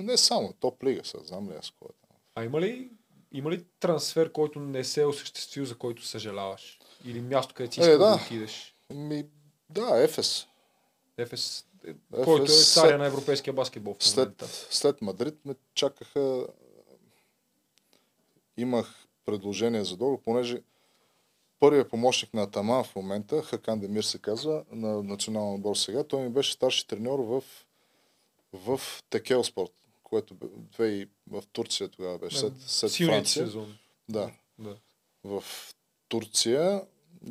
не 0.00 0.16
само, 0.16 0.52
топ 0.52 0.84
лига 0.84 1.04
са, 1.04 1.18
знам 1.18 1.50
ли 1.50 1.54
аз 1.54 1.70
кой 1.70 1.88
е 1.90 2.06
там. 2.08 2.16
А 2.34 2.44
има 2.44 2.60
ли, 2.60 2.90
има 3.32 3.50
ли 3.50 3.64
трансфер, 3.80 4.32
който 4.32 4.60
не 4.60 4.84
се 4.84 5.02
е 5.02 5.06
осъществил, 5.06 5.64
за 5.64 5.78
който 5.78 6.04
съжаляваш? 6.04 6.78
Или 7.04 7.20
място, 7.20 7.54
където 7.54 7.74
си 7.74 7.80
Е, 7.80 7.84
искал 7.84 7.98
да. 7.98 8.06
да. 8.08 8.22
отидеш? 8.24 8.74
Ми, 8.90 9.26
да, 9.70 10.02
Ефес. 10.02 10.46
Ефес, 11.18 11.66
е, 11.86 11.90
Ефес 11.90 12.24
който 12.24 12.42
е 12.44 12.46
царя 12.46 12.88
след- 12.88 12.98
на 12.98 13.06
европейския 13.06 13.54
баскетбол 13.54 13.94
в 13.94 14.04
След, 14.04 14.16
момента. 14.18 14.46
след 14.70 15.02
Мадрид 15.02 15.44
ме 15.44 15.54
чакаха. 15.74 16.46
Имах 18.56 18.94
предложение 19.24 19.84
за 19.84 19.96
договор, 19.96 20.20
понеже 20.20 20.62
първият 21.62 21.90
помощник 21.90 22.34
на 22.34 22.42
Атаман 22.42 22.84
в 22.84 22.96
момента, 22.96 23.42
Хакан 23.42 23.80
Демир 23.80 24.02
се 24.02 24.18
казва, 24.18 24.64
на 24.72 25.02
националния 25.02 25.54
отбор 25.54 25.76
сега, 25.76 26.04
той 26.04 26.22
ми 26.22 26.28
беше 26.28 26.52
старши 26.52 26.86
треньор 26.86 27.18
в, 27.18 27.42
в 28.52 28.80
Текел 29.10 29.44
Спорт, 29.44 29.72
което 30.02 30.34
бе- 30.34 30.88
и 30.88 31.08
в 31.30 31.42
Турция 31.52 31.88
тогава 31.88 32.18
беше, 32.18 32.38
след, 32.38 32.52
след 32.66 32.92
Франция. 32.92 33.46
сезон. 33.46 33.76
Да. 34.08 34.30
да. 34.58 34.76
в 35.24 35.44
Турция. 36.08 36.82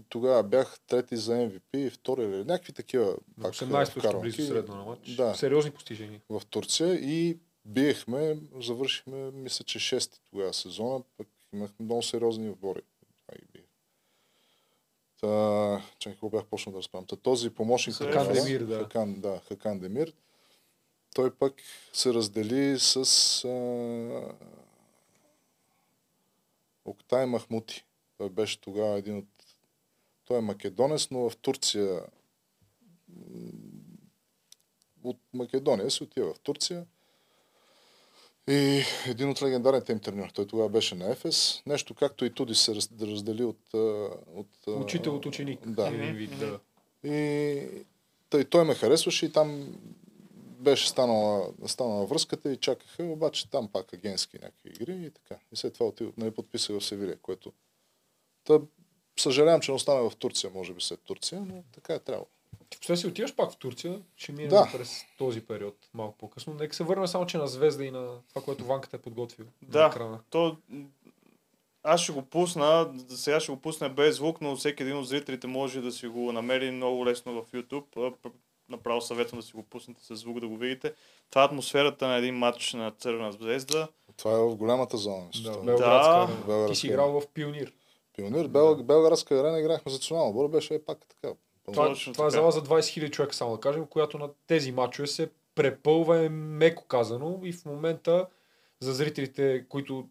Тогава 0.09 0.43
бях 0.43 0.79
трети 0.87 1.17
за 1.17 1.33
MVP 1.33 1.77
и 1.77 1.89
втори 1.89 2.23
или 2.23 2.37
някакви 2.37 2.73
такива. 2.73 3.15
Пак, 3.41 3.53
18 3.53 3.85
точки 3.85 3.99
вкарвам. 3.99 4.21
близо 4.21 4.47
средно 4.47 4.75
на 4.75 4.83
матч. 4.83 5.15
Да. 5.15 5.35
Сериозни 5.35 5.71
постижения. 5.71 6.21
В 6.29 6.41
Турция 6.49 6.93
и 6.93 7.37
биехме, 7.65 8.37
завършихме, 8.59 9.31
мисля, 9.31 9.65
че 9.65 9.79
шести 9.79 10.21
тогава 10.29 10.53
сезона, 10.53 11.01
пък 11.17 11.27
имахме 11.53 11.85
много 11.85 12.03
сериозни 12.03 12.49
отбори. 12.49 12.81
Та, 15.21 15.81
чакай, 15.99 16.13
какво 16.13 16.29
бях 16.29 16.45
почнал 16.45 16.73
да 16.73 16.77
разправям. 16.79 17.05
Та, 17.05 17.15
този 17.15 17.49
помощник 17.49 17.95
Хакан 17.95 18.11
тогава- 18.11 18.33
Демир, 18.33 18.61
да. 18.61 18.77
Хакан, 18.79 19.19
да, 19.21 19.41
Хакан 19.47 19.79
Демир. 19.79 20.13
Той 21.15 21.35
пък 21.35 21.53
се 21.93 22.13
раздели 22.13 22.79
с 22.79 22.95
а, 23.47 24.33
Октай 26.85 27.25
Махмути. 27.25 27.85
Той 28.17 28.29
беше 28.29 28.61
тогава 28.61 28.97
един 28.97 29.17
от... 29.17 29.25
Той 30.25 30.37
е 30.37 30.41
македонец, 30.41 31.07
но 31.11 31.29
в 31.29 31.37
Турция... 31.37 32.01
От 35.03 35.17
Македония 35.33 35.91
се 35.91 36.03
отива 36.03 36.33
в 36.33 36.39
Турция. 36.39 36.85
И 38.49 38.83
един 39.07 39.29
от 39.29 39.41
легендарните 39.41 39.91
им 39.91 39.99
треньори. 39.99 40.31
Той 40.33 40.47
тогава 40.47 40.69
беше 40.69 40.95
на 40.95 41.11
Ефес. 41.11 41.61
Нещо 41.65 41.93
както 41.93 42.25
и 42.25 42.33
Туди 42.33 42.55
се 42.55 42.75
раз- 42.75 42.89
раздели 43.01 43.43
от... 43.43 43.73
от 44.35 44.67
Учител 44.67 45.15
от 45.15 45.25
ученик. 45.25 45.67
Да. 45.67 45.91
Да. 46.39 46.59
И 47.09 47.67
тъй, 48.29 48.45
той 48.45 48.65
ме 48.65 48.75
харесваше 48.75 49.25
и 49.25 49.31
там 49.31 49.75
беше 50.59 50.89
станала, 50.89 51.49
станала 51.67 52.05
връзката 52.05 52.51
и 52.51 52.57
чакаха, 52.57 53.03
обаче 53.03 53.49
там 53.49 53.67
пак 53.67 53.93
агентски 53.93 54.37
някакви 54.41 54.69
игри 54.69 55.05
и 55.05 55.11
така. 55.11 55.35
И 55.51 55.55
след 55.55 55.73
това 55.73 55.85
отидох, 55.85 56.17
нали, 56.17 56.31
подписах 56.31 56.79
в 56.79 56.85
Севилия, 56.85 57.17
което... 57.17 57.53
Та, 58.43 58.59
съжалявам, 59.19 59.61
че 59.61 59.71
не 59.71 59.75
остана 59.75 60.09
в 60.09 60.15
Турция, 60.15 60.51
може 60.53 60.73
би 60.73 60.81
след 60.81 60.99
Турция, 60.99 61.41
но 61.41 61.63
така 61.71 61.93
е 61.93 61.99
трябвало. 61.99 62.27
После 62.71 62.97
си 62.97 63.07
отиваш 63.07 63.35
пак 63.35 63.51
в 63.51 63.57
Турция, 63.57 64.01
ще 64.15 64.31
минем 64.31 64.49
Да. 64.49 64.69
през 64.73 65.05
този 65.17 65.41
период 65.41 65.75
малко 65.93 66.17
по-късно. 66.17 66.53
Нека 66.53 66.75
се 66.75 66.83
върна 66.83 67.07
само, 67.07 67.25
че 67.25 67.37
на 67.37 67.47
Звезда 67.47 67.85
и 67.85 67.91
на 67.91 68.07
това, 68.29 68.41
което 68.41 68.65
Ванката 68.65 68.95
е 68.95 68.99
подготвил. 68.99 69.45
на 69.61 69.69
Да, 69.69 69.85
екрана. 69.85 70.19
то 70.29 70.57
аз 71.83 72.01
ще 72.01 72.11
го 72.11 72.21
пусна, 72.21 72.93
сега 73.09 73.39
ще 73.39 73.51
го 73.51 73.57
пусна 73.57 73.89
без 73.89 74.15
звук, 74.15 74.41
но 74.41 74.55
всеки 74.55 74.83
един 74.83 74.97
от 74.97 75.07
зрителите 75.07 75.47
може 75.47 75.81
да 75.81 75.91
си 75.91 76.07
го 76.07 76.31
намери 76.31 76.71
много 76.71 77.05
лесно 77.05 77.33
в 77.35 77.51
YouTube. 77.51 78.13
Направо 78.69 79.01
съветвам 79.01 79.39
да 79.39 79.45
си 79.45 79.53
го 79.53 79.63
пуснете 79.63 80.03
с 80.03 80.15
звук 80.15 80.39
да 80.39 80.47
го 80.47 80.57
видите. 80.57 80.93
Това 81.29 81.41
е 81.41 81.45
атмосферата 81.45 82.07
на 82.07 82.15
един 82.15 82.35
матч 82.35 82.73
на 82.73 82.91
Цървена 82.91 83.31
звезда. 83.31 83.87
Това 84.17 84.31
е 84.31 84.37
в 84.37 84.55
голямата 84.55 84.97
зона. 84.97 85.25
Да. 85.43 85.57
Белградска 85.57 85.79
Да. 85.79 86.17
арена. 86.17 86.37
Ти 86.37 86.45
Белградска 86.47 86.75
си 86.75 86.87
играл 86.87 87.11
в 87.11 87.27
Пионир. 87.27 87.73
Пионер, 88.15 88.47
Бел, 88.47 88.75
Белградска 88.75 89.35
арена 89.35 89.59
играхме 89.59 89.91
за 89.91 89.95
национално 89.95 90.29
отбор, 90.29 90.47
беше 90.49 90.75
е 90.75 90.81
пак 90.81 90.97
така. 91.07 91.33
Това, 91.71 91.87
Точно 91.87 92.13
това 92.13 92.27
е 92.27 92.29
зала 92.29 92.51
за 92.51 92.63
20 92.63 92.79
000 92.79 93.11
човека, 93.11 93.35
само 93.35 93.55
да 93.55 93.59
кажем, 93.59 93.85
която 93.85 94.17
на 94.17 94.29
тези 94.47 94.71
матчове 94.71 95.07
се 95.07 95.29
препълва, 95.55 96.25
е 96.25 96.29
меко 96.29 96.85
казано. 96.85 97.39
И 97.43 97.53
в 97.53 97.65
момента, 97.65 98.27
за 98.79 98.93
зрителите, 98.93 99.65
които 99.69 100.07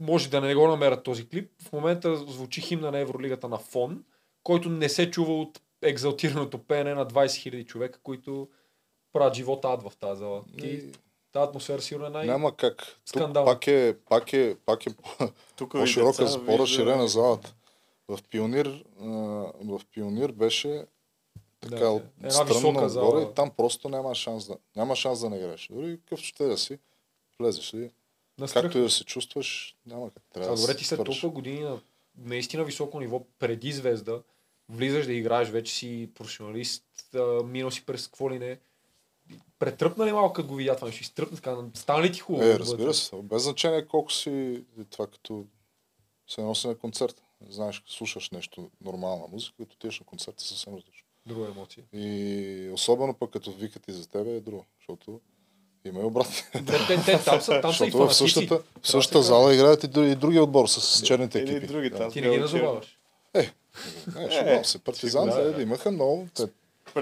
може 0.00 0.30
да 0.30 0.40
не 0.40 0.54
го 0.54 0.68
намерят 0.68 1.02
този 1.02 1.28
клип, 1.28 1.50
в 1.62 1.72
момента 1.72 2.16
звучи 2.16 2.60
химна 2.60 2.90
на 2.90 2.98
Евролигата 2.98 3.48
на 3.48 3.58
фон, 3.58 4.04
който 4.42 4.68
не 4.68 4.88
се 4.88 5.10
чува 5.10 5.40
от 5.40 5.60
екзалтираното 5.82 6.58
пеене 6.58 6.94
на 6.94 7.06
20 7.06 7.26
000 7.26 7.66
човека, 7.66 7.98
които 8.02 8.48
правят 9.12 9.34
живота 9.34 9.68
ад 9.68 9.82
в 9.82 9.92
тази 9.96 10.18
зала. 10.18 10.42
И 10.58 10.82
тази 11.32 11.44
атмосфера 11.44 11.82
сигурно 11.82 12.06
е 12.06 12.10
най... 12.10 12.26
Няма 12.26 12.56
как. 12.56 12.76
Тук 12.76 12.98
Скандал. 13.04 13.44
пак 13.44 13.66
е, 13.66 13.96
пак 14.08 14.32
е, 14.32 14.56
пак 14.66 14.86
е 14.86 14.90
Тук 15.56 15.72
по-широка, 15.72 16.26
по-разширена 16.46 17.08
залата. 17.08 17.54
В 18.08 18.18
Пионир, 18.30 18.84
в 19.64 19.80
Пионир 19.92 20.32
беше 20.32 20.84
така 21.62 21.84
Да, 21.84 21.90
от 21.90 22.02
една 22.18 22.30
стръмно 22.30 22.54
висока 22.54 22.68
отгоре 22.68 22.88
зала. 22.88 23.22
и 23.22 23.34
там 23.34 23.50
просто 23.50 23.88
няма 23.88 24.14
шанс 24.14 24.46
да, 24.46 24.56
няма 24.76 24.96
шанс 24.96 25.20
да 25.20 25.30
не 25.30 25.36
играеш. 25.36 25.68
Дори 25.72 25.98
какъв 25.98 26.20
ще 26.20 26.44
да 26.44 26.58
си, 26.58 26.78
влезеш 27.38 27.74
ли, 27.74 27.90
както 28.52 28.78
и 28.78 28.80
да 28.80 28.90
се 28.90 29.04
чувстваш, 29.04 29.76
няма 29.86 30.10
как. 30.10 30.22
Трябва 30.34 30.48
А 30.52 30.54
да 30.54 30.60
добре, 30.60 30.72
се 30.72 30.78
ти 30.78 30.84
след 30.84 31.04
толкова 31.04 31.28
години 31.28 31.60
на 31.60 31.80
наистина 32.18 32.64
високо 32.64 33.00
ниво, 33.00 33.22
преди 33.38 33.72
звезда, 33.72 34.22
влизаш 34.68 35.06
да 35.06 35.12
играеш, 35.12 35.48
вече 35.48 35.74
си 35.74 36.10
професионалист, 36.14 36.84
минал 37.44 37.70
си 37.70 37.86
през 37.86 38.06
какво 38.06 38.30
ли 38.30 38.38
не. 38.38 38.58
Претръпна 39.58 40.06
ли 40.06 40.12
малко, 40.12 40.32
като 40.32 40.48
го 40.48 40.54
видя 40.54 40.76
това 40.76 40.88
нещо? 40.88 41.02
Изтръпна 41.02 41.36
така, 41.36 41.56
стана 41.74 42.02
ли 42.02 42.12
ти 42.12 42.20
хубаво? 42.20 42.44
Е, 42.44 42.58
разбира 42.58 42.94
се. 42.94 43.16
Без 43.16 43.42
значение 43.42 43.86
колко 43.86 44.12
си 44.12 44.64
това 44.90 45.06
като 45.06 45.46
се 46.28 46.40
носи 46.40 46.66
на 46.68 46.78
концерт. 46.78 47.22
Знаеш, 47.48 47.82
слушаш 47.86 48.30
нещо 48.30 48.70
нормална 48.80 49.26
музика, 49.26 49.56
като 49.58 49.74
отидеш 49.74 50.00
на 50.00 50.06
концерт 50.06 50.40
е 50.40 50.44
съвсем 50.44 50.74
различно. 50.74 51.01
Друга 51.26 51.46
емоция. 51.46 51.84
И 51.92 52.70
особено 52.72 53.14
пък 53.14 53.30
като 53.30 53.52
викат 53.52 53.88
и 53.88 53.92
за 53.92 54.08
тебе 54.08 54.30
е 54.30 54.40
друго, 54.40 54.64
защото 54.78 55.20
Има 55.84 56.00
и 56.00 56.04
обратно. 56.04 56.34
Те, 56.52 56.64
те, 56.64 57.04
те, 57.04 57.24
там 57.24 57.40
са, 57.40 57.60
там 57.60 57.72
са 57.72 57.86
и 57.86 57.90
в 57.90 58.14
същата, 58.14 58.58
в 58.58 58.62
да 58.80 58.86
се 58.86 58.90
същата 58.90 59.22
зала 59.22 59.54
играят 59.54 59.84
и, 59.84 59.88
други, 59.88 60.10
и 60.10 60.14
други 60.14 60.40
отбор 60.40 60.66
с, 60.66 60.80
с 60.80 61.02
черните 61.02 61.38
Или 61.38 61.50
екипи. 61.50 61.66
други 61.66 61.90
там. 61.90 62.12
Ти 62.12 62.20
не 62.20 62.30
ги 62.30 62.38
назоваваш. 62.38 62.98
Е, 63.34 63.50
не, 64.16 64.30
ще 64.30 64.40
Е, 64.40 64.54
е, 64.54 64.64
се 64.64 64.78
партизан, 64.78 65.28
да, 65.28 65.44
да, 65.44 65.52
да. 65.52 65.62
имаха 65.62 65.90
много. 65.90 66.28
Те, 66.34 66.48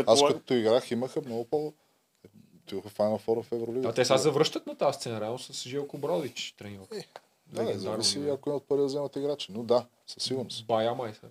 аз 0.06 0.20
като 0.28 0.54
играх 0.54 0.90
имаха 0.90 1.20
много 1.26 1.44
по... 1.44 1.72
Отидоха 2.64 2.88
в 2.88 2.94
Final 2.94 3.26
Four 3.26 3.42
в 3.42 3.52
Евролига. 3.52 3.88
А 3.88 3.92
те 3.92 4.04
сега 4.04 4.18
завръщат 4.18 4.66
на 4.66 4.74
тази 4.74 4.96
сцена, 4.96 5.20
реално 5.20 5.38
с 5.38 5.68
Жилко 5.68 5.98
Бродич 5.98 6.54
треньор. 6.58 6.86
Да, 7.46 7.62
легендарно 7.62 8.02
зависи 8.02 8.28
ако 8.28 8.50
имат 8.50 8.62
пари 8.62 8.78
да 8.78 8.84
вземат 8.84 9.16
играчи. 9.16 9.52
Но 9.52 9.62
да, 9.62 9.86
със 10.06 10.22
сигурност. 10.22 10.66
Бая 10.66 10.94
май 10.94 11.14
са 11.14 11.26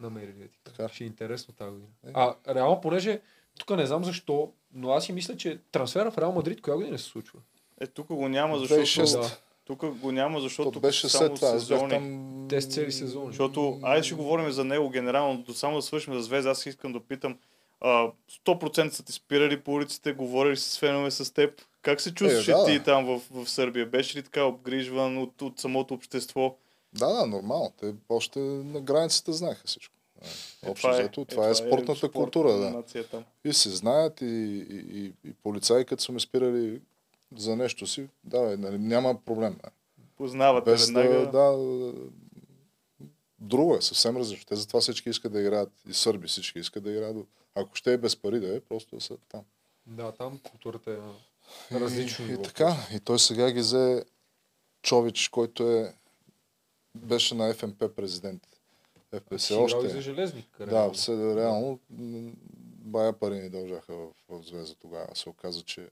намерили. 0.00 0.32
да 0.32 0.48
ти 0.48 0.58
кажа. 0.64 0.76
Така. 0.76 0.88
Ще 0.88 1.04
е 1.04 1.06
интересно 1.06 1.54
тази 1.54 1.70
година. 1.70 1.90
Е. 2.06 2.10
А 2.14 2.34
реално, 2.54 2.80
понеже 2.80 3.20
тук 3.58 3.76
не 3.76 3.86
знам 3.86 4.04
защо, 4.04 4.52
но 4.74 4.90
аз 4.90 5.04
си 5.04 5.12
мисля, 5.12 5.36
че 5.36 5.58
трансфера 5.72 6.10
в 6.10 6.18
Реал 6.18 6.32
Мадрид 6.32 6.60
коя 6.60 6.76
година 6.76 6.98
се 6.98 7.04
случва? 7.04 7.40
е, 7.80 7.86
тук 7.86 8.06
го 8.06 8.28
няма, 8.28 8.58
защото... 8.58 8.80
2006. 8.80 9.20
Да. 9.20 9.36
Тук 9.64 9.86
го 9.86 10.12
няма, 10.12 10.40
защото 10.40 10.70
То 10.70 10.80
беше 10.80 11.08
само 11.08 11.26
след 11.26 11.36
това. 11.36 11.50
Сезони. 11.50 11.90
там... 11.90 12.46
Те 12.48 12.60
с 12.60 12.66
цели 12.66 12.92
сезони. 12.92 13.26
Защото, 13.26 13.80
айде 13.82 14.02
ще 14.02 14.14
говорим 14.14 14.50
за 14.50 14.64
него 14.64 14.90
генерално, 14.90 15.42
до 15.42 15.54
само 15.54 15.76
да 15.76 15.82
свършим 15.82 16.14
за 16.14 16.22
Звезда, 16.22 16.50
аз 16.50 16.66
искам 16.66 16.92
да 16.92 17.00
питам, 17.00 17.38
а, 17.80 18.10
100% 18.46 18.88
са 18.88 19.04
ти 19.04 19.12
спирали 19.12 19.60
по 19.60 19.72
улиците, 19.72 20.12
говорили 20.12 20.56
с 20.56 20.78
фенове 20.78 21.10
с 21.10 21.34
теб. 21.34 21.62
Как 21.82 22.00
се 22.00 22.14
чувстваш 22.14 22.48
Е, 22.48 22.52
да, 22.52 22.66
ти 22.66 22.78
да. 22.78 22.84
там 22.84 23.06
в, 23.06 23.22
в 23.30 23.50
Сърбия? 23.50 23.86
Беше 23.86 24.18
ли 24.18 24.22
така 24.22 24.44
обгрижван 24.44 25.18
от, 25.18 25.42
от 25.42 25.60
самото 25.60 25.94
общество? 25.94 26.56
Да, 26.92 27.12
да, 27.12 27.26
нормално. 27.26 27.72
Те 27.80 27.94
още 28.08 28.38
на 28.40 28.80
границата 28.80 29.32
знаеха 29.32 29.62
всичко. 29.66 29.94
Е, 30.62 30.70
Общо 30.70 30.90
взето, 30.90 31.24
това 31.24 31.48
е 31.48 31.54
спортната 31.54 31.98
спортна 31.98 32.22
култура, 32.22 32.52
да. 32.52 32.84
И 33.44 33.52
се 33.52 33.70
знаят 33.70 34.20
и, 34.20 34.26
и, 34.26 35.04
и, 35.04 35.12
и 35.24 35.32
полицаи, 35.42 35.84
като 35.84 36.02
са 36.02 36.12
ме 36.12 36.20
спирали 36.20 36.80
за 37.36 37.56
нещо 37.56 37.86
си, 37.86 38.08
да, 38.24 38.56
нали, 38.58 38.78
няма 38.78 39.14
проблем. 39.24 39.58
Бе. 39.62 39.68
Познавате 40.16 40.70
Без 40.70 40.92
да, 40.92 41.02
веднага. 41.02 41.30
да, 41.30 41.92
друго 43.38 43.74
е, 43.74 43.82
съвсем 43.82 44.16
различно. 44.16 44.46
Те 44.48 44.56
затова 44.56 44.80
всички 44.80 45.10
искат 45.10 45.32
да 45.32 45.40
играят, 45.40 45.72
и 45.88 45.94
сърби 45.94 46.28
всички 46.28 46.58
искат 46.58 46.84
да 46.84 46.90
играят. 46.90 47.16
Ако 47.54 47.74
ще 47.74 47.92
е 47.92 47.98
без 47.98 48.16
пари 48.16 48.40
да 48.40 48.56
е, 48.56 48.60
просто 48.60 48.96
да 48.96 49.00
са 49.00 49.16
там. 49.28 49.42
Да, 49.86 50.12
там 50.12 50.38
културата 50.38 50.90
е 50.90 50.96
на 51.74 51.80
различно 51.80 52.26
и, 52.30 52.34
и 52.34 52.42
така, 52.42 52.76
и 52.94 53.00
той 53.00 53.18
сега 53.18 53.50
ги 53.50 53.60
взе 53.60 54.04
Чович, 54.82 55.28
който 55.28 55.70
е, 55.70 55.94
беше 57.06 57.34
на 57.34 57.54
ФМП 57.54 57.96
президент. 57.96 58.42
ФПС 59.14 59.50
играл 59.50 59.64
още. 59.64 59.86
и 59.86 59.90
за 59.90 60.00
железник. 60.00 60.46
Да, 60.58 60.66
реално. 60.66 60.94
все, 60.94 61.36
реално 61.36 61.78
м, 61.90 62.32
бая 62.78 63.12
пари 63.12 63.40
ни 63.40 63.50
дължаха 63.50 63.94
в, 63.94 64.08
в 64.28 64.42
Звезда 64.42 64.74
тогава. 64.80 65.16
Се 65.16 65.28
оказа, 65.28 65.62
че 65.62 65.88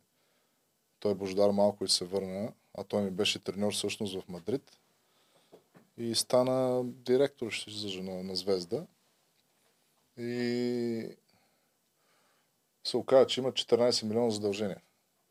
той 1.00 1.14
Бождар 1.14 1.50
малко 1.50 1.84
и 1.84 1.88
се 1.88 2.04
върна, 2.04 2.52
а 2.74 2.84
той 2.84 3.02
ми 3.02 3.10
беше 3.10 3.38
треньор 3.38 3.72
всъщност 3.72 4.20
в 4.20 4.28
Мадрид. 4.28 4.78
И 5.98 6.14
стана 6.14 6.84
директор 6.84 7.52
излъжа 7.66 8.02
на, 8.02 8.22
на 8.22 8.36
Звезда. 8.36 8.86
И 10.18 11.16
се 12.84 12.96
оказа, 12.96 13.26
че 13.26 13.40
има 13.40 13.52
14 13.52 14.04
милиона 14.04 14.30
задължения. 14.30 14.80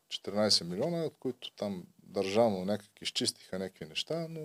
14 0.08 0.64
милиона, 0.64 1.04
от 1.04 1.16
които 1.20 1.50
там 1.50 1.84
държавно 2.02 2.64
някак 2.64 2.90
изчистиха 3.00 3.58
някакви 3.58 3.84
неща, 3.84 4.26
но 4.30 4.40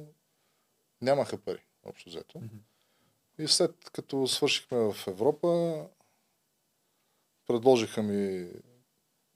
нямаха 1.02 1.38
пари, 1.38 1.64
общо 1.84 2.10
взето. 2.10 2.38
Мгм. 2.38 2.56
И 3.40 3.48
след 3.48 3.90
като 3.90 4.28
свършихме 4.28 4.78
в 4.78 4.96
Европа, 5.08 5.82
предложиха 7.48 8.04
ми 8.04 8.50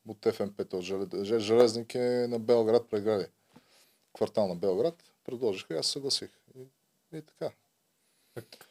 от 0.07 0.25
ФМП, 0.33 0.59
от 0.59 0.83
Желе- 0.83 1.37
Железник 1.39 1.95
е 1.95 2.27
на 2.29 2.39
Белград 2.39 2.89
прегради. 2.89 3.25
Квартал 4.13 4.47
на 4.47 4.55
Белград. 4.55 5.03
Предложиха 5.23 5.73
и 5.73 5.77
аз 5.77 5.85
се 5.85 5.91
съгласих. 5.91 6.29
И, 6.55 6.59
и 7.17 7.21
така. 7.21 7.51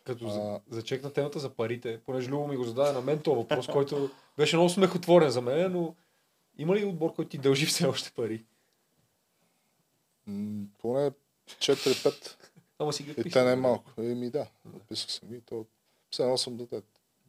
Като 0.05 0.27
А- 0.27 0.31
за, 0.31 0.61
зачекна 0.71 1.13
темата 1.13 1.39
за 1.39 1.51
парите, 1.51 2.01
понеже 2.07 2.29
Любо 2.31 2.47
ми 2.47 2.57
го 2.57 2.65
зададе 2.65 2.93
на 2.93 3.01
мен 3.01 3.23
този 3.23 3.37
въпрос, 3.37 3.67
който 3.67 4.11
беше 4.37 4.57
много 4.57 4.71
смехотворен 4.71 5.31
за 5.31 5.41
мен, 5.41 5.73
но 5.73 5.95
има 6.59 6.77
ли 6.77 6.85
отбор, 6.85 7.15
който 7.15 7.29
ти 7.29 7.39
дължи 7.39 7.67
все 7.67 7.87
още 7.87 8.13
пари? 8.13 8.45
М, 10.27 10.67
поне 10.79 11.11
4-5. 11.49 12.37
Ама 12.79 12.93
си 12.93 13.03
ги 13.03 13.09
И 13.09 13.13
отписал, 13.13 13.31
те 13.33 13.45
не 13.45 13.53
е 13.53 13.57
бе. 13.57 13.61
малко. 13.61 13.91
Еми 13.99 14.31
да, 14.31 14.47
отписах 14.75 15.11
съм 15.11 15.29
ги. 15.29 15.41
То... 15.41 15.67
Все 16.11 16.23
едно 16.23 16.39
съм 16.39 16.57
дете. 16.57 16.83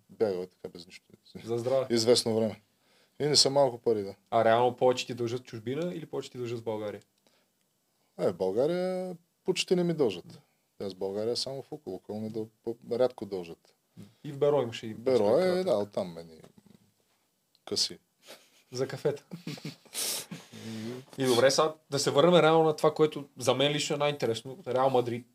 Бягал 0.10 0.42
е 0.42 0.48
така 0.48 0.70
без 0.70 0.86
нищо. 0.86 1.06
За 1.44 1.58
здраве. 1.58 1.88
Известно 1.90 2.36
време. 2.36 2.62
И 3.20 3.26
не 3.26 3.36
са 3.36 3.50
малко 3.50 3.78
пари, 3.78 4.04
да. 4.04 4.16
А 4.32 4.46
реално 4.46 4.76
повече 4.76 5.06
ти 5.06 5.14
дължат 5.14 5.44
чужбина 5.44 5.94
или 5.94 6.06
повече 6.06 6.32
ти 6.32 6.38
дължат 6.38 6.60
в 6.60 6.64
България? 6.64 7.02
Е, 8.20 8.28
в 8.28 8.34
България 8.34 9.16
почти 9.44 9.76
не 9.76 9.84
ми 9.84 9.94
дължат. 9.94 10.40
Аз 10.80 10.94
в 10.94 10.98
България 10.98 11.38
само 11.38 11.62
в 11.62 11.72
около, 11.72 11.96
около 11.96 12.30
дъл... 12.30 12.48
по- 12.64 12.78
рядко 12.92 13.26
дължат. 13.26 13.76
И 14.24 14.32
в 14.32 14.38
Беро 14.38 14.62
имаше 14.62 14.86
един 14.86 14.98
Беро 14.98 15.38
е, 15.38 15.64
да, 15.64 15.78
оттам 15.78 16.14
мени 16.14 16.32
къси. 17.66 18.00
За 18.72 18.88
кафета. 18.88 19.26
И 21.18 21.26
добре, 21.26 21.52
сега 21.52 21.74
да 21.90 22.00
се 22.00 22.12
върнем 22.12 22.36
реално 22.36 22.64
на 22.64 22.76
това, 22.76 22.94
което 22.94 23.30
за 23.38 23.54
мен 23.54 23.72
лично 23.72 23.96
е 23.96 24.00
най-интересно. 24.00 24.58
Реал 24.68 24.90
Мадрид, 24.90 25.28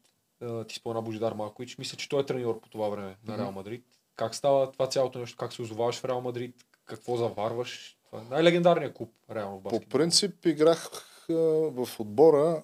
ти 0.69 0.75
спомена 0.75 1.03
Божидар 1.03 1.33
Малкович, 1.33 1.79
мисля, 1.79 1.97
че 1.97 2.09
той 2.09 2.21
е 2.21 2.27
треньор 2.27 2.61
по 2.61 2.69
това 2.69 2.89
време 2.89 3.17
на 3.25 3.39
Реал 3.39 3.53
Мадрид. 3.53 3.85
Как 4.17 4.35
става 4.35 4.73
това 4.73 4.89
цялото 4.89 5.19
нещо? 5.19 5.37
Как 5.37 5.53
се 5.53 5.62
озоваваш 5.62 6.01
в 6.01 6.05
Реал 6.05 6.21
Мадрид? 6.21 6.55
Какво 6.85 7.17
заварваш? 7.17 7.99
Това 8.07 8.23
е 8.23 8.25
най-легендарният 8.31 8.95
клуб, 8.95 9.12
реално 9.31 9.59
в 9.59 9.62
По 9.62 9.71
баскетбол. 9.71 9.99
принцип 9.99 10.47
играх 10.47 10.91
а, 11.31 11.35
в 11.71 11.89
отбора. 12.01 12.62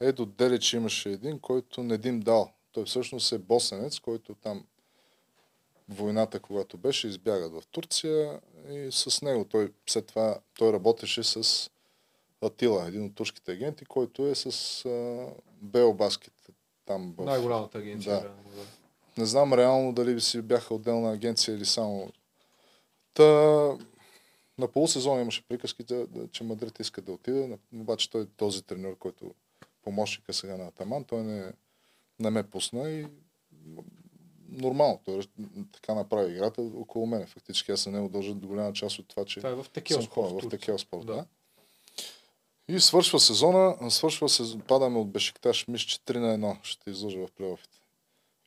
Ето 0.00 0.26
Делич 0.26 0.72
имаше 0.72 1.10
един, 1.10 1.38
който 1.38 1.82
не 1.82 1.98
дим 1.98 2.20
дал. 2.20 2.52
Той 2.72 2.84
всъщност 2.84 3.32
е 3.32 3.38
босенец, 3.38 3.98
който 4.00 4.34
там 4.34 4.66
войната, 5.88 6.40
когато 6.40 6.78
беше, 6.78 7.08
избягат 7.08 7.52
в 7.52 7.62
Турция 7.70 8.40
и 8.70 8.88
с 8.90 9.22
него 9.22 9.44
той 9.44 9.72
след 9.86 10.06
това 10.06 10.38
той 10.58 10.72
работеше 10.72 11.22
с 11.22 11.70
Атила, 12.42 12.86
един 12.88 13.04
от 13.04 13.14
турските 13.14 13.52
агенти, 13.52 13.84
който 13.84 14.26
е 14.26 14.34
с 14.34 14.84
а, 14.84 15.26
Бео 15.62 15.94
Баскет. 15.94 16.32
Там 16.90 17.14
в... 17.18 17.24
Най-голямата 17.24 17.78
агенция. 17.78 18.14
Да. 18.14 18.22
Реално, 18.22 18.42
да. 18.56 19.20
Не 19.20 19.26
знам 19.26 19.54
реално 19.54 19.92
дали 19.92 20.20
си 20.20 20.42
бяха 20.42 20.74
отделна 20.74 21.12
агенция 21.12 21.56
или 21.56 21.64
само... 21.64 22.10
Та, 23.14 23.24
на 24.58 24.68
полусезон 24.72 25.20
имаше 25.20 25.48
приказки, 25.48 25.82
да, 25.82 26.06
да, 26.06 26.28
че 26.28 26.44
Мадрид 26.44 26.80
иска 26.80 27.02
да 27.02 27.12
отиде, 27.12 27.58
обаче 27.74 28.10
той 28.10 28.26
този 28.36 28.62
треньор, 28.62 28.98
който 28.98 29.34
помощника 29.82 30.32
сега 30.32 30.56
на 30.56 30.66
Атаман, 30.66 31.04
той 31.04 31.22
не, 31.22 31.52
не 32.18 32.30
ме 32.30 32.42
пусна 32.42 32.90
и 32.90 33.06
нормално, 34.48 35.00
той 35.04 35.22
така 35.72 35.94
направи 35.94 36.32
играта 36.32 36.62
около 36.62 37.06
мене. 37.06 37.26
Фактически 37.26 37.72
аз 37.72 37.80
съм 37.80 37.92
него 37.92 38.08
дължа 38.08 38.34
до 38.34 38.46
голяма 38.46 38.72
част 38.72 38.98
от 38.98 39.08
това, 39.08 39.24
че 39.24 39.40
Това 39.40 39.50
е 39.50 39.54
в 39.54 39.66
съм 39.88 40.02
спорт. 40.02 40.44
в. 40.44 40.48
Текел 40.48 40.78
спорт. 40.78 41.06
Да. 41.06 41.14
Да. 41.14 41.24
И 42.70 42.80
свършва 42.80 43.20
сезона, 43.20 43.90
свършва 43.90 44.28
сезон, 44.28 44.60
падаме 44.60 44.98
от 44.98 45.10
Бешикташ, 45.10 45.68
мисля, 45.68 45.86
че 45.86 45.98
3 45.98 46.16
на 46.16 46.38
1 46.38 46.58
ще 46.62 46.90
излъжа 46.90 47.18
в 47.18 47.32
плейофите. 47.32 47.78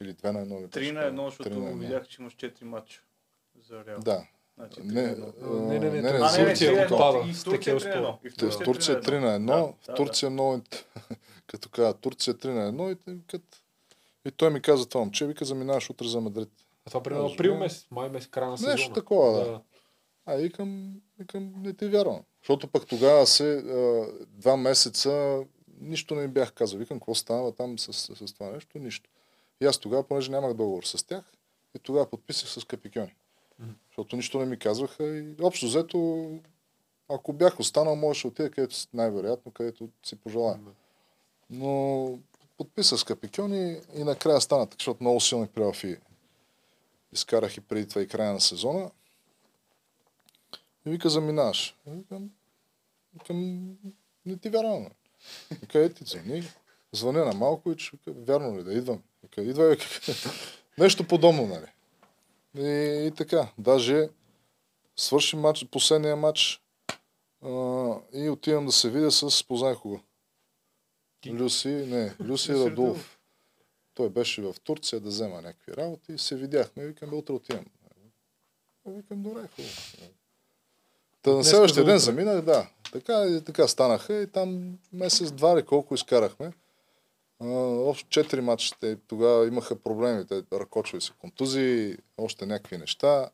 Или 0.02 0.14
2 0.14 0.32
на 0.32 0.46
1. 0.46 0.62
ли 0.62 0.68
3 0.68 0.70
беше 0.70 0.92
на 0.92 1.02
това? 1.02 1.24
1, 1.24 1.30
защото 1.30 1.78
видях, 1.78 2.08
че 2.08 2.22
имаш 2.22 2.36
4 2.36 2.64
матча 2.64 3.02
за 3.70 3.86
Реал. 3.86 4.00
Да. 4.00 4.28
Значи, 4.58 4.80
Не, 4.84 5.02
Не, 5.02 5.80
не, 5.80 5.80
не, 5.80 6.02
не, 6.02 6.02
не, 6.02 6.10
е 6.10 6.20
Турция 6.20 6.82
е 6.82 6.86
отпада. 6.86 7.24
И 7.28 7.34
в 7.34 7.38
с 7.38 7.44
Турция 7.44 7.80
Текел 7.80 7.80
3 7.80 8.00
на 8.00 8.08
1. 8.08 8.32
спорт. 8.32 8.42
И 8.42 8.46
в 8.46 8.60
в 8.60 8.64
Турция 8.64 9.02
3 9.02 9.20
на 9.20 9.40
1, 9.40 9.46
Да, 9.46 9.94
в 9.94 9.96
Турция 9.96 10.30
много... 10.30 10.62
като 11.48 11.70
казва 11.70 11.94
Турция 11.94 12.34
3 12.34 12.48
на 12.48 12.74
1 12.74 12.92
и, 12.94 13.28
като... 13.28 13.58
и 14.26 14.32
той 14.32 14.50
ми 14.50 14.62
каза 14.62 14.90
това 14.90 15.02
момче, 15.02 15.26
вика 15.26 15.46
заминаваш 15.46 15.90
утре 15.90 16.08
за 16.08 16.22
Мадрид. 16.22 16.50
А 16.86 16.90
това 16.90 17.04
примерно 17.04 17.26
април 17.26 17.58
месец, 17.58 17.88
май 17.92 18.10
месец, 18.10 18.30
края 18.30 18.50
на 18.50 18.58
сезона. 18.58 18.74
Нещо 18.74 18.94
такова, 18.94 19.46
да. 19.46 19.62
А 20.26 20.36
викам, 20.36 20.94
викам, 21.20 21.54
не 21.58 21.74
ти 21.74 21.88
вярвам. 21.88 22.22
Защото 22.44 22.68
пък 22.68 22.88
тогава 22.88 23.28
се 23.28 23.54
а, 23.54 24.08
два 24.28 24.58
месеца 24.58 25.44
нищо 25.82 26.16
не 26.16 26.28
бях 26.28 26.54
казал. 26.54 26.80
Викам, 26.80 27.00
какво 27.00 27.16
става 27.16 27.52
там 27.52 27.80
с, 27.80 27.94
с, 27.94 28.28
с 28.28 28.34
това 28.34 28.52
нещо? 28.52 28.80
Нищо. 28.80 29.10
И 29.62 29.66
аз 29.66 29.78
тогава, 29.78 30.04
понеже 30.04 30.32
нямах 30.32 30.54
договор 30.54 30.84
с 30.84 31.04
тях, 31.04 31.24
и 31.76 31.80
тогава 31.80 32.10
подписах 32.10 32.50
с 32.50 32.64
капикьони. 32.66 33.16
Защото 33.90 34.16
нищо 34.16 34.40
не 34.40 34.46
ми 34.46 34.60
казваха 34.60 35.18
и 35.18 35.36
общо 35.42 35.66
взето, 35.66 36.30
ако 37.10 37.34
бях 37.34 37.60
останал, 37.60 37.96
можеше 37.96 38.28
да 38.28 38.32
отида 38.32 38.52
където 38.52 38.76
с- 38.76 38.88
най-вероятно, 38.94 39.52
където 39.52 39.90
си 40.06 40.16
пожелая. 40.16 40.60
Но 41.50 42.20
подписах 42.58 43.00
с 43.00 43.04
капикьони 43.04 43.78
и 43.96 44.04
накрая 44.04 44.42
стана 44.42 44.66
така, 44.68 44.82
защото 44.82 45.04
много 45.04 45.20
силни 45.20 45.48
плейофи 45.48 45.98
изкарах 47.14 47.58
и 47.58 47.62
преди 47.62 47.88
това 47.88 48.02
и 48.02 48.08
края 48.08 48.34
на 48.34 48.42
сезона. 48.42 48.92
И 50.86 50.90
вика, 50.90 51.10
заминаваш. 51.10 51.76
И 51.88 51.92
Викам, 51.92 52.30
викам, 53.14 53.70
не 54.26 54.38
ти 54.38 54.50
вярвам. 54.50 54.90
Вика, 55.62 55.80
е 55.80 55.90
ти 55.90 56.04
звъни. 56.04 56.44
Звъня 56.92 57.26
на 57.26 57.34
малко 57.34 57.72
и 57.72 57.76
вика, 57.92 58.12
вярно 58.12 58.58
ли 58.58 58.64
да 58.64 58.74
идвам? 58.74 59.04
Вика, 59.24 59.42
идвай, 59.42 59.70
вика. 59.70 59.86
Нещо 60.78 61.08
подобно, 61.08 61.48
нали? 61.48 61.68
И, 62.58 63.08
и 63.08 63.12
така, 63.12 63.52
даже 63.58 64.10
свърши 64.96 65.36
матч, 65.36 65.66
последния 65.72 66.16
матч, 66.16 66.62
А, 67.42 67.50
и 68.14 68.30
отивам 68.30 68.66
да 68.66 68.72
се 68.72 68.90
видя 68.90 69.12
с, 69.12 69.48
познай 69.48 69.76
кого? 69.76 70.00
Люси, 71.28 71.68
не, 71.68 72.16
Люси 72.20 72.54
Радулов. 72.54 73.20
Той 73.94 74.10
беше 74.10 74.42
в 74.42 74.56
Турция 74.64 75.00
да 75.00 75.10
взема 75.10 75.42
някакви 75.42 75.74
работи 75.78 76.14
и 76.14 76.18
се 76.18 76.36
видяхме. 76.36 76.86
Викам, 76.86 77.14
утре 77.14 77.34
отивам. 77.34 77.66
Викам, 78.86 79.24
добре, 79.24 79.48
хубаво. 79.56 80.14
Та 81.24 81.32
на 81.32 81.44
следващия 81.44 81.86
ден 81.86 81.98
заминах, 82.00 82.42
да. 82.42 82.68
Така 82.92 83.26
и 83.26 83.42
така 83.44 83.68
станаха 83.68 84.14
и 84.14 84.28
там 84.28 84.64
месец-два 84.94 85.58
ли 85.58 85.64
колко 85.64 85.96
изкарахме. 85.96 86.52
А, 87.40 87.46
общо 87.48 88.10
4 88.10 88.40
мача. 88.40 88.76
Те 88.80 88.98
тогава 88.98 89.48
имаха 89.48 89.76
проблеми. 89.76 90.28
Те 90.28 90.44
ръкочови 90.54 91.02
се 91.02 91.12
контузии, 91.20 91.98
още 92.18 92.46
някакви 92.46 92.78
неща. 92.78 93.30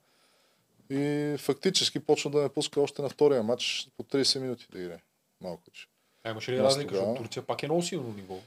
И 0.89 1.35
фактически 1.39 1.99
почна 1.99 2.31
да 2.31 2.37
ме 2.37 2.49
пуска 2.49 2.81
още 2.81 3.01
на 3.01 3.09
втория 3.09 3.43
матч 3.43 3.89
по 3.97 4.03
30 4.03 4.39
минути 4.39 4.67
да 4.71 4.79
играе. 4.79 4.99
Малко 5.41 5.63
че. 5.71 5.87
А 6.23 6.29
имаше 6.31 6.51
ли 6.51 6.57
Аз 6.57 6.63
разлика, 6.63 6.87
тогава- 6.87 7.05
защото 7.05 7.23
Турция 7.23 7.43
пак 7.43 7.63
е 7.63 7.67
много 7.67 7.83
силно 7.83 8.13
ниво? 8.13 8.37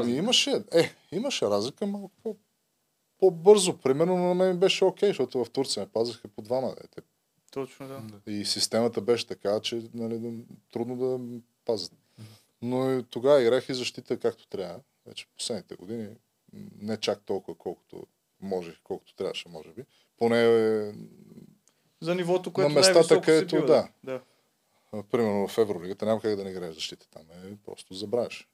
Еми, 0.00 0.12
имаше, 0.12 0.62
е, 0.72 0.90
имаше 1.12 1.46
разлика 1.46 1.86
малко 1.86 2.10
по- 2.22 2.36
по-бързо. 3.18 3.76
Примерно 3.78 4.16
на 4.18 4.34
мен 4.34 4.56
беше 4.56 4.84
окей, 4.84 5.08
защото 5.08 5.44
в 5.44 5.50
Турция 5.50 5.82
ме 5.82 5.88
пазиха 5.88 6.28
по 6.28 6.42
двама. 6.42 6.68
Де. 6.68 6.88
Те- 6.88 7.02
Точно, 7.52 7.86
да. 7.88 8.32
И 8.32 8.44
системата 8.44 9.00
беше 9.00 9.26
така, 9.26 9.60
че 9.60 9.82
нали, 9.94 10.44
трудно 10.72 10.96
да 10.96 11.40
пазят. 11.64 11.92
Но 12.62 12.98
и 12.98 13.02
тогава 13.02 13.42
играх 13.42 13.68
и 13.68 13.74
защита 13.74 14.18
както 14.18 14.46
трябва. 14.46 14.80
Вече 15.06 15.26
последните 15.36 15.74
години 15.74 16.08
не 16.80 16.96
чак 16.96 17.22
толкова, 17.22 17.54
колкото 17.54 18.06
можех, 18.40 18.76
колкото 18.84 19.14
трябваше, 19.14 19.48
може 19.48 19.68
би. 19.68 19.84
Поне, 20.18 20.44
е, 20.44 20.92
За 22.00 22.14
нивото, 22.14 22.52
което 22.52 22.74
местата, 22.74 22.94
най-високо 22.94 23.24
където 23.24 23.50
си 23.50 23.56
бил, 23.56 23.66
да. 23.66 23.88
да. 24.04 24.20
примерно 25.10 25.48
в 25.48 25.58
Евролигата 25.58 26.06
няма 26.06 26.20
как 26.20 26.36
да 26.36 26.44
не 26.44 26.50
играеш 26.50 26.74
защита. 26.74 27.08
Там 27.10 27.22
е 27.44 27.56
просто 27.66 27.94
забравяш. 27.94 28.48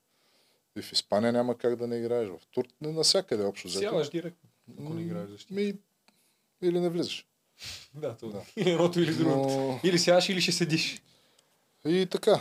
И 0.76 0.82
в 0.82 0.92
Испания 0.92 1.32
няма 1.32 1.58
как 1.58 1.76
да 1.76 1.86
не 1.86 1.96
играеш. 1.96 2.28
В 2.28 2.40
Тур... 2.50 2.64
Насякъде 2.80 3.44
общо 3.44 3.68
взето. 3.68 3.90
Сяваш 3.90 4.10
директно, 4.10 4.48
ако 4.80 4.94
не 4.94 5.02
играеш 5.02 5.28
защита. 5.28 5.54
Ми, 5.54 5.74
или 6.62 6.80
не 6.80 6.88
влизаш. 6.88 7.27
Да, 7.94 8.16
това. 8.16 8.32
Да. 8.32 8.44
Или 8.56 8.70
едното, 8.70 9.00
или 9.00 9.14
другото. 9.14 9.48
Но... 9.48 9.80
Или 9.84 9.98
сядаш, 9.98 10.28
или 10.28 10.40
ще 10.40 10.52
седиш. 10.52 11.02
И 11.86 12.06
така. 12.10 12.40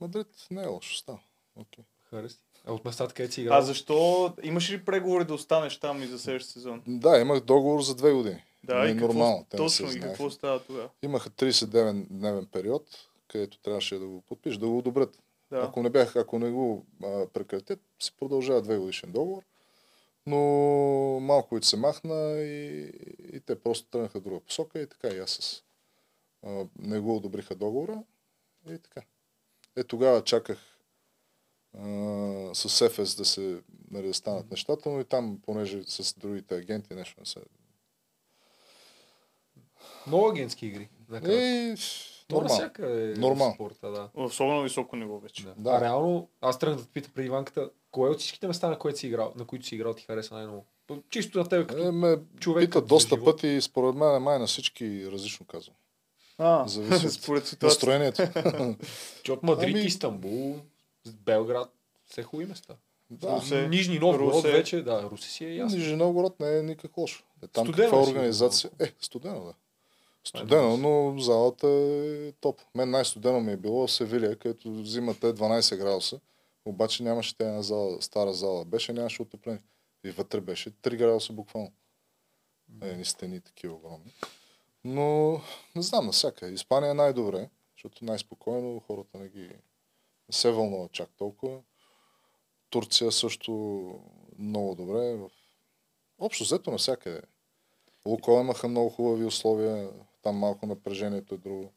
Мадрид 0.00 0.26
не 0.50 0.62
е 0.62 0.66
лошо 0.66 0.96
става. 0.96 1.18
Okay. 1.58 1.84
Хареса. 2.10 2.36
ти? 2.36 2.60
А 2.66 2.72
от 2.72 2.84
местата, 2.84 3.14
където 3.14 3.34
си 3.34 3.40
играл? 3.40 3.58
А 3.58 3.62
защо? 3.62 4.34
Имаш 4.42 4.70
ли 4.70 4.84
преговори 4.84 5.24
да 5.24 5.34
останеш 5.34 5.76
там 5.76 6.02
и 6.02 6.06
за 6.06 6.18
следващия 6.18 6.52
сезон? 6.52 6.82
Да, 6.86 7.18
имах 7.18 7.40
договор 7.40 7.82
за 7.82 7.94
две 7.94 8.12
години. 8.12 8.42
Да, 8.64 8.74
Не 8.74 8.86
е 8.86 8.90
и 8.90 8.92
какво, 8.92 9.06
нормално. 9.06 9.46
Те 9.50 9.56
точно, 9.56 9.92
и 9.92 10.00
какво 10.00 10.30
става 10.30 10.62
тогава? 10.64 10.88
Имаха 11.02 11.30
39-дневен 11.30 12.46
период, 12.46 13.08
където 13.28 13.58
трябваше 13.58 13.98
да 13.98 14.06
го 14.06 14.20
подпишеш, 14.20 14.58
да 14.58 14.66
го 14.66 14.78
одобрят. 14.78 15.18
Да. 15.50 15.58
Ако 15.58 15.82
не 15.82 15.90
бях, 15.90 16.16
ако 16.16 16.38
не 16.38 16.50
го 16.50 16.84
а, 17.04 17.26
прекратят, 17.26 17.80
се 18.00 18.12
продължава 18.12 18.62
две 18.62 18.76
годишен 18.76 19.12
договор. 19.12 19.42
Но 20.26 20.40
малко 21.20 21.62
се 21.62 21.76
махна 21.76 22.40
и, 22.40 22.90
и 23.32 23.40
те 23.40 23.60
просто 23.60 23.90
тръгнаха 23.90 24.20
друга 24.20 24.40
посока 24.40 24.80
и 24.80 24.86
така 24.86 25.08
и 25.08 25.18
аз 25.18 25.30
с, 25.30 25.62
а, 26.46 26.66
не 26.78 27.00
го 27.00 27.16
одобриха 27.16 27.54
договора 27.54 28.02
и 28.70 28.78
така. 28.78 29.02
Е 29.76 29.84
тогава 29.84 30.24
чаках 30.24 30.78
а, 31.78 32.54
с 32.54 32.80
ЕФЕС 32.80 33.14
да 33.14 33.24
се 33.24 33.62
нали, 33.90 34.06
да 34.06 34.14
станат 34.14 34.50
нещата, 34.50 34.90
но 34.90 35.00
и 35.00 35.04
там, 35.04 35.40
понеже 35.46 35.82
с 35.82 36.18
другите 36.18 36.56
агенти 36.56 36.94
нещо 36.94 37.20
не 37.20 37.26
се... 37.26 37.40
Много 40.06 40.28
агентски 40.28 40.66
игри. 40.66 40.88
накратко. 41.08 41.36
Е, 41.36 41.76
навсякъде 42.30 43.12
е 43.12 43.14
Нормално. 43.14 43.52
в 43.52 43.54
спорта, 43.54 43.90
да. 43.90 44.10
Особено 44.14 44.62
високо 44.62 44.96
ниво 44.96 45.18
вече. 45.18 45.44
да. 45.44 45.54
Да. 45.58 45.70
А 45.70 45.80
реално, 45.80 46.28
аз 46.40 46.58
тръгнах 46.58 46.78
да 46.78 46.84
те 46.84 46.90
пита 46.92 47.10
преди 47.14 47.26
Иванката, 47.26 47.70
кое 47.96 48.10
от 48.10 48.18
всичките 48.18 48.46
места, 48.46 48.68
на, 48.68 48.78
което 48.78 48.98
си 48.98 49.06
играл, 49.06 49.32
на 49.36 49.44
които 49.44 49.66
си 49.66 49.74
играл, 49.74 49.94
ти 49.94 50.04
хареса 50.04 50.34
най-много? 50.34 50.64
Чисто 51.10 51.38
на 51.38 51.48
тебе 51.48 51.66
като 51.66 51.82
Е, 51.82 51.90
ме 51.90 52.16
човек 52.40 52.64
питат 52.64 52.84
за 52.84 52.86
доста 52.86 53.08
живот. 53.08 53.24
пъти 53.26 53.48
и 53.48 53.62
според 53.62 53.94
мен 53.94 54.22
май 54.22 54.38
на 54.38 54.46
всички 54.46 55.06
различно 55.06 55.46
казвам. 55.46 55.74
А, 56.38 56.68
Зависи 56.68 57.06
от 57.06 57.12
според 57.12 57.46
ситуацията. 57.46 57.66
Настроението. 57.66 58.22
Защото 59.16 59.46
Мадрид, 59.46 59.76
Ами- 59.76 59.84
Истанбул, 59.84 60.56
Белград, 61.16 61.72
все 62.06 62.22
хубави 62.22 62.46
места. 62.46 62.74
да. 63.10 63.32
Русе. 63.32 63.68
Нижни 63.68 63.98
Новгород 63.98 64.34
Русе. 64.34 64.52
вече, 64.52 64.82
да, 64.82 65.02
Руси 65.02 65.30
си 65.30 65.44
е 65.44 65.54
ясно. 65.54 65.78
Нижни 65.78 65.96
Новгород 65.96 66.40
не 66.40 66.58
е 66.58 66.62
никак 66.62 66.96
лошо. 66.96 67.24
Е, 67.42 67.46
там 67.46 67.66
Студено 67.66 67.84
каква 67.84 67.98
е 67.98 68.10
организация? 68.10 68.70
Е, 68.80 68.92
студено, 69.00 69.40
да. 69.40 69.52
Студено, 70.24 70.76
но 70.76 71.18
залата 71.18 71.68
е 71.68 72.32
топ. 72.32 72.60
Мен 72.74 72.90
най-студено 72.90 73.40
ми 73.40 73.52
е 73.52 73.56
било 73.56 73.86
в 73.86 73.92
Севилия, 73.92 74.36
където 74.36 74.84
зимата 74.84 75.28
е 75.28 75.32
12 75.32 75.76
градуса. 75.76 76.20
Обаче 76.66 77.02
нямаше 77.02 77.34
една 77.40 77.62
зала, 77.62 78.02
стара 78.02 78.32
зала. 78.32 78.64
Беше, 78.64 78.92
нямаше 78.92 79.22
отопление. 79.22 79.62
И 80.04 80.10
вътре 80.10 80.40
беше 80.40 80.70
3 80.70 80.96
градуса 80.96 81.32
буквално. 81.32 81.72
Е, 82.82 82.96
ни 82.96 83.04
стени 83.04 83.40
такива 83.40 83.74
огромни. 83.74 84.14
Но 84.84 85.32
не 85.76 85.82
знам, 85.82 86.06
насяка. 86.06 86.48
Испания 86.48 86.90
е 86.90 86.94
най-добре, 86.94 87.50
защото 87.76 88.04
най-спокойно 88.04 88.80
хората 88.80 89.18
не 89.18 89.28
ги 89.28 89.50
не 90.28 90.32
се 90.32 90.50
вълнуват 90.50 90.92
чак 90.92 91.10
толкова. 91.16 91.60
Турция 92.70 93.12
също 93.12 93.52
много 94.38 94.74
добре. 94.74 95.16
В... 95.16 95.30
Общо 96.18 96.44
взето 96.44 96.70
навсякъде. 96.70 97.22
Лукол 98.06 98.40
имаха 98.40 98.68
много 98.68 98.90
хубави 98.90 99.24
условия. 99.24 99.90
Там 100.22 100.36
малко 100.36 100.66
напрежението 100.66 101.34
е 101.34 101.38
друго. 101.38 101.72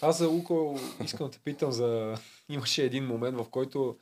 Аз 0.00 0.18
за 0.18 0.28
Луко 0.28 0.78
искам 1.04 1.26
да 1.26 1.30
те 1.30 1.38
питам 1.38 1.72
за... 1.72 2.14
Имаше 2.48 2.84
един 2.84 3.06
момент, 3.06 3.36
в 3.36 3.48
който 3.50 3.96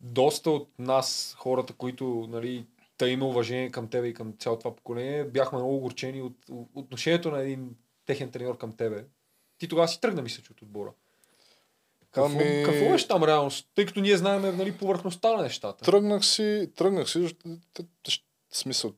доста 0.00 0.50
от 0.50 0.68
нас, 0.78 1.36
хората, 1.38 1.72
които 1.72 2.26
нали, 2.30 2.66
та 2.96 3.08
има 3.08 3.26
уважение 3.26 3.70
към 3.70 3.88
тебе 3.88 4.08
и 4.08 4.14
към 4.14 4.32
цялото 4.38 4.60
това 4.60 4.76
поколение, 4.76 5.24
бяхме 5.24 5.58
много 5.58 5.76
огорчени 5.76 6.22
от 6.22 6.34
от 6.50 6.68
отношението 6.74 7.30
на 7.30 7.42
един 7.42 7.76
техен 8.06 8.30
треньор 8.30 8.58
към 8.58 8.76
тебе. 8.76 9.04
Ти 9.58 9.68
тогава 9.68 9.88
си 9.88 10.00
тръгна, 10.00 10.22
мисля, 10.22 10.42
че 10.42 10.52
от 10.52 10.62
отбора. 10.62 10.92
Какво, 12.12 12.24
Ами- 12.24 12.62
какво 12.64 12.90
беше 12.90 13.08
там 13.08 13.24
реално? 13.24 13.50
Тъй 13.74 13.86
като 13.86 14.00
ние 14.00 14.16
знаем 14.16 14.56
нали, 14.56 14.78
повърхността 14.78 15.36
на 15.36 15.42
нещата. 15.42 15.84
Тръгнах 15.84 16.24
си, 16.24 16.70
тръгнах 16.76 17.10
си, 17.10 17.36
смисъл, 18.52 18.92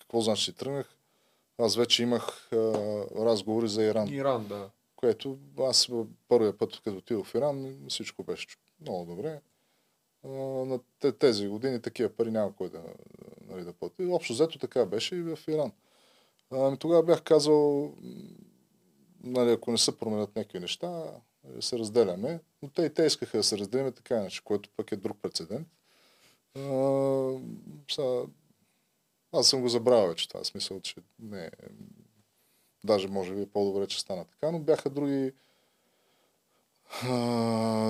какво 0.00 0.20
значи 0.20 0.52
тръгнах? 0.52 0.96
Аз 1.58 1.76
вече 1.76 2.02
имах 2.02 2.48
а, 2.52 2.56
разговори 3.16 3.68
за 3.68 3.84
Иран. 3.84 4.08
Иран, 4.08 4.46
да. 4.46 4.70
Което 5.04 5.38
аз 5.58 5.88
първия 6.28 6.58
път, 6.58 6.80
като 6.84 6.96
отидох 6.96 7.26
в 7.26 7.34
Иран, 7.34 7.86
всичко 7.88 8.24
беше 8.24 8.46
много 8.80 9.04
добре. 9.04 9.40
А, 10.24 10.28
на 10.28 10.80
те- 10.98 11.12
тези 11.12 11.48
години 11.48 11.82
такива 11.82 12.08
пари 12.08 12.30
няма 12.30 12.56
кой 12.56 12.70
да, 12.70 12.82
нали, 13.40 13.64
да 13.64 13.72
плати. 13.72 14.04
Общо 14.04 14.32
взето 14.32 14.58
така 14.58 14.86
беше 14.86 15.16
и 15.16 15.22
в 15.22 15.38
Иран. 15.48 15.72
Ами, 16.50 16.78
тогава 16.78 17.02
бях 17.02 17.22
казал, 17.22 17.94
нали, 19.22 19.50
ако 19.50 19.70
не 19.70 19.78
се 19.78 19.98
променят 19.98 20.36
някакви 20.36 20.60
неща, 20.60 21.04
нали, 21.44 21.62
се 21.62 21.78
разделяме. 21.78 22.40
Но 22.62 22.68
те 22.68 22.82
и 22.82 22.94
те 22.94 23.02
искаха 23.02 23.36
да 23.36 23.44
се 23.44 23.58
разделяме 23.58 23.92
така 23.92 24.16
иначе, 24.16 24.44
което 24.44 24.70
пък 24.76 24.92
е 24.92 24.96
друг 24.96 25.18
прецедент. 25.22 25.68
А, 26.54 26.60
сега, 27.90 28.22
аз 29.32 29.48
съм 29.48 29.60
го 29.60 29.68
забравил 29.68 30.08
вече 30.08 30.28
това, 30.28 30.44
смисъл, 30.44 30.80
че 30.80 30.94
не, 31.18 31.50
Даже 32.84 33.08
може 33.08 33.34
би 33.34 33.42
е 33.42 33.46
по-добре, 33.46 33.86
че 33.86 34.00
стана 34.00 34.24
така, 34.24 34.50
но 34.50 34.58
бяха 34.58 34.90
други... 34.90 35.32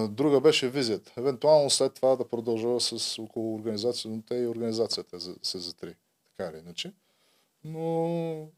Друга 0.08 0.40
беше 0.40 0.68
визията. 0.68 1.12
Евентуално 1.16 1.70
след 1.70 1.94
това 1.94 2.16
да 2.16 2.28
продължа 2.28 2.80
с 2.80 3.18
около 3.18 3.54
организацията, 3.54 4.08
но 4.08 4.22
те 4.22 4.34
и 4.34 4.46
организацията 4.46 5.18
за- 5.18 5.36
се 5.42 5.58
затри. 5.58 5.94
Така 6.36 6.50
или 6.50 6.58
иначе. 6.58 6.92
Но... 7.64 8.48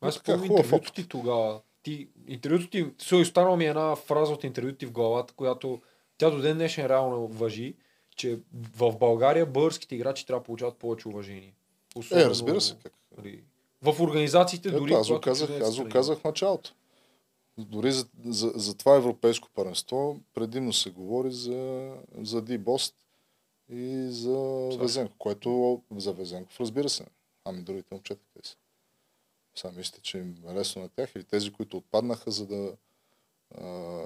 Аз 0.00 0.14
спомням 0.14 0.48
хубав 0.48 0.64
интервюто 0.64 0.92
ти 0.92 1.08
тогава. 1.08 1.60
Ти, 1.82 2.08
интервюто 2.28 2.70
ти, 2.70 2.86
се 2.98 3.14
останала 3.14 3.56
ми 3.56 3.66
една 3.66 3.96
фраза 3.96 4.32
от 4.32 4.44
интервюто 4.44 4.78
ти 4.78 4.86
в 4.86 4.92
главата, 4.92 5.34
която 5.34 5.80
тя 6.18 6.30
до 6.30 6.38
ден 6.38 6.56
днешен 6.56 6.86
реално 6.86 7.26
въжи, 7.26 7.74
че 8.16 8.38
в 8.76 8.96
България 8.98 9.46
българските 9.46 9.94
играчи 9.94 10.26
трябва 10.26 10.40
да 10.40 10.44
получават 10.44 10.76
повече 10.76 11.08
уважение. 11.08 11.54
Е, 12.12 12.24
разбира 12.24 12.60
се. 12.60 12.76
Как. 12.82 12.92
нали, 13.18 13.44
В 13.84 14.00
организациите 14.00 14.68
Ето, 14.68 14.78
дори. 14.78 14.92
аз 14.92 15.08
го 15.08 15.20
казах, 15.20 15.50
аз 15.50 15.76
го 15.76 15.88
казах 15.88 16.18
в 16.18 16.24
началото. 16.24 16.74
Дори 17.58 17.92
за, 17.92 18.06
за, 18.24 18.52
за 18.54 18.76
това 18.76 18.96
европейско 18.96 19.48
паренство 19.54 20.16
предимно 20.34 20.72
се 20.72 20.90
говори 20.90 21.30
за, 21.32 21.92
за 22.18 22.42
Дибост 22.42 22.94
и 23.68 24.06
за 24.10 24.68
Сашо. 24.70 24.78
Везенко, 24.80 25.14
което 25.18 25.80
за 25.96 26.12
Везенков 26.12 26.60
разбира 26.60 26.88
се. 26.88 27.04
Ами 27.44 27.62
другите 27.62 27.88
момчета 27.92 28.20
къде 28.34 28.48
са? 28.48 28.56
Сега 29.56 29.72
мислите, 29.76 30.00
че 30.00 30.18
им 30.18 30.34
е 30.48 30.54
лесно 30.54 30.82
на 30.82 30.88
тях 30.88 31.12
или 31.16 31.24
тези, 31.24 31.52
които 31.52 31.76
отпаднаха, 31.76 32.30
за 32.30 32.46
да... 32.46 32.72
А, 33.58 34.04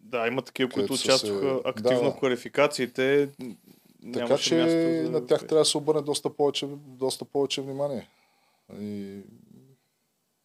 Да, 0.00 0.26
има 0.26 0.42
такива, 0.42 0.70
които 0.70 0.92
участваха 0.92 1.40
се- 1.40 1.68
активно 1.68 2.02
да. 2.02 2.10
в 2.10 2.16
квалификациите. 2.18 3.30
така 4.12 4.38
че 4.38 4.54
място 4.54 5.06
за 5.06 5.10
на 5.10 5.26
тях 5.26 5.40
трябва 5.40 5.60
да 5.60 5.64
се 5.64 5.78
обърне 5.78 6.02
доста 6.02 6.30
повече, 6.30 6.66
доста 6.86 7.24
повече 7.24 7.62
внимание. 7.62 8.08
И... 8.78 9.22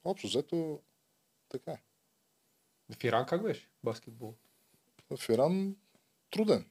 общо 0.04 0.28
взето 0.28 0.80
така 1.50 1.72
е. 1.72 1.82
В 2.90 3.04
Иран 3.04 3.26
как 3.26 3.44
беше 3.44 3.70
баскетбол? 3.84 4.34
В 5.18 5.30
Иран 5.30 5.76
труден. 6.32 6.66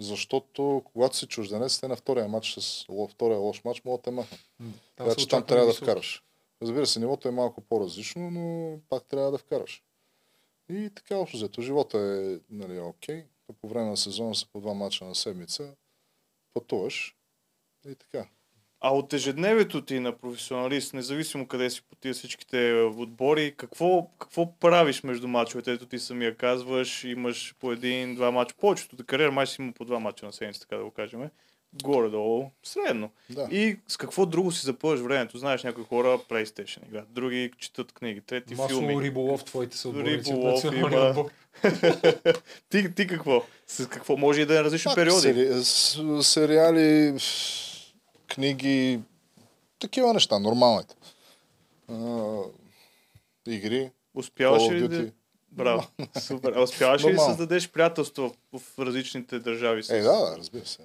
Защото 0.00 0.82
когато 0.84 1.16
си 1.16 1.26
чужденец, 1.26 1.80
те 1.80 1.88
на 1.88 1.96
втория 1.96 2.28
матч 2.28 2.54
с 2.54 2.86
втория 3.10 3.38
лош 3.38 3.64
матч 3.64 3.84
могат 3.84 4.00
да 4.00 4.02
те 4.02 4.10
махнат. 4.10 4.40
Така 4.96 5.14
че 5.14 5.28
там 5.28 5.46
трябва 5.46 5.66
да 5.66 5.74
вкараш. 5.74 6.22
Разбира 6.62 6.86
се, 6.86 7.00
нивото 7.00 7.28
е 7.28 7.30
малко 7.30 7.60
по-различно, 7.60 8.30
но 8.30 8.78
пак 8.88 9.04
трябва 9.04 9.30
да 9.30 9.38
вкараш. 9.38 9.82
И 10.68 10.90
така 10.94 11.16
общо 11.16 11.36
взето. 11.36 11.62
Живота 11.62 11.98
е 11.98 12.40
нали, 12.54 12.80
окей. 12.80 13.24
По 13.60 13.68
време 13.68 13.90
на 13.90 13.96
сезона 13.96 14.34
са 14.34 14.46
по 14.46 14.60
два 14.60 14.74
мача 14.74 15.04
на 15.04 15.14
седмица. 15.14 15.76
Пътуваш. 16.54 17.16
И 17.88 17.94
така. 17.94 18.28
А 18.86 18.90
от 18.90 19.12
ежедневието 19.12 19.82
ти 19.82 20.00
на 20.00 20.12
професионалист, 20.12 20.94
независимо 20.94 21.46
къде 21.46 21.70
си 21.70 21.82
по 21.90 21.96
тия 21.96 22.14
всичките 22.14 22.72
отбори, 22.96 23.54
какво, 23.56 24.08
какво 24.18 24.52
правиш 24.52 25.02
между 25.02 25.28
мачовете? 25.28 25.72
Ето 25.72 25.86
ти 25.86 25.98
самия 25.98 26.36
казваш, 26.36 27.04
имаш 27.04 27.54
по 27.60 27.72
един, 27.72 28.14
два 28.14 28.30
мача. 28.30 28.54
Повечето 28.60 28.96
от 28.96 29.06
кариера 29.06 29.32
май 29.32 29.46
си 29.46 29.62
има 29.62 29.72
по 29.72 29.84
два 29.84 29.98
мача 29.98 30.26
на 30.26 30.32
седмица, 30.32 30.60
така 30.60 30.76
да 30.76 30.84
го 30.84 30.90
кажем. 30.90 31.20
Горе-долу, 31.82 32.50
средно. 32.62 33.10
Да. 33.30 33.48
И 33.50 33.76
с 33.88 33.96
какво 33.96 34.26
друго 34.26 34.52
си 34.52 34.66
запълваш 34.66 35.00
времето? 35.00 35.38
Знаеш, 35.38 35.62
някои 35.64 35.84
хора 35.84 36.18
PlayStation 36.30 36.86
играят, 36.88 37.12
други 37.12 37.50
четат 37.58 37.92
книги, 37.92 38.20
трети 38.20 38.54
Масово 38.54 38.80
филми. 38.80 39.04
риболов 39.04 39.44
твоите 39.44 39.76
са 39.76 39.88
отборници 39.88 40.30
от 40.32 40.36
Риболов 40.36 40.64
националния 40.64 41.10
има. 41.10 41.24
Ти, 42.70 42.94
ти 42.94 43.06
какво? 43.06 43.44
С 43.66 43.88
какво? 43.88 44.16
Може 44.16 44.40
и 44.40 44.46
да 44.46 44.60
е 44.60 44.64
различни 44.64 44.92
периоди. 44.94 45.20
Сери... 45.20 45.48
с- 45.54 46.22
Сериали, 46.22 47.14
книги, 48.34 49.00
такива 49.78 50.12
неща, 50.12 50.38
нормалните. 50.38 50.94
А, 51.88 52.42
игри, 53.46 53.90
Успяваш 54.14 54.70
ли 54.70 54.88
да... 54.88 55.12
Браво, 55.52 55.86
супер. 56.20 56.52
А 56.52 56.62
успяваш 56.62 57.04
ли 57.04 57.12
да 57.12 57.20
създадеш 57.20 57.70
приятелство 57.70 58.34
в, 58.52 58.58
в 58.58 58.78
различните 58.78 59.38
държави? 59.38 59.82
С... 59.82 59.90
Е, 59.90 60.00
да, 60.00 60.30
да, 60.30 60.38
разбира 60.38 60.66
се. 60.66 60.82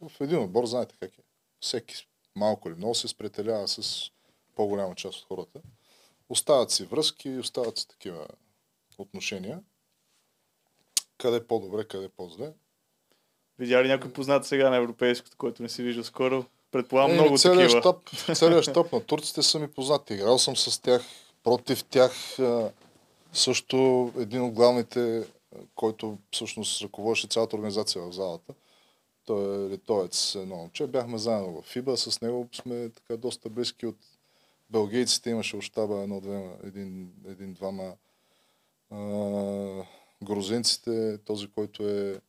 В 0.00 0.20
един 0.20 0.38
отбор 0.38 0.66
знаете 0.66 0.94
как 1.00 1.18
е. 1.18 1.22
Всеки 1.60 2.08
малко 2.36 2.68
или 2.68 2.76
много 2.76 2.94
се 2.94 3.08
спретелява 3.08 3.68
с 3.68 4.10
по-голяма 4.54 4.94
част 4.94 5.18
от 5.18 5.24
хората. 5.24 5.60
Остават 6.28 6.70
си 6.70 6.84
връзки, 6.84 7.30
остават 7.30 7.78
си 7.78 7.88
такива 7.88 8.26
отношения. 8.98 9.60
Къде 11.18 11.36
е 11.36 11.46
по-добре, 11.46 11.84
къде 11.84 12.04
е 12.04 12.08
по-зле. 12.08 12.52
Видя 13.58 13.84
ли 13.84 13.88
някой 13.88 14.12
познат 14.12 14.46
сега 14.46 14.70
на 14.70 14.76
европейското, 14.76 15.36
който 15.36 15.62
не 15.62 15.68
си 15.68 15.82
виждал 15.82 16.04
скоро? 16.04 16.44
Предполагам 16.70 17.10
Е, 17.10 17.14
много 17.14 17.38
целият 17.38 17.72
такива. 17.72 17.80
щаб, 17.80 18.36
целият 18.36 18.64
щаб 18.64 18.92
на 18.92 19.00
турците 19.00 19.42
са 19.42 19.58
ми 19.58 19.68
познати. 19.68 20.14
Играл 20.14 20.38
съм 20.38 20.56
с 20.56 20.82
тях, 20.82 21.02
против 21.44 21.84
тях. 21.84 22.38
Също 23.32 24.10
един 24.18 24.42
от 24.42 24.52
главните, 24.52 25.24
който 25.74 26.18
всъщност 26.32 26.82
ръководеше 26.82 27.26
цялата 27.26 27.56
организация 27.56 28.02
в 28.02 28.12
залата. 28.12 28.54
Той 29.26 29.66
е 29.66 29.70
литовец, 29.70 30.34
едно 30.34 30.56
момче. 30.56 30.86
Бяхме 30.86 31.18
заедно 31.18 31.62
в 31.62 31.66
ФИБА, 31.66 31.96
с 31.96 32.20
него 32.20 32.48
сме 32.52 32.88
така 32.88 33.16
доста 33.16 33.48
близки 33.48 33.86
от 33.86 33.96
белгийците. 34.70 35.30
Имаше 35.30 35.56
от 35.56 35.62
щаба 35.62 36.02
едно-две, 36.02 36.50
един, 36.64 37.12
един-двама 37.28 37.92
а, 38.90 38.96
грузинците, 40.22 41.18
този, 41.24 41.48
който 41.50 41.88
е 41.88 42.20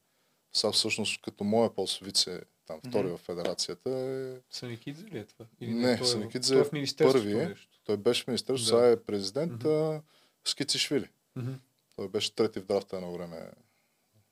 сега 0.53 0.72
всъщност 0.72 1.22
като 1.22 1.43
моя 1.43 1.76
пост 1.76 1.99
вице, 1.99 2.41
там 2.72 2.80
втори 2.81 3.03
Мгм. 3.03 3.15
в 3.15 3.19
федерацията, 3.19 3.89
е 3.89 4.41
Саникидзе 4.49 5.06
ли 5.06 5.18
е 5.18 5.26
това? 5.26 5.45
Не, 5.61 5.81
той 5.84 5.93
е 5.93 5.98
в- 5.98 6.07
Саникидзе 6.07 6.53
той 6.53 6.61
е 6.61 6.65
в 6.65 6.72
Министерството 6.72 7.23
първи 7.26 7.39
е. 7.39 7.45
нещо. 7.45 7.80
той 7.84 7.98
беше 7.98 8.23
министър, 8.27 8.53
Да. 8.53 8.60
сега 8.60 8.88
е 8.88 8.98
президент 8.98 9.65
а, 9.65 10.02
Скицишвили. 10.45 11.10
Мгм. 11.35 11.52
Той 11.95 12.10
беше 12.10 12.35
трети 12.35 12.60
в 12.60 12.65
драфта 12.65 12.95
едно 12.95 13.14
време 13.14 13.52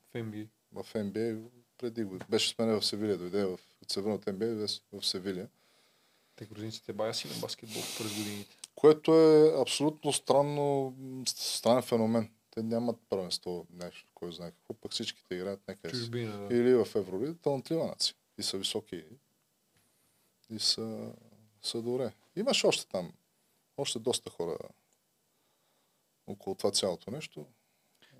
В 0.04 0.14
NBA. 0.14 0.46
в 0.74 0.84
NBA 0.86 1.40
преди 1.78 2.04
го. 2.04 2.18
Беше 2.30 2.48
сменен 2.48 2.80
в 2.80 2.86
Севилия, 2.86 3.18
дойде 3.18 3.44
в, 3.44 3.52
от 3.82 3.90
се 3.90 4.00
върна 4.00 4.14
от 4.14 4.24
NBA 4.24 4.68
в- 4.92 5.06
Севилия. 5.06 5.48
Те 6.36 6.44
грузинците 6.46 6.92
бая 6.92 7.14
си 7.14 7.28
на 7.28 7.34
баскетбол 7.34 7.82
през 7.98 8.16
годините. 8.16 8.56
Което 8.74 9.14
е 9.14 9.60
абсолютно 9.60 10.12
странно, 10.12 10.94
странен 11.26 11.82
феномен. 11.82 12.30
Те 12.50 12.62
нямат 12.62 12.96
първенство, 13.08 13.66
нещо, 13.72 14.06
кой 14.14 14.32
знае 14.32 14.50
какво, 14.50 14.74
пък 14.74 14.92
всичките 14.92 15.34
играят 15.34 15.60
някъде. 15.68 15.90
Чужбина, 15.90 16.38
да. 16.38 16.54
Или 16.54 16.74
в 16.74 16.88
Евролига, 16.94 17.34
талантлива 17.34 17.86
нация. 17.86 18.14
И 18.38 18.42
са 18.42 18.58
високи. 18.58 19.04
И 20.50 20.58
са, 20.58 21.12
са 21.62 21.82
добре. 21.82 22.12
Имаш 22.36 22.64
още 22.64 22.86
там, 22.86 23.12
още 23.76 23.98
доста 23.98 24.30
хора 24.30 24.58
около 26.26 26.54
това 26.54 26.70
цялото 26.70 27.10
нещо. 27.10 27.46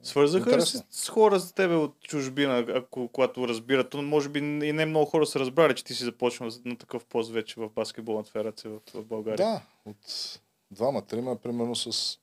Свързаха 0.02 0.56
ли 0.56 0.62
се 0.62 0.82
с 0.90 1.08
хора 1.08 1.38
за 1.38 1.54
тебе 1.54 1.74
от 1.74 2.00
чужбина, 2.00 2.58
ако, 2.58 3.08
когато 3.08 3.48
разбират? 3.48 3.94
Може 3.94 4.28
би 4.28 4.38
и 4.38 4.72
не 4.72 4.86
много 4.86 5.06
хора 5.06 5.26
са 5.26 5.40
разбрали, 5.40 5.74
че 5.74 5.84
ти 5.84 5.94
си 5.94 6.04
започнал 6.04 6.50
на 6.64 6.76
такъв 6.76 7.04
пост 7.04 7.30
вече 7.30 7.60
в 7.60 7.68
баскетболната 7.68 8.30
федерация 8.30 8.70
в, 8.70 8.80
в 8.94 9.04
България. 9.04 9.46
Да, 9.46 9.62
от 9.90 10.40
двама, 10.70 11.02
трима, 11.06 11.36
примерно 11.36 11.76
с 11.76 12.18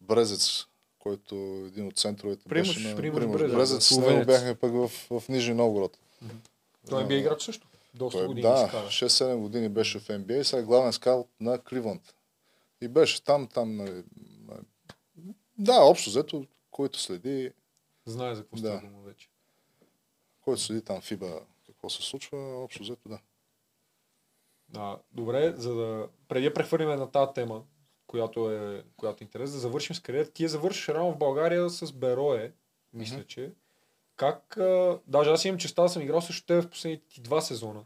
Брезец, 0.00 0.66
който 0.98 1.34
един 1.66 1.86
от 1.86 1.96
центровете 1.96 2.48
Примуш, 2.48 2.68
беше 2.68 2.88
на 2.88 2.96
Примуш 2.96 3.20
Примуш 3.20 3.40
Брезец, 3.40 3.56
Брезец. 3.56 3.84
словенец. 3.84 4.26
бяхме 4.26 4.54
пък 4.54 4.72
в, 4.72 4.88
в 4.88 5.28
Нижни 5.28 5.54
Новгород. 5.54 5.98
Той 6.88 7.14
е 7.14 7.16
играч 7.18 7.42
също. 7.42 7.66
Доста 7.94 8.18
Той, 8.18 8.26
години 8.26 8.42
да, 8.42 8.62
изкара. 8.64 8.86
6-7 8.86 9.36
години 9.36 9.68
беше 9.68 9.98
в 9.98 10.08
NBA, 10.08 10.42
сега 10.42 10.62
е 10.62 10.64
главен 10.64 10.92
скаут 10.92 11.28
на 11.40 11.58
Кливланд. 11.58 12.14
И 12.80 12.88
беше 12.88 13.24
там, 13.24 13.46
там, 13.48 13.76
нали, 13.76 14.04
нали, 14.48 14.64
да, 15.58 15.80
общо 15.82 16.10
взето, 16.10 16.46
който 16.70 16.98
следи, 16.98 17.52
Знае 18.06 18.34
за 18.34 18.42
какво 18.42 18.56
Да. 18.56 18.60
става 18.62 18.80
дума 18.80 19.02
вече. 19.02 19.28
който 20.40 20.60
следи 20.62 20.82
там 20.82 21.00
FIBA, 21.00 21.40
какво 21.66 21.90
се 21.90 22.02
случва, 22.02 22.62
общо 22.64 22.82
взето, 22.82 23.08
да. 23.08 23.18
Да, 24.68 24.98
добре, 25.12 25.54
за 25.56 25.74
да 25.74 26.08
преди 26.28 26.46
да 26.46 26.54
прехвърлим 26.54 26.88
на 26.88 27.10
тази 27.10 27.32
тема, 27.34 27.64
която 28.06 28.50
е, 28.52 28.84
която 28.96 29.22
е 29.22 29.26
интерес, 29.26 29.52
да 29.52 29.58
завършим 29.58 29.96
с 29.96 30.00
кариерата. 30.00 30.30
Ти 30.32 30.42
я 30.42 30.48
завършиш 30.48 30.88
рано 30.88 31.12
в 31.12 31.18
България 31.18 31.70
с 31.70 31.92
Берое, 31.92 32.52
мисля, 32.92 33.16
Мгм. 33.16 33.26
че. 33.26 33.52
Как, 34.16 34.56
а, 34.56 34.98
даже 35.06 35.30
аз 35.30 35.44
имам 35.44 35.58
честа 35.58 35.82
да 35.82 35.88
съм 35.88 36.02
играл 36.02 36.20
също 36.20 36.46
тебе 36.46 36.62
в 36.62 36.70
последните 36.70 37.08
ти 37.08 37.20
два 37.20 37.40
сезона. 37.40 37.80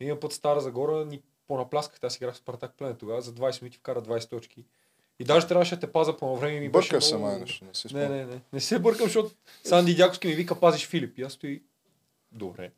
Един 0.00 0.20
път 0.20 0.32
Стара 0.32 0.60
Загора 0.60 1.04
ни 1.04 1.22
понаплясках, 1.48 1.98
аз 2.02 2.16
играх 2.16 2.34
в 2.34 2.38
Спартак 2.38 2.74
Плен 2.78 2.96
тогава, 2.96 3.22
за 3.22 3.32
20 3.34 3.62
минути 3.62 3.78
вкара 3.78 4.02
20 4.02 4.30
точки. 4.30 4.64
И 5.18 5.24
даже 5.24 5.46
трябваше 5.46 5.74
да 5.74 5.80
те 5.80 5.92
паза 5.92 6.16
по 6.16 6.36
време 6.36 6.60
ми 6.60 6.68
беше 6.68 6.88
Бъркаш 6.88 7.04
се 7.04 7.16
много... 7.16 7.30
май 7.30 7.40
нещо, 7.40 7.64
не 7.64 7.74
си 7.74 7.86
Не, 7.86 7.90
спомням. 7.90 8.12
не, 8.12 8.24
не. 8.24 8.40
Не 8.52 8.60
се 8.60 8.78
бъркам, 8.78 9.06
защото 9.06 9.30
Санди 9.64 9.94
Дяковски 9.94 10.26
ми 10.26 10.34
вика 10.34 10.60
пазиш 10.60 10.86
Филип. 10.86 11.18
И 11.18 11.22
аз 11.22 11.32
стои. 11.32 11.62
Добре. 12.32 12.70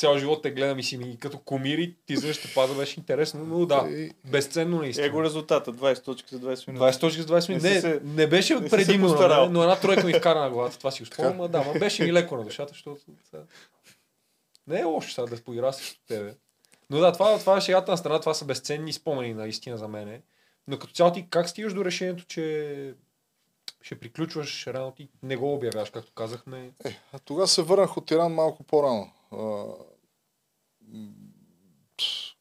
Цял 0.00 0.18
живот 0.18 0.42
те 0.42 0.50
гледам 0.50 0.78
и 0.78 0.82
си 0.82 0.96
ми 0.96 1.18
като 1.18 1.38
комири, 1.38 1.94
ти 2.06 2.16
за 2.16 2.34
ще 2.34 2.54
паза 2.54 2.74
беше 2.74 3.00
интересно, 3.00 3.44
но 3.44 3.66
да, 3.66 4.08
безценно 4.24 4.78
наистина. 4.78 5.06
Его 5.06 5.22
резултата, 5.22 5.72
20 5.72 6.04
точки 6.04 6.34
за 6.34 6.40
20 6.40 6.68
минути. 6.68 6.84
20 6.84 7.00
точки 7.00 7.22
с 7.22 7.26
20 7.26 7.48
минути. 7.48 7.66
Не 7.66 7.74
Не, 7.74 7.80
се- 7.80 8.00
не, 8.04 8.26
беше 8.26 8.68
предимно, 8.70 9.18
мен, 9.18 9.52
но 9.52 9.62
една 9.62 9.80
тройка 9.80 10.06
ми 10.06 10.12
вкара 10.12 10.40
на 10.40 10.50
главата, 10.50 10.78
това 10.78 10.90
си 10.90 11.02
го 11.02 11.06
спомням, 11.06 11.40
а 11.40 11.48
да, 11.48 11.62
ма 11.64 11.72
беше 11.78 12.04
ми 12.04 12.12
леко 12.12 12.36
на 12.36 12.44
душата, 12.44 12.72
защото 12.72 13.00
не 14.66 14.80
е 14.80 14.84
лошо 14.84 15.10
сега 15.10 15.26
да 15.26 15.42
поигра 15.42 15.72
с 15.72 15.94
тебе. 16.08 16.34
Но 16.90 16.98
да, 16.98 17.12
това, 17.12 17.38
това 17.38 17.56
е 17.56 17.60
шегата 17.60 17.90
на 17.90 17.96
страна, 17.96 18.20
това 18.20 18.34
са 18.34 18.44
безценни 18.44 18.92
спомени 18.92 19.34
наистина 19.34 19.78
за 19.78 19.88
мене. 19.88 20.20
Но 20.68 20.78
като 20.78 20.92
цяло 20.92 21.12
ти 21.12 21.26
как 21.30 21.48
стигаш 21.48 21.74
до 21.74 21.84
решението, 21.84 22.24
че 22.24 22.94
ще 23.82 23.98
приключваш 24.00 24.66
рано 24.66 24.90
ти 24.90 25.08
не 25.22 25.36
го 25.36 25.54
обявяваш, 25.54 25.90
както 25.90 26.12
казахме. 26.12 26.70
Е, 26.84 26.96
а 27.12 27.18
тогава 27.18 27.48
се 27.48 27.62
върнах 27.62 27.96
от 27.96 28.10
Иран 28.10 28.32
малко 28.32 28.62
по-рано. 28.62 29.12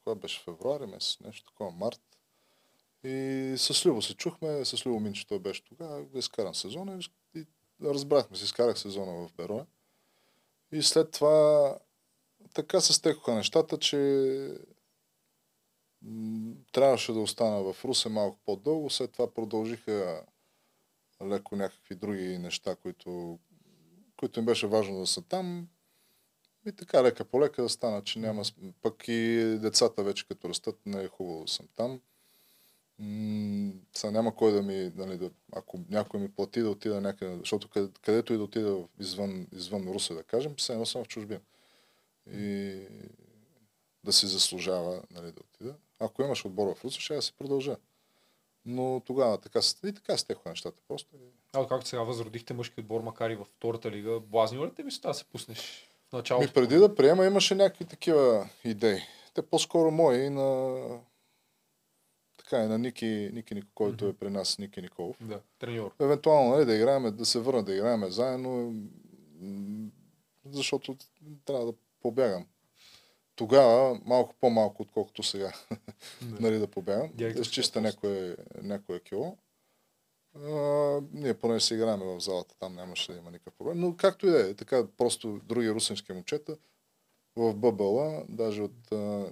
Кога 0.04 0.16
беше 0.16 0.42
февруари 0.42 0.86
месец, 0.86 1.20
нещо 1.20 1.46
такова, 1.46 1.72
март. 1.72 2.02
И 3.04 3.56
с 3.58 3.86
Любо 3.86 4.02
се 4.02 4.16
чухме, 4.16 4.66
с 4.66 4.86
Любо 4.86 5.00
Минче 5.00 5.28
той 5.28 5.40
беше 5.40 5.66
тогава, 5.66 6.06
да 6.06 6.20
изкарам 6.20 6.56
сезона 6.56 7.00
и, 7.36 7.46
разбрахме 7.84 8.38
се, 8.38 8.44
изкарах 8.44 8.80
сезона 8.80 9.28
в 9.28 9.34
Бероя. 9.34 9.66
И 10.72 10.84
след 10.84 11.12
това 11.12 11.78
така 12.54 12.82
се 12.82 12.94
стекоха 12.94 13.36
нещата, 13.36 13.78
че 13.78 13.98
трябваше 16.72 17.14
да 17.14 17.20
остана 17.20 17.74
в 17.74 17.86
Русе 17.86 18.10
малко 18.10 18.40
по-дълго, 18.46 18.90
след 18.90 19.12
това 19.12 19.34
продължиха 19.34 20.26
леко 21.24 21.56
някакви 21.56 21.96
други 21.96 22.38
неща, 22.38 22.76
които, 22.76 23.40
които 24.18 24.40
им 24.40 24.46
беше 24.46 24.68
важно 24.68 25.00
да 25.00 25.08
са 25.08 25.22
там. 25.22 25.68
И 26.66 26.72
така, 26.72 27.04
лека 27.04 27.26
по 27.26 27.42
лека 27.42 27.62
да 27.62 27.70
стана, 27.70 28.04
че 28.04 28.20
няма... 28.20 28.44
Пък 28.82 29.08
и 29.08 29.58
децата 29.62 30.04
вече 30.04 30.28
като 30.28 30.50
растат, 30.50 30.80
не 30.86 31.04
е 31.04 31.08
хубаво 31.08 31.42
да 31.42 31.52
съм 31.52 31.68
там. 31.76 32.02
Сега 33.94 34.12
няма 34.12 34.36
кой 34.36 34.52
да 34.52 34.62
ми, 34.62 34.92
нали, 34.96 35.18
да, 35.18 35.32
ако 35.52 35.80
някой 35.90 36.20
ми 36.20 36.32
плати 36.32 36.62
да 36.62 36.70
отида 36.70 37.02
някъде, 37.02 37.38
защото 37.38 37.70
къде, 37.70 37.90
където 38.02 38.34
и 38.34 38.38
да 38.38 38.44
отида 38.44 38.84
извън, 39.00 39.48
извън 39.52 39.88
Русе, 39.88 40.14
да 40.14 40.24
кажем, 40.24 40.56
все 40.58 40.74
едно 40.74 40.86
съм 40.86 41.04
в 41.04 41.08
чужбина. 41.08 41.40
И 42.32 42.78
да 44.04 44.14
си 44.14 44.28
заслужава 44.28 45.02
нали, 45.12 45.32
да 45.32 45.40
отида. 45.54 45.76
Ако 46.00 46.22
имаш 46.24 46.46
отбор 46.46 46.76
в 46.76 46.84
Русе, 46.86 47.00
ще 47.00 47.16
я 47.16 47.22
се 47.22 47.34
продължа. 47.34 47.78
Но 48.66 49.02
тогава 49.06 49.38
така, 49.38 49.60
и 49.86 49.94
така 49.94 50.18
стеха 50.18 50.50
нещата. 50.50 50.82
Просто 50.88 51.16
А 51.54 51.68
както 51.68 51.88
сега 51.88 52.04
възродихте 52.04 52.54
мъжки 52.54 52.80
отбор, 52.80 53.02
макар 53.02 53.30
и 53.30 53.36
във 53.36 53.48
втората 53.48 53.92
лига, 53.92 54.20
блазнило 54.20 54.66
ли 54.66 54.74
те 54.76 54.84
мисля 54.84 55.10
да 55.10 55.14
се 55.14 55.26
пуснеш 55.26 55.89
началото? 56.14 56.48
Ми 56.48 56.54
преди 56.54 56.76
да 56.76 56.96
приема 56.96 57.26
имаше 57.26 57.56
някакви 57.56 57.86
такива 57.86 58.50
идеи. 58.64 59.00
Те 59.34 59.42
по-скоро 59.42 59.92
мои 59.92 60.18
и 60.18 60.30
на 60.30 60.80
така 62.38 62.64
и 62.64 62.68
на 62.68 62.78
Ники, 62.78 63.30
Ники 63.34 63.56
Нико, 63.56 63.68
който 63.76 64.06
е 64.06 64.14
при 64.14 64.30
нас, 64.30 64.58
Ники 64.58 64.82
Николов. 64.82 65.18
Да, 65.22 65.40
треньор. 65.60 65.92
Евентуално 66.00 66.56
нали, 66.56 66.66
да 66.66 66.76
играем, 66.76 67.16
да 67.16 67.26
се 67.26 67.40
върна 67.40 67.64
да 67.64 67.74
играем 67.74 68.12
заедно, 68.12 68.76
защото 70.46 70.96
трябва 71.46 71.66
да 71.66 71.74
побягам. 72.02 72.46
Тогава 73.36 74.00
малко 74.06 74.36
по-малко, 74.42 74.82
отколкото 74.82 75.24
сега, 75.24 75.54
Да. 76.22 76.40
нали, 76.40 76.60
да 76.60 76.68
побягам, 76.68 77.10
да 77.14 77.28
изчиста 77.28 77.82
някое, 77.82 78.36
някое 78.62 79.00
кило. 79.00 79.38
А, 80.36 80.42
ние 81.12 81.34
поне 81.34 81.60
си 81.60 81.74
играем 81.74 82.00
в 82.00 82.20
залата, 82.20 82.56
там 82.60 82.76
нямаше 82.76 83.12
да 83.12 83.18
има 83.18 83.32
никакъв 83.32 83.54
проблем. 83.54 83.80
Но 83.80 83.96
както 83.98 84.28
и 84.28 84.32
да 84.32 84.50
е, 84.50 84.54
така 84.54 84.88
просто 84.88 85.40
други 85.44 85.70
русински 85.72 86.14
момчета 86.14 86.58
в 87.36 87.54
ББЛА, 87.54 88.24
даже 88.30 88.62
от, 88.62 88.92
а, 88.92 89.32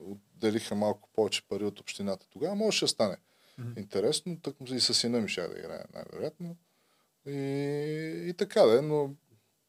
отделиха 0.00 0.74
малко 0.74 1.08
повече 1.12 1.42
пари 1.42 1.64
от 1.64 1.80
общината. 1.80 2.26
Тогава 2.28 2.54
можеше 2.54 2.84
да 2.84 2.88
стане 2.88 3.16
Мгм. 3.58 3.80
интересно, 3.80 4.40
так 4.40 4.54
и 4.66 4.80
с 4.80 4.94
сина 4.94 5.20
ми 5.20 5.28
ще 5.28 5.48
да 5.48 5.58
играе 5.58 5.84
най-вероятно. 5.94 6.56
И, 7.26 7.32
и 8.28 8.34
така 8.34 8.62
да 8.62 8.78
е, 8.78 8.82
но 8.82 9.14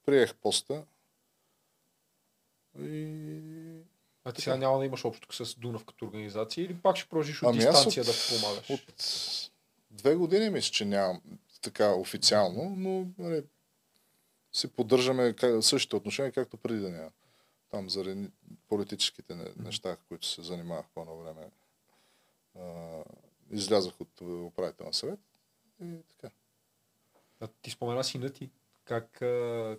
приех 0.06 0.36
поста. 0.36 0.84
И... 2.80 3.80
А 4.24 4.32
ти 4.32 4.42
сега 4.42 4.58
няма 4.58 4.80
да 4.80 4.86
имаш 4.86 5.06
общо 5.06 5.46
с 5.46 5.56
Дунав 5.56 5.86
като 5.86 6.06
организация 6.06 6.64
или 6.66 6.76
пак 6.76 6.96
ще 6.98 7.10
продължиш 7.10 7.44
от 7.44 7.50
Ами 7.50 7.58
дистанция 7.58 8.02
от- 8.02 8.08
да 8.08 8.14
помагаш? 8.42 8.70
От 8.70 8.94
две 9.98 10.16
години 10.16 10.50
мисля, 10.50 10.72
че 10.72 10.86
нямам 10.86 11.22
така 11.62 11.94
официално, 11.94 12.76
но 12.78 13.08
нали, 13.18 13.44
си 14.54 14.68
поддържаме 14.68 15.34
как- 15.34 15.64
същите 15.64 15.96
отношения, 15.96 16.32
както 16.32 16.58
преди 16.58 16.80
да 16.80 16.90
няма. 16.90 17.12
Там 17.70 17.90
заради 17.90 18.30
политическите 18.70 19.36
не- 19.36 19.52
неща, 19.58 19.98
които 20.08 20.28
се 20.28 20.42
занимавах 20.42 20.86
по 20.94 21.02
едно 21.02 21.18
време, 21.18 21.50
а, 22.60 23.04
излязах 23.52 24.02
от 24.02 24.22
управителна 24.22 24.94
съвет 24.94 25.20
и 25.84 25.98
така. 26.10 26.34
А 27.40 27.48
ти 27.62 27.72
спомена 27.72 28.04
сина 28.04 28.30
ти. 28.30 28.50
Как, 28.86 29.12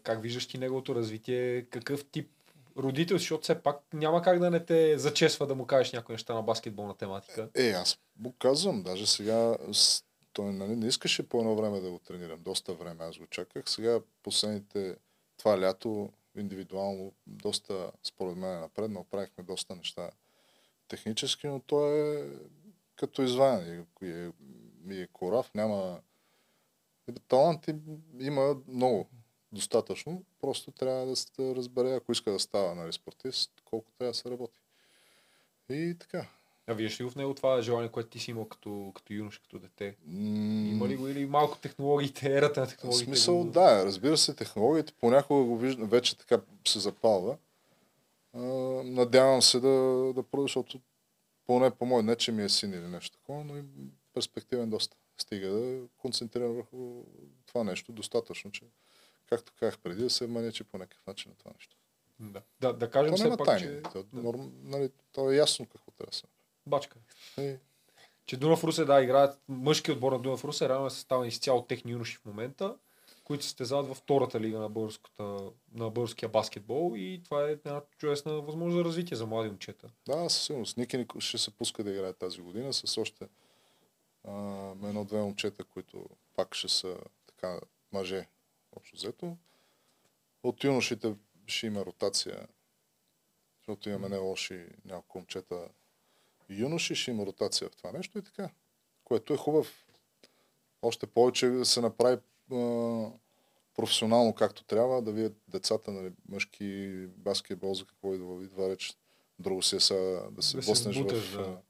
как 0.03 0.23
виждаш 0.23 0.47
ти 0.49 0.59
неговото 0.59 0.95
развитие? 0.95 1.63
Какъв 1.65 2.05
тип 2.11 2.31
родител 2.77 3.19
защото 3.19 3.43
все 3.43 3.63
пак 3.63 3.77
няма 3.93 4.23
как 4.23 4.39
да 4.39 4.51
не 4.51 4.65
те 4.65 4.99
зачесва 4.99 5.47
да 5.47 5.55
му 5.55 5.67
кажеш 5.67 5.93
някои 5.93 6.13
неща 6.13 6.35
на 6.35 6.43
баскетболна 6.43 6.97
тематика. 6.97 7.49
Е, 7.55 7.71
аз 7.71 7.99
му 8.19 8.33
казвам, 8.33 8.83
даже 8.83 9.07
сега 9.07 9.57
с- 9.73 10.05
той 10.33 10.53
нали, 10.53 10.77
не 10.77 10.87
искаше 10.87 11.29
по 11.29 11.39
едно 11.39 11.57
време 11.57 11.81
да 11.81 11.91
го 11.91 11.99
тренирам. 11.99 12.43
Доста 12.43 12.75
време 12.75 13.05
аз 13.05 13.19
го 13.19 13.27
чаках. 13.27 13.71
Сега 13.71 14.01
последните 14.23 14.97
това 15.37 15.61
лято 15.61 16.13
индивидуално 16.37 17.13
доста 17.27 17.93
според 18.05 18.37
мен 18.37 18.57
е 18.57 18.61
напреднал. 18.61 19.05
Правихме 19.05 19.45
доста 19.45 19.77
неща 19.77 20.11
технически, 20.89 21.47
но 21.47 21.61
той 21.61 22.21
е 22.21 22.29
като 22.97 23.23
изваян. 23.23 23.87
И 24.03 24.11
е, 24.11 24.33
и 24.91 25.01
е 25.03 25.07
корав, 25.07 25.55
няма... 25.55 26.01
Таланти 27.29 27.75
има 28.21 28.57
много, 28.69 29.09
достатъчно. 29.53 30.25
Просто 30.41 30.71
трябва 30.71 31.07
да 31.07 31.17
се 31.17 31.55
разбере, 31.55 31.95
ако 31.95 32.13
иска 32.13 32.31
да 32.33 32.39
става 32.39 32.75
нали, 32.75 32.93
спортист, 32.93 33.53
колко 33.65 33.91
трябва 33.99 34.11
да 34.11 34.19
се 34.19 34.31
работи. 34.31 34.61
И 35.71 35.97
така. 36.01 36.29
А 36.69 36.75
виждаш 36.75 37.01
ли 37.01 37.11
в 37.11 37.17
него 37.17 37.35
това 37.35 37.63
желание, 37.63 37.89
което 37.89 38.09
ти 38.11 38.19
си 38.19 38.31
имал 38.31 38.45
като, 38.45 38.93
като 38.95 39.13
юнош, 39.13 39.39
като 39.39 39.59
дете? 39.59 39.97
М, 40.07 40.69
Има 40.69 40.89
ли 40.89 40.97
го 40.97 41.09
или 41.09 41.27
малко 41.27 41.59
технологиите, 41.59 42.37
ерата 42.37 42.61
на 42.61 42.67
В 42.67 42.71
технологиите? 42.71 43.05
смисъл, 43.05 43.39
го... 43.39 43.51
да, 43.51 43.85
разбира 43.87 44.17
се, 44.17 44.35
технологиите 44.35 44.93
понякога 44.93 45.45
го 45.45 45.59
виждам, 45.59 45.89
вече 45.89 46.19
така 46.19 46.41
се 46.67 46.79
запалва. 46.79 47.37
А, 48.33 48.39
надявам 48.85 49.43
се 49.43 49.61
да, 49.61 49.69
да 50.15 50.23
продължа, 50.23 50.49
защото 50.51 50.81
поне 51.47 51.71
по 51.71 51.87
мой 51.87 52.03
не, 52.03 52.17
че 52.17 52.33
ми 52.33 52.45
е 52.45 52.49
син 52.49 52.73
или 52.73 52.87
нещо 52.87 53.17
такова, 53.19 53.45
но 53.45 53.57
и 53.57 53.63
перспективен 54.15 54.71
доста. 54.71 54.97
Стига 55.19 55.49
да 55.49 55.81
концентрирам 55.97 56.55
върху 56.55 57.03
това 57.47 57.65
нещо 57.65 57.93
достатъчно, 57.93 58.51
че 58.51 58.65
както 59.29 59.53
казах 59.59 59.79
преди, 59.79 60.03
да 60.03 60.11
се 60.11 60.27
манечи 60.27 60.65
по 60.65 60.79
някакъв 60.79 61.07
начин 61.07 61.31
на 61.31 61.37
това 61.37 61.51
нещо. 61.59 61.77
Да, 62.21 62.43
да, 62.61 62.73
да 62.73 62.91
кажем 62.91 63.11
То 63.11 63.17
все 63.17 63.29
пак, 63.29 63.47
тайни. 63.47 63.61
че... 63.63 63.83
То, 63.93 64.03
да. 64.03 64.23
норм, 64.23 64.53
нали, 64.63 64.91
то 65.13 65.31
е 65.31 65.37
ясно 65.37 65.67
какво 65.67 65.91
трябва 65.91 66.11
да 66.11 66.17
се 66.17 66.23
Бачка. 66.69 66.99
направи. 67.39 67.59
Че 68.27 68.37
Дунав 68.37 68.65
Русе, 68.65 68.85
да, 68.85 69.03
играят 69.03 69.41
мъжки 69.49 69.93
отбор 69.93 70.13
на 70.13 70.19
Дунав 70.19 70.45
Русе, 70.45 70.69
реално 70.69 70.87
е 70.87 70.91
съставен 70.91 71.29
изцяло 71.29 71.63
техни 71.63 71.93
юноши 71.93 72.17
в 72.17 72.25
момента, 72.25 72.77
които 73.25 73.45
се 73.45 73.51
стезават 73.51 73.89
във 73.89 73.97
втората 73.97 74.41
лига 74.41 74.59
на, 74.59 74.69
на 75.73 75.91
българския 75.91 76.29
баскетбол 76.29 76.93
и 76.97 77.23
това 77.25 77.49
е 77.49 77.53
една 77.53 77.83
чудесна 77.99 78.33
възможност 78.33 78.77
за 78.77 78.85
развитие 78.85 79.17
за 79.17 79.27
млади 79.27 79.49
момчета. 79.49 79.91
Да, 80.07 80.31
със 80.31 80.43
сигурност. 80.43 80.77
Ники 80.77 81.07
ще 81.19 81.39
се 81.39 81.51
пуска 81.51 81.85
да 81.85 81.91
играе 81.91 82.13
тази 82.13 82.41
година 82.41 82.73
с 82.73 82.99
още 82.99 83.29
а, 84.25 84.33
едно-две 84.71 85.19
момчета, 85.19 85.65
които 85.65 86.09
пак 86.37 86.55
ще 86.55 86.69
са 86.69 86.97
така 87.27 87.61
мъже, 87.93 88.27
общо 88.77 88.97
взето. 88.97 89.37
От 90.43 90.65
юношите 90.65 91.15
ще 91.47 91.67
има 91.67 91.87
ротация, 91.87 92.49
защото 93.57 93.89
имаме 93.89 94.09
не 94.09 94.17
лоши 94.17 94.67
няколко 94.85 95.19
момчета 95.19 95.69
юноши, 96.51 96.95
ще 96.95 97.11
има 97.11 97.27
ротация 97.27 97.69
в 97.69 97.77
това 97.77 97.93
нещо 97.93 98.19
и 98.19 98.23
така. 98.23 98.51
Което 99.05 99.35
е 99.35 99.37
хубав. 99.37 99.87
Още 100.83 101.07
повече 101.07 101.47
да 101.47 101.65
се 101.65 101.81
направи 101.81 102.19
а, 102.53 103.11
професионално 103.75 104.35
както 104.35 104.65
трябва, 104.65 105.03
да 105.03 105.13
видят 105.13 105.37
децата, 105.49 105.93
нали, 105.93 106.13
мъжки 106.29 107.07
баскетбол, 107.07 107.75
за 107.75 107.87
какво 107.87 108.15
идва, 108.15 108.45
идва 108.45 108.69
реч. 108.71 108.97
Друго 109.39 109.63
си 109.63 109.77
е 109.77 109.81
сега 109.81 110.23
да 110.31 110.43
се 110.43 110.57
Да 110.57 110.63
сбуташ, 110.63 111.35
в 111.35 111.37
да. 111.37 111.61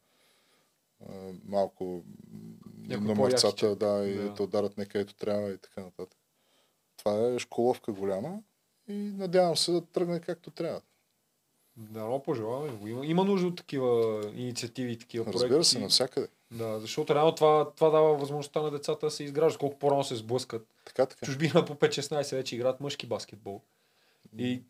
а, 1.09 1.33
малко 1.45 2.05
номерцата, 2.89 3.57
по-якички. 3.57 3.79
да, 3.79 4.09
и 4.09 4.15
Да. 4.15 4.33
да 4.33 4.43
ударят 4.43 4.79
не 4.79 4.87
където 4.87 5.15
трябва 5.15 5.51
и 5.51 5.59
така 5.59 5.81
нататък. 5.81 6.19
Това 6.97 7.27
е 7.27 7.39
школовка 7.39 7.93
голяма 7.93 8.43
и 8.89 8.93
надявам 8.93 9.57
се 9.57 9.73
да 9.73 9.87
тръгне 9.87 10.21
както 10.21 10.51
трябва. 10.51 10.81
Да, 11.79 12.01
но 12.01 12.23
пожелаваме 12.23 12.73
го. 12.73 12.89
Има, 12.89 13.07
има 13.07 13.25
нужда 13.25 13.47
от 13.47 13.57
такива 13.57 14.21
инициативи 14.35 14.93
и 14.93 14.99
такива 14.99 15.25
проекти. 15.25 15.43
Разбира 15.43 15.65
се, 15.65 15.79
навсякъде. 15.79 16.29
Да, 16.51 16.81
защото 16.81 17.15
реално 17.15 17.35
това, 17.35 17.71
това 17.77 17.91
дава 17.91 18.15
възможността 18.15 18.63
на 18.63 18.71
децата 18.71 19.07
да 19.07 19.11
се 19.11 19.25
изграждат. 19.25 19.59
Колко 19.59 19.79
по-рано 19.79 20.05
се 20.05 20.17
сблъскат. 20.17 20.67
Така, 20.85 21.07
така. 21.07 21.27
Чужбина 21.27 21.65
по 21.65 21.75
5-16 21.75 22.37
вече 22.37 22.55
играят 22.55 22.81
мъжки 22.81 23.07
баскетбол. 23.07 23.61
И 24.39 24.63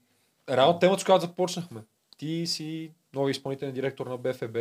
реално 0.50 0.78
темата, 0.78 1.00
с 1.00 1.04
която 1.04 1.26
започнахме. 1.26 1.80
Ти 2.16 2.46
си 2.46 2.90
нови 3.14 3.30
изпълнителен 3.30 3.72
директор 3.72 4.06
на 4.06 4.16
БФБ. 4.16 4.52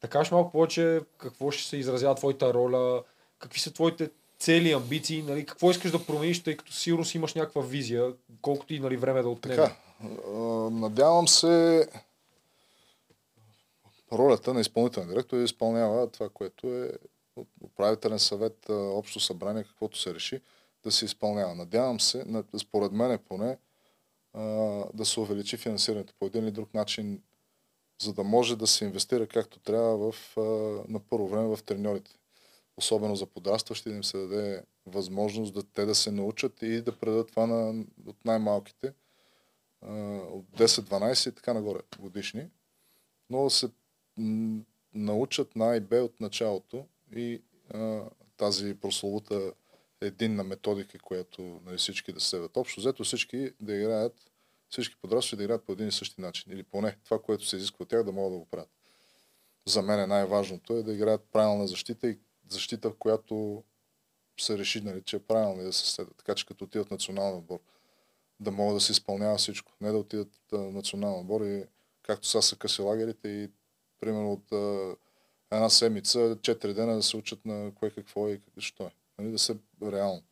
Да 0.00 0.08
кажеш 0.08 0.30
малко 0.30 0.52
повече 0.52 1.00
какво 1.18 1.50
ще 1.50 1.68
се 1.68 1.76
изразява 1.76 2.14
твоята 2.14 2.54
роля, 2.54 3.02
какви 3.38 3.60
са 3.60 3.72
твоите 3.72 4.10
цели, 4.38 4.72
амбиции, 4.72 5.22
нали, 5.22 5.46
какво 5.46 5.70
искаш 5.70 5.90
да 5.90 6.06
промениш, 6.06 6.42
тъй 6.42 6.56
като 6.56 6.72
сигурно 6.72 7.04
си 7.04 7.16
имаш 7.16 7.34
някаква 7.34 7.62
визия, 7.62 8.12
колкото 8.42 8.74
и 8.74 8.80
нали, 8.80 8.96
време 8.96 9.22
да 9.22 9.28
отнеме. 9.28 9.56
Така, 9.56 9.76
надявам 10.70 11.28
се 11.28 11.86
ролята 14.12 14.54
на 14.54 14.60
изпълнителен 14.60 15.08
директор 15.08 15.36
да 15.36 15.42
изпълнява 15.42 16.10
това, 16.10 16.28
което 16.28 16.74
е 16.74 16.90
управителен 17.64 18.18
съвет, 18.18 18.70
общо 18.70 19.20
събрание, 19.20 19.64
каквото 19.64 19.98
се 19.98 20.14
реши, 20.14 20.40
да 20.84 20.90
се 20.90 21.04
изпълнява. 21.04 21.54
Надявам 21.54 22.00
се, 22.00 22.24
според 22.58 22.92
мен 22.92 23.18
поне, 23.28 23.58
а, 24.32 24.40
да 24.94 25.04
се 25.04 25.20
увеличи 25.20 25.56
финансирането 25.56 26.14
по 26.18 26.26
един 26.26 26.44
или 26.44 26.50
друг 26.50 26.74
начин, 26.74 27.22
за 28.02 28.12
да 28.12 28.24
може 28.24 28.56
да 28.56 28.66
се 28.66 28.84
инвестира 28.84 29.26
както 29.26 29.58
трябва 29.58 30.12
в, 30.12 30.36
на 30.88 31.00
първо 31.00 31.28
време 31.28 31.56
в 31.56 31.62
треньорите. 31.62 32.10
Особено 32.76 33.16
за 33.16 33.26
подрастващи, 33.26 33.88
да 33.88 33.94
им 33.94 34.04
се 34.04 34.18
даде 34.18 34.62
възможност 34.86 35.54
да 35.54 35.62
те 35.62 35.84
да 35.84 35.94
се 35.94 36.10
научат 36.10 36.62
и 36.62 36.82
да 36.82 36.98
предадат 36.98 37.28
това 37.28 37.46
на, 37.46 37.84
от 38.06 38.24
най-малките 38.24 38.92
от 39.82 40.46
10-12 40.56 41.30
и 41.30 41.34
така 41.34 41.54
нагоре 41.54 41.80
годишни, 41.98 42.50
но 43.30 43.50
се 43.50 43.70
научат 44.94 45.56
на 45.56 45.70
А 45.70 45.76
и 45.76 45.80
Б 45.80 45.96
от 45.96 46.20
началото 46.20 46.86
и 47.16 47.42
а, 47.74 48.04
тази 48.36 48.74
прословута 48.74 49.52
единна 50.00 50.44
методика, 50.44 50.98
която 50.98 51.60
нали, 51.64 51.78
всички 51.78 52.12
да 52.12 52.20
следват. 52.20 52.56
Общо 52.56 52.80
взето 52.80 53.04
всички 53.04 53.52
да 53.60 53.74
играят, 53.74 54.30
всички 54.68 54.96
подрастващи 54.96 55.36
да 55.36 55.44
играят 55.44 55.64
по 55.64 55.72
един 55.72 55.88
и 55.88 55.92
същи 55.92 56.20
начин. 56.20 56.52
Или 56.52 56.62
поне 56.62 56.96
това, 57.04 57.22
което 57.22 57.46
се 57.46 57.56
изисква 57.56 57.82
от 57.82 57.88
тях, 57.88 58.04
да 58.04 58.12
могат 58.12 58.32
да 58.32 58.38
го 58.38 58.46
правят. 58.46 58.70
За 59.66 59.82
мен 59.82 60.00
е 60.00 60.06
най-важното 60.06 60.76
е 60.76 60.82
да 60.82 60.92
играят 60.92 61.28
правилна 61.32 61.66
защита 61.66 62.08
и 62.08 62.18
защита, 62.48 62.90
в 62.90 62.96
която 62.98 63.64
се 64.40 64.58
реши, 64.58 64.80
нали, 64.80 65.02
че 65.02 65.16
е 65.16 65.22
правилно 65.22 65.62
да 65.62 65.72
се 65.72 65.92
следва. 65.92 66.14
Така 66.14 66.34
че 66.34 66.46
като 66.46 66.64
отидат 66.64 66.88
в 66.88 66.90
националния 66.90 67.38
отбор, 67.38 67.60
да 68.40 68.50
могат 68.50 68.76
да 68.76 68.80
се 68.80 68.92
изпълнява 68.92 69.36
всичко. 69.36 69.72
Не 69.80 69.90
да 69.90 69.98
отидат 69.98 70.32
а, 70.52 70.56
в 70.58 70.72
национален 70.72 71.20
отбор 71.20 71.40
и 71.40 71.64
както 72.02 72.28
сега 72.28 72.42
са 72.42 72.56
къси 72.56 72.82
лагерите 72.82 73.28
и 73.28 73.48
примерно 74.00 74.32
от 74.32 74.52
една 75.50 75.70
седмица, 75.70 76.18
4 76.18 76.72
дена 76.72 76.96
да 76.96 77.02
се 77.02 77.16
учат 77.16 77.44
на 77.44 77.72
кое 77.74 77.90
какво 77.90 78.28
и 78.28 78.40
що 78.58 78.82
е. 78.82 78.90
Нали, 79.18 79.30
да 79.30 79.38
се 79.38 79.56
реално. 79.82 80.22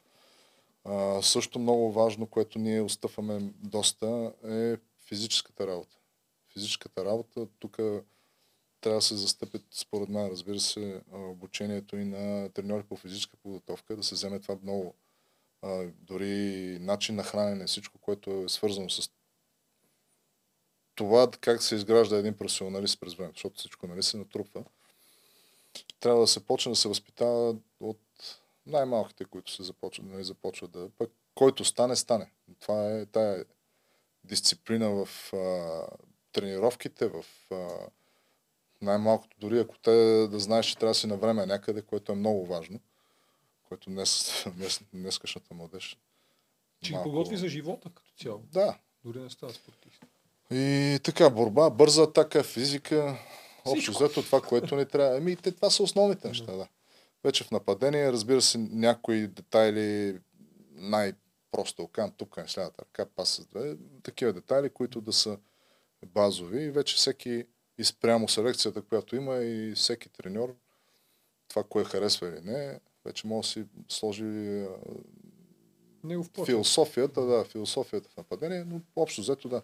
А, 0.85 1.23
също 1.23 1.59
много 1.59 1.93
важно, 1.93 2.27
което 2.27 2.59
ние 2.59 2.81
отстъпваме 2.81 3.53
доста 3.63 4.33
е 4.45 4.77
физическата 5.09 5.67
работа. 5.67 5.97
Физическата 6.53 7.05
работа, 7.05 7.47
тук 7.59 7.77
трябва 8.81 8.99
да 8.99 9.03
се 9.03 9.17
застъпят, 9.17 9.63
според 9.71 10.09
мен, 10.09 10.27
разбира 10.27 10.61
се, 10.61 11.01
обучението 11.13 11.97
и 11.97 12.05
на 12.05 12.49
треньори 12.49 12.83
по 12.83 12.97
физическа 12.97 13.37
подготовка, 13.37 13.97
да 13.97 14.03
се 14.03 14.15
вземе 14.15 14.41
това 14.41 14.57
много. 14.63 14.95
А, 15.63 15.87
дори 16.03 16.79
начин 16.81 17.15
на 17.15 17.23
хранене, 17.23 17.67
всичко, 17.67 17.99
което 17.99 18.31
е 18.31 18.49
свързано 18.49 18.91
с 18.91 19.11
това 20.95 21.31
как 21.41 21.63
се 21.63 21.75
изгражда 21.75 22.17
един 22.17 22.37
професионалист 22.37 23.01
през 23.01 23.15
време, 23.15 23.33
защото 23.35 23.59
всичко 23.59 23.87
нали, 23.87 24.03
се 24.03 24.17
натрупва. 24.17 24.65
Трябва 26.01 26.21
да 26.21 26.27
се 26.27 26.47
почне 26.47 26.73
да 26.73 26.77
се 26.77 26.89
възпитава 26.89 27.57
от 27.81 28.01
най-малките, 28.67 29.25
които 29.25 29.53
се 29.53 29.63
започват, 29.63 30.07
нали, 30.07 30.25
започват 30.25 30.71
да... 30.71 30.91
Пък 30.99 31.11
който 31.35 31.65
стане, 31.65 31.97
стане. 31.97 32.31
Това 32.61 32.91
е 32.91 33.07
тая 33.07 33.45
дисциплина 34.25 34.91
в 34.91 35.33
а, 35.33 35.83
тренировките, 36.33 37.09
в 37.09 37.25
а, 37.51 37.69
най-малкото, 38.83 39.37
дори 39.41 39.59
ако 39.59 39.79
те 39.79 39.91
да 40.31 40.39
знаеш, 40.39 40.67
че 40.67 40.79
трябва 40.79 40.91
да 40.91 40.99
си 40.99 41.07
на 41.07 41.17
време 41.17 41.47
някъде, 41.47 41.83
което 41.83 42.13
е 42.13 42.15
много 42.15 42.47
важно, 42.47 42.81
което 43.69 43.91
днес, 43.91 44.45
днес, 44.57 44.81
днескашната 44.93 45.55
младеж. 45.55 45.99
Че 46.83 46.93
малко... 46.93 47.09
подготви 47.09 47.37
за 47.37 47.49
живота 47.49 47.91
като 47.95 48.11
цяло. 48.23 48.43
Да. 48.53 48.79
Дори 49.05 49.21
не 49.21 49.31
става 49.31 49.53
спортист. 49.53 50.05
И 50.51 50.99
така, 51.03 51.31
борба, 51.31 51.71
бърза 51.71 52.03
атака, 52.03 52.43
физика, 52.43 53.19
общо 53.65 53.93
взето 53.93 54.23
това, 54.23 54.41
което 54.41 54.77
ни 54.77 54.87
трябва. 54.87 55.17
Еми, 55.17 55.37
те, 55.37 55.53
това 55.53 55.71
са 55.71 55.83
основните 55.83 56.29
неща, 56.29 56.53
да. 56.53 56.69
Вече 57.25 57.45
в 57.45 57.51
нападение, 57.51 58.13
разбира 58.13 58.43
се, 58.43 58.59
някои 58.59 59.27
детайли, 59.27 60.19
най-просто 60.73 61.83
окан, 61.83 62.13
тук 62.17 62.37
не 62.37 62.49
следата 62.49 62.83
ръка, 62.83 63.07
пас 63.17 63.29
с 63.29 63.47
две, 63.47 63.77
такива 64.03 64.33
детайли, 64.33 64.71
които 64.71 65.01
да 65.01 65.13
са 65.13 65.39
базови 66.07 66.63
и 66.63 66.71
вече 66.71 66.97
всеки 66.97 67.45
и 67.79 67.85
спрямо 67.85 68.29
селекцията, 68.29 68.83
която 68.83 69.17
има 69.17 69.37
и 69.37 69.73
всеки 69.75 70.09
треньор, 70.09 70.57
това, 71.49 71.65
кое 71.65 71.85
харесва 71.85 72.29
или 72.29 72.41
не, 72.45 72.81
вече 73.09 73.27
може 73.27 73.41
да 73.41 73.49
си 73.49 73.65
сложи 73.89 74.65
философията, 76.45 77.27
да, 77.27 77.45
философията 77.45 78.09
в 78.09 78.17
нападение, 78.17 78.65
но 78.65 78.81
общо 78.97 79.21
взето 79.21 79.49
да, 79.49 79.63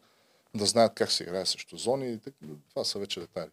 да 0.54 0.66
знаят 0.66 0.94
как 0.94 1.12
се 1.12 1.22
играе 1.22 1.46
срещу 1.46 1.76
зони. 1.76 2.18
Това 2.70 2.84
са 2.84 2.98
вече 2.98 3.20
детайли. 3.20 3.50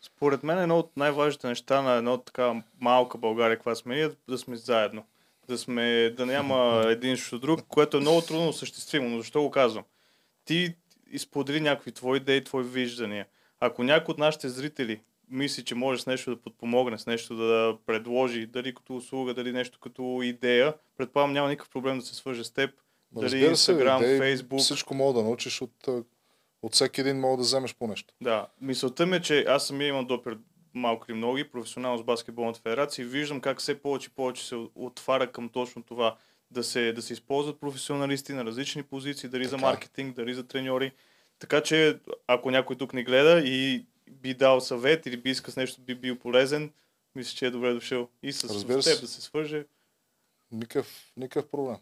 Според 0.00 0.42
мен 0.42 0.58
едно 0.58 0.78
от 0.78 0.96
най-важните 0.96 1.46
неща 1.48 1.82
на 1.82 1.92
едно 1.92 2.18
така 2.18 2.62
малка 2.80 3.18
България, 3.18 3.56
каква 3.56 3.74
сме, 3.74 4.00
е 4.00 4.08
да 4.28 4.38
сме 4.38 4.56
заедно. 4.56 5.04
Да, 5.48 5.58
сме, 5.58 6.10
да 6.10 6.26
няма 6.26 6.84
един 6.88 7.16
срещу 7.16 7.38
друг, 7.38 7.60
което 7.68 7.96
е 7.96 8.00
много 8.00 8.22
трудно 8.22 8.48
осъществимо. 8.48 9.08
Но 9.08 9.18
защо 9.18 9.42
го 9.42 9.50
казвам? 9.50 9.84
Ти 10.44 10.74
изподели 11.10 11.60
някакви 11.60 11.92
твои 11.92 12.16
идеи, 12.16 12.44
твои 12.44 12.64
виждания. 12.64 13.26
Ако 13.60 13.82
някой 13.82 14.12
от 14.12 14.18
нашите 14.18 14.48
зрители 14.48 15.00
мисли, 15.30 15.64
че 15.64 15.74
може 15.74 16.02
с 16.02 16.06
нещо 16.06 16.30
да 16.30 16.42
подпомогне, 16.42 16.98
с 16.98 17.06
нещо 17.06 17.36
да 17.36 17.78
предложи, 17.86 18.46
дали 18.46 18.74
като 18.74 18.96
услуга, 18.96 19.34
дали 19.34 19.52
нещо 19.52 19.78
като 19.80 20.20
идея, 20.22 20.74
предполагам 20.96 21.32
няма 21.32 21.48
никакъв 21.48 21.70
проблем 21.70 21.98
да 21.98 22.04
се 22.04 22.14
свърже 22.14 22.44
с 22.44 22.50
теб. 22.50 22.70
Дали 23.12 23.48
Instagram, 23.48 24.20
Facebook. 24.20 24.58
Всичко 24.58 24.94
мога 24.94 25.12
да 25.12 25.22
научиш 25.22 25.62
от, 25.62 25.88
от 26.62 26.74
всеки 26.74 27.00
един 27.00 27.20
мога 27.20 27.36
да 27.36 27.42
вземеш 27.42 27.74
по 27.74 27.86
нещо. 27.86 28.14
Да. 28.20 28.46
Мисълта 28.60 29.06
ми 29.06 29.16
е, 29.16 29.20
че 29.20 29.44
аз 29.48 29.66
самия 29.66 29.88
имам 29.88 30.06
допир 30.06 30.38
малко 30.74 31.06
или 31.08 31.16
много 31.16 31.38
професионално 31.52 31.98
с 31.98 32.04
баскетболната 32.04 32.60
федерация 32.60 33.02
и 33.02 33.06
виждам 33.06 33.40
как 33.40 33.60
все 33.60 33.82
повече 33.82 34.08
и 34.12 34.14
повече 34.14 34.46
се 34.46 34.56
отваря 34.74 35.32
към 35.32 35.48
точно 35.48 35.82
това 35.82 36.16
да 36.50 36.64
се, 36.64 36.92
да 36.92 37.02
се 37.02 37.12
използват 37.12 37.60
професионалисти 37.60 38.32
на 38.32 38.44
различни 38.44 38.82
позиции, 38.82 39.28
дали 39.28 39.42
така. 39.42 39.50
за 39.50 39.58
маркетинг, 39.58 40.16
дали 40.16 40.34
за 40.34 40.46
треньори. 40.46 40.92
Така 41.38 41.60
че, 41.60 41.98
ако 42.26 42.50
някой 42.50 42.76
тук 42.76 42.92
ни 42.92 43.04
гледа 43.04 43.42
и 43.44 43.86
би 44.10 44.34
дал 44.34 44.60
съвет 44.60 45.06
или 45.06 45.16
би 45.16 45.30
иска 45.30 45.50
с 45.50 45.56
нещо 45.56 45.80
би 45.80 45.94
бил 45.94 46.18
полезен, 46.18 46.72
мисля, 47.14 47.36
че 47.36 47.46
е 47.46 47.50
добре 47.50 47.74
дошъл. 47.74 48.08
И 48.22 48.32
с, 48.32 48.48
с 48.48 48.66
теб 48.66 49.00
да 49.00 49.08
се 49.08 49.22
свърже. 49.22 49.66
Никакъв, 50.52 51.12
никакъв 51.16 51.50
проблем. 51.50 51.76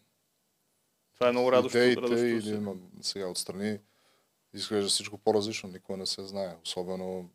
Това 1.14 1.28
е 1.28 1.32
много 1.32 1.52
радостно. 1.52 1.80
Идеите 1.80 2.14
или 2.14 2.62
сега 3.00 3.26
отстрани 3.26 3.78
изглежда 4.54 4.88
всичко 4.88 5.18
по-различно, 5.18 5.68
никога 5.68 5.98
не 5.98 6.06
се 6.06 6.24
знае. 6.24 6.56
Особено 6.64 7.30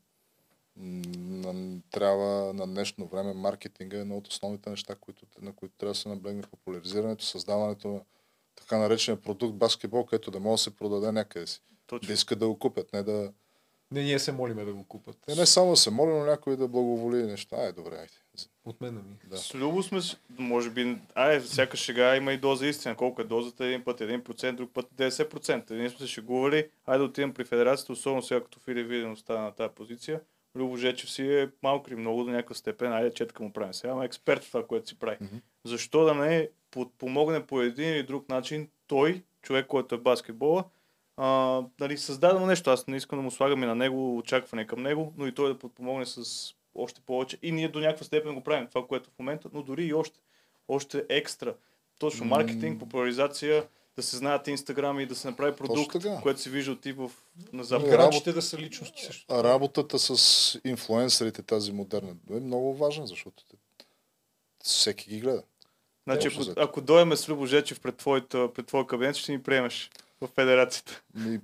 на, 0.75 1.81
трябва 1.91 2.53
на 2.53 2.67
днешно 2.67 3.07
време 3.07 3.33
маркетинга 3.33 3.97
е 3.97 4.01
едно 4.01 4.17
от 4.17 4.27
основните 4.27 4.69
неща, 4.69 4.95
които, 4.95 5.25
на 5.41 5.53
които 5.53 5.75
трябва 5.77 5.93
да 5.93 5.99
се 5.99 6.09
наблегне 6.09 6.41
популяризирането, 6.41 7.25
създаването 7.25 7.87
на 7.87 8.01
така 8.55 8.77
наречения 8.77 9.21
продукт 9.21 9.55
баскетбол, 9.55 10.05
който 10.05 10.31
да 10.31 10.39
може 10.39 10.59
да 10.59 10.63
се 10.63 10.75
продаде 10.75 11.11
някъде 11.11 11.47
си. 11.47 11.61
Точно. 11.87 12.07
Да 12.07 12.13
искат 12.13 12.39
да 12.39 12.47
го 12.47 12.59
купят, 12.59 12.93
не 12.93 13.03
да... 13.03 13.33
Не, 13.91 14.03
ние 14.03 14.19
се 14.19 14.31
молиме 14.31 14.65
да 14.65 14.73
го 14.73 14.83
купат. 14.83 15.17
Не, 15.27 15.35
не 15.35 15.45
само 15.45 15.69
да 15.69 15.77
се 15.77 15.91
молим, 15.91 16.17
но 16.19 16.25
някой 16.25 16.57
да 16.57 16.67
благоволи 16.67 17.23
неща. 17.23 17.55
Ай, 17.55 17.73
добре, 17.73 17.95
айде. 17.95 18.13
От 18.65 18.81
мен 18.81 18.93
ми. 18.93 19.29
Да. 19.29 19.37
С 19.37 19.55
любо 19.55 19.83
сме, 19.83 19.99
може 20.37 20.69
би, 20.69 20.97
ай, 21.15 21.39
всяка 21.39 21.77
шега 21.77 22.15
има 22.15 22.33
и 22.33 22.37
доза 22.37 22.67
истина. 22.67 22.95
Колко 22.95 23.21
е 23.21 23.25
дозата? 23.25 23.65
Един 23.65 23.83
път 23.83 23.99
1%, 23.99 24.51
друг 24.51 24.73
път 24.73 24.85
90%. 24.97 25.71
Ние 25.71 25.89
сме 25.89 25.99
се 25.99 26.07
шегували, 26.07 26.69
айде 26.85 26.97
да 26.99 27.03
отидем 27.03 27.33
при 27.33 27.45
федерацията, 27.45 27.93
особено 27.93 28.21
сега 28.21 28.43
като 28.43 28.59
Фили 28.59 28.83
Виден 28.83 29.11
остана 29.11 29.41
на 29.41 29.51
тази 29.51 29.73
позиция. 29.75 30.21
Любо 30.55 30.77
Жечев 30.77 31.11
си 31.11 31.33
е 31.33 31.49
малко 31.63 31.89
или 31.89 31.95
много 31.95 32.23
до 32.23 32.31
някаква 32.31 32.55
степен, 32.55 32.93
айде 32.93 33.13
четка 33.13 33.43
му 33.43 33.53
правим 33.53 33.73
сега, 33.73 33.93
ама 33.93 34.05
експерт 34.05 34.43
в 34.43 34.47
това, 34.47 34.67
което 34.67 34.89
си 34.89 34.99
прави. 34.99 35.17
Mm-hmm. 35.17 35.41
Защо 35.63 36.05
да 36.05 36.13
не 36.13 36.49
подпомогне 36.71 37.45
по 37.45 37.61
един 37.61 37.89
или 37.89 38.03
друг 38.03 38.29
начин 38.29 38.69
той, 38.87 39.23
човек, 39.41 39.67
който 39.67 39.95
е 39.95 39.97
баскетбола, 39.97 40.63
а, 41.21 41.61
нали, 41.79 41.97
създадено 41.97 42.45
нещо. 42.45 42.69
Аз 42.69 42.87
не 42.87 42.97
искам 42.97 43.19
да 43.19 43.23
му 43.23 43.31
слагаме 43.31 43.65
на 43.65 43.75
него 43.75 44.17
очакване 44.17 44.67
към 44.67 44.81
него, 44.83 45.13
но 45.17 45.27
и 45.27 45.35
той 45.35 45.49
да 45.49 45.59
подпомогне 45.59 46.05
с 46.05 46.53
още 46.75 47.01
повече. 47.01 47.37
И 47.41 47.51
ние 47.51 47.67
до 47.67 47.79
някаква 47.79 48.05
степен 48.05 48.35
го 48.35 48.43
правим, 48.43 48.67
това, 48.67 48.87
което 48.87 49.09
в 49.09 49.19
момента, 49.19 49.49
но 49.53 49.63
дори 49.63 49.85
и 49.85 49.93
още, 49.93 50.19
още 50.67 51.05
екстра. 51.09 51.53
Точно 51.99 52.25
маркетинг, 52.25 52.79
популяризация, 52.79 53.67
да 53.95 54.03
се 54.03 54.17
знаят 54.17 54.47
инстаграми 54.47 55.03
и 55.03 55.05
да 55.05 55.15
се 55.15 55.27
направи 55.27 55.55
продукт, 55.55 55.95
което 56.21 56.41
се 56.41 56.49
вижда 56.49 56.71
от 56.71 56.81
ти 56.81 56.91
в, 56.91 57.11
на 57.53 57.63
запад. 57.63 57.87
Играчите 57.87 58.33
да 58.33 58.41
са 58.41 58.57
личности 58.57 59.05
също. 59.05 59.43
Работата 59.43 59.99
с 59.99 60.59
инфлуенсърите, 60.65 61.41
тази 61.41 61.71
модерна, 61.71 62.15
е 62.31 62.39
много 62.39 62.75
важна, 62.75 63.07
защото 63.07 63.43
всеки 64.63 65.09
ги 65.09 65.19
гледа. 65.19 65.43
Значи, 66.03 66.27
ако, 66.27 66.43
ако 66.57 66.81
дойме 66.81 67.15
с 67.15 67.29
Любо 67.29 67.45
Жечев 67.45 67.79
пред, 67.79 67.97
твоята, 67.97 68.53
пред 68.53 68.65
твоя 68.65 68.87
кабинет, 68.87 69.15
ще 69.15 69.31
ни 69.31 69.43
приемеш 69.43 69.89
в 70.21 70.27
федерацията. 70.27 71.01
Ми, 71.15 71.39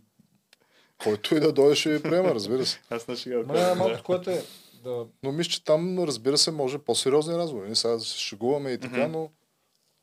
който 1.03 1.35
и 1.35 1.39
да 1.39 1.53
дойде 1.53 1.76
ще 1.76 1.97
ви 1.97 2.03
приема, 2.03 2.35
разбира 2.35 2.65
се. 2.65 2.81
Аз 2.89 3.07
на 3.07 3.15
шега. 3.15 3.38
Ма, 3.38 3.76
малко, 3.76 4.03
което 4.03 4.30
е 4.30 4.43
да... 4.84 5.07
Но 5.23 5.31
мисля, 5.31 5.52
че 5.52 5.64
там, 5.64 5.99
разбира 5.99 6.38
се, 6.38 6.52
може 6.52 6.77
по-сериозни 6.77 7.38
разговори. 7.38 7.68
Ние 7.68 7.76
сега 7.76 7.99
се 7.99 8.19
шегуваме 8.19 8.72
и 8.72 8.77
така, 8.77 8.95
mm-hmm. 8.95 9.07
но, 9.11 9.30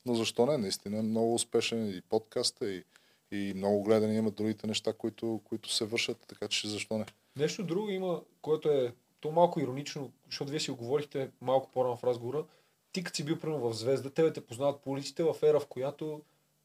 но 0.06 0.14
защо 0.14 0.46
не? 0.46 0.58
Наистина 0.58 0.98
е 0.98 1.02
много 1.02 1.34
успешен 1.34 1.88
и 1.88 2.02
подкаста, 2.08 2.70
и, 2.70 2.84
и 3.30 3.52
много 3.56 3.82
гледани 3.82 4.16
има 4.16 4.30
другите 4.30 4.66
неща, 4.66 4.92
които, 4.92 5.40
които 5.44 5.72
се 5.72 5.84
вършат, 5.84 6.18
така 6.26 6.48
че 6.48 6.68
защо 6.68 6.98
не? 6.98 7.06
Нещо 7.36 7.64
друго 7.64 7.90
има, 7.90 8.20
което 8.42 8.70
е 8.70 8.94
то 9.20 9.32
малко 9.32 9.60
иронично, 9.60 10.12
защото 10.26 10.50
вие 10.50 10.60
си 10.60 10.70
оговорихте 10.70 11.30
малко 11.40 11.70
по-рано 11.70 11.96
в 11.96 12.04
разговора. 12.04 12.44
Ти 12.92 13.04
като 13.04 13.16
си 13.16 13.24
бил 13.24 13.38
примерно 13.38 13.70
в 13.70 13.76
Звезда, 13.76 14.10
тебе 14.10 14.32
те 14.32 14.46
познават 14.46 14.80
по 14.80 14.90
улиците 14.90 15.22
в 15.22 15.36
ера, 15.42 15.60
в 15.60 15.66
която 15.66 16.22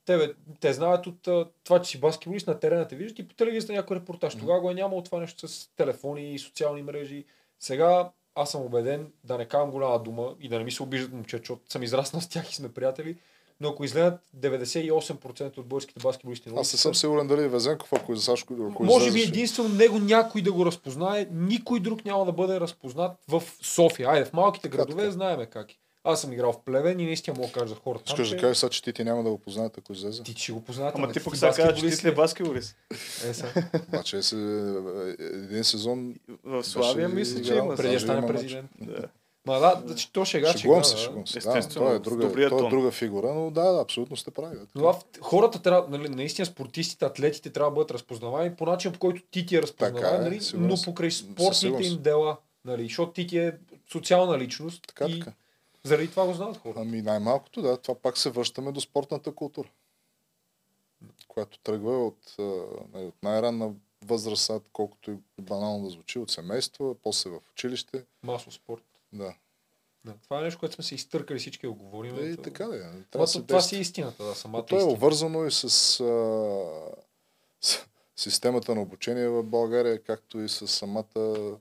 те, 0.08 0.34
те 0.60 0.74
знаят 0.74 1.08
от 1.08 1.22
това, 1.64 1.82
че 1.82 1.90
си 1.90 2.00
баскетболист 2.00 2.48
на 2.48 2.60
терена, 2.60 2.88
те 2.88 2.96
виждат 2.96 3.20
и 3.20 3.28
по 3.28 3.36
телевизията 3.36 3.74
някой 3.74 3.98
репортаж. 3.98 4.36
Mm-hmm. 4.36 4.40
Тогава 4.40 4.62
го 4.62 4.72
е 4.72 4.74
нямало 4.74 5.04
това 5.04 5.20
нещо 5.20 5.48
с 5.48 5.70
телефони 5.76 6.34
и 6.34 6.40
социални 6.40 6.82
мрежи. 6.82 7.26
Сега 7.60 8.10
аз 8.36 8.52
съм 8.52 8.62
убеден 8.62 9.12
да 9.24 9.38
не 9.38 9.46
казвам 9.46 9.72
голяма 9.72 10.04
дума 10.04 10.36
и 10.40 10.50
да 10.50 10.58
не 10.58 10.64
ми 10.64 10.72
се 10.72 10.84
обиждат 10.84 11.14
момчета, 11.14 11.42
защото 11.42 11.72
съм 11.72 11.84
израснал 11.84 12.22
с 12.22 12.28
тях 12.30 12.52
и 12.52 12.56
сме 12.56 12.74
приятели. 12.74 13.18
Но 13.60 13.70
ако 13.70 13.84
изгледат 13.84 14.20
98% 14.38 15.58
от 15.58 15.66
българските 15.66 16.00
баскетболисти 16.00 16.50
Аз 16.58 16.74
не 16.74 16.80
съм 16.80 16.96
сигурен 16.96 17.28
дали 17.28 17.44
е 17.44 17.48
Везенков, 17.48 17.94
ако 17.94 18.16
за 18.16 18.22
Сашко. 18.22 18.54
Ако 18.72 18.84
може 18.84 19.12
би 19.12 19.22
единствено 19.22 19.70
него 19.70 20.00
някой 20.00 20.42
да 20.42 20.54
го 20.54 20.66
разпознае, 20.66 21.28
никой 21.32 21.80
друг 21.80 22.06
няма 22.06 22.26
да 22.26 22.32
бъде 22.32 22.60
разпознат 22.60 23.12
в 23.28 23.44
София. 23.62 24.10
Айде, 24.10 24.26
в 24.26 24.34
малките 24.34 24.70
градове 24.70 25.12
знаеме 25.12 25.46
как 25.46 25.72
е. 25.72 25.78
Аз 26.10 26.22
съм 26.22 26.34
играл 26.34 26.54
в 26.54 26.60
Плевен 26.66 27.00
и 27.00 27.06
наистина 27.06 27.36
мога 27.38 27.48
да 27.48 27.54
кажа 27.54 27.68
за 27.68 27.76
хората. 27.76 28.04
Искаш 28.08 28.30
да 28.30 28.38
кажеш 28.38 28.58
сега, 28.58 28.70
че 28.70 28.84
ти, 28.84 28.94
ти 28.94 29.04
няма 29.04 29.24
да 29.24 29.30
го 29.30 29.38
познаят, 29.38 29.78
ако 29.78 29.94
излезе? 29.94 30.24
Ти 30.24 30.34
ще 30.38 30.52
го 30.52 30.62
познаят. 30.62 30.96
Ама 30.96 31.12
ти 31.12 31.24
пък 31.24 31.36
сега 31.38 31.54
кажа, 31.54 31.76
че 31.76 31.82
ти 31.82 31.92
си 31.92 32.12
баскетболист. 32.12 32.76
Е, 33.26 33.34
сега. 33.34 33.70
Обаче 33.88 34.18
е 34.18 34.20
един 35.20 35.64
сезон... 35.64 36.16
В 36.44 36.64
Славия 36.64 37.10
мисля, 37.10 37.42
че 37.42 37.56
има. 37.56 37.76
Преди 37.76 37.94
да 37.94 38.00
стане 38.00 38.28
президент. 38.28 38.72
Ма 39.46 39.60
да, 39.60 39.82
значи, 39.86 40.14
то 40.14 40.26
шега, 40.26 40.58
шегувам 40.58 40.84
се, 40.84 40.98
шегувам 40.98 41.28
се. 41.28 41.40
Да, 41.40 41.70
той 41.70 41.96
е 41.96 42.00
друга, 42.00 42.50
той 42.50 42.68
е 42.68 42.70
друга 42.70 42.92
фигура, 42.92 43.34
но 43.34 43.52
да, 43.52 43.72
да, 43.72 43.82
абсолютно 43.82 44.18
сте 44.18 44.32
прави. 44.32 44.58
Но 44.76 45.00
хората 45.22 45.62
трябва, 45.62 45.98
нали, 45.98 46.10
наистина 46.10 46.46
спортистите, 46.46 47.06
атлетите 47.06 47.50
трябва 47.50 47.72
да 47.72 47.76
бъдат 47.76 47.92
разпознавани 47.92 48.56
по 48.56 48.66
начин, 48.66 48.92
по 48.92 49.00
който 49.00 49.22
ти 49.32 49.46
ти 49.46 49.56
е 49.56 49.62
разпознаван, 49.62 50.16
е, 50.16 50.24
нали, 50.24 50.40
но 50.54 50.76
покрай 50.86 51.12
спортните 51.12 51.84
им 51.84 51.98
дела. 52.02 52.38
Нали, 52.66 52.84
защото 52.84 53.12
ти 53.12 53.28
ти 53.28 53.38
е 53.38 53.54
социална 53.92 54.38
личност 54.38 54.88
Така, 54.88 55.06
и 55.06 55.20
така. 55.20 55.32
Заради 55.88 56.10
това 56.10 56.26
го 56.26 56.34
знаят 56.34 56.58
хората. 56.58 56.82
Ами 56.82 57.02
най-малкото, 57.02 57.62
да, 57.62 57.78
това 57.78 57.96
пак 57.96 58.18
се 58.18 58.30
връщаме 58.30 58.72
до 58.72 58.82
спортната 58.82 59.36
култура, 59.36 59.70
която 61.28 61.60
тръгва 61.60 62.06
от, 62.08 62.36
нали, 62.94 63.06
от 63.06 63.24
най-ранна 63.24 63.74
възраст, 64.06 64.52
колкото 64.74 65.12
и 65.12 65.18
банално 65.42 65.84
да 65.84 65.90
звучи, 65.90 66.20
от 66.20 66.32
семейство, 66.32 66.96
после 67.04 67.30
в 67.30 67.40
училище. 67.52 68.06
Масов 68.24 68.54
спорт. 68.54 68.84
Да. 69.14 69.34
Да. 70.06 70.14
Това 70.24 70.40
е 70.40 70.44
нещо, 70.44 70.60
което 70.60 70.76
сме 70.76 70.84
се 70.84 70.96
изтъркали 70.96 71.40
всички 71.40 71.66
да 71.68 71.72
го 71.72 71.76
говорим. 71.76 72.32
И 72.32 72.36
То- 72.36 72.42
така 72.42 72.66
да 72.66 72.76
е. 72.76 72.80
Това, 72.80 73.26
да 73.26 73.32
това, 73.32 73.46
това 73.48 73.62
си 73.62 73.76
е 73.76 73.80
истината, 73.80 74.24
да, 74.24 74.36
самата 74.36 74.66
То 74.66 74.80
е 74.80 74.84
обвързано 74.84 75.46
и 75.46 75.52
с, 75.52 75.64
а, 75.64 75.70
с 77.62 77.86
системата 78.16 78.76
на 78.76 78.82
обучение 78.82 79.28
в 79.28 79.44
България, 79.44 80.04
както 80.04 80.40
и 80.40 80.50
с 80.50 80.68
самата 80.68 81.58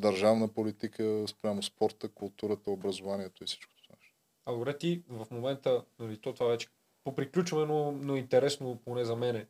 държавна 0.00 0.48
политика 0.48 1.24
спрямо 1.28 1.62
спорта, 1.62 2.08
културата, 2.08 2.70
образованието 2.70 3.44
и 3.44 3.46
всичко 3.46 3.72
това. 3.82 3.94
А 4.46 4.52
добре, 4.52 4.78
ти 4.78 5.02
в 5.08 5.26
момента, 5.30 5.84
нали, 5.98 6.16
то 6.16 6.32
това 6.32 6.46
вече 6.46 6.68
поприключваме, 7.04 7.66
но, 7.66 7.92
но 7.92 8.16
интересно 8.16 8.80
поне 8.84 9.04
за 9.04 9.16
мене. 9.16 9.46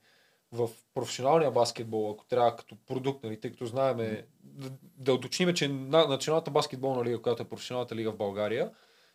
В 0.52 0.70
професионалния 0.94 1.50
баскетбол, 1.50 2.10
ако 2.10 2.24
трябва 2.24 2.56
като 2.56 2.76
продукт, 2.86 3.24
нали, 3.24 3.40
тъй 3.40 3.50
като 3.50 3.66
знаем, 3.66 3.96
да, 4.42 4.70
да 4.80 5.14
уточним, 5.14 5.54
че 5.54 5.68
на, 5.68 6.08
Националната 6.08 6.50
баскетболна 6.50 7.04
лига, 7.04 7.22
която 7.22 7.42
е 7.42 7.48
професионалната 7.48 7.94
лига 7.94 8.12
в 8.12 8.16
България, 8.16 8.70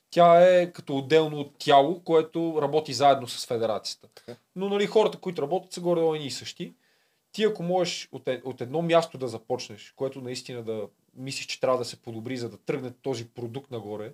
тя 0.10 0.60
е 0.60 0.72
като 0.72 0.98
отделно 0.98 1.50
тяло, 1.50 2.04
което 2.04 2.60
работи 2.62 2.94
заедно 2.94 3.28
с 3.28 3.48
федерацията. 3.48 4.08
Така. 4.16 4.36
Но 4.56 4.70
нали, 4.70 4.86
хората, 4.86 5.18
които 5.18 5.42
работят, 5.42 5.74
са 5.74 5.82
горе 5.82 6.02
едни 6.02 6.28
и 6.28 6.32
същи. 6.32 6.74
Ти 7.32 7.44
ако 7.44 7.64
можеш 7.64 8.10
от, 8.12 8.28
е- 8.28 8.42
от 8.46 8.62
едно 8.62 8.82
място 8.82 9.18
да 9.18 9.28
започнеш, 9.28 9.94
което 9.96 10.22
наистина 10.22 10.64
да 10.64 10.90
мислиш, 11.16 11.46
че 11.46 11.60
трябва 11.60 11.78
да 11.78 11.86
се 11.86 12.02
подобри, 12.02 12.38
за 12.38 12.50
да 12.50 12.58
тръгне 12.58 12.92
този 12.92 13.30
продукт 13.30 13.72
нагоре, 13.72 14.14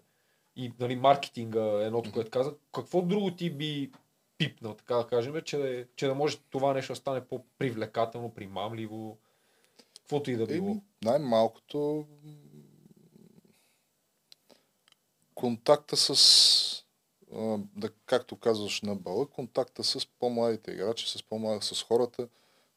и 0.55 0.71
нали, 0.79 0.95
маркетинга 0.95 1.81
е 1.81 1.85
едното, 1.85 2.11
което 2.11 2.31
каза, 2.31 2.53
какво 2.73 3.01
друго 3.01 3.31
ти 3.31 3.49
би 3.49 3.91
пипнал, 4.37 4.73
така 4.73 4.95
да 4.95 5.07
кажем, 5.07 5.41
че, 5.45 5.79
е- 5.79 5.85
че 5.95 6.07
да 6.07 6.15
може 6.15 6.37
това 6.37 6.73
нещо 6.73 6.91
да 6.93 6.97
стане 6.97 7.27
по-привлекателно, 7.27 8.33
примамливо, 8.33 9.17
каквото 9.97 10.31
и 10.31 10.35
да 10.35 10.45
било. 10.45 10.67
Еми, 10.67 10.81
най-малкото 11.03 12.05
контакта 15.35 15.97
с, 15.97 16.85
да, 17.75 17.89
както 18.05 18.35
казваш 18.35 18.81
на 18.81 18.95
бала, 18.95 19.27
контакта 19.27 19.83
с 19.83 20.07
по-младите 20.19 20.71
играчи, 20.71 21.09
с 21.09 21.23
с 21.61 21.83
хората. 21.83 22.27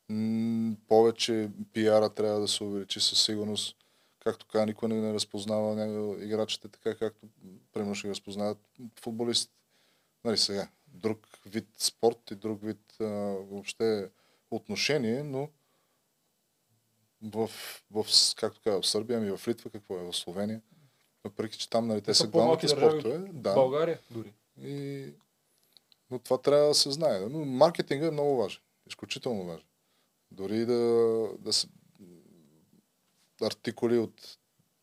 М, 0.08 0.76
повече 0.88 1.50
пиара 1.72 2.10
трябва 2.10 2.40
да 2.40 2.48
се 2.48 2.64
увеличи 2.64 3.00
със 3.00 3.24
сигурност. 3.24 3.76
Както 4.20 4.46
каза, 4.46 4.66
никой 4.66 4.88
не, 4.88 5.12
разпознава 5.12 5.86
играчите 6.24 6.68
така, 6.68 6.94
както 6.94 7.26
примерно 7.72 7.94
ще 7.94 8.08
ги 8.08 8.10
разпознават 8.10 8.58
футболистите. 9.00 9.54
Нали 10.24 10.38
сега, 10.38 10.68
друг 10.86 11.26
вид 11.46 11.68
спорт 11.78 12.30
и 12.30 12.34
друг 12.34 12.62
вид 12.62 12.96
а, 13.00 13.04
въобще 13.50 14.10
отношение, 14.50 15.22
но 15.22 15.48
в, 17.22 17.50
в, 17.90 18.06
както 18.36 18.60
казва, 18.64 18.82
в 18.82 18.86
Сърбия, 18.86 19.18
ами 19.18 19.36
в 19.36 19.48
Литва, 19.48 19.70
какво 19.70 19.98
е, 19.98 20.02
в 20.02 20.12
Словения. 20.12 20.60
Въпреки, 21.24 21.58
че 21.58 21.70
там 21.70 21.86
нали, 21.86 22.02
те 22.02 22.14
са, 22.14 22.26
главните 22.26 22.68
спортове. 22.68 23.18
Да. 23.18 23.54
България 23.54 24.00
дори. 24.10 24.32
И... 24.62 25.06
Но 26.10 26.18
това 26.18 26.38
трябва 26.38 26.68
да 26.68 26.74
се 26.74 26.90
знае. 26.90 27.20
Но 27.20 27.44
маркетинга 27.44 28.06
е 28.06 28.10
много 28.10 28.36
важен. 28.36 28.60
Изключително 28.86 29.44
важен. 29.44 29.66
Дори 30.30 30.66
да, 30.66 30.74
да 31.38 31.52
се 31.52 31.66
артикули 33.42 33.98
от 33.98 34.38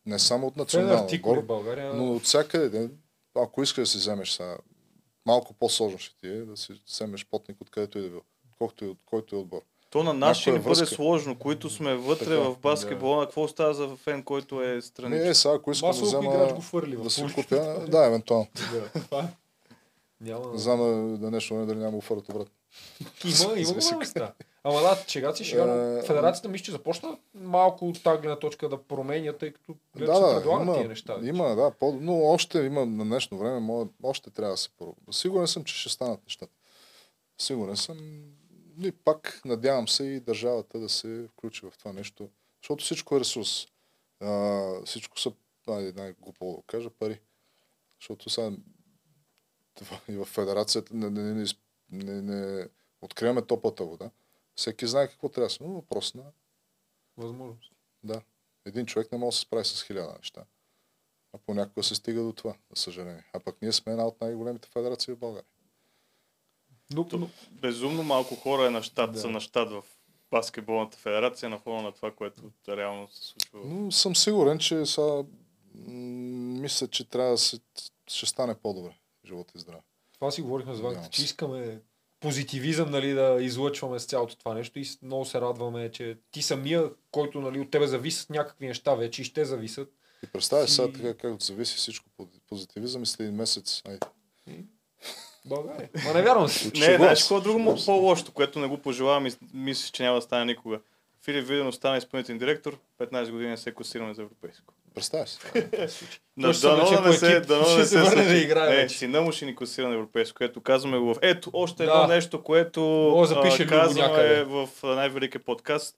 не 0.06 0.18
само 0.18 0.46
от 0.46 0.56
е 0.56 0.60
национална 0.60 1.04
артикули 1.04 1.38
отбор, 1.38 1.46
България. 1.46 1.94
но 1.94 2.12
от 2.12 2.22
всякъде. 2.22 2.90
Ако 3.34 3.62
искаш 3.62 3.82
да 3.82 3.86
си 3.86 3.98
вземеш 3.98 4.30
сега, 4.30 4.56
малко 5.26 5.54
по-сложно 5.54 5.98
ще 5.98 6.16
ти 6.16 6.28
е 6.28 6.44
да 6.44 6.56
си 6.56 6.82
вземеш 6.86 7.26
потник 7.26 7.60
откъдето 7.60 7.98
и 7.98 8.02
да 8.02 8.08
било. 8.08 8.22
Колкото 8.58 8.84
и 8.84 8.88
от 8.88 8.98
който 9.06 9.34
и 9.34 9.38
отбор. 9.38 9.62
То 9.90 10.02
на 10.02 10.12
нас 10.12 10.36
ще 10.36 10.50
ни 10.50 10.56
Някоя 10.56 10.74
бъде 10.74 10.86
сложно, 10.86 11.38
които 11.38 11.70
сме 11.70 11.94
вътре 11.94 12.24
Така, 12.24 12.40
в 12.40 12.58
баскетбола. 12.58 13.24
Какво 13.24 13.48
става 13.48 13.74
за 13.74 13.96
фен, 13.96 14.22
който 14.22 14.62
е 14.62 14.82
страничен? 14.82 15.24
Не, 15.24 15.28
е, 15.28 15.34
сега, 15.34 15.54
ако 15.54 15.70
искам 15.70 15.90
да 15.90 16.02
взема... 16.02 16.34
играч 16.34 16.54
го 16.54 16.60
фърли 16.60 16.96
Да 16.96 17.10
си 17.10 17.26
купя... 17.34 17.86
Да, 17.88 18.06
евентуално. 18.06 18.46
Да, 19.10 19.18
е. 19.18 19.22
Няма. 20.20 20.52
Не 20.52 20.58
знам 20.58 20.78
да, 20.78 21.18
да 21.18 21.30
нещо 21.30 21.54
не 21.54 21.66
дали 21.66 21.78
няма 21.78 21.96
офърт 21.96 22.28
обратно. 22.28 22.54
Има, 23.24 23.58
има 23.58 23.72
голяма 23.74 23.98
места. 23.98 24.32
Ама 24.68 24.80
да, 24.80 25.04
шега 25.08 25.34
си 25.34 25.44
шега, 25.44 25.66
но 25.66 25.98
Е, 25.98 26.02
федерацията 26.02 26.48
мисля, 26.48 26.64
че 26.64 26.70
започна 26.70 27.18
малко 27.34 27.88
от 27.88 28.02
тази 28.02 28.20
гледна 28.20 28.38
точка 28.38 28.68
да 28.68 28.82
променя, 28.82 29.32
тъй 29.32 29.52
като 29.52 29.72
Да, 29.72 29.78
се 30.16 30.22
предлагат 30.34 30.44
има, 30.66 30.74
тия 30.74 30.88
неща. 30.88 31.18
има, 31.22 31.56
да, 31.56 31.70
по, 31.70 31.92
но 31.92 32.22
още 32.22 32.58
има 32.58 32.86
на 32.86 33.04
днешно 33.04 33.38
време, 33.38 33.60
може, 33.60 33.90
още 34.02 34.30
трябва 34.30 34.52
да 34.52 34.56
се 34.56 34.70
пробва. 34.70 35.12
Сигурен 35.12 35.46
съм, 35.46 35.64
че 35.64 35.74
ще 35.74 35.88
станат 35.88 36.22
нещата. 36.24 36.52
Сигурен 37.40 37.76
съм. 37.76 37.98
И 38.82 38.92
пак 38.92 39.40
надявам 39.44 39.88
се 39.88 40.04
и 40.04 40.20
държавата 40.20 40.78
да 40.78 40.88
се 40.88 41.28
включи 41.32 41.66
в 41.66 41.72
това 41.78 41.92
нещо, 41.92 42.28
защото 42.62 42.84
всичко 42.84 43.16
е 43.16 43.20
ресурс. 43.20 43.66
А, 44.20 44.62
всичко 44.84 45.20
са, 45.20 45.32
най- 45.66 45.92
най-глупо 45.96 46.56
да 46.56 46.62
кажа, 46.66 46.90
пари. 46.90 47.20
Защото 48.00 48.30
сега 48.30 48.50
и 50.08 50.16
в 50.16 50.24
федерацията 50.24 50.94
не, 50.94 51.10
не, 51.10 51.22
не, 51.22 51.44
не, 51.90 52.22
не 52.22 52.68
откриваме 53.02 53.42
топлата 53.42 53.84
вода. 53.84 54.10
Всеки 54.56 54.86
знае 54.86 55.08
какво 55.08 55.28
трябва 55.28 55.46
да 55.46 55.50
се, 55.50 55.62
но 55.64 55.68
въпрос 55.74 56.14
на 56.14 56.22
Възможност. 57.16 57.72
да. 58.04 58.22
Един 58.64 58.86
човек 58.86 59.12
не 59.12 59.18
може 59.18 59.34
да 59.34 59.36
се 59.36 59.40
справи 59.40 59.64
с 59.64 59.82
хиляда 59.82 60.14
неща. 60.18 60.44
А 61.32 61.38
понякога 61.46 61.82
се 61.82 61.94
стига 61.94 62.22
до 62.22 62.32
това, 62.32 62.54
за 62.70 62.82
съжаление. 62.82 63.24
А 63.32 63.40
пък 63.40 63.62
ние 63.62 63.72
сме 63.72 63.92
една 63.92 64.06
от 64.06 64.20
най-големите 64.20 64.68
федерации 64.68 65.14
в 65.14 65.18
България. 65.18 65.48
Но, 66.94 67.08
но, 67.12 67.28
Безумно 67.50 68.02
малко 68.02 68.34
хора 68.36 68.66
е 68.66 68.70
на 68.70 68.82
щат, 68.82 69.12
Да. 69.12 69.20
са 69.20 69.28
на 69.30 69.40
щат 69.40 69.70
в 69.70 69.84
баскетболната 70.30 70.96
федерация 70.98 71.48
на 71.48 71.58
фона 71.58 71.82
на 71.82 71.92
това, 71.92 72.14
което 72.14 72.52
реално 72.68 73.08
се 73.08 73.26
случва. 73.26 73.60
Но 73.64 73.92
съм 73.92 74.16
сигурен, 74.16 74.58
че 74.58 74.74
м- 74.98 75.24
мисля, 76.60 76.88
че 76.88 77.08
трябва 77.08 77.30
да 77.30 77.38
се, 77.38 77.60
ще 78.06 78.26
стане 78.26 78.54
по-добре. 78.54 78.96
Живот 79.24 79.52
и 79.54 79.58
здраве. 79.58 79.82
това 80.12 80.30
си 80.30 80.42
говорихме 80.42 80.74
с 80.74 80.80
Надявам 80.80 81.10
че 81.10 81.22
искаме 81.24 81.80
позитивизъм 82.20 82.90
нали, 82.90 83.12
да 83.12 83.38
излъчваме 83.40 83.98
с 83.98 84.04
цялото 84.04 84.36
това 84.36 84.54
нещо 84.54 84.78
и 84.78 84.84
много 85.02 85.24
се 85.24 85.40
радваме, 85.40 85.90
че 85.90 86.16
ти 86.30 86.42
самия, 86.42 86.90
който 87.10 87.40
нали, 87.40 87.60
от 87.60 87.70
тебе 87.70 87.86
зависят 87.86 88.30
някакви 88.30 88.66
неща 88.66 88.94
вече 88.94 89.22
и 89.22 89.24
ще 89.24 89.44
зависят. 89.44 89.92
И 90.24 90.26
представяш 90.26 90.70
сега 90.70 90.92
така, 90.92 91.14
както 91.14 91.44
зависи 91.44 91.76
всичко 91.76 92.06
по 92.16 92.28
позитивизъм 92.48 93.02
и 93.02 93.06
след 93.06 93.20
един 93.20 93.34
месец. 93.34 93.82
Ай, 93.88 93.98
България. 95.44 95.88
Ма 96.04 96.14
не 96.14 96.22
вярвам 96.22 96.48
си. 96.48 96.70
Не, 96.74 96.96
знаеш 96.96 97.20
какво 97.20 97.38
е 97.38 97.40
друго 97.40 97.58
му- 97.58 97.84
по-лошото, 97.86 98.32
което 98.32 98.58
не 98.58 98.66
го 98.66 98.78
пожелавам 98.78 99.26
и 99.26 99.32
мисля, 99.54 99.90
че 99.92 100.02
няма 100.02 100.16
да 100.16 100.22
стане 100.22 100.44
никога. 100.44 100.80
Филип 101.24 101.48
Виденов 101.48 101.74
стана 101.74 101.96
изпълнителен 101.96 102.38
директор, 102.38 102.78
15 102.98 103.30
години 103.30 103.56
се 103.56 103.74
класираме 103.74 104.14
за 104.14 104.22
европейско. 104.22 104.74
Представяш 104.96 105.28
си. 105.28 105.38
Да, 106.38 106.52
дано 106.52 106.76
влече 106.76 106.94
да 106.94 107.00
не 107.02 107.12
се, 107.12 107.32
екип, 107.32 107.48
дано 107.48 107.64
ще 107.64 107.76
не 107.76 107.84
се 107.84 107.88
се 107.88 108.00
върне 108.00 108.24
да 108.24 108.36
играе 108.36 108.72
Е, 108.72 108.76
вече. 108.76 108.98
сина 108.98 109.20
му 109.20 109.32
ще 109.32 109.46
ни 109.46 109.56
класира 109.56 109.88
на 109.88 109.94
европейско, 109.94 110.36
което 110.36 110.60
казваме 110.60 110.98
в... 110.98 111.16
Ето, 111.22 111.50
още 111.52 111.82
едно 111.82 111.94
Да. 111.96 112.06
нещо, 112.06 112.42
което 112.42 112.80
Може 113.12 113.34
да 113.34 113.40
а, 113.40 113.66
казваме 113.66 114.08
някъде. 114.08 114.44
в 114.44 114.68
най-великия 114.84 115.40
подкаст. 115.40 115.96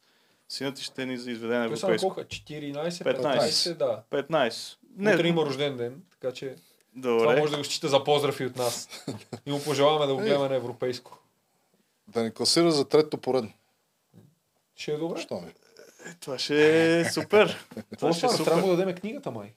Синът 0.48 0.74
ти 0.74 0.82
ще 0.82 1.06
ни 1.06 1.14
изведе 1.14 1.46
на 1.48 1.64
европейско. 1.64 2.06
колко? 2.06 2.20
е? 2.20 2.24
14, 2.24 2.90
15. 2.90 3.38
15, 3.40 3.74
да. 3.74 4.02
15. 4.12 4.76
Не. 4.96 5.12
Утре 5.12 5.22
Не, 5.22 5.28
има 5.28 5.42
рожден 5.42 5.76
ден, 5.76 6.02
така 6.10 6.34
че 6.34 6.54
това 7.02 7.12
добре. 7.18 7.40
може 7.40 7.52
да 7.52 7.58
го 7.58 7.64
счита 7.64 7.88
за 7.88 8.04
поздрав 8.04 8.40
и 8.40 8.46
от 8.46 8.56
нас. 8.56 8.88
И 9.46 9.52
му 9.52 9.62
пожелаваме 9.62 10.06
да 10.06 10.14
го 10.14 10.20
Е. 10.20 10.24
гледаме 10.24 10.48
на 10.48 10.54
европейско. 10.54 11.18
Да 12.08 12.22
ни 12.22 12.30
класира 12.30 12.70
за 12.70 12.84
трето 12.84 13.18
поредно. 13.18 13.52
Ще 14.76 14.92
е 14.92 14.96
добре. 14.96 15.20
Що 15.20 15.34
не? 15.34 15.52
Това 16.20 16.38
ще 16.38 17.00
е 17.00 17.04
супер. 17.04 17.66
Какво 17.74 17.96
Това 17.96 18.12
ще 18.12 18.26
е 18.26 18.28
стана? 18.28 18.44
Трябва 18.44 18.60
да 18.60 18.68
супер. 18.68 18.76
дадем 18.76 18.94
книгата, 18.94 19.30
май. 19.30 19.54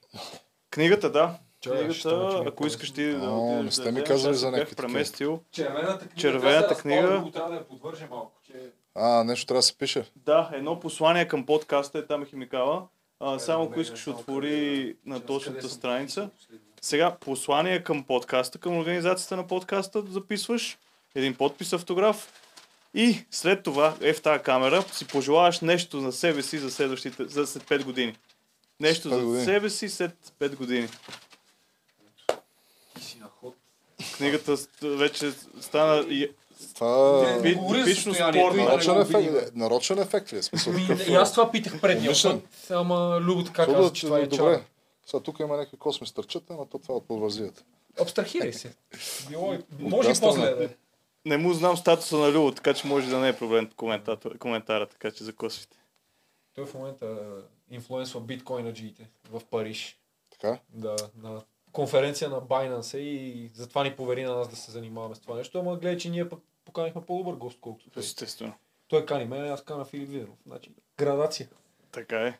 Книгата, 0.71 1.11
да. 1.11 1.35
Книгата, 1.63 2.41
е 2.45 2.47
ако 2.47 2.67
искаш 2.67 2.91
ти 2.91 3.03
да 3.03 3.29
О, 3.29 3.45
не 3.45 3.55
отидеш 3.55 3.73
сте 3.73 3.91
ми 3.91 4.03
казали 4.03 4.31
аз 4.33 4.39
за 4.39 4.51
някакви 4.51 4.75
преместил. 4.75 5.39
Червената 5.51 5.99
книга. 5.99 6.15
Червената 6.15 6.75
книга. 6.75 7.23
Трябва 7.33 7.49
да 7.49 7.55
я 7.55 7.67
подвържа 7.67 8.07
малко. 8.11 8.31
Че... 8.43 8.53
А, 8.95 9.23
нещо 9.23 9.45
трябва 9.45 9.59
да 9.59 9.63
се 9.63 9.77
пише. 9.77 10.05
Да, 10.15 10.49
едно 10.53 10.79
послание 10.79 11.27
към 11.27 11.45
подкаста 11.45 11.97
е 11.97 12.05
там 12.05 12.23
е 12.23 12.25
химикала. 12.25 12.87
А, 13.19 13.39
само 13.39 13.63
ако 13.63 13.79
искаш 13.79 14.07
отвори 14.07 14.95
на 15.05 15.19
точната 15.19 15.69
страница. 15.69 16.29
Сега 16.81 17.15
послание 17.15 17.83
към 17.83 18.03
подкаста, 18.03 18.59
към 18.59 18.77
организацията 18.77 19.37
на 19.37 19.47
подкаста 19.47 20.03
записваш, 20.09 20.77
един 21.15 21.35
подпис, 21.35 21.73
автограф 21.73 22.40
и 22.93 23.25
след 23.31 23.63
това 23.63 23.95
е 24.01 24.13
в 24.13 24.21
тази 24.21 24.43
камера 24.43 24.83
си 24.93 25.07
пожелаваш 25.07 25.59
нещо 25.59 25.97
на 25.97 26.11
себе 26.11 26.41
си 26.41 26.57
за 26.57 26.71
следващите, 26.71 27.25
за 27.25 27.47
след 27.47 27.63
5 27.63 27.83
години. 27.83 28.15
Нещо 28.79 29.09
за 29.09 29.25
години. 29.25 29.45
себе 29.45 29.69
си 29.69 29.89
след 29.89 30.11
5 30.39 30.55
години. 30.55 30.87
Ти 32.95 33.03
си 33.03 33.17
на 33.19 33.27
ход. 33.39 33.55
Книгата 34.17 34.55
вече 34.81 35.31
стана 35.61 36.05
Това 36.75 37.21
Не, 37.41 37.49
е 37.49 37.53
за 37.53 37.75
типично 37.75 38.13
спорно. 38.13 38.63
нарочен 38.63 39.01
ефект. 39.01 39.55
Нарочен 39.55 39.99
ефект 39.99 40.33
ли 40.33 40.37
е? 40.37 40.43
Смисъл, 40.43 40.73
И 41.09 41.13
аз 41.13 41.31
това 41.31 41.51
питах 41.51 41.81
предния 41.81 42.13
път, 42.23 42.41
ама 42.69 43.19
Любо 43.21 43.43
така 43.43 43.65
каза, 43.65 43.93
че 43.93 44.05
това 44.05 44.19
е 44.19 44.25
добре. 44.27 44.63
Сега 45.05 45.23
тук 45.23 45.39
има 45.39 45.57
някакви 45.57 45.77
косми 45.77 46.07
стърчета, 46.07 46.53
но 46.53 46.65
то 46.65 46.77
това 46.79 46.93
е 46.93 46.97
от 46.97 47.07
подвързията. 47.07 47.63
Абстрахирай 48.01 48.53
се. 48.53 48.73
Било, 49.29 49.53
и- 49.53 49.59
може 49.79 50.09
и 50.11 50.13
после 50.21 50.41
да 50.41 50.63
е. 50.63 50.67
Не 51.25 51.37
му 51.37 51.53
знам 51.53 51.77
статуса 51.77 52.17
на 52.17 52.31
Любо, 52.31 52.51
така 52.51 52.73
че 52.73 52.87
може 52.87 53.09
да 53.09 53.19
не 53.19 53.29
е 53.29 53.37
проблем 53.37 53.69
коментара, 54.39 54.85
така 54.87 55.11
че 55.11 55.23
закосвайте. 55.23 55.77
Той 56.53 56.65
в 56.65 56.73
момента 56.73 57.37
инфлуенсва 57.69 58.21
биткоинаджиите 58.21 59.09
в 59.29 59.41
Париж. 59.45 59.99
Така? 60.29 60.59
Да, 60.69 60.95
на 61.17 61.41
конференция 61.71 62.29
на 62.29 62.41
Binance 62.41 62.93
е 62.93 63.01
и 63.01 63.51
затова 63.53 63.83
ни 63.83 63.95
повери 63.95 64.23
на 64.23 64.35
нас 64.35 64.49
да 64.49 64.55
се 64.55 64.71
занимаваме 64.71 65.15
с 65.15 65.19
това 65.19 65.35
нещо. 65.35 65.59
Ама 65.59 65.77
гледай, 65.77 65.97
че 65.97 66.09
ние 66.09 66.29
пък 66.29 66.39
поканихме 66.65 67.01
по-добър 67.01 67.33
гост, 67.33 67.57
колкото 67.61 67.89
той. 67.89 68.03
Естествено. 68.03 68.53
Той 68.87 69.05
кани 69.05 69.25
мен, 69.25 69.51
аз 69.51 69.63
кана 69.63 69.85
Филип 69.85 70.09
Виденов. 70.09 70.37
Значи, 70.45 70.71
градация. 70.97 71.49
Така 71.91 72.27
е. 72.27 72.39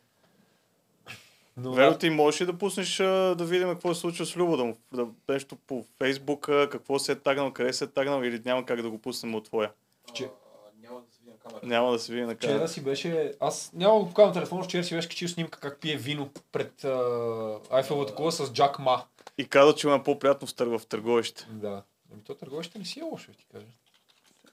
Но, 1.58 1.74
Веро, 1.74 1.98
ти 1.98 2.10
можеш 2.10 2.42
ли 2.42 2.46
да 2.46 2.58
пуснеш 2.58 2.98
да 2.98 3.36
видим 3.40 3.70
какво 3.70 3.94
се 3.94 4.00
случва 4.02 4.26
с 4.26 4.36
Любо, 4.38 4.58
да 4.58 4.64
му 4.66 4.78
да, 4.94 5.08
нещо 5.30 5.56
по 5.58 5.86
Фейсбук, 5.98 6.42
какво 6.46 7.00
се 7.00 7.12
е 7.12 7.16
тагнал, 7.16 7.54
къде 7.54 7.74
се 7.74 7.84
е 7.84 7.88
тагнал 7.88 8.24
или 8.24 8.42
няма 8.46 8.66
как 8.66 8.82
да 8.82 8.90
го 8.90 8.98
пуснем 9.00 9.36
от 9.36 9.46
твоя? 9.46 9.72
Че- 10.14 10.30
Няма 10.76 11.02
да 11.02 11.12
се 11.12 11.20
види 11.20 11.32
на 11.32 11.38
камера. 11.40 11.60
Няма 11.64 11.92
да 11.92 12.00
се 12.00 12.12
види 12.14 12.26
на 12.26 12.36
Вчера 12.36 12.52
камера. 12.52 12.68
си 12.68 12.84
беше... 12.84 13.34
Аз 13.40 13.74
няма 13.74 13.94
да 13.94 14.02
го 14.02 14.08
покажам 14.08 14.34
телефона, 14.34 14.64
вчера 14.64 14.84
си 14.84 14.96
беше 14.96 15.10
качил 15.10 15.28
снимка 15.28 15.60
как 15.60 15.80
пие 15.80 15.98
вино 15.98 16.30
пред 16.52 16.84
а, 16.84 17.60
Айфеловата 17.72 18.16
кула 18.16 18.32
с 18.32 18.54
Джак 18.54 18.80
Ма. 18.80 19.06
И 19.38 19.48
каза, 19.48 19.76
че 19.76 19.88
има 19.88 20.04
по-приятно 20.04 20.48
в, 20.48 20.56
търг, 20.56 20.80
в 20.80 20.86
търговище. 20.88 21.48
Да. 21.50 21.84
Ами 22.14 22.24
то 22.24 22.36
търговище 22.36 22.80
не 22.80 22.86
си 22.86 23.00
е 23.00 23.04
лошо, 23.04 23.32
ти 23.32 23.46
кажа. 23.46 23.66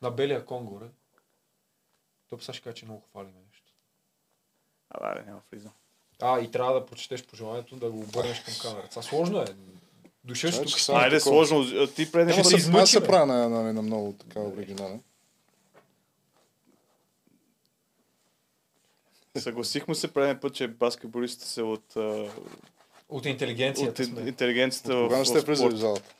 На 0.02 0.10
белия 0.10 0.44
кон 0.44 0.64
горе. 0.64 0.86
То 2.30 2.38
сега 2.38 2.52
ще 2.52 2.62
каже, 2.62 2.76
че 2.76 2.84
много 2.84 3.00
хвалиме 3.00 3.40
нещо. 3.48 3.72
А, 4.90 5.14
да, 5.14 5.22
няма 5.22 5.40
влизам. 5.52 5.72
А, 6.22 6.40
и 6.40 6.50
трябва 6.50 6.74
да 6.74 6.86
прочетеш 6.86 7.24
пожеланието 7.24 7.76
да 7.76 7.90
го 7.90 7.98
обърнеш 8.00 8.40
към 8.40 8.54
камерата. 8.62 8.92
Сега 8.92 9.02
сложно 9.02 9.40
е. 9.42 9.46
Дошъл 10.24 10.52
си 10.52 10.56
Чай, 10.58 10.66
тук. 10.66 10.96
Айде, 10.96 11.20
сложно. 11.20 11.64
Ти 11.86 12.02
Аз 12.02 12.36
да 12.36 12.44
се, 12.44 12.56
измъчи, 12.56 12.82
аз 12.82 12.90
се 12.90 13.04
правя 13.06 13.26
на, 13.26 13.48
на, 13.48 13.72
на 13.72 13.82
много 13.82 14.12
така 14.12 14.40
оригинален. 14.40 15.02
Съгласихме 19.38 19.94
се 19.94 20.14
преден 20.14 20.40
път, 20.40 20.54
че 20.54 20.68
баскетболистите 20.68 21.46
са 21.46 21.64
от, 21.64 21.96
а, 21.96 22.32
От 23.08 23.26
интелигенцията 23.26 24.02
от 24.02 24.08
сме. 24.08 24.20
интелигенцията 24.28 24.96
в, 24.96 25.02
Кога 25.02 25.16
не 25.16 25.24
в 25.24 25.28
сте 25.28 25.40
влизали 25.40 25.74
в 25.74 25.78
залата? 25.78 26.14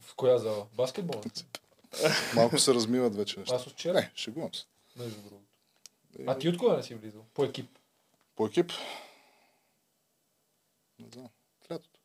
В 0.00 0.14
коя 0.14 0.38
зала? 0.38 0.66
Баскетбол? 0.74 1.22
Малко 2.34 2.58
се 2.58 2.74
размиват 2.74 3.16
вече 3.16 3.40
неща. 3.40 3.54
Аз 3.54 3.66
от 3.66 3.72
вчера, 3.72 3.94
Не, 3.94 4.10
шегувам 4.14 4.54
се. 4.54 4.64
между 4.96 5.20
другото. 5.20 5.44
А 6.26 6.38
ти 6.38 6.48
от 6.48 6.58
кога 6.58 6.76
не 6.76 6.82
си 6.82 6.94
влизал? 6.94 7.24
По 7.34 7.44
екип. 7.44 7.78
По 8.36 8.46
екип? 8.46 8.72
Не 10.98 11.06
знам. 11.14 11.28
Лятото. 11.72 12.00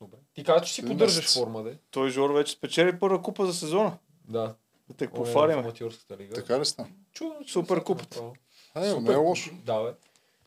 Добре. 0.00 0.18
Ти 0.36 0.44
каза, 0.44 0.64
че 0.64 0.72
си 0.72 0.80
Един 0.80 0.88
поддържаш 0.88 1.34
форма, 1.34 1.62
де? 1.62 1.78
Той 1.90 2.10
Жор 2.10 2.30
вече 2.30 2.52
спечели 2.52 2.98
първа 2.98 3.22
купа 3.22 3.46
за 3.46 3.54
сезона. 3.54 3.98
Да. 4.28 4.54
Да 4.88 4.94
те 4.96 5.04
Он 5.04 5.10
е 5.10 5.32
лига. 6.16 6.34
Така 6.34 6.60
ли 6.60 6.64
стана? 6.64 6.88
Чудо, 7.12 7.34
че 7.46 7.52
Супер 7.52 7.82
купата. 7.82 8.22
е, 8.76 8.94
не 8.94 9.12
е 9.12 9.16
лошо. 9.16 9.50
Да, 9.64 9.82
бе. 9.82 9.92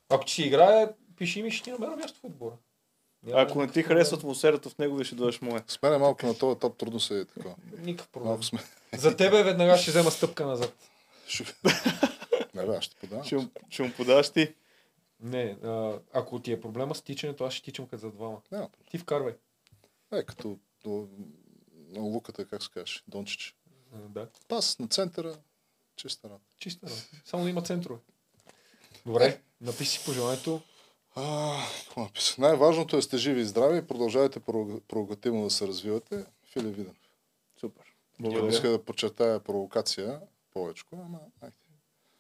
Ако 0.10 0.26
ти 0.26 0.34
си 0.34 0.44
играе, 0.44 0.90
пиши 1.18 1.44
ми, 1.44 1.52
ще 1.52 1.64
ти 1.64 1.72
намеря 1.72 1.96
място 1.96 2.20
в 2.20 2.24
отбора. 2.24 2.54
Няма 3.24 3.42
Ако 3.42 3.62
не 3.62 3.68
ти 3.68 3.80
никакъв 3.80 3.88
харесва 3.88 4.18
атмосферата 4.18 4.70
в 4.70 4.78
него, 4.78 5.04
ще 5.04 5.16
дойдеш 5.16 5.42
моя. 5.42 5.64
С 5.68 5.82
мен 5.82 5.94
е 5.94 5.98
малко 5.98 6.26
на 6.26 6.38
този 6.38 6.56
етап 6.56 6.78
трудно 6.78 7.00
се 7.00 7.20
е 7.20 7.26
така. 7.26 7.50
Никакъв 7.78 8.08
проблем. 8.10 8.28
Малко 8.28 8.44
сме. 8.44 8.60
За 8.98 9.18
тебе 9.18 9.44
веднага 9.44 9.78
ще 9.78 9.92
взема 9.92 10.12
стъпка 10.12 10.46
назад. 10.46 10.74
Ще- 11.28 11.44
Не 12.54 12.66
бе, 12.66 12.76
аз 12.76 12.84
ще 12.84 12.96
подавам. 12.96 13.24
Ще, 13.26 13.36
му- 13.36 13.50
ще 13.70 13.84
му 13.84 13.92
подаш 13.98 14.30
ти. 14.30 14.54
Не, 15.20 15.58
а, 15.64 15.94
ако 16.14 16.40
ти 16.40 16.52
е 16.52 16.62
проблема 16.62 16.96
с 16.96 17.02
тичането, 17.02 17.44
аз 17.44 17.54
ще 17.54 17.64
тичам 17.64 17.88
като 17.88 18.02
за 18.02 18.12
двама. 18.12 18.38
Няма. 18.52 18.68
Ти 18.92 18.98
вкарвай. 18.98 19.34
Е, 20.12 20.24
като 20.24 20.60
до, 20.84 21.08
на 21.90 22.02
луката, 22.02 22.46
как 22.46 22.64
се 22.64 22.70
каже, 22.70 23.04
Дончич. 23.08 23.56
Да. 23.94 24.28
Пас 24.48 24.80
на 24.80 24.88
центъра, 24.88 25.36
чиста 25.96 26.30
работа. 26.30 26.46
Чиста 26.60 26.86
работа. 26.86 27.04
Само 27.26 27.44
да 27.44 27.50
има 27.50 27.62
центрове. 27.62 28.00
Добре, 29.06 29.42
напиши 29.62 29.90
си 29.90 30.06
пожеланието. 30.06 30.62
А, 31.16 31.58
написах? 31.98 32.38
Най-важното 32.38 32.98
е 32.98 33.02
сте 33.02 33.18
живи 33.18 33.42
и 33.42 33.46
здрави 33.46 33.78
и 33.78 33.88
продължавайте 33.88 34.40
прерогативно 34.88 35.44
да 35.44 35.50
се 35.50 35.68
развивате. 35.68 36.26
Филип 36.44 36.76
Виденов. 36.76 36.98
Супер. 37.60 37.84
Благодаря. 38.20 38.50
иска 38.50 38.70
да 38.70 38.86
подчертая 38.86 39.40
провокация 39.40 40.22
повече, 40.54 40.84
ама. 40.94 41.20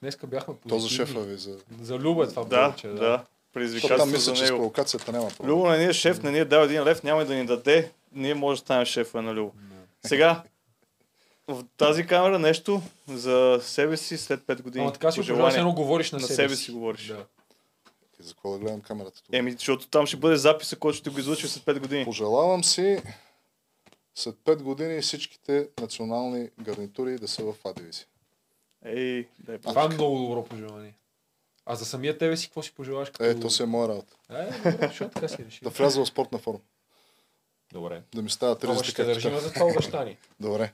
Днеска 0.01 0.27
бяхме 0.27 0.53
То 0.53 0.79
за 0.79 0.85
позитивни. 0.85 1.07
шефа 1.07 1.21
ви, 1.21 1.37
за... 1.37 1.59
За 1.81 1.99
Любо 1.99 2.23
е 2.23 2.27
това 2.27 2.43
Да, 2.43 2.65
повече. 2.65 2.87
да. 2.87 3.25
Защото 3.55 3.87
там 3.87 3.97
Предизвикателство 4.01 4.05
мисля, 4.07 4.19
за 4.21 4.33
че 4.33 4.39
с 4.39 4.43
него. 4.43 4.57
провокацията 4.57 5.11
няма 5.11 5.27
проблем. 5.29 5.49
Любо 5.51 5.67
не 5.69 5.77
ни 5.77 5.85
е 5.85 5.93
шеф, 5.93 6.23
не 6.23 6.31
ни 6.31 6.39
е 6.39 6.45
дал 6.45 6.61
един 6.61 6.83
лев, 6.83 7.03
няма 7.03 7.21
и 7.21 7.25
да 7.25 7.35
ни 7.35 7.45
даде. 7.45 7.91
Ние 8.11 8.33
може 8.33 8.61
да 8.61 8.65
станем 8.65 8.85
шефа 8.85 9.21
на 9.21 9.33
Любо. 9.33 9.51
Сега, 10.05 10.43
в 11.47 11.63
тази 11.77 12.05
камера 12.05 12.39
нещо 12.39 12.81
за 13.07 13.59
себе 13.61 13.97
си 13.97 14.17
след 14.17 14.39
5 14.41 14.61
години. 14.61 14.83
Ама 14.83 14.93
така 14.93 15.11
си 15.11 15.19
Пожелание. 15.19 15.57
едно 15.57 15.73
говориш 15.73 16.11
на, 16.11 16.19
На 16.19 16.27
себе, 16.27 16.35
себе 16.35 16.55
си. 16.55 16.63
си 16.63 16.71
говориш. 16.71 17.05
Да. 17.07 17.25
И 18.19 18.23
за 18.23 18.33
какво 18.33 18.51
да 18.51 18.57
гледам 18.59 18.81
камерата 18.81 19.23
тук? 19.23 19.33
Еми, 19.33 19.51
защото 19.51 19.87
там 19.87 20.05
ще 20.05 20.17
бъде 20.17 20.35
записа, 20.35 20.75
който 20.75 20.97
ще 20.97 21.09
го 21.09 21.19
излучи 21.19 21.47
след 21.47 21.63
5 21.63 21.79
години. 21.79 22.05
Пожелавам 22.05 22.63
си 22.63 23.01
след 24.15 24.35
5 24.35 24.55
години 24.55 25.01
всичките 25.01 25.67
национални 25.81 26.49
гарнитури 26.61 27.17
да 27.17 27.27
са 27.27 27.43
в 27.43 27.53
А 27.65 27.73
дивизия. 27.73 28.05
Ей, 28.85 29.27
дай 29.39 29.57
Бог. 29.57 29.69
Това 29.69 29.83
е 29.83 29.87
много 29.87 30.19
добро 30.19 30.43
пожелание. 30.45 30.93
А 31.71 31.75
за 31.75 31.85
самия 31.85 32.17
тебе 32.17 32.37
си 32.37 32.47
какво 32.47 32.61
си 32.63 32.73
пожелаваш? 32.75 33.09
Като... 33.09 33.23
Е, 33.23 33.39
то 33.39 33.49
си 33.49 33.63
е 33.63 33.65
моя 33.65 33.89
работа. 33.89 34.15
Е, 34.29 34.71
добре, 34.71 34.87
защо 34.87 35.09
така 35.09 35.27
си 35.27 35.37
реши? 35.47 35.59
Да 35.63 35.69
вляза 35.69 36.01
в 36.01 36.07
спортна 36.07 36.39
форма. 36.39 36.59
Добре. 37.73 38.01
Да 38.15 38.21
ми 38.21 38.29
става 38.29 38.57
Ама 38.63 38.75
30 38.75 38.83
ще 38.83 38.93
както 38.93 39.13
държим 39.13 39.39
за 39.39 39.53
това 39.53 39.65
обещание. 39.65 40.17
Добре. 40.39 40.71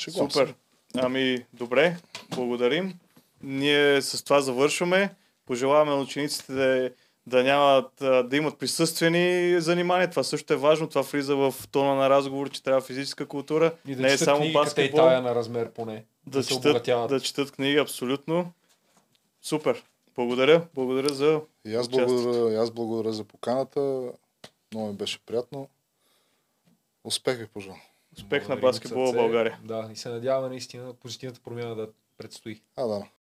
Шегувам 0.00 0.30
се. 0.30 0.38
Супер. 0.38 0.54
Ами, 0.94 1.44
добре, 1.52 1.96
благодарим. 2.30 2.94
Ние 3.42 4.02
с 4.02 4.24
това 4.24 4.40
завършваме. 4.40 5.14
Пожелаваме 5.46 5.90
на 5.90 6.00
учениците 6.00 6.52
да, 6.52 6.90
да, 7.26 7.42
нямат, 7.44 7.92
да 8.28 8.36
имат 8.36 8.58
присъствени 8.58 9.60
занимания. 9.60 10.10
Това 10.10 10.22
също 10.22 10.52
е 10.52 10.56
важно. 10.56 10.88
Това 10.88 11.02
влиза 11.02 11.36
в 11.36 11.54
тона 11.72 11.94
на 11.94 12.10
разговор, 12.10 12.50
че 12.50 12.62
трябва 12.62 12.80
физическа 12.80 13.26
култура. 13.26 13.74
И 13.86 13.94
да 13.94 14.02
не 14.02 14.12
е 14.12 14.18
само 14.18 14.38
книги, 14.38 14.50
е 14.50 14.60
баскетбол. 14.60 15.00
тая 15.00 15.22
на 15.22 15.34
размер 15.34 15.70
поне. 15.70 16.04
да, 16.26 16.38
да 16.38 16.42
се 16.42 16.54
четат, 16.54 17.08
да 17.08 17.20
четат 17.20 17.52
книги, 17.52 17.76
абсолютно. 17.76 18.52
Супер. 19.42 19.82
Благодаря. 20.16 20.66
Благодаря 20.74 21.14
за... 21.14 21.40
И 21.64 21.74
аз 21.74 21.88
благодаря, 21.88 22.52
и 22.52 22.56
аз 22.56 22.70
благодаря 22.70 23.12
за 23.12 23.24
поканата. 23.24 24.12
Много 24.74 24.88
ми 24.88 24.94
беше 24.94 25.18
приятно. 25.26 25.68
Успех 27.04 27.38
ви 27.38 27.46
пожелавам. 27.46 27.82
Успех 28.16 28.48
на 28.48 28.54
Благодарим 28.54 28.54
от 28.54 28.60
баскетбола 28.60 29.12
в. 29.12 29.14
България. 29.14 29.60
Да, 29.64 29.88
и 29.92 29.96
се 29.96 30.08
надяваме 30.08 30.48
наистина 30.48 30.94
позитивната 30.94 31.40
промяна 31.40 31.74
да 31.74 31.88
предстои. 32.18 32.62
А, 32.76 32.86
да. 32.86 33.06